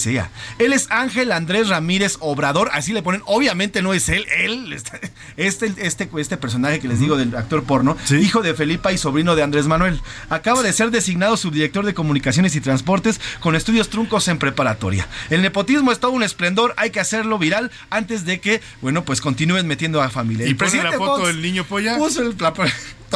Él 0.59 0.73
es 0.73 0.87
Ángel 0.91 1.33
Andrés 1.33 1.69
Ramírez 1.69 2.17
Obrador. 2.21 2.71
Así 2.73 2.93
le 2.93 3.03
ponen. 3.03 3.23
Obviamente 3.27 3.83
no 3.83 3.95
es 3.95 4.09
él. 4.09 4.25
Él, 4.39 4.73
está- 4.75 5.01
este, 5.37 5.73
este, 5.79 6.09
este 6.19 6.37
personaje 6.37 6.81
que 6.81 6.89
les 6.89 7.01
digo 7.01 7.17
del 7.17 7.35
actor 7.37 7.65
porno, 7.65 7.97
hijo 8.11 8.43
de 8.43 8.55
Felipa 8.55 8.93
y 8.93 8.99
sobrino 8.99 9.35
de 9.37 9.43
Andrés 9.43 9.67
Manuel. 9.67 10.01
Acaba 10.31 10.63
de 10.63 10.73
ser 10.73 10.91
designado 10.91 11.37
subdirector 11.37 11.85
de 11.85 11.95
comunicaciones 11.95 12.55
y 12.57 12.61
transportes 12.61 13.21
con 13.41 13.55
estudios 13.57 13.89
truncos 13.89 14.29
en 14.29 14.39
preparatoria. 14.39 15.07
El 15.31 15.43
nepotismo 15.43 15.93
es 15.93 16.01
todo 16.01 16.13
un 16.13 16.23
esplendor. 16.23 16.75
Hay 16.77 16.91
que 16.91 17.01
hacerlo 17.01 17.39
viral 17.39 17.71
antes 17.91 18.25
de 18.25 18.41
que, 18.41 18.61
bueno, 18.81 19.05
pues 19.05 19.21
continúen 19.21 19.67
metiendo 19.67 20.03
a 20.03 20.11
familia. 20.11 20.47
Y 20.47 20.51
El 20.51 20.57
la 20.83 20.93
foto 20.93 21.17
Fox 21.17 21.27
del 21.29 21.43
niño 21.43 21.65
polla. 21.65 21.97
Puso 21.99 22.23
el, 22.23 22.37
la- 22.39 22.53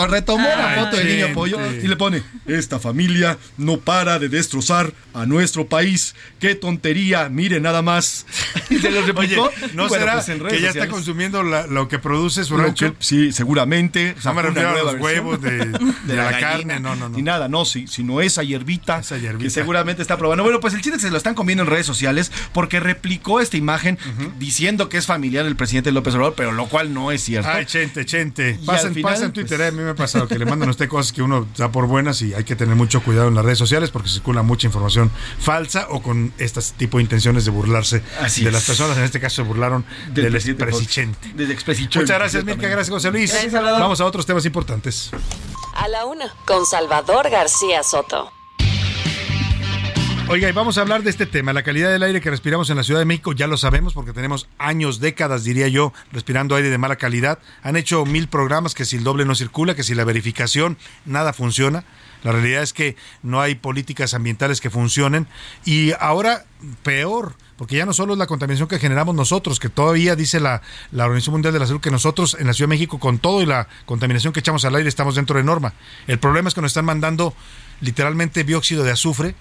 retomó 0.06 0.46
la 0.48 0.74
foto 0.84 0.96
del 0.96 1.08
niño 1.08 1.34
pollo 1.34 1.58
y 1.82 1.86
le 1.88 1.96
pone, 1.96 2.22
esta 2.46 2.78
familia 2.78 3.36
no 3.56 3.78
para 3.78 4.18
de 4.18 4.28
destrozar 4.28 4.92
a 5.14 5.26
nuestro 5.26 5.66
país. 5.66 6.14
Qué 6.38 6.54
tontería, 6.54 7.28
mire 7.28 7.60
nada 7.60 7.82
más. 7.82 8.26
Y 8.70 8.78
se 8.78 8.90
lo 8.90 8.98
Oye, 9.00 9.06
replicó. 9.12 9.50
¿no 9.72 9.86
Y 9.86 9.88
bueno, 9.88 10.04
será 10.04 10.12
pues 10.14 10.28
en 10.28 10.40
redes 10.40 10.52
que 10.58 10.62
ya 10.62 10.68
está 10.68 10.88
consumiendo 10.88 11.42
la- 11.42 11.66
lo 11.66 11.88
que 11.88 11.98
produce 11.98 12.44
su 12.44 12.56
rancho? 12.56 12.94
sí, 12.98 13.32
seguramente. 13.32 14.14
No 14.24 14.34
me 14.34 14.42
refiero 14.42 14.68
a 14.68 14.72
los 14.74 14.84
versión 14.84 15.02
huevos 15.02 15.40
de, 15.42 15.58
de 16.04 16.16
la, 16.16 16.38
carne, 16.38 16.78
no, 16.80 16.94
no, 16.94 17.08
no. 17.08 17.16
Ni 17.16 17.22
nada, 17.22 17.48
no, 17.48 17.64
si, 17.64 17.86
sino 17.86 18.20
esa 18.20 18.42
hierbita, 18.42 19.00
hierbita. 19.00 19.38
que 19.38 19.50
seguramente 19.50 20.02
está 20.02 20.16
probando. 20.18 20.44
Bueno, 20.44 20.60
pues 20.60 20.74
el 20.74 20.82
chiste 20.82 20.98
se 21.00 21.10
lo 21.10 21.16
están 21.16 21.34
comiendo 21.34 21.64
en 21.64 21.70
redes 21.70 21.86
sociales 21.86 22.30
porque 22.52 22.78
replicó 22.78 23.40
esta 23.40 23.56
imagen 23.56 23.98
diciendo 24.38 24.88
que 24.88 24.98
es 24.98 25.06
familiar 25.06 25.44
del 25.44 25.56
presidente 25.56 25.90
López 25.92 26.14
Obrador, 26.14 26.34
pero 26.36 26.52
lo 26.52 26.66
cual 26.68 26.92
no 26.92 27.10
es 27.10 27.22
cierto. 27.22 27.48
Ay, 27.50 27.64
chente, 27.66 28.04
chente. 28.04 28.58
Y 28.62 28.70
al 28.70 28.92
final, 28.94 29.12
pasa 29.12 29.24
en 29.24 29.32
Twitter, 29.32 29.58
pues- 29.58 29.72
eh, 29.72 29.87
me 29.88 29.92
ha 29.92 29.96
pasado 29.96 30.28
que 30.28 30.38
le 30.38 30.44
mandan 30.44 30.68
a 30.68 30.72
usted 30.72 30.88
cosas 30.88 31.12
que 31.12 31.22
uno 31.22 31.46
da 31.56 31.72
por 31.72 31.86
buenas 31.86 32.20
y 32.22 32.34
hay 32.34 32.44
que 32.44 32.56
tener 32.56 32.76
mucho 32.76 33.02
cuidado 33.02 33.28
en 33.28 33.34
las 33.34 33.44
redes 33.44 33.58
sociales 33.58 33.90
porque 33.90 34.08
circula 34.08 34.42
mucha 34.42 34.66
información 34.66 35.10
falsa 35.40 35.86
o 35.90 36.02
con 36.02 36.32
este 36.38 36.60
tipo 36.76 36.98
de 36.98 37.04
intenciones 37.04 37.44
de 37.44 37.50
burlarse 37.50 38.02
Así 38.20 38.42
de 38.42 38.48
es. 38.48 38.54
las 38.54 38.64
personas. 38.64 38.98
En 38.98 39.04
este 39.04 39.20
caso 39.20 39.36
se 39.36 39.42
burlaron 39.42 39.84
Del 40.08 40.32
del, 40.32 40.36
expresidente. 40.36 41.18
Muchas 41.98 42.18
gracias, 42.18 42.44
Mirka. 42.44 42.68
Gracias, 42.68 42.90
José 42.90 43.10
Luis. 43.10 43.32
Gracias. 43.32 43.52
Vamos 43.52 44.00
a 44.00 44.04
otros 44.04 44.26
temas 44.26 44.44
importantes. 44.44 45.10
A 45.74 45.88
la 45.88 46.04
una, 46.06 46.34
con 46.44 46.66
Salvador 46.66 47.30
García 47.30 47.82
Soto. 47.82 48.32
Oiga, 50.30 50.46
y 50.46 50.52
vamos 50.52 50.76
a 50.76 50.82
hablar 50.82 51.02
de 51.02 51.08
este 51.08 51.24
tema, 51.24 51.54
la 51.54 51.62
calidad 51.62 51.88
del 51.90 52.02
aire 52.02 52.20
que 52.20 52.28
respiramos 52.28 52.68
en 52.68 52.76
la 52.76 52.82
Ciudad 52.82 53.00
de 53.00 53.06
México, 53.06 53.32
ya 53.32 53.46
lo 53.46 53.56
sabemos 53.56 53.94
porque 53.94 54.12
tenemos 54.12 54.46
años, 54.58 55.00
décadas, 55.00 55.42
diría 55.42 55.68
yo, 55.68 55.94
respirando 56.12 56.54
aire 56.54 56.68
de 56.68 56.76
mala 56.76 56.96
calidad. 56.96 57.38
Han 57.62 57.76
hecho 57.76 58.04
mil 58.04 58.28
programas 58.28 58.74
que 58.74 58.84
si 58.84 58.96
el 58.96 59.04
doble 59.04 59.24
no 59.24 59.34
circula, 59.34 59.74
que 59.74 59.82
si 59.82 59.94
la 59.94 60.04
verificación, 60.04 60.76
nada 61.06 61.32
funciona. 61.32 61.84
La 62.24 62.32
realidad 62.32 62.62
es 62.62 62.74
que 62.74 62.94
no 63.22 63.40
hay 63.40 63.54
políticas 63.54 64.12
ambientales 64.12 64.60
que 64.60 64.68
funcionen 64.68 65.26
y 65.64 65.92
ahora 65.98 66.44
peor, 66.82 67.34
porque 67.56 67.76
ya 67.76 67.86
no 67.86 67.94
solo 67.94 68.12
es 68.12 68.18
la 68.18 68.26
contaminación 68.26 68.68
que 68.68 68.78
generamos 68.78 69.14
nosotros, 69.14 69.58
que 69.58 69.70
todavía 69.70 70.14
dice 70.14 70.40
la, 70.40 70.60
la 70.92 71.04
Organización 71.04 71.36
Mundial 71.36 71.54
de 71.54 71.60
la 71.60 71.66
Salud 71.66 71.80
que 71.80 71.90
nosotros 71.90 72.36
en 72.38 72.46
la 72.46 72.52
Ciudad 72.52 72.68
de 72.68 72.74
México 72.74 72.98
con 72.98 73.18
todo 73.18 73.40
y 73.40 73.46
la 73.46 73.66
contaminación 73.86 74.34
que 74.34 74.40
echamos 74.40 74.66
al 74.66 74.74
aire 74.74 74.90
estamos 74.90 75.14
dentro 75.14 75.38
de 75.38 75.44
norma. 75.44 75.72
El 76.06 76.18
problema 76.18 76.50
es 76.50 76.54
que 76.54 76.60
nos 76.60 76.72
están 76.72 76.84
mandando 76.84 77.32
literalmente 77.80 78.44
dióxido 78.44 78.84
de 78.84 78.90
azufre 78.90 79.34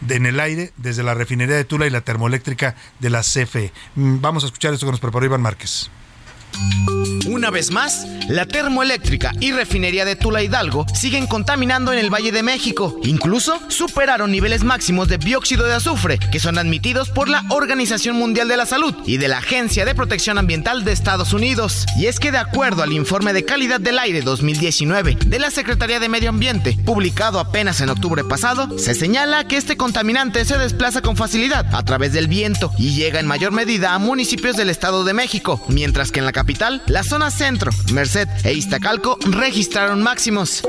de- 0.00 0.16
en 0.16 0.26
el 0.26 0.40
aire 0.40 0.72
desde 0.76 1.02
la 1.02 1.14
refinería 1.14 1.56
de 1.56 1.64
Tula 1.64 1.86
y 1.86 1.90
la 1.90 2.00
termoeléctrica 2.02 2.74
de 2.98 3.10
la 3.10 3.22
CFE. 3.22 3.72
Mm, 3.96 4.20
Vamos 4.20 4.42
a 4.44 4.46
escuchar 4.46 4.72
esto 4.74 4.86
que 4.86 4.92
nos 4.92 5.00
preparó 5.00 5.24
Iván 5.26 5.42
Márquez. 5.42 5.90
Una 7.28 7.50
vez 7.50 7.70
más, 7.70 8.06
la 8.28 8.46
termoeléctrica 8.46 9.32
y 9.38 9.52
refinería 9.52 10.04
de 10.04 10.16
Tula 10.16 10.42
Hidalgo 10.42 10.86
siguen 10.94 11.26
contaminando 11.26 11.92
en 11.92 11.98
el 11.98 12.12
Valle 12.12 12.32
de 12.32 12.42
México. 12.42 12.98
Incluso 13.04 13.60
superaron 13.68 14.32
niveles 14.32 14.64
máximos 14.64 15.08
de 15.08 15.18
dióxido 15.18 15.66
de 15.66 15.74
azufre 15.74 16.18
que 16.18 16.40
son 16.40 16.58
admitidos 16.58 17.10
por 17.10 17.28
la 17.28 17.44
Organización 17.50 18.16
Mundial 18.16 18.48
de 18.48 18.56
la 18.56 18.66
Salud 18.66 18.94
y 19.06 19.18
de 19.18 19.28
la 19.28 19.38
Agencia 19.38 19.84
de 19.84 19.94
Protección 19.94 20.38
Ambiental 20.38 20.84
de 20.84 20.92
Estados 20.92 21.32
Unidos. 21.32 21.86
Y 21.96 22.06
es 22.06 22.18
que 22.18 22.32
de 22.32 22.38
acuerdo 22.38 22.82
al 22.82 22.92
informe 22.92 23.32
de 23.32 23.44
calidad 23.44 23.78
del 23.78 23.98
aire 23.98 24.22
2019 24.22 25.18
de 25.26 25.38
la 25.38 25.50
Secretaría 25.50 26.00
de 26.00 26.08
Medio 26.08 26.30
Ambiente, 26.30 26.76
publicado 26.84 27.40
apenas 27.40 27.80
en 27.82 27.90
octubre 27.90 28.24
pasado, 28.24 28.78
se 28.78 28.94
señala 28.94 29.46
que 29.46 29.58
este 29.58 29.76
contaminante 29.76 30.44
se 30.44 30.58
desplaza 30.58 31.02
con 31.02 31.16
facilidad 31.16 31.66
a 31.74 31.84
través 31.84 32.12
del 32.12 32.26
viento 32.26 32.72
y 32.78 32.94
llega 32.94 33.20
en 33.20 33.26
mayor 33.26 33.52
medida 33.52 33.94
a 33.94 33.98
municipios 33.98 34.56
del 34.56 34.70
Estado 34.70 35.04
de 35.04 35.14
México, 35.14 35.62
mientras 35.68 36.10
que 36.10 36.18
en 36.20 36.26
la 36.26 36.32
capital, 36.32 36.47
la 36.86 37.02
zona 37.02 37.30
centro, 37.30 37.70
Merced 37.92 38.26
e 38.42 38.54
Iztacalco 38.54 39.18
registraron 39.26 40.02
máximos. 40.02 40.62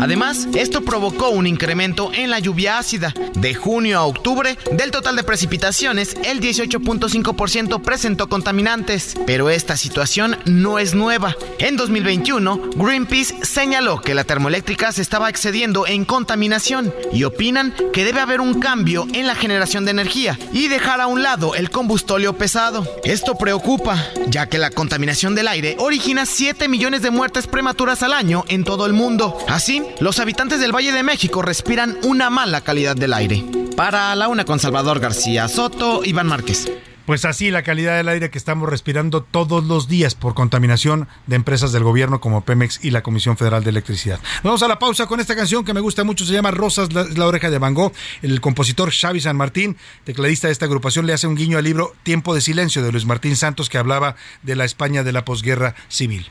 Además, 0.00 0.48
esto 0.54 0.82
provocó 0.82 1.28
un 1.28 1.46
incremento 1.46 2.10
en 2.14 2.30
la 2.30 2.38
lluvia 2.38 2.78
ácida. 2.78 3.14
De 3.34 3.54
junio 3.54 3.98
a 3.98 4.04
octubre, 4.04 4.58
del 4.72 4.90
total 4.90 5.16
de 5.16 5.24
precipitaciones, 5.24 6.16
el 6.24 6.40
18.5% 6.40 7.82
presentó 7.82 8.28
contaminantes. 8.28 9.14
Pero 9.26 9.50
esta 9.50 9.76
situación 9.76 10.38
no 10.46 10.78
es 10.78 10.94
nueva. 10.94 11.36
En 11.58 11.76
2021, 11.76 12.70
Greenpeace 12.76 13.44
señaló 13.44 14.00
que 14.00 14.14
la 14.14 14.24
termoeléctrica 14.24 14.92
se 14.92 15.02
estaba 15.02 15.28
excediendo 15.28 15.86
en 15.86 16.04
contaminación 16.04 16.92
y 17.12 17.24
opinan 17.24 17.74
que 17.92 18.04
debe 18.04 18.20
haber 18.20 18.40
un 18.40 18.60
cambio 18.60 19.06
en 19.12 19.26
la 19.26 19.34
generación 19.34 19.84
de 19.84 19.90
energía 19.90 20.38
y 20.52 20.68
dejar 20.68 21.00
a 21.00 21.06
un 21.06 21.22
lado 21.22 21.54
el 21.54 21.70
combustóleo 21.70 22.36
pesado. 22.36 22.86
Esto 23.04 23.36
preocupa, 23.36 24.02
ya 24.28 24.46
que 24.46 24.58
la 24.58 24.70
contaminación 24.70 25.34
del 25.34 25.48
aire 25.48 25.76
origina 25.78 26.26
7 26.26 26.68
millones 26.68 27.02
de 27.02 27.10
muertes 27.10 27.46
prematuras 27.46 28.02
al 28.02 28.12
año 28.12 28.44
en 28.48 28.64
todo 28.64 28.86
el 28.86 28.92
mundo. 28.92 29.36
Así, 29.48 29.82
los 29.98 30.18
habitantes 30.18 30.60
del 30.60 30.74
Valle 30.74 30.92
de 30.92 31.02
México 31.02 31.42
respiran 31.42 31.96
una 32.04 32.30
mala 32.30 32.60
calidad 32.60 32.96
del 32.96 33.12
aire. 33.12 33.44
Para 33.76 34.14
la 34.14 34.28
una 34.28 34.44
con 34.44 34.58
Salvador 34.58 35.00
García 35.00 35.48
Soto, 35.48 36.02
Iván 36.04 36.26
Márquez. 36.26 36.70
Pues 37.10 37.24
así 37.24 37.50
la 37.50 37.64
calidad 37.64 37.96
del 37.96 38.08
aire 38.08 38.30
que 38.30 38.38
estamos 38.38 38.68
respirando 38.68 39.22
todos 39.22 39.64
los 39.64 39.88
días 39.88 40.14
por 40.14 40.34
contaminación 40.34 41.08
de 41.26 41.34
empresas 41.34 41.72
del 41.72 41.82
gobierno 41.82 42.20
como 42.20 42.42
Pemex 42.42 42.84
y 42.84 42.92
la 42.92 43.02
Comisión 43.02 43.36
Federal 43.36 43.64
de 43.64 43.70
Electricidad. 43.70 44.20
Vamos 44.44 44.62
a 44.62 44.68
la 44.68 44.78
pausa 44.78 45.06
con 45.06 45.18
esta 45.18 45.34
canción 45.34 45.64
que 45.64 45.74
me 45.74 45.80
gusta 45.80 46.04
mucho, 46.04 46.24
se 46.24 46.32
llama 46.32 46.52
Rosas, 46.52 46.92
la, 46.92 47.02
la 47.02 47.26
oreja 47.26 47.50
de 47.50 47.58
Van 47.58 47.74
Gogh. 47.74 47.92
El 48.22 48.40
compositor 48.40 48.92
Xavi 48.92 49.20
San 49.20 49.36
Martín, 49.36 49.76
tecladista 50.04 50.46
de 50.46 50.52
esta 50.52 50.66
agrupación, 50.66 51.04
le 51.04 51.12
hace 51.12 51.26
un 51.26 51.34
guiño 51.34 51.58
al 51.58 51.64
libro 51.64 51.94
Tiempo 52.04 52.32
de 52.32 52.42
Silencio 52.42 52.80
de 52.80 52.92
Luis 52.92 53.06
Martín 53.06 53.34
Santos 53.34 53.68
que 53.68 53.78
hablaba 53.78 54.14
de 54.42 54.54
la 54.54 54.64
España 54.64 55.02
de 55.02 55.10
la 55.10 55.24
posguerra 55.24 55.74
civil. 55.88 56.28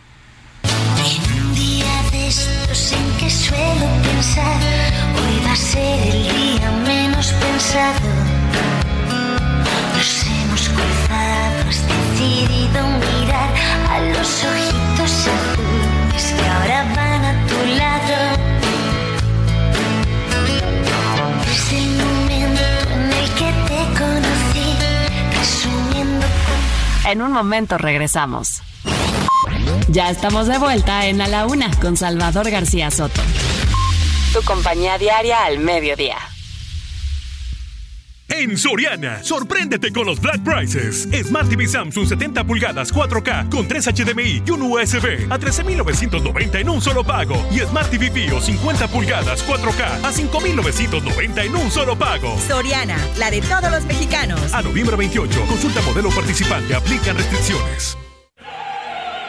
Un 0.64 1.56
día 1.56 2.04
de 2.12 2.30
en 2.30 2.59
suelo 3.30 3.86
pensar, 4.02 4.60
hoy 5.16 5.46
va 5.46 5.52
a 5.52 5.56
ser 5.56 6.00
el 6.08 6.24
día 6.24 6.72
menos 6.86 7.32
pensado. 7.34 8.10
Nos 9.96 10.26
hemos 10.26 10.70
cruzado, 10.70 11.70
has 11.70 11.82
decidido 11.88 12.88
mirar 12.88 13.50
a 13.90 14.00
los 14.14 14.44
ojitos 14.50 15.28
azules 15.28 16.34
que 16.38 16.48
ahora 16.48 16.84
van 16.96 17.26
a 17.26 17.48
tu 17.48 17.60
lado. 17.78 18.18
Desde 21.46 21.78
el 21.78 21.90
momento 21.98 22.62
en 22.94 23.14
el 23.14 23.30
que 23.38 23.50
te 23.68 23.82
conocí, 24.00 24.68
resumiendo 25.38 26.26
En 27.06 27.22
un 27.22 27.32
momento 27.32 27.78
regresamos. 27.78 28.64
Ya 29.90 30.10
estamos 30.10 30.48
de 30.48 30.58
vuelta 30.58 31.08
en 31.08 31.22
A 31.22 31.28
la 31.28 31.46
Una 31.46 31.72
con 31.80 31.98
Salvador 31.98 32.50
García 32.50 32.92
Soto. 32.92 33.22
Tu 34.34 34.42
compañía 34.44 34.98
diaria 34.98 35.46
al 35.46 35.60
mediodía. 35.60 36.18
En 38.30 38.58
Soriana, 38.58 39.24
sorpréndete 39.24 39.92
con 39.92 40.06
los 40.06 40.22
Black 40.22 40.44
Prices. 40.44 41.10
Smart 41.26 41.50
TV 41.50 41.68
Samsung 41.68 42.08
70 42.08 42.44
pulgadas 42.44 42.94
4K 42.94 43.50
con 43.50 43.68
3 43.68 43.88
HDMI 43.88 44.44
y 44.46 44.52
un 44.52 44.62
USB 44.62 45.32
a 45.32 45.40
13.990 45.40 46.62
en 46.62 46.70
un 46.70 46.82
solo 46.82 47.04
pago. 47.04 47.36
Y 47.52 47.60
Smart 47.60 47.90
TV 47.90 48.12
Fio 48.12 48.40
50 48.40 48.88
pulgadas 48.90 49.44
4K 49.48 50.04
a 50.04 50.12
5.990 50.12 51.46
en 51.46 51.56
un 51.56 51.72
solo 51.72 51.98
pago. 51.98 52.38
Soriana, 52.48 52.98
la 53.18 53.32
de 53.32 53.42
todos 53.42 53.72
los 53.72 53.84
mexicanos. 53.86 54.54
A 54.54 54.62
noviembre 54.62 54.96
28, 54.96 55.46
consulta 55.48 55.82
modelo 55.82 56.10
participante, 56.12 56.76
aplican 56.76 57.18
restricciones. 57.18 57.98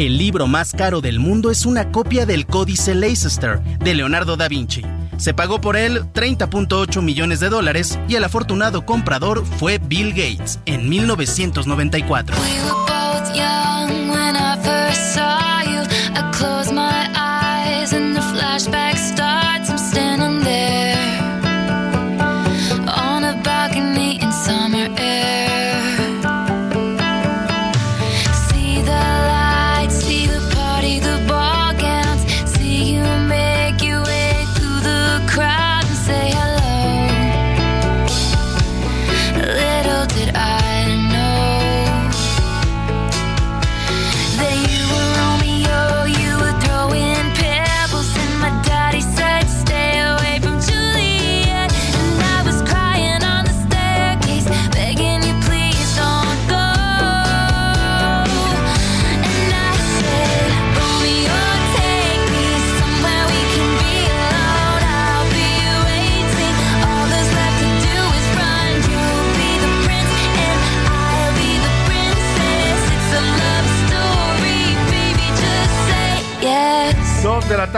El 0.00 0.16
libro 0.16 0.46
más 0.46 0.72
caro 0.72 1.02
del 1.02 1.20
mundo 1.20 1.50
es 1.50 1.66
una 1.66 1.92
copia 1.92 2.24
del 2.24 2.46
Códice 2.46 2.94
Leicester 2.94 3.60
de 3.60 3.94
Leonardo 3.94 4.38
da 4.38 4.48
Vinci. 4.48 4.80
Se 5.18 5.34
pagó 5.34 5.60
por 5.60 5.76
él 5.76 6.04
30.8 6.14 7.02
millones 7.02 7.38
de 7.38 7.50
dólares 7.50 7.98
y 8.08 8.14
el 8.14 8.24
afortunado 8.24 8.86
comprador 8.86 9.44
fue 9.44 9.76
Bill 9.76 10.14
Gates 10.14 10.58
en 10.64 10.88
1994. 10.88 12.34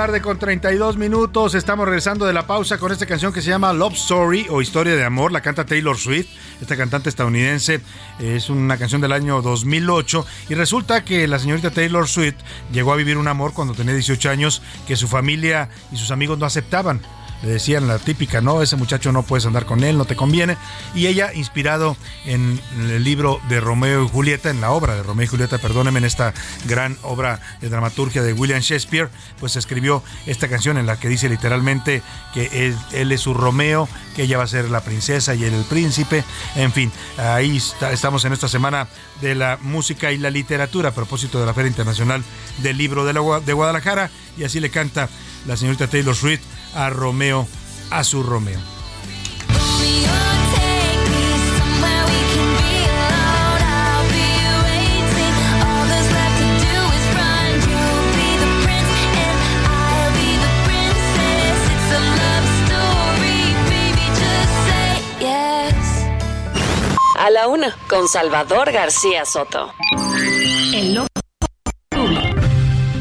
Tarde 0.07 0.21
con 0.21 0.37
32 0.37 0.97
minutos. 0.97 1.55
Estamos 1.55 1.87
regresando 1.87 2.27
de 2.27 2.33
la 2.33 2.45
pausa 2.45 2.77
con 2.77 2.91
esta 2.91 3.07
canción 3.07 3.33
que 3.33 3.41
se 3.41 3.51
llama 3.51 3.73
Love 3.73 3.95
Story 3.95 4.49
o 4.51 4.61
Historia 4.61 4.97
de 4.97 5.05
Amor. 5.05 5.31
La 5.31 5.43
canta 5.43 5.65
Taylor 5.65 5.97
Swift, 5.97 6.27
esta 6.61 6.77
cantante 6.77 7.09
estadounidense. 7.09 7.81
Es 8.19 8.51
una 8.51 8.77
canción 8.79 9.01
del 9.01 9.13
año 9.13 9.41
2008 9.43 10.27
y 10.49 10.55
resulta 10.57 11.05
que 11.05 11.29
la 11.29 11.39
señorita 11.39 11.71
Taylor 11.71 12.09
Swift 12.09 12.35
llegó 12.73 12.93
a 12.93 12.97
vivir 12.97 13.17
un 13.17 13.29
amor 13.29 13.53
cuando 13.53 13.75
tenía 13.75 13.95
18 13.95 14.29
años 14.29 14.61
que 14.89 14.97
su 14.97 15.07
familia 15.07 15.69
y 15.93 15.97
sus 15.97 16.11
amigos 16.11 16.37
no 16.37 16.47
aceptaban 16.47 17.01
le 17.43 17.49
decían 17.49 17.89
la 17.89 17.99
típica, 17.99 18.41
no, 18.41 18.63
ese 18.63 18.77
muchacho 18.77 19.13
no 19.13 19.23
puedes 19.25 19.47
andar 19.47 19.67
con 19.67 19.83
él, 19.85 19.99
no 19.99 20.05
te 20.05 20.17
conviene. 20.17 20.57
Y 20.95 21.07
ella, 21.09 21.33
inspirado 21.35 21.97
en 22.25 22.61
el 22.79 23.03
libro 23.03 23.41
de 23.49 23.61
Romeo 23.61 24.05
y 24.05 24.09
Julieta, 24.09 24.51
en 24.51 24.61
la 24.61 24.71
obra 24.71 24.95
de 24.95 25.03
Romeo 25.03 25.25
y 25.25 25.29
Julieta, 25.29 25.59
perdónenme, 25.59 25.99
en 25.99 26.05
esta 26.05 26.33
gran 26.67 26.97
obra 27.03 27.41
de 27.61 27.69
dramaturgia 27.69 28.23
de 28.23 28.33
William 28.33 28.61
Shakespeare, 28.61 29.09
pues 29.41 29.57
escribió 29.57 30.03
esta 30.27 30.49
canción 30.49 30.79
en 30.79 30.87
la 30.87 30.99
que 30.99 31.09
dice 31.09 31.29
literalmente 31.29 32.03
que 32.33 32.75
él, 32.93 33.13
es 33.13 33.21
su 33.21 33.35
Romeo, 33.35 33.89
que 34.17 34.23
ella 34.23 34.39
va 34.39 34.45
a 34.45 34.49
ser 34.49 34.71
la 34.71 34.81
princesa 34.83 35.35
y 35.35 35.45
él 35.45 35.53
el 35.55 35.65
príncipe. 35.65 36.25
En 36.55 36.73
fin, 36.73 36.93
ahí 37.19 37.57
está- 37.57 37.93
estamos 37.93 38.25
en 38.25 38.33
esta 38.33 38.49
semana 38.49 38.87
de 39.21 39.35
la 39.35 39.59
música 39.61 40.13
y 40.13 40.19
la 40.19 40.31
literatura 40.31 40.91
a 40.91 40.95
propósito 40.95 41.41
de 41.41 41.47
la 41.47 41.55
Feria 41.55 41.69
Internacional 41.69 42.23
del 42.59 42.77
Libro 42.79 43.05
de, 43.05 43.13
la 43.13 43.41
de 43.41 43.53
Guadalajara. 43.53 44.11
Y 44.39 44.45
así 44.45 44.61
le 44.61 44.71
canta 44.71 45.09
la 45.47 45.57
señorita 45.57 45.89
Taylor 45.89 46.15
Swift 46.15 46.41
a 46.75 46.91
Romeo, 46.91 47.47
a 47.91 48.05
su 48.05 48.23
Romeo. 48.23 48.61
A 67.19 67.31
la 67.31 67.47
una, 67.47 67.77
con 67.89 68.09
Salvador 68.09 68.73
García 68.73 69.25
Soto. 69.25 69.73
El. 70.75 71.07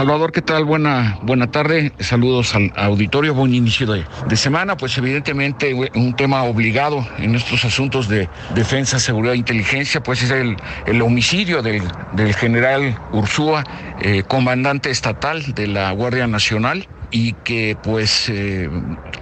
Salvador, 0.00 0.32
¿qué 0.32 0.40
tal? 0.40 0.64
Buena, 0.64 1.18
buena 1.20 1.50
tarde. 1.50 1.92
Saludos 1.98 2.54
al 2.54 2.72
auditorio. 2.74 3.34
Buen 3.34 3.54
inicio 3.54 3.86
de, 3.86 4.36
semana. 4.38 4.74
Pues 4.74 4.96
evidentemente 4.96 5.74
un 5.74 6.16
tema 6.16 6.42
obligado 6.44 7.06
en 7.18 7.34
estos 7.34 7.66
asuntos 7.66 8.08
de 8.08 8.26
defensa, 8.54 8.98
seguridad 8.98 9.34
e 9.34 9.36
inteligencia, 9.36 10.02
pues 10.02 10.22
es 10.22 10.30
el, 10.30 10.56
el 10.86 11.02
homicidio 11.02 11.60
del, 11.60 11.82
del 12.14 12.34
general 12.34 12.98
Ursúa, 13.12 13.62
eh, 14.00 14.22
comandante 14.26 14.88
estatal 14.88 15.52
de 15.52 15.66
la 15.66 15.92
Guardia 15.92 16.26
Nacional 16.26 16.88
y 17.10 17.34
que 17.34 17.76
pues 17.80 18.28
eh, 18.28 18.70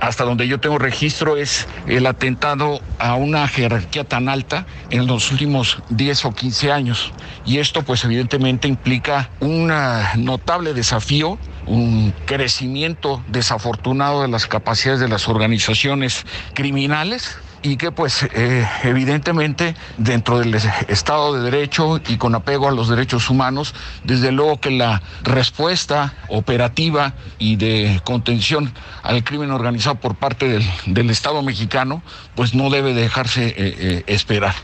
hasta 0.01 0.25
donde 0.25 0.47
yo 0.47 0.59
tengo 0.59 0.79
registro 0.79 1.37
es 1.37 1.67
el 1.87 2.07
atentado 2.07 2.81
a 2.99 3.15
una 3.15 3.49
jerarquía 3.49 4.05
tan 4.05 4.29
alta 4.29 4.67
en 4.91 5.07
los 5.07 5.31
últimos 5.31 5.79
10 5.89 6.25
o 6.27 6.33
15 6.33 6.73
años. 6.73 7.13
Y 7.45 7.59
esto 7.59 7.83
pues 7.83 8.05
evidentemente 8.05 8.69
implica 8.69 9.31
un 9.41 9.73
notable 10.17 10.75
desafío 10.75 11.39
un 11.69 12.15
crecimiento 12.25 13.23
desafortunado 13.29 14.23
de 14.23 14.29
las 14.29 14.47
capacidades 14.47 15.01
de 15.01 15.09
las 15.09 15.29
organizaciones 15.29 16.25
criminales 16.55 17.37
y 17.63 17.77
que 17.77 17.91
pues 17.93 18.23
eh, 18.35 18.67
evidentemente 18.83 19.75
dentro 19.97 20.39
del 20.39 20.55
Estado 20.55 21.35
de 21.35 21.51
Derecho 21.51 22.01
y 22.09 22.17
con 22.17 22.35
apego 22.35 22.69
a 22.69 22.73
los 22.73 22.89
derechos 22.89 23.31
humanos, 23.31 23.75
desde 24.05 24.33
luego 24.33 24.61
que 24.61 24.71
la 24.71 25.03
respuesta 25.23 26.15
operativa 26.29 27.15
y 27.39 27.57
de 27.57 28.01
contención 28.05 28.73
al 29.03 29.25
crimen 29.25 29.51
organizado 29.51 29.97
por 29.97 30.15
parte 30.15 30.49
del, 30.49 30.65
del 30.87 31.11
Estado 31.11 31.43
mexicano 31.43 32.03
pues 32.35 32.55
no 32.55 32.71
debe 32.71 32.95
dejarse 32.95 33.49
eh, 33.49 33.55
eh, 33.57 34.05
esperar. 34.07 34.55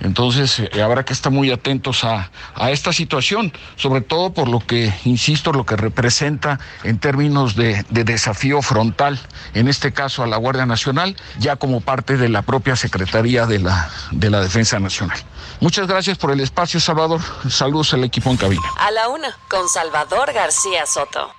Entonces 0.00 0.58
eh, 0.58 0.82
habrá 0.82 1.04
que 1.04 1.12
estar 1.12 1.32
muy 1.32 1.50
atentos 1.50 2.04
a, 2.04 2.30
a, 2.54 2.70
esta 2.70 2.92
situación, 2.92 3.52
sobre 3.76 4.00
todo 4.00 4.32
por 4.32 4.48
lo 4.48 4.60
que, 4.60 4.92
insisto, 5.04 5.52
lo 5.52 5.64
que 5.64 5.76
representa 5.76 6.60
en 6.82 6.98
términos 6.98 7.56
de, 7.56 7.84
de, 7.90 8.04
desafío 8.04 8.62
frontal, 8.62 9.18
en 9.54 9.68
este 9.68 9.92
caso 9.92 10.22
a 10.22 10.26
la 10.26 10.36
Guardia 10.36 10.66
Nacional, 10.66 11.16
ya 11.38 11.56
como 11.56 11.80
parte 11.80 12.16
de 12.16 12.28
la 12.28 12.42
propia 12.42 12.76
Secretaría 12.76 13.46
de 13.46 13.60
la, 13.60 13.90
de 14.10 14.30
la 14.30 14.40
Defensa 14.40 14.78
Nacional. 14.78 15.18
Muchas 15.60 15.86
gracias 15.86 16.18
por 16.18 16.30
el 16.30 16.40
espacio, 16.40 16.80
Salvador. 16.80 17.20
Saludos 17.48 17.94
al 17.94 18.04
equipo 18.04 18.30
en 18.30 18.36
cabina. 18.36 18.62
A 18.78 18.90
la 18.90 19.08
una, 19.08 19.36
con 19.48 19.68
Salvador 19.68 20.32
García 20.32 20.86
Soto. 20.86 21.32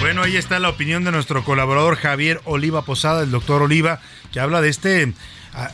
Bueno, 0.00 0.22
ahí 0.22 0.36
está 0.36 0.60
la 0.60 0.68
opinión 0.68 1.02
de 1.02 1.10
nuestro 1.10 1.44
colaborador 1.44 1.96
Javier 1.96 2.40
Oliva 2.44 2.82
Posada, 2.82 3.24
el 3.24 3.32
doctor 3.32 3.62
Oliva, 3.62 4.00
que 4.32 4.38
habla 4.38 4.60
de 4.60 4.68
este 4.68 5.12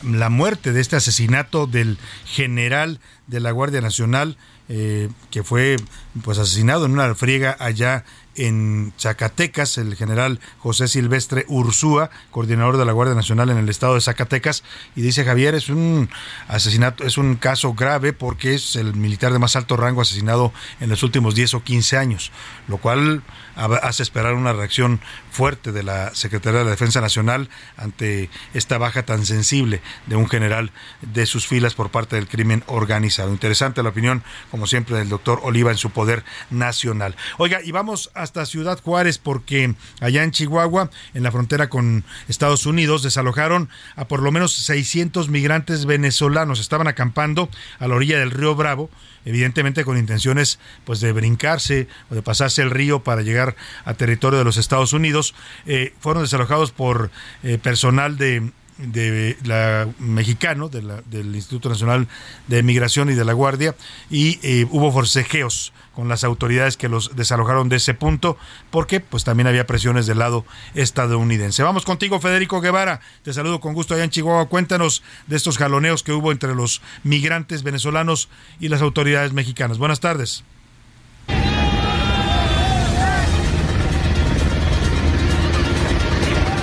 la 0.03 0.29
muerte 0.29 0.73
de 0.73 0.81
este 0.81 0.95
asesinato 0.95 1.67
del 1.67 1.97
general 2.25 2.99
de 3.27 3.39
la 3.39 3.51
Guardia 3.51 3.81
Nacional 3.81 4.37
eh, 4.67 5.09
que 5.29 5.43
fue 5.43 5.75
pues 6.23 6.39
asesinado 6.39 6.85
en 6.85 6.91
una 6.91 7.13
friega 7.13 7.55
allá 7.59 8.03
en 8.35 8.93
Zacatecas, 8.97 9.77
el 9.77 9.95
general 9.95 10.39
José 10.59 10.87
Silvestre 10.87 11.45
Ursúa, 11.47 12.09
coordinador 12.31 12.77
de 12.77 12.85
la 12.85 12.91
Guardia 12.91 13.15
Nacional 13.15 13.49
en 13.49 13.57
el 13.57 13.69
estado 13.69 13.95
de 13.95 14.01
Zacatecas, 14.01 14.63
y 14.95 15.01
dice 15.01 15.23
Javier, 15.23 15.55
es 15.55 15.69
un 15.69 16.09
asesinato, 16.47 17.03
es 17.03 17.17
un 17.17 17.35
caso 17.35 17.73
grave 17.73 18.13
porque 18.13 18.53
es 18.53 18.75
el 18.75 18.95
militar 18.95 19.33
de 19.33 19.39
más 19.39 19.55
alto 19.55 19.77
rango 19.77 20.01
asesinado 20.01 20.53
en 20.79 20.89
los 20.89 21.03
últimos 21.03 21.35
10 21.35 21.55
o 21.55 21.63
15 21.63 21.97
años, 21.97 22.31
lo 22.67 22.77
cual 22.77 23.23
hace 23.55 24.03
esperar 24.03 24.33
una 24.33 24.53
reacción 24.53 24.99
fuerte 25.31 25.71
de 25.71 25.83
la 25.83 26.13
Secretaría 26.13 26.59
de 26.59 26.65
la 26.65 26.71
Defensa 26.71 27.01
Nacional 27.01 27.49
ante 27.77 28.29
esta 28.53 28.77
baja 28.77 29.03
tan 29.03 29.25
sensible 29.25 29.81
de 30.07 30.15
un 30.15 30.27
general 30.27 30.71
de 31.01 31.25
sus 31.25 31.47
filas 31.47 31.73
por 31.73 31.89
parte 31.89 32.15
del 32.15 32.27
crimen 32.27 32.63
organizado. 32.67 33.31
Interesante 33.31 33.83
la 33.83 33.89
opinión, 33.89 34.23
como 34.51 34.67
siempre, 34.67 34.97
del 34.97 35.09
doctor 35.09 35.39
Oliva 35.43 35.71
en 35.71 35.77
su 35.77 35.89
poder 35.89 36.23
nacional. 36.49 37.15
Oiga, 37.37 37.61
y 37.63 37.71
vamos 37.71 38.11
hasta 38.25 38.45
Ciudad 38.45 38.81
Juárez 38.83 39.17
porque 39.17 39.73
allá 40.01 40.23
en 40.23 40.31
Chihuahua, 40.31 40.89
en 41.13 41.23
la 41.23 41.31
frontera 41.31 41.69
con 41.69 42.03
Estados 42.27 42.65
Unidos, 42.65 43.03
desalojaron 43.03 43.69
a 43.95 44.07
por 44.09 44.21
lo 44.21 44.31
menos 44.33 44.53
600 44.53 45.29
migrantes 45.29 45.85
venezolanos. 45.85 46.59
Estaban 46.59 46.87
acampando 46.87 47.49
a 47.79 47.87
la 47.87 47.95
orilla 47.95 48.19
del 48.19 48.31
río 48.31 48.55
Bravo 48.55 48.89
evidentemente 49.25 49.83
con 49.83 49.97
intenciones 49.97 50.59
pues 50.85 51.01
de 51.01 51.11
brincarse 51.11 51.87
o 52.09 52.15
de 52.15 52.21
pasarse 52.21 52.61
el 52.61 52.69
río 52.69 53.03
para 53.03 53.23
llegar 53.23 53.55
a 53.83 53.95
territorio 53.95 54.39
de 54.39 54.45
los 54.45 54.57
Estados 54.57 54.93
Unidos, 54.93 55.33
eh, 55.65 55.93
fueron 55.99 56.23
desalojados 56.23 56.71
por 56.71 57.09
eh, 57.43 57.57
personal 57.57 58.17
de 58.17 58.51
de 58.77 59.37
la 59.43 59.87
mexicano 59.99 60.69
de 60.69 60.81
la, 60.81 61.01
del 61.05 61.35
Instituto 61.35 61.69
Nacional 61.69 62.07
de 62.47 62.63
Migración 62.63 63.09
y 63.09 63.13
de 63.13 63.23
la 63.23 63.33
Guardia 63.33 63.75
y 64.09 64.39
eh, 64.43 64.67
hubo 64.69 64.91
forcejeos 64.91 65.71
con 65.93 66.09
las 66.09 66.23
autoridades 66.23 66.75
que 66.75 66.89
los 66.89 67.15
desalojaron 67.15 67.69
de 67.69 67.77
ese 67.77 67.93
punto 67.93 68.37
porque 68.71 68.99
pues 68.99 69.23
también 69.23 69.47
había 69.47 69.65
presiones 69.65 70.07
del 70.07 70.19
lado 70.19 70.45
estadounidense. 70.73 71.63
Vamos 71.63 71.85
contigo 71.85 72.19
Federico 72.19 72.59
Guevara, 72.59 72.99
te 73.23 73.33
saludo 73.33 73.59
con 73.59 73.73
gusto 73.73 73.93
allá 73.93 74.03
en 74.03 74.09
Chihuahua. 74.09 74.49
Cuéntanos 74.49 75.03
de 75.27 75.37
estos 75.37 75.57
jaloneos 75.57 76.03
que 76.03 76.11
hubo 76.11 76.31
entre 76.31 76.53
los 76.53 76.81
migrantes 77.03 77.63
venezolanos 77.63 78.29
y 78.59 78.67
las 78.67 78.81
autoridades 78.81 79.33
mexicanas. 79.33 79.77
Buenas 79.77 79.99
tardes. 79.99 80.43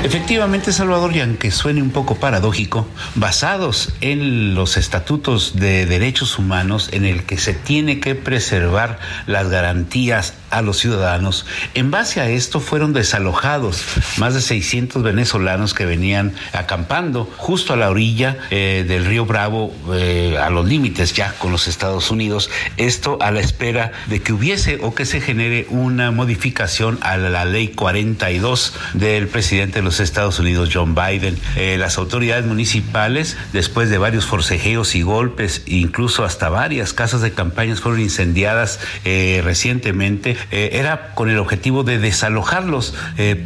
Efectivamente, 0.05 0.73
Salvador, 0.73 1.15
y 1.15 1.21
aunque 1.21 1.53
suene 1.53 1.81
un 1.81 1.91
poco 1.91 2.17
paradójico, 2.17 2.89
basados 3.15 3.95
en 4.01 4.53
los 4.57 4.77
estatutos 4.77 5.55
de 5.55 5.87
derechos 5.87 6.41
humanos 6.41 6.89
en 6.91 7.05
el 7.05 7.23
que 7.23 7.39
se 7.39 7.55
tiene 7.55 8.01
que 8.01 8.17
preservar 8.17 8.99
las 9.27 9.49
garantías 9.49 10.35
a 10.51 10.61
los 10.61 10.79
ciudadanos, 10.79 11.47
en 11.75 11.93
base 11.93 12.21
a 12.21 12.29
esto 12.29 12.59
fueron 12.59 12.93
desalojados 12.93 13.85
más 14.17 14.35
de 14.35 14.41
600 14.41 15.05
venezolanos 15.05 15.73
que 15.73 15.87
venían 15.87 16.35
acampando 16.53 17.33
justo 17.37 17.73
a 17.73 17.77
la 17.77 17.89
orilla 17.89 18.39
eh, 18.51 18.85
del 18.87 19.05
río 19.05 19.25
Bravo, 19.25 19.73
eh, 19.95 20.37
a 20.37 20.51
los 20.51 20.67
límites 20.67 21.15
ya 21.15 21.33
con 21.39 21.53
los 21.53 21.69
Estados 21.69 22.11
Unidos, 22.11 22.51
esto 22.77 23.19
a 23.21 23.31
la 23.31 23.39
espera 23.39 23.93
de 24.09 24.21
que 24.21 24.33
hubiese 24.33 24.81
o 24.83 24.97
que 24.97 25.07
se 25.07 25.21
genere 25.21 25.67
una 25.71 26.11
modificación 26.11 26.99
a 27.03 27.17
la 27.17 27.45
ley 27.45 27.69
42 27.69 28.75
del 28.95 29.29
presidente 29.29 29.79
de 29.79 29.83
los 29.85 29.92
Estados 30.01 30.39
Unidos, 30.39 30.71
John 30.73 30.95
Biden. 30.95 31.39
Eh, 31.57 31.77
las 31.79 31.99
autoridades 31.99 32.47
municipales, 32.47 33.37
después 33.53 33.91
de 33.91 33.99
varios 33.99 34.27
forcejeos 34.27 34.95
y 34.95 35.03
golpes, 35.03 35.63
incluso 35.67 36.25
hasta 36.25 36.49
varias 36.49 36.93
casas 36.93 37.21
de 37.21 37.33
campañas 37.33 37.81
fueron 37.81 38.01
incendiadas 38.01 38.81
eh, 39.05 39.41
recientemente, 39.45 40.37
eh, 40.51 40.71
era 40.75 41.15
con 41.15 41.31
el 41.31 41.39
objetivo 41.39 41.85
de 41.85 41.99
desalojarlos. 41.99 42.95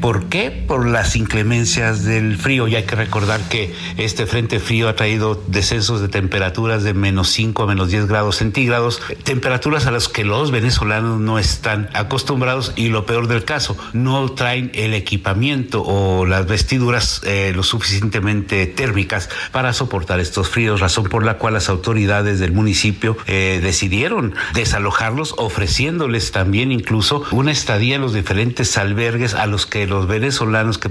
¿Por 0.00 0.28
qué? 0.28 0.50
Por 0.50 0.86
las 0.86 1.16
inclemencias 1.16 2.04
del 2.04 2.36
frío. 2.36 2.68
Y 2.68 2.76
hay 2.76 2.84
que 2.84 2.96
recordar 2.96 3.40
que 3.48 3.74
este 3.96 4.26
frente 4.26 4.60
frío 4.60 4.88
ha 4.88 4.96
traído 4.96 5.42
descensos 5.48 6.00
de 6.00 6.08
temperaturas 6.08 6.82
de 6.82 6.94
menos 6.94 7.28
5 7.28 7.62
a 7.62 7.66
menos 7.66 7.90
10 7.90 8.06
grados 8.06 8.36
centígrados, 8.36 9.00
temperaturas 9.24 9.86
a 9.86 9.90
las 9.90 10.08
que 10.08 10.24
los 10.24 10.50
venezolanos 10.50 11.20
no 11.20 11.38
están 11.38 11.88
acostumbrados 11.94 12.72
y 12.76 12.88
lo 12.88 13.06
peor 13.06 13.28
del 13.28 13.44
caso, 13.44 13.76
no 13.92 14.30
traen 14.30 14.70
el 14.74 14.94
equipamiento 14.94 15.82
o 15.82 16.24
las 16.36 16.46
vestiduras 16.46 17.22
eh, 17.24 17.52
lo 17.54 17.62
suficientemente 17.62 18.66
térmicas 18.66 19.30
para 19.52 19.72
soportar 19.72 20.20
estos 20.20 20.50
fríos, 20.50 20.80
razón 20.80 21.04
por 21.04 21.24
la 21.24 21.38
cual 21.38 21.54
las 21.54 21.70
autoridades 21.70 22.38
del 22.38 22.52
municipio 22.52 23.16
eh, 23.26 23.60
decidieron 23.62 24.34
desalojarlos, 24.52 25.34
ofreciéndoles 25.38 26.32
también 26.32 26.72
incluso 26.72 27.24
una 27.30 27.52
estadía 27.52 27.96
en 27.96 28.02
los 28.02 28.12
diferentes 28.12 28.76
albergues 28.76 29.32
a 29.32 29.46
los 29.46 29.64
que 29.64 29.86
los 29.86 30.06
venezolanos 30.08 30.76
que 30.76 30.90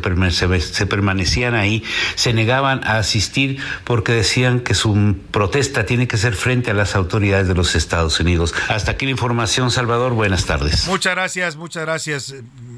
se 0.62 0.86
permanecían 0.88 1.54
ahí 1.54 1.84
se 2.16 2.34
negaban 2.34 2.84
a 2.84 2.98
asistir 2.98 3.60
porque 3.84 4.14
decían 4.14 4.62
que 4.62 4.74
su 4.74 5.16
protesta 5.30 5.86
tiene 5.86 6.08
que 6.08 6.18
ser 6.18 6.36
frente 6.36 6.72
a 6.72 6.74
las 6.74 6.96
autoridades 6.96 7.48
de 7.48 7.54
los 7.54 7.76
Estados 7.76 8.20
Unidos. 8.20 8.56
Hasta 8.68 8.92
aquí 8.92 9.06
la 9.06 9.12
información, 9.12 9.70
Salvador. 9.70 10.14
Buenas 10.14 10.46
tardes. 10.46 10.88
Muchas 10.88 11.14
gracias, 11.14 11.56
muchas 11.56 11.84
gracias. 11.84 12.34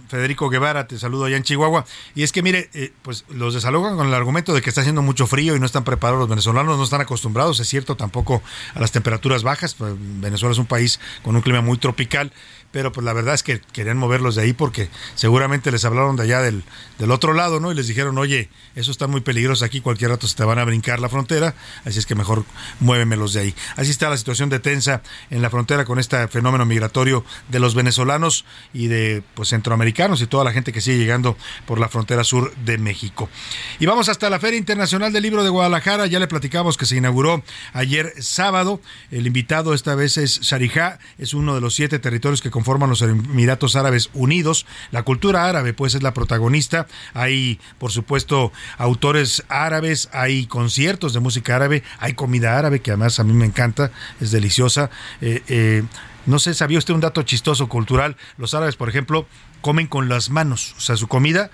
Federico 0.08 0.50
Guevara, 0.50 0.88
te 0.88 0.98
saludo 0.98 1.26
allá 1.26 1.38
en 1.38 1.44
Chihuahua. 1.44 1.86
Y 2.16 2.24
es 2.24 2.32
que 2.32 2.42
mire, 2.42 2.57
eh, 2.74 2.92
pues 3.02 3.26
los 3.30 3.54
desalojan 3.54 3.96
con 3.96 4.08
el 4.08 4.14
argumento 4.14 4.54
de 4.54 4.62
que 4.62 4.70
está 4.70 4.82
haciendo 4.82 5.02
mucho 5.02 5.28
frío 5.28 5.56
y 5.56 5.60
no 5.60 5.66
están 5.66 5.84
preparados 5.84 6.20
los 6.20 6.30
venezolanos, 6.30 6.78
no 6.78 6.84
están 6.84 7.02
acostumbrados, 7.02 7.60
es 7.60 7.68
cierto, 7.68 7.96
tampoco 7.96 8.42
a 8.74 8.80
las 8.80 8.92
temperaturas 8.92 9.44
bajas. 9.44 9.74
Pues, 9.74 9.94
Venezuela 9.98 10.54
es 10.54 10.60
un 10.60 10.66
país 10.66 11.00
con 11.24 11.36
un 11.36 11.42
clima 11.42 11.62
muy 11.62 11.78
tropical 11.78 12.32
pero 12.72 12.92
pues 12.92 13.06
la 13.06 13.14
verdad 13.14 13.34
es 13.34 13.44
que 13.44 13.62
querían 13.72 13.98
moverlos 13.98 14.36
de 14.36 14.44
ahí 14.44 14.54
porque 14.54 14.90
seguramente 15.16 15.72
les 15.72 15.86
hablaron 15.86 16.16
de 16.16 16.24
allá 16.24 16.42
del, 16.42 16.64
del 17.00 17.12
otro 17.12 17.34
lado, 17.34 17.60
¿no? 17.60 17.72
Y 17.72 17.76
les 17.76 17.88
dijeron, 17.88 18.18
oye, 18.18 18.50
eso 18.76 18.92
está 18.92 19.08
muy 19.08 19.22
peligroso 19.22 19.66
aquí, 19.66 19.82
cualquier 19.82 20.12
rato 20.12 20.28
se 20.28 20.36
te 20.36 20.44
van 20.44 20.60
a 20.60 20.66
brincar 20.66 21.00
la 21.00 21.10
frontera, 21.10 21.56
así 21.86 22.00
es 22.00 22.06
que 22.06 22.16
mejor 22.16 22.46
muévemelos 22.80 23.34
de 23.34 23.42
ahí. 23.42 23.56
Así 23.76 23.92
está 23.92 24.10
la 24.10 24.18
situación 24.18 24.50
de 24.50 24.60
tensa 24.60 25.02
en 25.30 25.42
la 25.42 25.50
frontera 25.50 25.86
con 25.86 26.00
este 26.00 26.28
fenómeno 26.28 26.66
migratorio 26.66 27.24
de 27.50 27.60
los 27.60 27.76
venezolanos 27.76 28.46
y 28.74 28.88
de 28.88 29.24
pues 29.34 29.50
centroamericanos 29.50 30.22
y 30.22 30.28
toda 30.28 30.44
la 30.44 30.52
gente 30.52 30.74
que 30.74 30.82
sigue 30.82 30.98
llegando 30.98 31.38
por 31.66 31.80
la 31.80 31.90
frontera 31.90 32.24
sur 32.24 32.54
de 32.58 32.78
México. 32.78 33.30
Y 33.80 33.86
vamos 33.86 34.10
hasta 34.10 34.30
la 34.30 34.40
Feria 34.40 34.58
Internacional 34.58 35.14
del 35.14 35.24
Libro 35.24 35.44
de 35.44 35.50
Guadalajara, 35.50 36.08
ya 36.08 36.20
le 36.20 36.28
platicamos 36.28 36.78
que 36.78 36.86
se 36.86 36.98
inauguró 36.98 37.44
ayer 37.74 38.14
sábado, 38.20 38.82
el 39.12 39.28
invitado 39.28 39.74
esta 39.74 39.96
vez 39.96 40.18
es 40.18 40.42
Sharjah, 40.42 41.00
es 41.18 41.34
uno 41.34 41.56
de 41.56 41.62
los 41.62 41.76
siete 41.76 42.00
territorios 42.00 42.42
que 42.42 42.52
conforman 42.58 42.90
los 42.90 43.04
Emiratos 43.04 43.76
Árabes 43.76 44.10
Unidos. 44.16 44.66
La 44.90 45.04
cultura 45.04 45.48
árabe, 45.48 45.74
pues, 45.74 45.94
es 45.94 46.02
la 46.02 46.16
protagonista. 46.16 46.88
Hay, 47.14 47.60
por 47.78 47.92
supuesto, 47.92 48.52
autores 48.80 49.44
árabes, 49.48 50.10
hay 50.12 50.48
conciertos 50.48 51.14
de 51.14 51.20
música 51.20 51.56
árabe, 51.56 51.84
hay 52.00 52.16
comida 52.16 52.58
árabe, 52.58 52.80
que 52.80 52.90
además 52.90 53.20
a 53.20 53.24
mí 53.24 53.34
me 53.34 53.46
encanta, 53.46 53.92
es 54.20 54.32
deliciosa. 54.32 54.90
Eh, 55.22 55.44
eh, 55.48 55.84
no 56.26 56.40
sé, 56.40 56.56
¿sabía 56.56 56.80
usted 56.80 56.96
un 56.96 57.00
dato 57.02 57.22
chistoso 57.22 57.70
cultural? 57.70 58.18
Los 58.40 58.56
árabes, 58.56 58.76
por 58.76 58.90
ejemplo, 58.90 59.28
comen 59.62 59.86
con 59.86 60.10
las 60.10 60.32
manos, 60.32 60.74
o 60.78 60.82
sea, 60.82 60.98
su 60.98 61.08
comida 61.08 61.52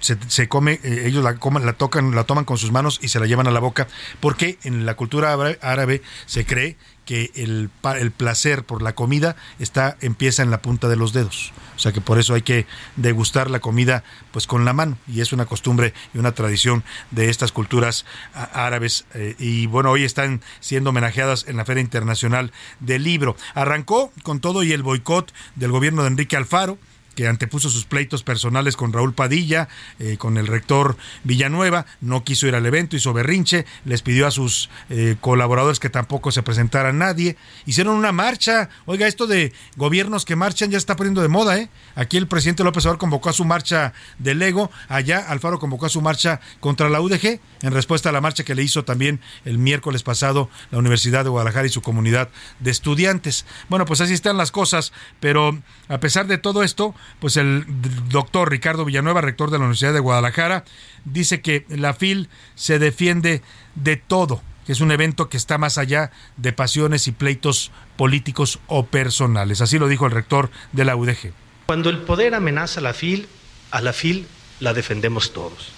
se, 0.00 0.48
come, 0.48 0.80
eh, 0.82 1.04
ellos 1.06 1.22
la, 1.22 1.36
comen, 1.36 1.64
la 1.64 1.74
tocan, 1.74 2.14
la 2.14 2.24
toman 2.24 2.44
con 2.44 2.58
sus 2.58 2.72
manos 2.72 2.98
y 3.02 3.08
se 3.08 3.20
la 3.20 3.26
llevan 3.26 3.46
a 3.46 3.50
la 3.50 3.60
boca, 3.60 3.86
porque 4.20 4.58
en 4.64 4.86
la 4.86 4.94
cultura 4.94 5.32
árabe 5.60 6.02
se 6.26 6.44
cree 6.44 6.76
que 7.04 7.32
el, 7.34 7.70
el 7.98 8.10
placer 8.12 8.64
por 8.64 8.82
la 8.82 8.94
comida 8.94 9.34
está 9.58 9.96
empieza 10.00 10.42
en 10.42 10.50
la 10.50 10.62
punta 10.62 10.88
de 10.88 10.96
los 10.96 11.12
dedos. 11.12 11.52
O 11.74 11.78
sea 11.80 11.92
que 11.92 12.00
por 12.00 12.18
eso 12.18 12.34
hay 12.34 12.42
que 12.42 12.66
degustar 12.96 13.50
la 13.50 13.58
comida 13.58 14.04
pues 14.32 14.46
con 14.46 14.64
la 14.64 14.72
mano 14.72 14.98
y 15.08 15.20
es 15.20 15.32
una 15.32 15.46
costumbre 15.46 15.94
y 16.14 16.18
una 16.18 16.32
tradición 16.32 16.84
de 17.10 17.30
estas 17.30 17.52
culturas 17.52 18.04
árabes 18.52 19.06
eh, 19.14 19.34
y 19.38 19.66
bueno, 19.66 19.90
hoy 19.90 20.04
están 20.04 20.40
siendo 20.60 20.90
homenajeadas 20.90 21.46
en 21.48 21.56
la 21.56 21.64
Feria 21.64 21.80
Internacional 21.80 22.52
del 22.80 23.02
Libro. 23.02 23.34
Arrancó 23.54 24.12
con 24.22 24.40
todo 24.40 24.62
y 24.62 24.72
el 24.72 24.82
boicot 24.82 25.32
del 25.56 25.72
gobierno 25.72 26.02
de 26.02 26.08
Enrique 26.08 26.36
Alfaro 26.36 26.78
que 27.14 27.26
antepuso 27.28 27.70
sus 27.70 27.84
pleitos 27.84 28.22
personales 28.22 28.76
con 28.76 28.92
Raúl 28.92 29.14
Padilla, 29.14 29.68
eh, 29.98 30.16
con 30.18 30.38
el 30.38 30.46
rector 30.46 30.96
Villanueva, 31.24 31.86
no 32.00 32.24
quiso 32.24 32.46
ir 32.46 32.54
al 32.54 32.66
evento, 32.66 32.96
hizo 32.96 33.12
berrinche, 33.12 33.66
les 33.84 34.02
pidió 34.02 34.26
a 34.26 34.30
sus 34.30 34.70
eh, 34.88 35.16
colaboradores 35.20 35.80
que 35.80 35.90
tampoco 35.90 36.30
se 36.30 36.42
presentara 36.42 36.92
nadie, 36.92 37.36
hicieron 37.66 37.96
una 37.96 38.12
marcha, 38.12 38.68
oiga, 38.86 39.06
esto 39.06 39.26
de 39.26 39.52
gobiernos 39.76 40.24
que 40.24 40.36
marchan 40.36 40.70
ya 40.70 40.78
está 40.78 40.96
poniendo 40.96 41.22
de 41.22 41.28
moda, 41.28 41.58
¿eh? 41.58 41.68
Aquí 41.94 42.16
el 42.16 42.26
presidente 42.26 42.64
López 42.64 42.84
Obrador 42.84 42.98
convocó 42.98 43.28
a 43.28 43.32
su 43.32 43.44
marcha 43.44 43.92
del 44.18 44.38
Lego, 44.38 44.70
allá 44.88 45.18
Alfaro 45.18 45.58
convocó 45.58 45.86
a 45.86 45.90
su 45.90 46.00
marcha 46.00 46.40
contra 46.60 46.88
la 46.88 47.00
UDG, 47.00 47.40
en 47.62 47.72
respuesta 47.72 48.08
a 48.08 48.12
la 48.12 48.20
marcha 48.20 48.44
que 48.44 48.54
le 48.54 48.62
hizo 48.62 48.84
también 48.84 49.20
el 49.44 49.58
miércoles 49.58 50.02
pasado 50.02 50.48
la 50.70 50.78
Universidad 50.78 51.24
de 51.24 51.30
Guadalajara 51.30 51.66
y 51.66 51.70
su 51.70 51.82
comunidad 51.82 52.30
de 52.60 52.70
estudiantes. 52.70 53.44
Bueno, 53.68 53.84
pues 53.84 54.00
así 54.00 54.12
están 54.12 54.36
las 54.36 54.50
cosas, 54.50 54.92
pero 55.20 55.60
a 55.88 56.00
pesar 56.00 56.26
de 56.26 56.38
todo 56.38 56.62
esto, 56.62 56.94
pues 57.18 57.36
el 57.36 57.64
doctor 58.08 58.50
Ricardo 58.50 58.84
Villanueva, 58.84 59.20
rector 59.20 59.50
de 59.50 59.58
la 59.58 59.64
Universidad 59.64 59.92
de 59.92 60.00
Guadalajara, 60.00 60.64
dice 61.04 61.40
que 61.40 61.66
la 61.68 61.94
FIL 61.94 62.28
se 62.54 62.78
defiende 62.78 63.42
de 63.74 63.96
todo, 63.96 64.42
que 64.66 64.72
es 64.72 64.80
un 64.80 64.92
evento 64.92 65.28
que 65.28 65.36
está 65.36 65.58
más 65.58 65.78
allá 65.78 66.10
de 66.36 66.52
pasiones 66.52 67.06
y 67.08 67.12
pleitos 67.12 67.70
políticos 67.96 68.58
o 68.66 68.86
personales. 68.86 69.60
Así 69.60 69.78
lo 69.78 69.88
dijo 69.88 70.06
el 70.06 70.12
rector 70.12 70.50
de 70.72 70.84
la 70.84 70.96
UDG. 70.96 71.32
Cuando 71.66 71.90
el 71.90 71.98
poder 71.98 72.34
amenaza 72.34 72.80
a 72.80 72.82
la 72.82 72.94
FIL, 72.94 73.28
a 73.70 73.80
la 73.80 73.92
FIL 73.92 74.26
la 74.58 74.74
defendemos 74.74 75.32
todos. 75.32 75.72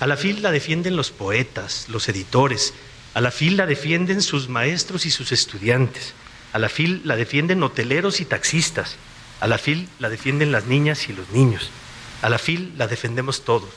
A 0.00 0.06
la 0.06 0.16
FIL 0.16 0.42
la 0.42 0.52
defienden 0.52 0.96
los 0.96 1.10
poetas, 1.10 1.86
los 1.88 2.08
editores, 2.08 2.74
a 3.14 3.20
la 3.20 3.30
FIL 3.30 3.56
la 3.56 3.66
defienden 3.66 4.22
sus 4.22 4.48
maestros 4.48 5.06
y 5.06 5.10
sus 5.10 5.32
estudiantes, 5.32 6.14
a 6.52 6.58
la 6.58 6.68
FIL 6.68 7.02
la 7.04 7.16
defienden 7.16 7.62
hoteleros 7.62 8.20
y 8.20 8.24
taxistas, 8.24 8.96
a 9.40 9.46
la 9.46 9.58
FIL 9.58 9.88
la 9.98 10.08
defienden 10.08 10.52
las 10.52 10.66
niñas 10.66 11.08
y 11.08 11.12
los 11.12 11.28
niños. 11.30 11.70
A 12.22 12.28
la 12.28 12.38
FIL 12.38 12.74
la 12.76 12.86
defendemos 12.86 13.44
todos. 13.44 13.70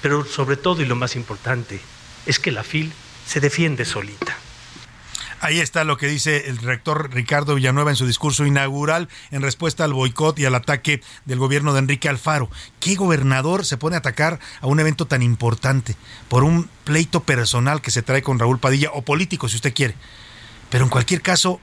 Pero 0.00 0.24
sobre 0.24 0.56
todo 0.56 0.82
y 0.82 0.86
lo 0.86 0.96
más 0.96 1.16
importante 1.16 1.80
es 2.26 2.38
que 2.38 2.50
la 2.50 2.64
FIL 2.64 2.92
se 3.26 3.40
defiende 3.40 3.84
solita. 3.84 4.36
Ahí 5.40 5.58
está 5.58 5.82
lo 5.82 5.96
que 5.96 6.06
dice 6.06 6.48
el 6.48 6.58
rector 6.58 7.12
Ricardo 7.12 7.56
Villanueva 7.56 7.90
en 7.90 7.96
su 7.96 8.06
discurso 8.06 8.46
inaugural 8.46 9.08
en 9.32 9.42
respuesta 9.42 9.82
al 9.82 9.92
boicot 9.92 10.38
y 10.38 10.44
al 10.44 10.54
ataque 10.54 11.02
del 11.24 11.40
gobierno 11.40 11.72
de 11.72 11.80
Enrique 11.80 12.08
Alfaro. 12.08 12.48
¿Qué 12.78 12.94
gobernador 12.94 13.66
se 13.66 13.76
pone 13.76 13.96
a 13.96 13.98
atacar 13.98 14.38
a 14.60 14.68
un 14.68 14.78
evento 14.78 15.06
tan 15.06 15.20
importante 15.20 15.96
por 16.28 16.44
un 16.44 16.70
pleito 16.84 17.24
personal 17.24 17.82
que 17.82 17.90
se 17.90 18.02
trae 18.02 18.22
con 18.22 18.38
Raúl 18.38 18.60
Padilla 18.60 18.90
o 18.92 19.02
político, 19.02 19.48
si 19.48 19.56
usted 19.56 19.74
quiere? 19.74 19.96
Pero 20.70 20.84
en 20.84 20.90
cualquier 20.90 21.22
caso, 21.22 21.60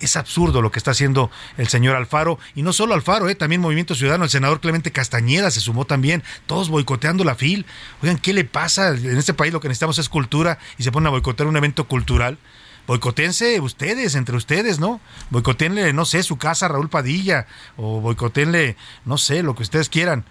es 0.00 0.16
absurdo 0.16 0.62
lo 0.62 0.70
que 0.70 0.78
está 0.78 0.90
haciendo 0.92 1.30
el 1.56 1.68
señor 1.68 1.96
Alfaro, 1.96 2.38
y 2.54 2.62
no 2.62 2.72
solo 2.72 2.94
Alfaro, 2.94 3.28
¿eh? 3.28 3.34
también 3.34 3.60
Movimiento 3.60 3.94
Ciudadano, 3.94 4.24
el 4.24 4.30
senador 4.30 4.60
Clemente 4.60 4.92
Castañeda 4.92 5.50
se 5.50 5.60
sumó 5.60 5.84
también, 5.84 6.22
todos 6.46 6.68
boicoteando 6.68 7.24
la 7.24 7.34
FIL. 7.34 7.66
Oigan, 8.02 8.18
¿qué 8.18 8.32
le 8.32 8.44
pasa? 8.44 8.88
En 8.90 9.18
este 9.18 9.34
país 9.34 9.52
lo 9.52 9.60
que 9.60 9.68
necesitamos 9.68 9.98
es 9.98 10.08
cultura 10.08 10.58
y 10.78 10.82
se 10.82 10.92
ponen 10.92 11.08
a 11.08 11.10
boicotear 11.10 11.48
un 11.48 11.56
evento 11.56 11.86
cultural. 11.86 12.38
Boicotense 12.86 13.60
ustedes, 13.60 14.14
entre 14.14 14.36
ustedes, 14.36 14.78
¿no? 14.78 15.00
Boicotenle, 15.30 15.92
no 15.92 16.04
sé, 16.04 16.22
su 16.22 16.36
casa 16.36 16.68
Raúl 16.68 16.88
Padilla, 16.88 17.46
o 17.76 18.00
boicotenle, 18.00 18.76
no 19.04 19.18
sé, 19.18 19.42
lo 19.42 19.56
que 19.56 19.64
ustedes 19.64 19.88
quieran. 19.88 20.24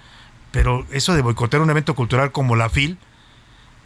Pero 0.52 0.88
eso 0.92 1.14
de 1.14 1.22
boicotear 1.22 1.62
un 1.62 1.70
evento 1.70 1.96
cultural 1.96 2.32
como 2.32 2.56
la 2.56 2.70
FIL, 2.70 2.98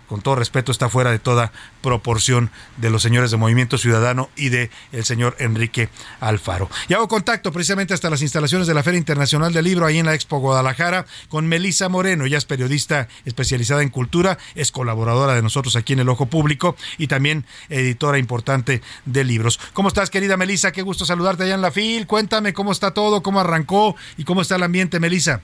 con 0.10 0.22
todo 0.22 0.36
respeto, 0.36 0.72
está 0.72 0.90
fuera 0.90 1.12
de 1.12 1.20
toda 1.20 1.52
proporción 1.82 2.50
de 2.78 2.90
los 2.90 3.04
señores 3.04 3.30
de 3.30 3.38
Movimiento 3.38 3.78
Ciudadano 3.78 4.30
y 4.36 4.50
de 4.50 4.72
el 4.92 5.06
señor 5.06 5.36
Enrique 5.40 5.88
Alfaro. 6.20 6.70
Y 6.88 6.96
hago 6.96 7.08
contacto 7.08 7.52
precisamente 7.52 7.94
hasta 7.94 8.10
las 8.10 8.24
instalaciones 8.24 8.68
de 8.68 8.74
la 8.74 8.82
Feria 8.82 8.98
Internacional 8.98 9.54
del 9.54 9.66
Libro, 9.66 9.86
ahí 9.86 10.00
en 10.00 10.08
la 10.08 10.16
Expo 10.16 10.40
Guadalajara, 10.40 11.06
con 11.30 11.48
Melisa 11.48 11.90
Moreno. 11.90 12.26
Ella 12.26 12.40
es 12.40 12.46
periodista 12.46 13.08
especializada 13.24 13.84
en 13.84 13.90
cultura, 13.90 14.40
es 14.56 14.72
colaboradora 14.72 15.36
de 15.36 15.44
nosotros 15.44 15.76
aquí 15.76 15.94
en 15.94 16.00
el 16.00 16.10
Ojo 16.10 16.26
Público 16.26 16.76
y 16.98 17.08
también 17.08 17.46
editora 17.70 18.18
importante 18.18 18.82
de 19.06 19.24
libros. 19.24 19.60
¿Cómo 19.74 19.90
estás, 19.90 20.10
querida 20.10 20.38
Melisa? 20.38 20.72
Qué 20.72 20.82
gusto 20.82 21.06
saludarte 21.06 21.44
allá 21.44 21.54
en 21.54 21.62
la 21.62 21.72
FIL. 21.72 22.08
Cuéntame 22.08 22.52
cómo 22.54 22.72
está 22.72 22.92
todo, 22.92 23.22
cómo 23.22 23.40
arrancó 23.40 23.96
y 24.18 24.24
cómo 24.24 24.42
está 24.42 24.56
el 24.56 24.64
ambiente, 24.64 25.00
Melisa. 25.00 25.42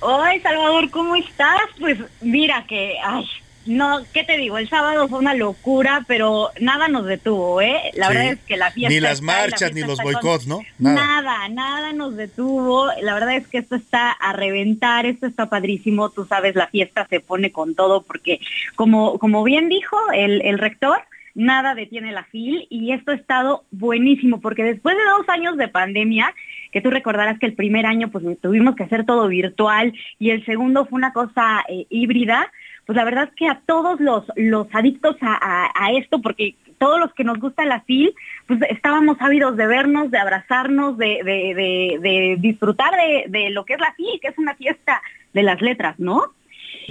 Hola, 0.00 0.32
Salvador, 0.42 0.90
¿cómo 0.90 1.16
estás? 1.16 1.62
Pues 1.78 1.98
mira 2.20 2.64
que, 2.68 2.94
ay, 3.04 3.24
no, 3.68 4.00
¿qué 4.12 4.24
te 4.24 4.36
digo? 4.36 4.58
El 4.58 4.68
sábado 4.68 5.06
fue 5.08 5.18
una 5.18 5.34
locura, 5.34 6.04
pero 6.08 6.50
nada 6.60 6.88
nos 6.88 7.04
detuvo, 7.06 7.60
¿eh? 7.60 7.76
La 7.94 8.08
Sí. 8.08 8.14
verdad 8.14 8.32
es 8.32 8.38
que 8.40 8.56
la 8.56 8.70
fiesta. 8.70 8.92
Ni 8.94 9.00
las 9.00 9.20
la 9.20 9.26
marchas, 9.26 9.72
ni 9.74 9.82
los 9.82 9.98
con- 10.00 10.12
boicots, 10.12 10.46
¿no? 10.46 10.60
Nada. 10.78 11.48
nada, 11.48 11.92
nos 11.92 12.16
detuvo. 12.16 12.86
La 13.02 13.14
verdad 13.14 13.36
es 13.36 13.46
que 13.46 13.58
esto 13.58 13.76
está 13.76 14.10
a 14.10 14.32
reventar, 14.32 15.06
esto 15.06 15.26
está 15.26 15.48
padrísimo. 15.48 16.10
Tú 16.10 16.24
sabes, 16.26 16.54
la 16.54 16.66
fiesta 16.66 17.06
se 17.08 17.20
pone 17.20 17.52
con 17.52 17.74
todo 17.74 18.02
porque, 18.02 18.40
como, 18.74 19.18
como 19.18 19.44
bien 19.44 19.68
dijo 19.68 19.96
el, 20.12 20.40
el 20.42 20.58
rector, 20.58 21.00
nada 21.34 21.74
detiene 21.74 22.10
la 22.12 22.24
FIL 22.24 22.66
y 22.70 22.92
esto 22.92 23.12
ha 23.12 23.14
estado 23.14 23.64
buenísimo 23.70 24.40
porque 24.40 24.64
después 24.64 24.96
de 24.96 25.04
dos 25.04 25.28
años 25.28 25.56
de 25.56 25.68
pandemia, 25.68 26.34
que 26.72 26.80
tú 26.80 26.90
recordarás 26.90 27.38
que 27.38 27.46
el 27.46 27.54
primer 27.54 27.86
año 27.86 28.08
pues 28.10 28.24
tuvimos 28.40 28.74
que 28.74 28.82
hacer 28.82 29.06
todo 29.06 29.28
virtual 29.28 29.92
y 30.18 30.30
el 30.30 30.44
segundo 30.44 30.84
fue 30.86 30.96
una 30.96 31.12
cosa 31.12 31.64
eh, 31.68 31.86
híbrida, 31.90 32.50
pues 32.88 32.96
la 32.96 33.04
verdad 33.04 33.24
es 33.24 33.34
que 33.34 33.46
a 33.46 33.60
todos 33.66 34.00
los, 34.00 34.24
los 34.36 34.66
adictos 34.74 35.14
a, 35.20 35.34
a- 35.34 35.70
a 35.74 35.92
esto, 35.92 36.22
porque 36.22 36.54
todos 36.78 36.98
los 36.98 37.12
que 37.12 37.22
nos 37.22 37.38
gusta 37.38 37.66
la 37.66 37.80
FIL, 37.82 38.14
pues 38.46 38.60
estábamos 38.70 39.18
ávidos 39.20 39.58
de 39.58 39.66
vernos, 39.66 40.10
de 40.10 40.16
abrazarnos, 40.16 40.96
de, 40.96 41.20
de- 41.22 41.54
de- 41.54 41.98
de 42.00 42.36
disfrutar 42.38 42.92
de, 43.26 43.50
lo 43.50 43.66
que 43.66 43.74
es 43.74 43.78
la 43.80 43.92
FIL, 43.92 44.18
que 44.22 44.28
es 44.28 44.38
una 44.38 44.54
fiesta 44.54 45.02
de 45.34 45.42
las 45.42 45.60
letras, 45.60 45.96
¿no? 45.98 46.22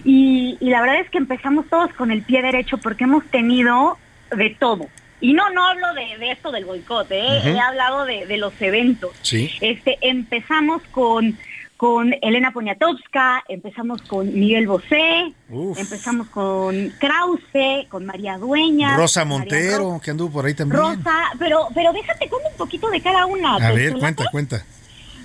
Y, 0.05 0.55
y 0.59 0.69
la 0.69 0.81
verdad 0.81 0.99
es 0.99 1.09
que 1.09 1.17
empezamos 1.17 1.65
todos 1.67 1.91
con 1.93 2.11
el 2.11 2.21
pie 2.21 2.43
derecho 2.43 2.77
porque 2.77 3.05
hemos 3.05 3.25
tenido 3.31 3.97
de 4.29 4.51
todo. 4.51 4.85
Y 5.19 5.33
no, 5.33 5.49
no 5.49 5.65
hablo 5.65 5.95
de, 5.95 6.29
esto 6.31 6.51
del 6.51 6.65
boicot, 6.65 7.07
¿eh? 7.09 7.41
He 7.43 7.59
hablado 7.59 8.05
de, 8.05 8.27
de 8.27 8.37
los 8.37 8.53
eventos. 8.61 9.15
Sí. 9.23 9.49
Este, 9.61 9.97
empezamos 10.01 10.83
con, 10.91 11.35
con 11.77 12.13
Elena 12.21 12.51
Poniatowska, 12.51 13.43
empezamos 13.47 14.01
con 14.01 14.33
Miguel 14.33 14.67
Bosé, 14.67 15.31
Uf. 15.49 15.79
empezamos 15.79 16.27
con 16.29 16.91
Krause, 16.99 17.85
con 17.89 18.05
María 18.05 18.37
Dueña. 18.37 18.97
Rosa 18.97 19.23
Montero, 19.25 20.01
que 20.03 20.11
anduvo 20.11 20.31
por 20.33 20.45
ahí 20.45 20.53
también. 20.55 20.79
Rosa, 20.81 21.15
pero, 21.39 21.67
pero 21.73 21.93
déjate 21.93 22.27
con 22.29 22.39
un 22.51 22.57
poquito 22.57 22.89
de 22.89 22.99
cada 23.01 23.25
una. 23.27 23.55
A 23.55 23.59
¿te- 23.59 23.75
ver, 23.75 23.93
cuenta, 23.99 24.25
cuenta. 24.31 24.65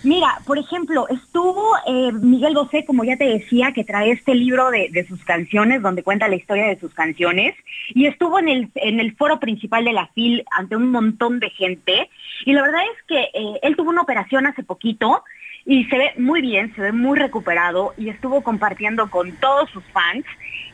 Mira, 0.05 0.41
por 0.47 0.59
ejemplo, 0.59 1.07
estuvo 1.09 1.65
eh, 1.87 2.11
Miguel 2.13 2.55
Bosé, 2.55 2.85
como 2.85 3.05
ya 3.05 3.17
te 3.17 3.25
decía, 3.25 3.73
que 3.73 3.85
trae 3.85 4.11
este 4.11 4.35
libro 4.35 4.69
de, 4.73 4.89
de 4.91 5.07
sus 5.07 5.25
canciones, 5.25 5.81
donde 5.81 6.03
cuenta 6.03 6.27
la 6.27 6.35
historia 6.35 6.67
de 6.67 6.79
sus 6.81 6.93
canciones, 6.93 7.55
y 7.95 8.07
estuvo 8.07 8.41
en 8.41 8.49
el, 8.49 8.69
en 8.75 8.99
el 8.99 9.15
foro 9.15 9.39
principal 9.39 9.85
de 9.85 9.93
la 9.93 10.09
FIL 10.09 10.45
ante 10.51 10.75
un 10.75 10.91
montón 10.91 11.39
de 11.39 11.51
gente, 11.51 12.11
y 12.45 12.53
la 12.53 12.63
verdad 12.63 12.81
es 12.97 13.03
que 13.07 13.21
eh, 13.33 13.61
él 13.63 13.77
tuvo 13.77 13.91
una 13.91 14.03
operación 14.03 14.45
hace 14.49 14.65
poquito, 14.65 15.23
y 15.65 15.85
se 15.85 15.97
ve 15.99 16.13
muy 16.19 16.41
bien, 16.41 16.75
se 16.75 16.81
ve 16.83 16.93
muy 16.93 17.19
recuperado, 17.19 17.95
y 17.97 18.09
estuvo 18.09 18.43
compartiendo 18.43 19.09
con 19.11 19.33
todos 19.33 19.71
sus 19.71 19.85
fans, 19.93 20.25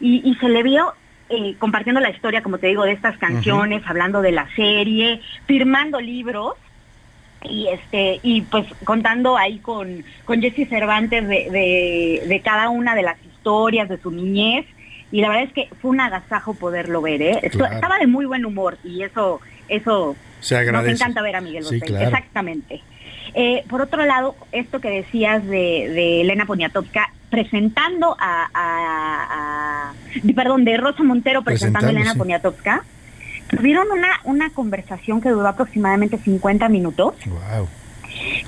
y, 0.00 0.22
y 0.28 0.34
se 0.36 0.48
le 0.48 0.62
vio 0.62 0.92
eh, 1.30 1.54
compartiendo 1.58 2.00
la 2.00 2.10
historia, 2.10 2.42
como 2.42 2.58
te 2.58 2.68
digo, 2.68 2.84
de 2.84 2.92
estas 2.92 3.18
canciones, 3.18 3.82
hablando 3.86 4.22
de 4.22 4.32
la 4.32 4.48
serie, 4.56 5.20
firmando 5.46 6.00
libros, 6.00 6.54
y 7.44 7.68
este 7.68 8.18
y 8.24 8.40
pues 8.42 8.66
contando 8.82 9.36
ahí 9.36 9.58
con 9.60 10.02
con 10.24 10.42
Jesse 10.42 10.68
Cervantes 10.68 11.28
de, 11.28 11.48
de, 11.50 12.22
de 12.26 12.40
cada 12.40 12.68
una 12.68 12.96
de 12.96 13.02
las 13.02 13.16
historias 13.24 13.88
de 13.88 13.96
su 13.98 14.10
niñez 14.10 14.66
y 15.12 15.20
la 15.20 15.28
verdad 15.28 15.44
es 15.44 15.52
que 15.52 15.68
fue 15.80 15.92
un 15.92 16.00
agasajo 16.00 16.54
poderlo 16.54 17.00
ver 17.00 17.22
¿eh? 17.22 17.48
Claro. 17.52 17.72
estaba 17.76 17.96
de 17.98 18.08
muy 18.08 18.26
buen 18.26 18.44
humor 18.44 18.76
y 18.82 19.04
eso 19.04 19.40
eso 19.68 20.16
Se 20.40 20.56
nos 20.56 20.62
agradece. 20.62 20.94
encanta 20.94 21.22
ver 21.22 21.36
a 21.36 21.40
Miguel 21.40 21.62
Sí, 21.64 21.78
Bosé 21.78 21.86
claro. 21.86 22.06
exactamente 22.06 22.80
Eh, 23.34 23.64
por 23.68 23.80
otro 23.82 24.04
lado 24.06 24.34
esto 24.52 24.80
que 24.80 24.88
decías 24.90 25.44
de, 25.44 25.48
de 25.92 26.20
Elena 26.22 26.46
Poniatowska 26.46 27.10
presentando 27.30 28.16
a, 28.18 28.48
a- 28.54 29.90
a- 29.92 29.92
perdón 30.34 30.64
de 30.64 30.76
Rosa 30.76 31.02
Montero 31.02 31.42
presentando 31.42 31.88
a 31.88 31.90
Elena 31.90 32.12
sí. 32.12 32.18
Poniatowska 32.18 32.84
tuvieron 33.50 33.90
una 33.90 34.08
una 34.24 34.50
conversación 34.50 35.20
que 35.20 35.28
duró 35.30 35.46
aproximadamente 35.48 36.18
50 36.18 36.68
minutos 36.68 37.14
Wow. 37.26 37.68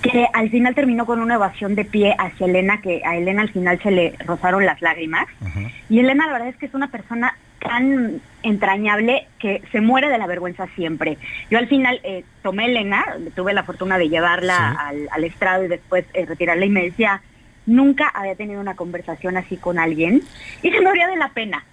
Que 0.03 0.27
al 0.33 0.51
final 0.51 0.75
terminó 0.75 1.07
con 1.07 1.21
una 1.21 1.37
ovación 1.37 1.75
de 1.75 1.85
pie 1.85 2.15
hacia 2.19 2.47
Elena, 2.47 2.81
que 2.81 3.03
a 3.05 3.17
Elena 3.17 3.43
al 3.43 3.51
final 3.51 3.81
se 3.83 3.91
le 3.91 4.15
rozaron 4.25 4.65
las 4.67 4.81
lágrimas. 4.83 5.27
Y 5.89 6.01
Elena 6.01 6.27
la 6.27 6.33
verdad 6.33 6.49
es 6.49 6.57
que 6.57 6.67
es 6.67 6.75
una 6.75 6.89
persona 6.89 7.37
tan 7.61 8.21
entrañable 8.43 9.27
que 9.39 9.63
se 9.71 9.81
muere 9.81 10.09
de 10.09 10.19
la 10.19 10.27
vergüenza 10.27 10.67
siempre. 10.75 11.19
Yo 11.51 11.59
al 11.59 11.69
final 11.69 12.01
eh, 12.05 12.25
tomé 12.43 12.65
a 12.65 12.67
Elena, 12.67 13.05
tuve 13.35 13.53
la 13.53 13.65
fortuna 13.65 13.99
de 13.99 14.09
llevarla 14.09 14.73
al, 14.73 15.09
al 15.11 15.25
estrado 15.25 15.65
y 15.65 15.69
después 15.69 16.05
eh, 16.15 16.25
retirarla 16.25 16.65
y 16.65 16.71
me 16.71 16.85
decía, 16.85 17.21
nunca 17.67 18.09
había 18.09 18.35
tenido 18.35 18.61
una 18.61 18.75
conversación 18.75 19.37
así 19.37 19.57
con 19.57 19.79
alguien 19.79 20.23
y 20.63 20.71
se 20.71 20.81
moría 20.81 21.07
de 21.07 21.17
la 21.17 21.29
pena. 21.29 21.65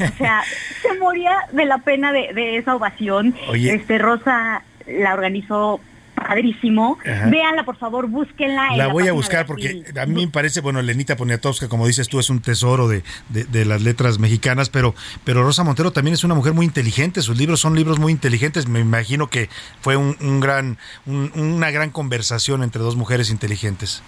O 0.00 0.16
sea, 0.16 0.42
se 0.82 0.98
moría 0.98 1.36
de 1.52 1.64
la 1.64 1.78
pena 1.78 2.12
de, 2.12 2.32
de 2.32 2.56
esa 2.56 2.74
ovación. 2.74 3.34
Oye. 3.48 3.74
Este 3.74 3.98
Rosa 3.98 4.62
la 4.86 5.14
organizó 5.14 5.80
padrísimo. 6.26 6.98
Ajá. 7.04 7.26
Véanla, 7.28 7.64
por 7.64 7.76
favor, 7.76 8.08
búsquenla. 8.08 8.68
en 8.72 8.78
La 8.78 8.88
voy 8.88 9.06
a 9.08 9.12
buscar 9.12 9.46
porque 9.46 9.84
a 10.00 10.06
mí 10.06 10.14
me 10.26 10.28
parece, 10.30 10.60
bueno, 10.60 10.80
Lenita 10.82 11.16
Poniatowska, 11.16 11.68
como 11.68 11.86
dices 11.86 12.08
tú, 12.08 12.18
es 12.18 12.30
un 12.30 12.40
tesoro 12.40 12.88
de, 12.88 13.02
de- 13.28 13.44
de 13.44 13.64
las 13.64 13.82
letras 13.82 14.18
mexicanas, 14.18 14.68
pero, 14.70 14.94
pero 15.24 15.42
Rosa 15.44 15.64
Montero 15.64 15.92
también 15.92 16.14
es 16.14 16.24
una 16.24 16.34
mujer 16.34 16.52
muy 16.54 16.66
inteligente, 16.66 17.22
sus 17.22 17.36
libros 17.36 17.60
son 17.60 17.74
libros 17.76 17.98
muy 17.98 18.12
inteligentes, 18.12 18.66
me 18.68 18.80
imagino 18.80 19.28
que 19.28 19.48
fue 19.80 19.96
un, 19.96 20.16
un 20.20 20.40
gran, 20.40 20.78
un- 21.06 21.30
una 21.34 21.70
gran 21.70 21.90
conversación 21.90 22.62
entre 22.62 22.82
dos 22.82 22.96
mujeres 22.96 23.30
inteligentes. 23.30 24.02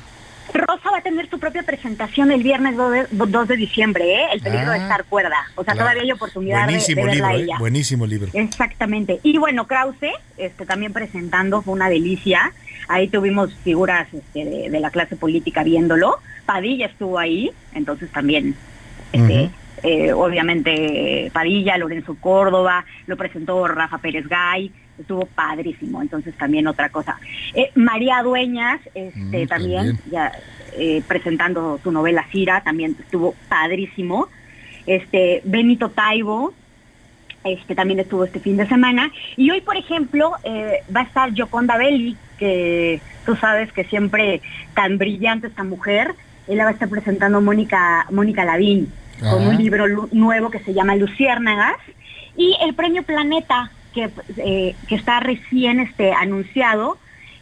Rosa 0.55 0.86
va 0.97 1.01
a 1.01 1.03
tener 1.03 1.29
su 1.29 1.39
propia 1.39 1.63
presentación 1.63 2.33
el 2.33 2.43
viernes 2.43 2.75
2 2.77 2.93
de, 2.93 3.07
2 3.11 3.49
de 3.49 3.57
diciembre, 3.57 4.15
¿eh? 4.15 4.27
El 4.33 4.41
peligro 4.41 4.71
de 4.71 4.79
Ah, 4.79 4.83
estar 4.83 5.05
cuerda. 5.05 5.37
O 5.55 5.63
sea, 5.63 5.75
claro. 5.75 5.81
todavía 5.81 6.03
hay 6.03 6.13
oportunidad 6.13 6.67
de, 6.67 6.73
de 6.73 6.79
Buenísimo 6.79 7.05
verla 7.05 7.33
libro, 7.35 7.55
¿eh? 7.55 7.59
buenísimo 7.59 8.07
libro. 8.07 8.31
Exactamente. 8.33 9.21
Y 9.23 9.37
bueno, 9.39 9.67
Krause, 9.67 10.13
este, 10.39 10.65
también 10.65 10.93
presentando, 10.95 11.61
fue 11.61 11.75
una 11.75 11.89
delicia. 11.91 12.53
Ahí 12.89 13.09
tuvimos 13.09 13.53
figuras 13.63 14.09
este, 14.13 14.45
de, 14.45 14.71
de 14.71 14.81
la 14.81 14.91
clase 14.91 15.17
política 15.17 15.63
viéndolo. 15.63 16.19
Padilla 16.47 16.87
estuvo 16.87 17.19
ahí, 17.19 17.51
entonces 17.75 18.11
también, 18.11 18.55
este, 19.13 19.51
eh, 19.83 20.13
obviamente, 20.13 21.31
Padilla, 21.33 21.79
Lorenzo 21.79 22.17
Córdoba, 22.21 22.85
lo 23.07 23.17
presentó 23.17 23.67
Rafa 23.69 23.99
Pérez 23.99 24.27
Gay, 24.29 24.73
estuvo 24.99 25.27
padrísimo, 25.27 26.03
entonces 26.03 26.35
también 26.37 26.67
otra 26.67 26.89
cosa. 26.89 27.19
Eh, 27.55 27.71
María 27.75 28.23
Dueñas, 28.23 28.81
este, 28.95 29.45
Mm, 29.45 29.49
también, 29.49 29.99
ya 30.11 30.33
eh, 30.79 31.03
presentando 31.07 31.79
su 31.83 31.91
novela 31.91 32.27
Cira, 32.31 32.63
también 32.63 32.97
estuvo 32.99 33.35
padrísimo. 33.49 34.29
Este, 34.87 35.43
Benito 35.45 35.91
Taibo, 35.91 36.53
este 37.45 37.75
también 37.75 38.01
estuvo 38.01 38.25
este 38.25 38.41
fin 38.41 38.57
de 38.57 38.67
semana. 38.67 39.11
Y 39.37 39.51
hoy, 39.51 39.61
por 39.61 39.77
ejemplo, 39.77 40.33
eh, 40.45 40.83
va 40.95 41.01
a 41.01 41.05
estar 41.05 41.33
Yoconda 41.33 41.77
Belli, 41.77 42.17
que 42.39 43.01
tú 43.25 43.37
sabes 43.37 43.73
que 43.73 43.85
siempre 43.85 44.41
tan 44.75 44.99
brillante 44.99 45.47
esta 45.47 45.65
mujer. 45.65 46.15
Él 46.49 46.59
la 46.59 46.65
va 46.65 46.71
a 46.71 46.73
estar 46.75 46.89
presentando 46.89 47.41
Mónica, 47.41 48.07
Mónica 48.11 48.45
Lavín, 48.45 48.93
con 49.21 49.47
un 49.47 49.57
libro 49.57 49.87
nuevo 50.13 50.51
que 50.51 50.59
se 50.61 50.75
llama 50.75 50.97
Luciérnagas. 50.97 51.77
Y 52.37 52.57
el 52.63 52.75
premio 52.75 53.03
Planeta, 53.03 53.71
que, 53.95 54.11
eh, 54.37 54.75
que 54.89 54.95
está 54.95 55.21
recién 55.21 55.81
este, 55.81 56.13
anunciado. 56.13 56.99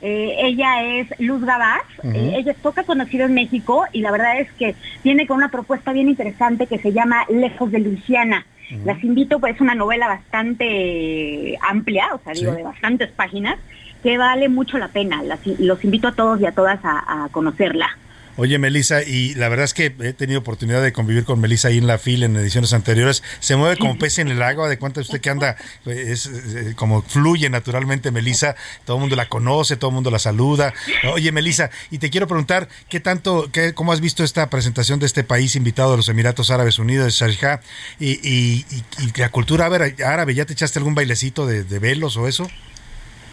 Eh, 0.06 0.36
ella 0.40 0.82
es 0.84 1.08
Luz 1.18 1.42
Gabás, 1.44 1.80
eh, 2.02 2.34
ella 2.36 2.52
es 2.52 2.58
poca 2.58 2.82
conocida 2.84 3.24
en 3.24 3.32
México 3.32 3.86
y 3.90 4.02
la 4.02 4.10
verdad 4.10 4.38
es 4.38 4.52
que 4.52 4.74
viene 5.02 5.26
con 5.26 5.38
una 5.38 5.48
propuesta 5.48 5.92
bien 5.94 6.08
interesante 6.10 6.66
que 6.66 6.78
se 6.78 6.92
llama 6.92 7.24
Lejos 7.30 7.70
de 7.72 7.78
Luisiana. 7.78 8.44
Las 8.84 9.02
invito, 9.02 9.40
pues 9.40 9.54
es 9.54 9.60
una 9.62 9.74
novela 9.74 10.06
bastante 10.08 11.56
amplia, 11.68 12.08
o 12.14 12.18
sea, 12.22 12.32
digo, 12.34 12.50
Sí. 12.52 12.56
de 12.58 12.62
bastantes 12.64 13.10
páginas, 13.12 13.56
que 14.02 14.18
vale 14.18 14.48
mucho 14.48 14.78
la 14.78 14.88
pena. 14.88 15.22
Las- 15.22 15.46
los 15.46 15.82
invito 15.84 16.08
a 16.08 16.12
todos 16.12 16.40
y 16.40 16.46
a 16.46 16.52
todas 16.52 16.78
a, 16.84 17.24
a 17.24 17.28
conocerla. 17.30 17.96
Oye, 18.36 18.58
Melissa, 18.58 19.02
y 19.02 19.34
la 19.34 19.48
verdad 19.48 19.64
es 19.64 19.74
que 19.74 19.94
he 20.00 20.12
tenido 20.12 20.40
oportunidad 20.40 20.82
de 20.82 20.92
convivir 20.92 21.24
con 21.24 21.40
Melissa 21.40 21.68
ahí 21.68 21.78
en 21.78 21.86
la 21.86 21.98
fila 21.98 22.26
en 22.26 22.34
ediciones 22.36 22.72
anteriores. 22.72 23.22
Se 23.38 23.54
mueve 23.54 23.76
como 23.76 23.96
pez 23.96 24.18
en 24.18 24.28
el 24.28 24.42
agua. 24.42 24.68
De 24.68 24.76
cuenta 24.78 25.00
usted 25.00 25.20
que 25.20 25.30
anda, 25.30 25.56
eh, 25.86 26.06
es, 26.08 26.26
eh, 26.26 26.72
como 26.74 27.02
fluye 27.02 27.48
naturalmente 27.48 28.10
Melissa. 28.10 28.56
Todo 28.84 28.96
el 28.96 29.00
mundo 29.02 29.14
la 29.14 29.28
conoce, 29.28 29.76
todo 29.76 29.90
el 29.90 29.94
mundo 29.94 30.10
la 30.10 30.18
saluda. 30.18 30.74
Oye, 31.12 31.30
Melissa, 31.30 31.70
y 31.92 31.98
te 31.98 32.10
quiero 32.10 32.26
preguntar, 32.26 32.68
¿qué 32.88 32.98
tanto, 32.98 33.50
qué, 33.52 33.72
cómo 33.72 33.92
has 33.92 34.00
visto 34.00 34.24
esta 34.24 34.50
presentación 34.50 34.98
de 34.98 35.06
este 35.06 35.22
país 35.22 35.54
invitado 35.54 35.92
de 35.92 35.98
los 35.98 36.08
Emiratos 36.08 36.50
Árabes 36.50 36.78
Unidos, 36.80 37.06
de 37.06 37.10
Sharjah, 37.12 37.60
y, 38.00 38.12
y, 38.28 38.64
y- 38.70 39.04
y 39.04 39.12
la 39.20 39.28
cultura 39.30 39.66
árabe? 39.66 40.34
¿Ya 40.34 40.44
te 40.44 40.52
echaste 40.54 40.78
algún 40.80 40.94
bailecito 40.96 41.46
de, 41.46 41.62
de 41.64 41.78
velos 41.78 42.16
o 42.16 42.26
eso? 42.26 42.50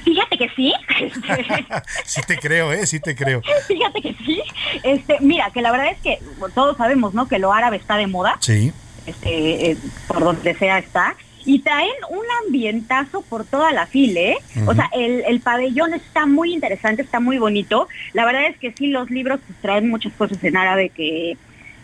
Fíjate 0.03 0.37
que 0.37 0.49
sí. 0.55 0.73
Sí 2.05 2.21
te 2.27 2.37
creo, 2.37 2.71
¿eh? 2.71 2.85
Sí 2.85 2.99
te 2.99 3.15
creo. 3.15 3.41
Fíjate 3.67 4.01
que 4.01 4.15
sí. 4.25 4.41
Este, 4.83 5.17
mira, 5.21 5.49
que 5.51 5.61
la 5.61 5.71
verdad 5.71 5.91
es 5.91 5.99
que 5.99 6.19
todos 6.53 6.77
sabemos, 6.77 7.13
¿no? 7.13 7.27
Que 7.27 7.39
lo 7.39 7.53
árabe 7.53 7.77
está 7.77 7.97
de 7.97 8.07
moda. 8.07 8.37
Sí. 8.39 8.71
este, 9.05 9.71
eh, 9.71 9.77
por 10.07 10.19
donde 10.19 10.53
sea 10.55 10.79
está, 10.79 11.15
y 11.43 11.59
traen 11.59 11.89
un 12.09 12.23
ambientazo 12.45 13.21
por 13.23 13.45
toda 13.45 13.71
la 13.71 13.87
fila, 13.87 14.19
¿eh? 14.19 14.37
O 14.67 14.73
sea, 14.75 14.89
el, 14.93 15.23
el 15.27 15.39
pabellón 15.39 15.93
está 15.93 16.25
muy 16.25 16.53
interesante, 16.53 17.01
está 17.01 17.19
muy 17.19 17.39
bonito. 17.39 17.87
La 18.13 18.25
verdad 18.25 18.45
es 18.45 18.57
que 18.57 18.71
sí, 18.73 18.87
los 18.87 19.09
libros 19.09 19.39
pues, 19.45 19.59
traen 19.59 19.89
muchas 19.89 20.13
cosas 20.13 20.43
en 20.43 20.55
árabe 20.55 20.89
que 20.89 21.37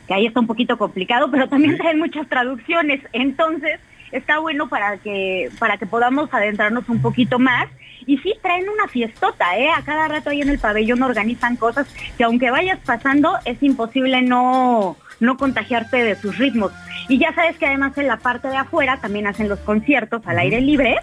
que 0.08 0.14
ahí 0.14 0.26
está 0.26 0.40
un 0.40 0.48
poquito 0.48 0.78
complicado, 0.78 1.30
pero 1.30 1.50
también 1.50 1.78
traen 1.78 2.00
muchas 2.00 2.28
traducciones. 2.28 3.02
Entonces, 3.12 3.80
está 4.12 4.40
bueno 4.40 4.70
para 4.70 4.98
que, 4.98 5.50
para 5.60 5.78
que 5.78 5.86
podamos 5.86 6.34
adentrarnos 6.34 6.88
un 6.90 7.02
poquito 7.02 7.40
más. 7.40 7.68
Y 8.06 8.18
sí, 8.20 8.34
traen 8.42 8.70
una 8.70 8.88
fiestota, 8.88 9.58
¿eh? 9.58 9.70
A 9.70 9.82
cada 9.84 10.08
rato 10.08 10.30
ahí 10.30 10.42
en 10.42 10.50
el 10.50 10.60
pabellón 10.60 11.04
organizan 11.04 11.58
cosas 11.58 11.88
que 12.18 12.24
aunque 12.24 12.52
vayas 12.52 12.80
pasando, 12.86 13.38
es 13.44 13.62
imposible 13.62 14.22
no, 14.22 14.96
no 15.20 15.38
contagiarte 15.38 15.98
de 15.98 16.16
sus 16.16 16.38
ritmos. 16.38 16.72
Y 17.10 17.20
ya 17.20 17.34
sabes 17.34 17.58
que 17.58 17.66
además 17.66 17.98
en 17.98 18.08
la 18.08 18.18
parte 18.18 18.48
de 18.48 18.58
afuera 18.58 18.98
también 19.02 19.28
hacen 19.28 19.50
los 19.50 19.60
conciertos 19.60 20.22
al 20.26 20.40
aire 20.40 20.62
libre. 20.62 20.98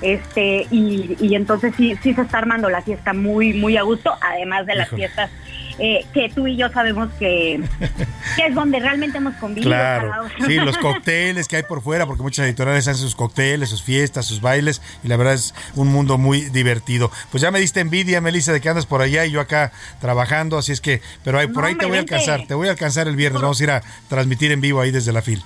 Este, 0.00 0.66
y, 0.70 1.16
y 1.20 1.34
entonces 1.34 1.74
sí, 1.76 1.96
sí 2.02 2.14
se 2.14 2.22
está 2.22 2.38
armando 2.38 2.68
la 2.70 2.82
fiesta 2.82 3.12
muy, 3.12 3.52
muy 3.52 3.76
a 3.76 3.82
gusto, 3.82 4.12
además 4.20 4.66
de 4.66 4.74
las 4.74 4.88
fiestas 4.88 5.30
eh, 5.80 6.04
que 6.12 6.28
tú 6.28 6.46
y 6.46 6.56
yo 6.56 6.68
sabemos 6.70 7.08
que, 7.18 7.58
que 8.36 8.46
es 8.46 8.54
donde 8.54 8.78
realmente 8.80 9.16
hemos 9.16 9.34
convivido. 9.36 9.70
Claro, 9.70 10.12
sí, 10.46 10.56
los 10.56 10.76
cócteles 10.78 11.48
que 11.48 11.56
hay 11.56 11.62
por 11.62 11.82
fuera, 11.82 12.06
porque 12.06 12.22
muchas 12.22 12.44
editoriales 12.44 12.86
hacen 12.86 13.02
sus 13.02 13.14
cócteles, 13.14 13.70
sus 13.70 13.82
fiestas, 13.82 14.26
sus 14.26 14.42
bailes, 14.42 14.82
y 15.02 15.08
la 15.08 15.16
verdad 15.16 15.34
es 15.34 15.54
un 15.74 15.88
mundo 15.88 16.18
muy 16.18 16.42
divertido. 16.42 17.10
Pues 17.30 17.40
ya 17.40 17.50
me 17.50 17.60
diste 17.60 17.80
envidia, 17.80 18.20
Melissa, 18.20 18.52
de 18.52 18.60
que 18.60 18.68
andas 18.68 18.84
por 18.84 19.00
allá 19.00 19.24
y 19.24 19.30
yo 19.30 19.40
acá 19.40 19.72
trabajando, 20.00 20.58
así 20.58 20.72
es 20.72 20.82
que, 20.82 21.00
pero 21.24 21.38
ahí, 21.38 21.46
por 21.46 21.64
ahí 21.64 21.74
te 21.74 21.86
voy 21.86 21.96
a 21.96 22.00
alcanzar, 22.00 22.46
te 22.46 22.54
voy 22.54 22.68
a 22.68 22.72
alcanzar 22.72 23.08
el 23.08 23.16
viernes, 23.16 23.40
vamos 23.40 23.60
a 23.60 23.64
ir 23.64 23.70
a 23.70 23.82
transmitir 24.08 24.52
en 24.52 24.60
vivo 24.60 24.80
ahí 24.80 24.90
desde 24.90 25.12
la 25.12 25.22
FIL. 25.22 25.42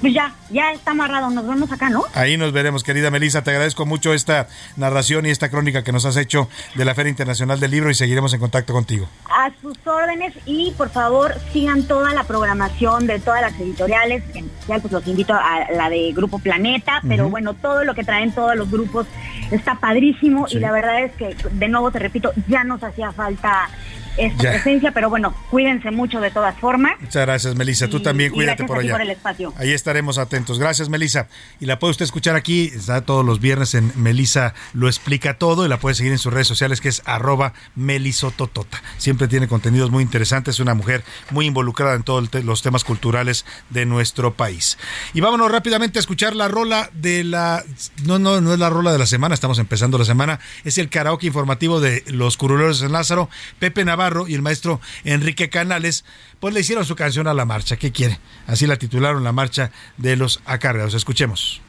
Pues 0.00 0.14
ya, 0.14 0.32
ya 0.50 0.72
está 0.72 0.92
amarrado, 0.92 1.28
nos 1.30 1.46
vemos 1.46 1.70
acá, 1.70 1.90
¿no? 1.90 2.04
Ahí 2.14 2.36
nos 2.38 2.52
veremos, 2.52 2.82
querida 2.84 3.10
Melissa. 3.10 3.42
Te 3.42 3.50
agradezco 3.50 3.84
mucho 3.84 4.14
esta 4.14 4.48
narración 4.76 5.26
y 5.26 5.30
esta 5.30 5.50
crónica 5.50 5.84
que 5.84 5.92
nos 5.92 6.06
has 6.06 6.16
hecho 6.16 6.48
de 6.74 6.84
la 6.86 6.94
Feria 6.94 7.10
Internacional 7.10 7.60
del 7.60 7.70
Libro 7.70 7.90
y 7.90 7.94
seguiremos 7.94 8.32
en 8.32 8.40
contacto 8.40 8.72
contigo. 8.72 9.08
A 9.28 9.50
sus 9.60 9.76
órdenes 9.86 10.32
y 10.46 10.70
por 10.78 10.88
favor 10.90 11.34
sigan 11.52 11.82
toda 11.82 12.14
la 12.14 12.24
programación 12.24 13.06
de 13.06 13.18
todas 13.18 13.42
las 13.42 13.52
editoriales. 13.60 14.22
En 14.34 14.46
especial 14.46 14.80
pues 14.80 14.92
los 14.92 15.06
invito 15.06 15.34
a 15.34 15.70
la 15.76 15.90
de 15.90 16.12
Grupo 16.14 16.38
Planeta, 16.38 17.00
pero 17.06 17.28
bueno, 17.28 17.52
todo 17.54 17.84
lo 17.84 17.94
que 17.94 18.02
traen 18.04 18.32
todos 18.32 18.56
los 18.56 18.70
grupos 18.70 19.06
está 19.50 19.74
padrísimo 19.74 20.48
Sí. 20.48 20.56
y 20.56 20.60
la 20.60 20.72
verdad 20.72 21.02
es 21.04 21.12
que, 21.12 21.36
de 21.52 21.68
nuevo 21.68 21.90
te 21.90 21.98
repito, 21.98 22.32
ya 22.48 22.64
nos 22.64 22.82
hacía 22.82 23.12
falta 23.12 23.68
esta 24.16 24.42
Ya. 24.42 24.50
presencia, 24.52 24.92
pero 24.92 25.08
bueno, 25.10 25.34
cuídense 25.50 25.90
mucho 25.90 26.20
de 26.20 26.30
todas 26.30 26.58
formas. 26.58 26.92
Muchas 27.00 27.26
gracias, 27.26 27.54
Melissa. 27.54 27.88
Tú 27.88 27.98
Y- 27.98 28.02
también 28.02 28.32
cuídate 28.32 28.64
por 28.64 28.78
allá. 28.78 28.92
por 28.92 29.00
el 29.00 29.10
espacio. 29.10 29.52
Ahí 29.56 29.72
estaremos 29.72 30.18
atentos. 30.18 30.58
Gracias, 30.58 30.88
Melissa. 30.88 31.28
Y 31.60 31.66
la 31.66 31.78
puede 31.78 31.92
usted 31.92 32.04
escuchar 32.04 32.36
aquí, 32.36 32.70
está 32.74 33.00
todos 33.02 33.24
los 33.24 33.40
viernes 33.40 33.74
en 33.74 33.92
Melissa 33.96 34.54
lo 34.72 34.88
explica 34.88 35.34
todo 35.38 35.64
y 35.66 35.68
la 35.68 35.78
puede 35.78 35.94
seguir 35.94 36.12
en 36.12 36.18
sus 36.18 36.32
redes 36.32 36.46
sociales 36.48 36.80
que 36.80 36.88
es 36.88 37.02
arroba 37.04 37.52
melisototota. 37.76 38.82
Siempre 38.98 39.28
tiene 39.28 39.46
contenidos 39.48 39.90
muy 39.90 40.02
interesantes, 40.02 40.56
es 40.56 40.60
una 40.60 40.74
mujer 40.74 41.04
muy 41.30 41.46
involucrada 41.46 41.94
en 41.94 42.02
todos 42.02 42.28
los 42.44 42.62
temas 42.62 42.84
culturales 42.84 43.44
de 43.70 43.86
nuestro 43.86 44.34
país. 44.34 44.78
Y 45.14 45.20
vámonos 45.20 45.50
rápidamente 45.50 45.98
a 45.98 46.00
escuchar 46.00 46.34
la 46.34 46.48
rola 46.48 46.90
de 46.94 47.24
la... 47.24 47.62
No, 48.04 48.18
no, 48.18 48.40
no 48.40 48.52
es 48.52 48.58
la 48.58 48.70
rola 48.70 48.92
de 48.92 48.98
la 48.98 49.06
semana, 49.06 49.34
estamos 49.34 49.58
empezando 49.58 49.98
la 49.98 50.04
semana. 50.04 50.40
Es 50.64 50.78
el 50.78 50.88
karaoke 50.88 51.26
informativo 51.26 51.80
de 51.80 52.02
los 52.08 52.36
curuleros 52.36 52.80
de 52.80 52.86
San 52.86 52.92
Lázaro. 52.92 53.28
Pepe 53.58 53.84
Navarro 53.84 53.99
y 54.26 54.34
el 54.34 54.42
maestro 54.42 54.80
Enrique 55.04 55.50
Canales, 55.50 56.04
pues 56.40 56.54
le 56.54 56.60
hicieron 56.60 56.84
su 56.84 56.96
canción 56.96 57.26
a 57.26 57.34
la 57.34 57.44
marcha. 57.44 57.76
¿Qué 57.76 57.92
quiere? 57.92 58.18
Así 58.46 58.66
la 58.66 58.76
titularon 58.76 59.24
la 59.24 59.32
marcha 59.32 59.70
de 59.98 60.16
los 60.16 60.40
acarreados. 60.46 60.94
Escuchemos. 60.94 61.60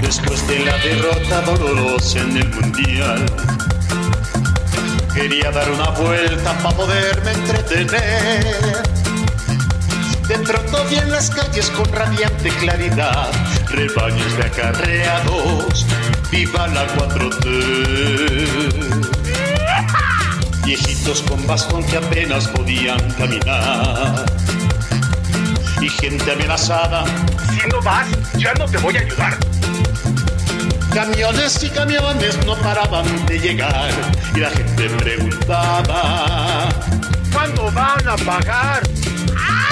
Después 0.00 0.46
de 0.48 0.64
la 0.64 0.76
derrota 0.78 1.40
dolorosa 1.42 2.20
en 2.20 2.36
el 2.38 2.48
mundial, 2.48 3.26
quería 5.14 5.50
dar 5.50 5.70
una 5.70 5.90
vuelta 5.90 6.58
para 6.58 6.76
poderme 6.76 7.32
entretener. 7.32 9.01
De 10.28 10.38
pronto 10.38 10.84
vi 10.88 10.96
en 10.96 11.10
las 11.10 11.30
calles 11.30 11.70
con 11.70 11.90
radiante 11.92 12.50
claridad 12.50 13.30
rebaños 13.68 14.36
de 14.36 14.44
acarreados, 14.44 15.86
viva 16.30 16.66
la 16.68 16.86
4T. 16.96 17.46
Viejitos 20.64 21.22
con 21.22 21.46
bastón 21.46 21.82
que 21.84 21.96
apenas 21.96 22.46
podían 22.48 22.98
caminar 23.12 24.24
y 25.80 25.88
gente 25.88 26.32
amenazada. 26.32 27.04
Si 27.50 27.68
no 27.68 27.80
vas, 27.82 28.06
ya 28.36 28.52
no 28.54 28.66
te 28.66 28.78
voy 28.78 28.96
a 28.96 29.00
ayudar. 29.00 29.36
Camiones 30.94 31.62
y 31.62 31.70
camiones 31.70 32.38
no 32.44 32.54
paraban 32.56 33.26
de 33.26 33.38
llegar 33.38 33.90
y 34.34 34.40
la 34.40 34.50
gente 34.50 34.90
preguntaba 34.90 36.68
¿Cuándo 37.32 37.70
van 37.72 38.06
a 38.06 38.16
pagar? 38.16 38.82
Cuarta 38.84 39.71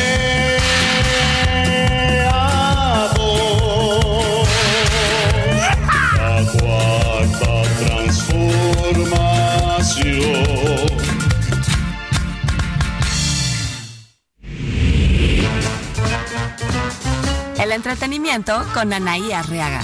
El 17.61 17.71
entretenimiento 17.71 18.65
con 18.73 18.91
Anaí 18.91 19.31
Arriaga. 19.31 19.83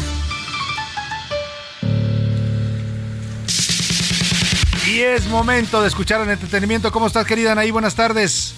Y 4.87 5.01
es 5.01 5.27
momento 5.27 5.83
de 5.83 5.87
escuchar 5.87 6.21
el 6.21 6.29
entretenimiento. 6.31 6.91
¿Cómo 6.91 7.05
estás, 7.05 7.27
querida 7.27 7.51
Anaí? 7.51 7.69
Buenas 7.69 7.93
tardes. 7.93 8.55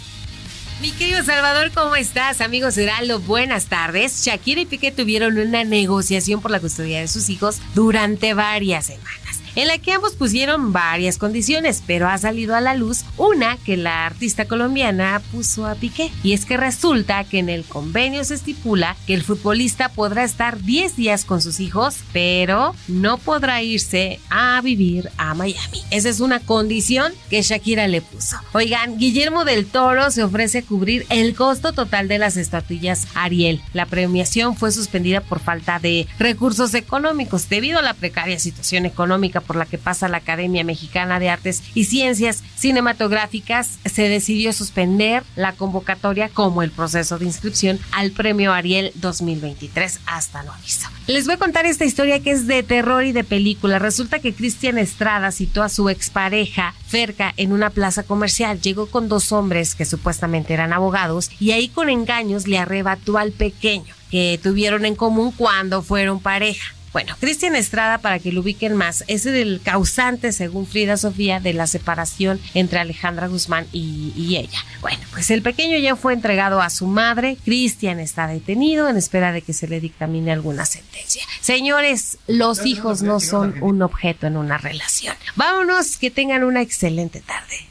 Mi 0.80 0.92
querido 0.92 1.22
Salvador, 1.22 1.72
¿cómo 1.74 1.98
estás? 1.98 2.40
Amigos 2.40 2.78
Heraldo, 2.78 3.20
buenas 3.20 3.66
tardes. 3.66 4.24
Shakira 4.24 4.62
y 4.62 4.66
Piqué 4.66 4.94
tuvieron 4.94 5.38
una 5.38 5.66
negociación 5.66 6.40
por 6.42 6.52
la 6.52 6.62
custodia 6.62 7.02
de 7.02 7.10
sus 7.10 7.28
hijos 7.28 7.58
durante 7.76 8.34
varias 8.34 8.86
semanas, 8.86 9.29
en 9.56 9.68
la 9.68 9.78
que 9.78 9.94
ambos 9.94 10.14
pusieron 10.14 10.74
varias 10.74 11.18
condiciones, 11.18 11.84
pero 11.86 12.08
ha 12.08 12.18
salido 12.18 12.56
a 12.56 12.62
la 12.62 12.76
luz 12.76 13.06
una 13.18 13.58
que 13.58 13.78
la 13.78 14.06
artista 14.06 14.46
colombiana 14.46 15.22
puso 15.32 15.66
a 15.66 15.76
Piqué. 15.76 16.12
Y 16.24 16.34
es 16.34 16.46
que 16.46 16.58
resulta 16.58 17.24
que 17.24 17.40
en 17.40 17.50
el 17.50 17.64
convenio 17.64 18.24
se 18.24 18.36
estipula 18.36 18.96
que 19.08 19.14
el 19.14 19.24
futbolista 19.24 19.90
podrá 19.90 20.24
estar 20.24 20.62
10 20.62 20.96
días 20.96 21.26
con 21.26 21.42
sus 21.42 21.60
hijos, 21.60 21.98
pero 22.14 22.76
no 22.88 23.18
podrá 23.18 23.62
irse 23.62 24.20
a 24.30 24.62
vivir 24.62 25.10
a 25.18 25.34
Miami. 25.34 25.82
Esa 25.92 26.10
es 26.10 26.20
una 26.20 26.40
condición 26.40 27.14
que 27.30 27.42
Shakira 27.42 27.88
le 27.88 28.02
puso. 28.02 28.38
Oigan, 28.54 28.98
Guillermo 28.98 29.46
del 29.46 29.66
Toro 29.66 30.12
se 30.12 30.24
ofrece 30.24 30.64
cubrir 30.64 31.06
el 31.10 31.36
costo 31.36 31.74
total 31.74 32.08
de 32.08 32.18
las 32.18 32.38
estatuillas 32.38 33.08
Ariel. 33.14 33.62
La 33.74 33.86
premiación 33.86 34.56
fue 34.56 34.72
suspendida 34.72 35.22
por 35.22 35.40
falta 35.40 35.80
de 35.80 36.08
recursos 36.18 36.74
económicos 36.74 37.50
debido 37.50 37.80
a 37.80 37.84
la 37.84 37.94
precaria 37.94 38.40
situación 38.40 38.86
económica 38.86 39.39
por 39.42 39.56
la 39.56 39.66
que 39.66 39.78
pasa 39.78 40.08
la 40.08 40.18
Academia 40.18 40.64
Mexicana 40.64 41.20
de 41.20 41.30
Artes 41.30 41.64
y 41.74 41.86
Ciencias 41.86 42.44
Cinematográficas. 42.56 43.80
Se 43.86 44.10
decidió 44.10 44.54
suspender 44.54 45.24
la 45.36 45.54
convocatoria 45.54 46.30
como 46.30 46.64
el 46.64 46.72
proceso 46.72 47.18
de 47.18 47.26
inscripción 47.26 47.80
al 47.92 48.12
Premio 48.12 48.54
Ariel 48.54 48.92
2023 48.96 50.00
hasta 50.06 50.44
no 50.44 50.52
aviso. 50.54 50.88
Les 51.08 51.26
voy 51.26 51.36
a 51.36 51.38
contar 51.38 51.66
esta 51.66 51.86
historia 51.86 52.20
que 52.20 52.32
es 52.32 52.48
de 52.48 52.64
terror 52.64 53.04
y 53.04 53.12
de 53.12 53.24
película. 53.24 53.80
Resulta 53.80 54.20
que 54.20 54.34
Cristian 54.34 54.78
Estrada 54.78 55.32
citó 55.32 55.64
a 55.64 55.70
su 55.70 55.90
expareja 55.90 56.74
Ferca 56.88 57.34
en 57.38 57.52
una 57.52 57.70
plaza 57.70 58.04
comercial. 58.04 58.62
Llegó 58.62 58.88
con 58.88 59.10
dos 59.10 59.32
hombres 59.32 59.76
que 59.76 59.86
supuestamente 59.86 60.54
eran 60.54 60.74
abogados 60.74 61.32
y 61.40 61.52
ahí 61.52 61.68
con 61.68 61.90
engaños 61.90 62.48
le 62.48 62.58
arrebató 62.58 63.18
al 63.18 63.32
pequeño 63.32 63.94
que 64.10 64.40
tuvieron 64.42 64.86
en 64.86 64.96
común 64.96 65.32
cuando 65.32 65.82
fueron 65.82 66.20
pareja. 66.20 66.74
Bueno, 66.92 67.16
Cristian 67.20 67.56
Estrada, 67.56 68.00
para 68.00 68.20
que 68.20 68.32
lo 68.32 68.42
ubiquen 68.42 68.76
más, 68.76 69.04
es 69.08 69.26
el 69.26 69.62
causante, 69.64 70.32
según 70.32 70.66
Frida 70.66 70.98
Sofía, 70.98 71.40
de 71.40 71.54
la 71.54 71.68
separación 71.68 72.40
entre 72.54 72.80
Alejandra 72.80 73.28
Guzmán 73.28 73.68
y, 73.72 74.12
y 74.16 74.38
ella. 74.38 74.60
Bueno, 74.82 75.00
pues 75.12 75.30
el 75.30 75.42
pequeño 75.42 75.78
ya 75.78 75.96
fue 75.96 76.14
entregado 76.14 76.62
a 76.62 76.70
su 76.70 76.88
madre. 76.88 77.38
Cristian 77.46 78.00
está 78.00 78.28
detenido 78.28 78.90
en 78.90 78.98
espera 78.98 79.32
de 79.32 79.42
que 79.42 79.54
se 79.54 79.68
le 79.68 79.80
dictamine 79.80 80.32
alguna 80.32 80.66
sentencia. 80.66 81.24
Señores, 81.42 82.18
los 82.28 82.66
hijos 82.66 83.02
no 83.02 83.20
son 83.20 83.62
un 83.62 83.82
objeto 83.82 84.28
en 84.28 84.38
una 84.38 84.58
relación. 84.58 85.16
Vámonos, 85.36 85.98
que 85.98 86.12
tengan 86.12 86.44
una 86.44 86.62
excelente 86.62 87.22
tarde. 87.22 87.68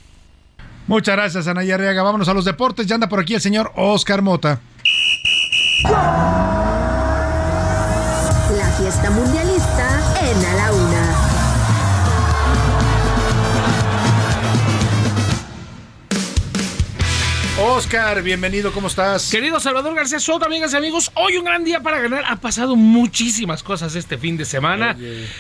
Muchas 0.87 1.17
gracias, 1.17 1.47
Anaya 1.47 1.75
Arriaga. 1.75 2.03
Vámonos 2.03 2.29
a 2.29 2.35
los 2.35 2.45
deportes. 2.45 2.87
Ya 2.87 2.95
anda 2.95 3.09
por 3.09 3.21
aquí 3.21 3.35
el 3.35 3.41
señor 3.41 3.73
Oscar 3.77 4.23
Mota 4.23 4.61
mundialista 9.07 9.89
en 10.21 10.45
A 10.45 10.55
la 10.55 10.73
Una. 10.73 11.39
Oscar, 17.61 18.23
bienvenido, 18.23 18.73
¿cómo 18.73 18.89
estás? 18.89 19.31
Querido 19.31 19.59
Salvador 19.61 19.95
García 19.95 20.21
Soto, 20.21 20.47
amigas 20.47 20.73
y 20.75 20.77
amigos, 20.77 21.11
hoy 21.15 21.37
un 21.37 21.45
gran 21.45 21.65
día 21.65 21.81
para 21.81 22.01
ganar. 22.01 22.25
Ha 22.29 22.37
pasado 22.37 22.77
muchísimas 22.77 23.63
cosas 23.63 23.95
este 23.95 24.19
fin 24.19 24.37
de 24.37 24.45
semana. 24.45 24.97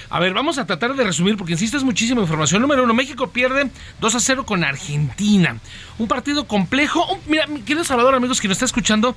A 0.09 0.19
ver, 0.19 0.35
vamos 0.35 0.59
a 0.59 0.67
tratar 0.67 0.95
de 0.95 1.05
resumir 1.05 1.37
porque 1.37 1.53
insisto, 1.53 1.77
es 1.77 1.85
muchísima 1.85 2.21
información. 2.21 2.63
Número 2.63 2.85
uno, 2.85 2.95
México 2.95 3.31
pierde 3.31 3.71
2 4.01 4.15
a 4.15 4.21
0 4.21 4.47
con 4.47 4.65
Argentina. 4.65 5.59
Un 5.99 6.09
partido 6.09 6.47
complejo. 6.47 7.21
Mira, 7.27 7.47
querido 7.67 7.85
Salvador, 7.85 8.15
amigos, 8.15 8.41
que 8.41 8.49
nos 8.49 8.57
está 8.57 8.65
escuchando, 8.65 9.17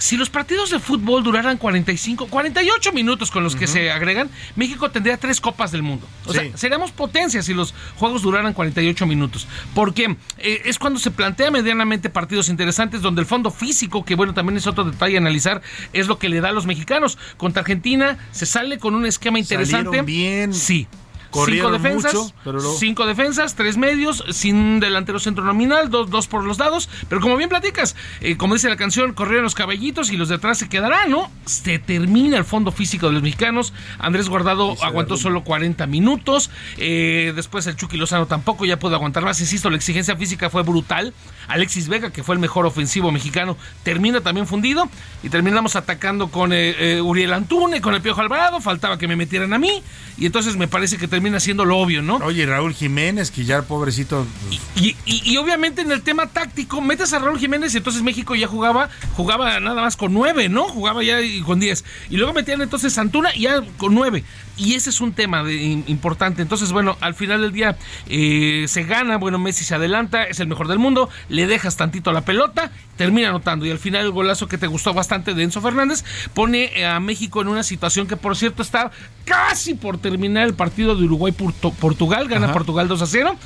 si 0.00 0.16
los 0.16 0.30
partidos 0.30 0.70
de 0.70 0.78
fútbol 0.78 1.22
duraran 1.22 1.58
45, 1.58 2.26
48 2.28 2.92
minutos 2.92 3.30
con 3.30 3.44
los 3.44 3.54
que 3.54 3.66
se 3.66 3.90
agregan, 3.90 4.30
México 4.56 4.90
tendría 4.90 5.18
tres 5.18 5.40
copas 5.42 5.72
del 5.72 5.82
mundo. 5.82 6.08
O 6.24 6.32
Sí. 6.32 6.38
sea, 6.38 6.56
seríamos 6.56 6.90
potencia 6.90 7.42
si 7.42 7.52
los 7.52 7.74
juegos 7.96 8.22
duraran 8.22 8.54
48 8.54 9.06
minutos. 9.06 9.46
Porque 9.74 10.16
eh, 10.38 10.62
es 10.64 10.78
cuando 10.78 10.98
se 10.98 11.10
plantea 11.10 11.50
medianamente 11.50 12.08
partidos 12.08 12.48
interesantes 12.48 13.02
donde 13.02 13.20
el 13.20 13.26
fondo 13.26 13.50
físico, 13.50 14.02
que 14.04 14.14
bueno, 14.14 14.32
también 14.32 14.56
es 14.56 14.66
otro 14.66 14.84
detalle 14.84 15.16
a 15.16 15.20
analizar, 15.20 15.60
es 15.92 16.08
lo 16.08 16.18
que 16.18 16.30
le 16.30 16.40
da 16.40 16.48
a 16.48 16.52
los 16.52 16.64
mexicanos. 16.64 17.18
Contra 17.36 17.60
Argentina 17.60 18.16
se 18.32 18.46
sale 18.46 18.78
con 18.78 18.94
un 18.94 19.04
esquema 19.04 19.38
interesante. 19.38 19.84
Salieron 19.84 20.06
bien. 20.06 20.54
Sí. 20.54 20.88
Corrieron 21.30 21.72
cinco 21.72 21.82
defensas, 21.82 22.14
mucho, 22.14 22.34
pero 22.44 22.60
cinco 22.60 23.06
defensas, 23.06 23.54
tres 23.54 23.76
medios, 23.76 24.24
sin 24.30 24.80
delantero 24.80 25.18
centro 25.18 25.44
nominal, 25.44 25.90
dos, 25.90 26.10
dos 26.10 26.26
por 26.26 26.44
los 26.44 26.58
lados. 26.58 26.88
Pero 27.08 27.20
como 27.20 27.36
bien 27.36 27.48
platicas, 27.48 27.96
eh, 28.20 28.36
como 28.36 28.54
dice 28.54 28.68
la 28.68 28.76
canción, 28.76 29.14
corrieron 29.14 29.44
los 29.44 29.54
cabellitos 29.54 30.10
y 30.10 30.16
los 30.16 30.28
de 30.28 30.36
atrás 30.36 30.58
se 30.58 30.68
quedarán, 30.68 31.10
¿no? 31.10 31.30
Se 31.44 31.78
termina 31.78 32.36
el 32.36 32.44
fondo 32.44 32.72
físico 32.72 33.06
de 33.06 33.12
los 33.12 33.22
mexicanos. 33.22 33.72
Andrés 33.98 34.28
Guardado 34.28 34.76
aguantó 34.82 35.16
solo 35.16 35.44
40 35.44 35.86
minutos. 35.86 36.50
Eh, 36.76 37.32
después 37.36 37.66
el 37.66 37.76
Chucky 37.76 37.96
Lozano 37.96 38.26
tampoco 38.26 38.64
ya 38.64 38.78
pudo 38.78 38.96
aguantar 38.96 39.24
más. 39.24 39.40
Insisto, 39.40 39.70
la 39.70 39.76
exigencia 39.76 40.16
física 40.16 40.50
fue 40.50 40.62
brutal. 40.62 41.14
Alexis 41.50 41.88
Vega, 41.88 42.10
que 42.10 42.22
fue 42.22 42.34
el 42.34 42.40
mejor 42.40 42.64
ofensivo 42.66 43.10
mexicano, 43.12 43.56
termina 43.82 44.20
también 44.20 44.46
fundido. 44.46 44.88
Y 45.22 45.28
terminamos 45.28 45.76
atacando 45.76 46.28
con 46.30 46.52
eh, 46.52 46.74
eh, 46.78 47.00
Uriel 47.02 47.32
Antune, 47.32 47.80
con 47.80 47.94
el 47.94 48.00
Piojo 48.02 48.20
Alvarado. 48.20 48.60
Faltaba 48.60 48.96
que 48.98 49.06
me 49.08 49.16
metieran 49.16 49.52
a 49.52 49.58
mí. 49.58 49.82
Y 50.16 50.26
entonces 50.26 50.56
me 50.56 50.68
parece 50.68 50.96
que 50.98 51.08
termina 51.08 51.40
siendo 51.40 51.64
lo 51.64 51.78
obvio, 51.78 52.02
¿no? 52.02 52.16
Oye, 52.16 52.46
Raúl 52.46 52.74
Jiménez, 52.74 53.30
que 53.30 53.44
ya 53.44 53.62
pobrecito. 53.62 54.26
pues, 54.48 54.60
Y, 54.76 54.96
y- 55.04 55.22
y 55.32 55.36
obviamente 55.36 55.82
en 55.82 55.92
el 55.92 56.02
tema 56.02 56.26
táctico, 56.26 56.80
metes 56.80 57.12
a 57.12 57.18
Raúl 57.18 57.38
Jiménez 57.38 57.74
y 57.74 57.78
entonces 57.78 58.02
México 58.02 58.34
ya 58.34 58.46
jugaba, 58.46 58.88
jugaba 59.16 59.58
nada 59.60 59.82
más 59.82 59.96
con 59.96 60.12
nueve, 60.14 60.48
¿no? 60.48 60.64
Jugaba 60.64 61.02
ya 61.02 61.20
y 61.20 61.40
con 61.42 61.60
diez. 61.60 61.84
Y 62.10 62.16
luego 62.16 62.32
metían 62.32 62.60
entonces 62.60 62.96
Antuna 62.98 63.34
y 63.34 63.42
ya 63.42 63.62
con 63.76 63.94
nueve. 63.94 64.24
Y 64.60 64.74
ese 64.74 64.90
es 64.90 65.00
un 65.00 65.12
tema 65.14 65.42
de- 65.42 65.56
importante. 65.86 66.42
Entonces, 66.42 66.70
bueno, 66.70 66.98
al 67.00 67.14
final 67.14 67.40
del 67.40 67.50
día 67.50 67.78
eh, 68.08 68.66
se 68.68 68.82
gana, 68.84 69.16
bueno, 69.16 69.38
Messi 69.38 69.64
se 69.64 69.74
adelanta, 69.74 70.24
es 70.24 70.38
el 70.38 70.48
mejor 70.48 70.68
del 70.68 70.78
mundo, 70.78 71.08
le 71.30 71.46
dejas 71.46 71.78
tantito 71.78 72.12
la 72.12 72.20
pelota, 72.26 72.70
termina 72.98 73.30
anotando. 73.30 73.64
Y 73.64 73.70
al 73.70 73.78
final 73.78 74.04
el 74.04 74.10
golazo 74.10 74.48
que 74.48 74.58
te 74.58 74.66
gustó 74.66 74.92
bastante 74.92 75.32
de 75.32 75.42
Enzo 75.44 75.62
Fernández 75.62 76.04
pone 76.34 76.64
eh, 76.78 76.84
a 76.84 77.00
México 77.00 77.40
en 77.40 77.48
una 77.48 77.62
situación 77.62 78.06
que, 78.06 78.18
por 78.18 78.36
cierto, 78.36 78.60
está 78.60 78.90
casi 79.24 79.72
por 79.72 79.96
terminar 79.96 80.46
el 80.46 80.52
partido 80.54 80.94
de 80.94 81.04
Uruguay-Portugal. 81.04 82.28
Gana 82.28 82.44
Ajá. 82.46 82.52
Portugal 82.52 82.86
2 82.86 83.00
a 83.00 83.06
0. 83.06 83.36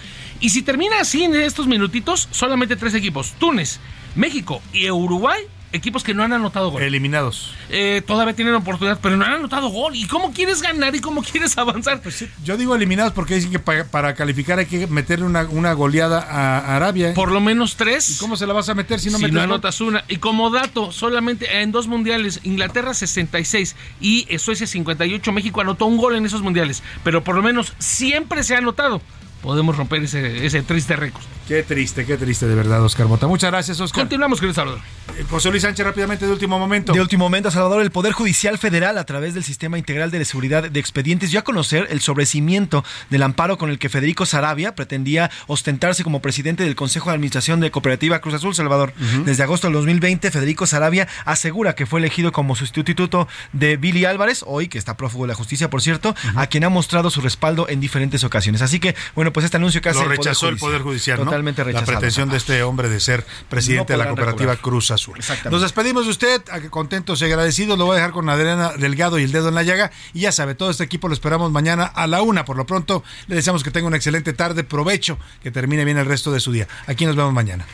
Y 0.40 0.50
si 0.50 0.62
termina 0.62 0.96
así 1.00 1.22
en 1.22 1.36
estos 1.36 1.68
minutitos, 1.68 2.26
solamente 2.32 2.74
tres 2.74 2.92
equipos: 2.94 3.34
Túnez, 3.38 3.78
México 4.16 4.60
y 4.72 4.90
Uruguay. 4.90 5.42
Equipos 5.74 6.04
que 6.04 6.14
no 6.14 6.22
han 6.22 6.32
anotado 6.32 6.70
gol. 6.70 6.82
Eliminados. 6.82 7.52
Eh, 7.68 8.00
todavía 8.06 8.32
tienen 8.34 8.54
oportunidad, 8.54 9.00
pero 9.02 9.16
no 9.16 9.24
han 9.24 9.32
anotado 9.32 9.68
gol. 9.70 9.96
¿Y 9.96 10.06
cómo 10.06 10.32
quieres 10.32 10.62
ganar 10.62 10.94
y 10.94 11.00
cómo 11.00 11.20
quieres 11.20 11.58
avanzar? 11.58 12.00
Pues 12.00 12.24
Yo 12.44 12.56
digo 12.56 12.76
eliminados 12.76 13.12
porque 13.12 13.34
dicen 13.34 13.50
que 13.50 13.58
para, 13.58 13.84
para 13.84 14.14
calificar 14.14 14.60
hay 14.60 14.66
que 14.66 14.86
meterle 14.86 15.26
una, 15.26 15.42
una 15.50 15.72
goleada 15.72 16.20
a 16.20 16.76
Arabia. 16.76 17.12
Por 17.14 17.32
lo 17.32 17.40
menos 17.40 17.74
tres. 17.74 18.08
¿Y 18.08 18.18
cómo 18.18 18.36
se 18.36 18.46
la 18.46 18.52
vas 18.52 18.68
a 18.68 18.74
meter 18.74 19.00
si 19.00 19.10
no 19.10 19.16
si 19.18 19.24
metes 19.24 19.34
no 19.34 19.40
gol? 19.40 19.50
anotas 19.50 19.80
una. 19.80 20.04
Y 20.06 20.18
como 20.18 20.50
dato, 20.50 20.92
solamente 20.92 21.60
en 21.60 21.72
dos 21.72 21.88
mundiales, 21.88 22.38
Inglaterra 22.44 22.94
66 22.94 23.74
y 24.00 24.26
eh, 24.28 24.38
Suecia 24.38 24.68
58, 24.68 25.32
México 25.32 25.60
anotó 25.60 25.86
un 25.86 25.96
gol 25.96 26.14
en 26.14 26.24
esos 26.24 26.40
mundiales. 26.42 26.84
Pero 27.02 27.24
por 27.24 27.34
lo 27.34 27.42
menos 27.42 27.72
siempre 27.78 28.44
se 28.44 28.54
ha 28.54 28.58
anotado. 28.58 29.02
Podemos 29.42 29.76
romper 29.76 30.04
ese, 30.04 30.46
ese 30.46 30.62
triste 30.62 30.96
récord. 30.96 31.22
Qué 31.46 31.62
triste, 31.62 32.06
qué 32.06 32.16
triste 32.16 32.46
de 32.46 32.54
verdad, 32.54 32.82
Oscar 32.82 33.06
Mota. 33.06 33.26
Muchas 33.26 33.50
gracias, 33.50 33.78
Oscar. 33.78 34.04
Continuamos, 34.04 34.40
querido 34.40 34.54
Salvador. 34.54 34.80
Eh, 35.18 35.26
José 35.28 35.50
Luis 35.50 35.62
Sánchez, 35.62 35.84
rápidamente, 35.84 36.24
de 36.24 36.32
último 36.32 36.58
momento. 36.58 36.94
De 36.94 37.02
último 37.02 37.26
momento, 37.26 37.50
Salvador, 37.50 37.82
el 37.82 37.90
Poder 37.90 38.12
Judicial 38.12 38.56
Federal, 38.56 38.96
a 38.96 39.04
través 39.04 39.34
del 39.34 39.44
Sistema 39.44 39.76
Integral 39.76 40.10
de 40.10 40.24
Seguridad 40.24 40.70
de 40.70 40.80
Expedientes, 40.80 41.30
dio 41.30 41.40
a 41.40 41.44
conocer 41.44 41.86
el 41.90 42.00
sobrecimiento 42.00 42.82
del 43.10 43.22
amparo 43.22 43.58
con 43.58 43.68
el 43.68 43.78
que 43.78 43.90
Federico 43.90 44.24
Sarabia 44.24 44.74
pretendía 44.74 45.30
ostentarse 45.46 46.02
como 46.02 46.22
presidente 46.22 46.64
del 46.64 46.76
Consejo 46.76 47.10
de 47.10 47.16
Administración 47.16 47.60
de 47.60 47.70
Cooperativa 47.70 48.20
Cruz 48.20 48.34
Azul, 48.34 48.54
Salvador. 48.54 48.94
Desde 49.26 49.42
agosto 49.42 49.66
del 49.66 49.74
2020, 49.74 50.30
Federico 50.30 50.66
Sarabia 50.66 51.08
asegura 51.26 51.74
que 51.74 51.84
fue 51.84 52.00
elegido 52.00 52.32
como 52.32 52.56
sustituto 52.56 53.28
de 53.52 53.76
Billy 53.76 54.06
Álvarez, 54.06 54.44
hoy 54.46 54.68
que 54.68 54.78
está 54.78 54.96
prófugo 54.96 55.24
de 55.24 55.28
la 55.28 55.34
justicia, 55.34 55.68
por 55.68 55.82
cierto, 55.82 56.14
a 56.36 56.46
quien 56.46 56.64
ha 56.64 56.70
mostrado 56.70 57.10
su 57.10 57.20
respaldo 57.20 57.68
en 57.68 57.80
diferentes 57.80 58.24
ocasiones. 58.24 58.62
Así 58.62 58.80
que, 58.80 58.96
bueno, 59.14 59.30
pues 59.30 59.44
este 59.44 59.58
anuncio 59.58 59.82
que 59.82 59.90
hace 59.90 60.00
Lo 60.00 60.08
rechazó 60.08 60.48
el 60.48 60.56
Poder 60.56 60.80
Judicial, 60.80 61.22
¿no? 61.22 61.33
Totalmente 61.34 61.72
La 61.72 61.84
pretensión 61.84 62.28
de 62.28 62.36
este 62.36 62.62
hombre 62.62 62.88
de 62.88 63.00
ser 63.00 63.26
presidente 63.48 63.94
No 63.94 63.98
de 63.98 64.04
la 64.04 64.10
cooperativa 64.10 64.52
recobrar. 64.52 64.58
Cruz 64.58 64.90
Azul. 64.90 65.18
Exactamente. 65.18 65.50
Nos 65.50 65.62
despedimos 65.62 66.04
de 66.04 66.10
usted, 66.10 66.42
contentos 66.70 67.20
y 67.22 67.24
agradecidos. 67.24 67.76
Lo 67.78 67.86
voy 67.86 67.94
a 67.94 67.96
dejar 67.96 68.12
con 68.12 68.28
Adriana 68.28 68.72
Delgado 68.78 69.18
y 69.18 69.24
el 69.24 69.32
dedo 69.32 69.48
en 69.48 69.54
la 69.54 69.62
llaga. 69.62 69.90
Y 70.12 70.20
ya 70.20 70.32
sabe, 70.32 70.54
todo 70.54 70.70
este 70.70 70.84
equipo 70.84 71.08
lo 71.08 71.14
esperamos 71.14 71.50
mañana 71.50 71.84
a 71.84 72.06
la 72.06 72.22
una. 72.22 72.44
Por 72.44 72.56
lo 72.56 72.66
pronto, 72.66 73.02
le 73.26 73.34
deseamos 73.34 73.64
que 73.64 73.70
tenga 73.70 73.86
una 73.86 73.96
excelente 73.96 74.32
tarde. 74.32 74.64
Provecho, 74.64 75.18
que 75.42 75.50
termine 75.50 75.84
bien 75.84 75.98
el 75.98 76.06
resto 76.06 76.30
de 76.30 76.40
su 76.40 76.52
día. 76.52 76.68
Aquí 76.86 77.04
nos 77.04 77.16
vemos 77.16 77.32
mañana. 77.32 77.66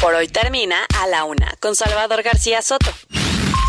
Por 0.00 0.14
hoy 0.14 0.28
termina 0.28 0.86
A 0.98 1.06
la 1.08 1.24
Una 1.24 1.54
con 1.60 1.74
Salvador 1.74 2.22
García 2.22 2.62
Soto. 2.62 2.90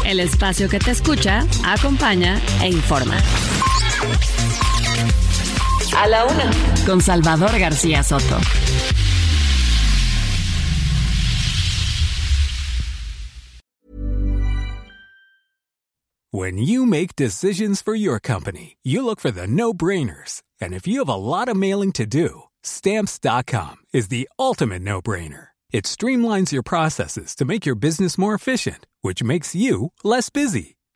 El 0.05 0.19
espacio 0.19 0.69
que 0.69 0.79
te 0.79 0.91
escucha, 0.91 1.45
acompaña 1.63 2.41
e 2.61 2.69
informa. 2.69 3.17
A 5.95 6.07
la 6.07 6.25
Una 6.25 6.51
con 6.85 7.01
Salvador 7.01 7.51
García 7.59 8.03
Soto. 8.03 8.39
When 16.33 16.57
you 16.57 16.85
make 16.85 17.17
decisions 17.17 17.81
for 17.81 17.93
your 17.93 18.19
company, 18.19 18.77
you 18.83 19.03
look 19.05 19.19
for 19.19 19.31
the 19.31 19.47
no 19.47 19.73
brainers. 19.73 20.41
And 20.61 20.73
if 20.73 20.87
you 20.87 20.99
have 20.99 21.09
a 21.09 21.15
lot 21.15 21.49
of 21.49 21.57
mailing 21.57 21.91
to 21.93 22.05
do, 22.05 22.43
stamps.com 22.63 23.77
is 23.91 24.07
the 24.07 24.29
ultimate 24.39 24.81
no 24.81 25.01
brainer. 25.01 25.47
It 25.71 25.83
streamlines 25.83 26.53
your 26.53 26.63
processes 26.63 27.35
to 27.35 27.45
make 27.45 27.65
your 27.65 27.75
business 27.75 28.17
more 28.17 28.33
efficient, 28.33 28.87
which 29.01 29.23
makes 29.23 29.53
you 29.53 29.91
less 30.03 30.29
busy. 30.29 30.77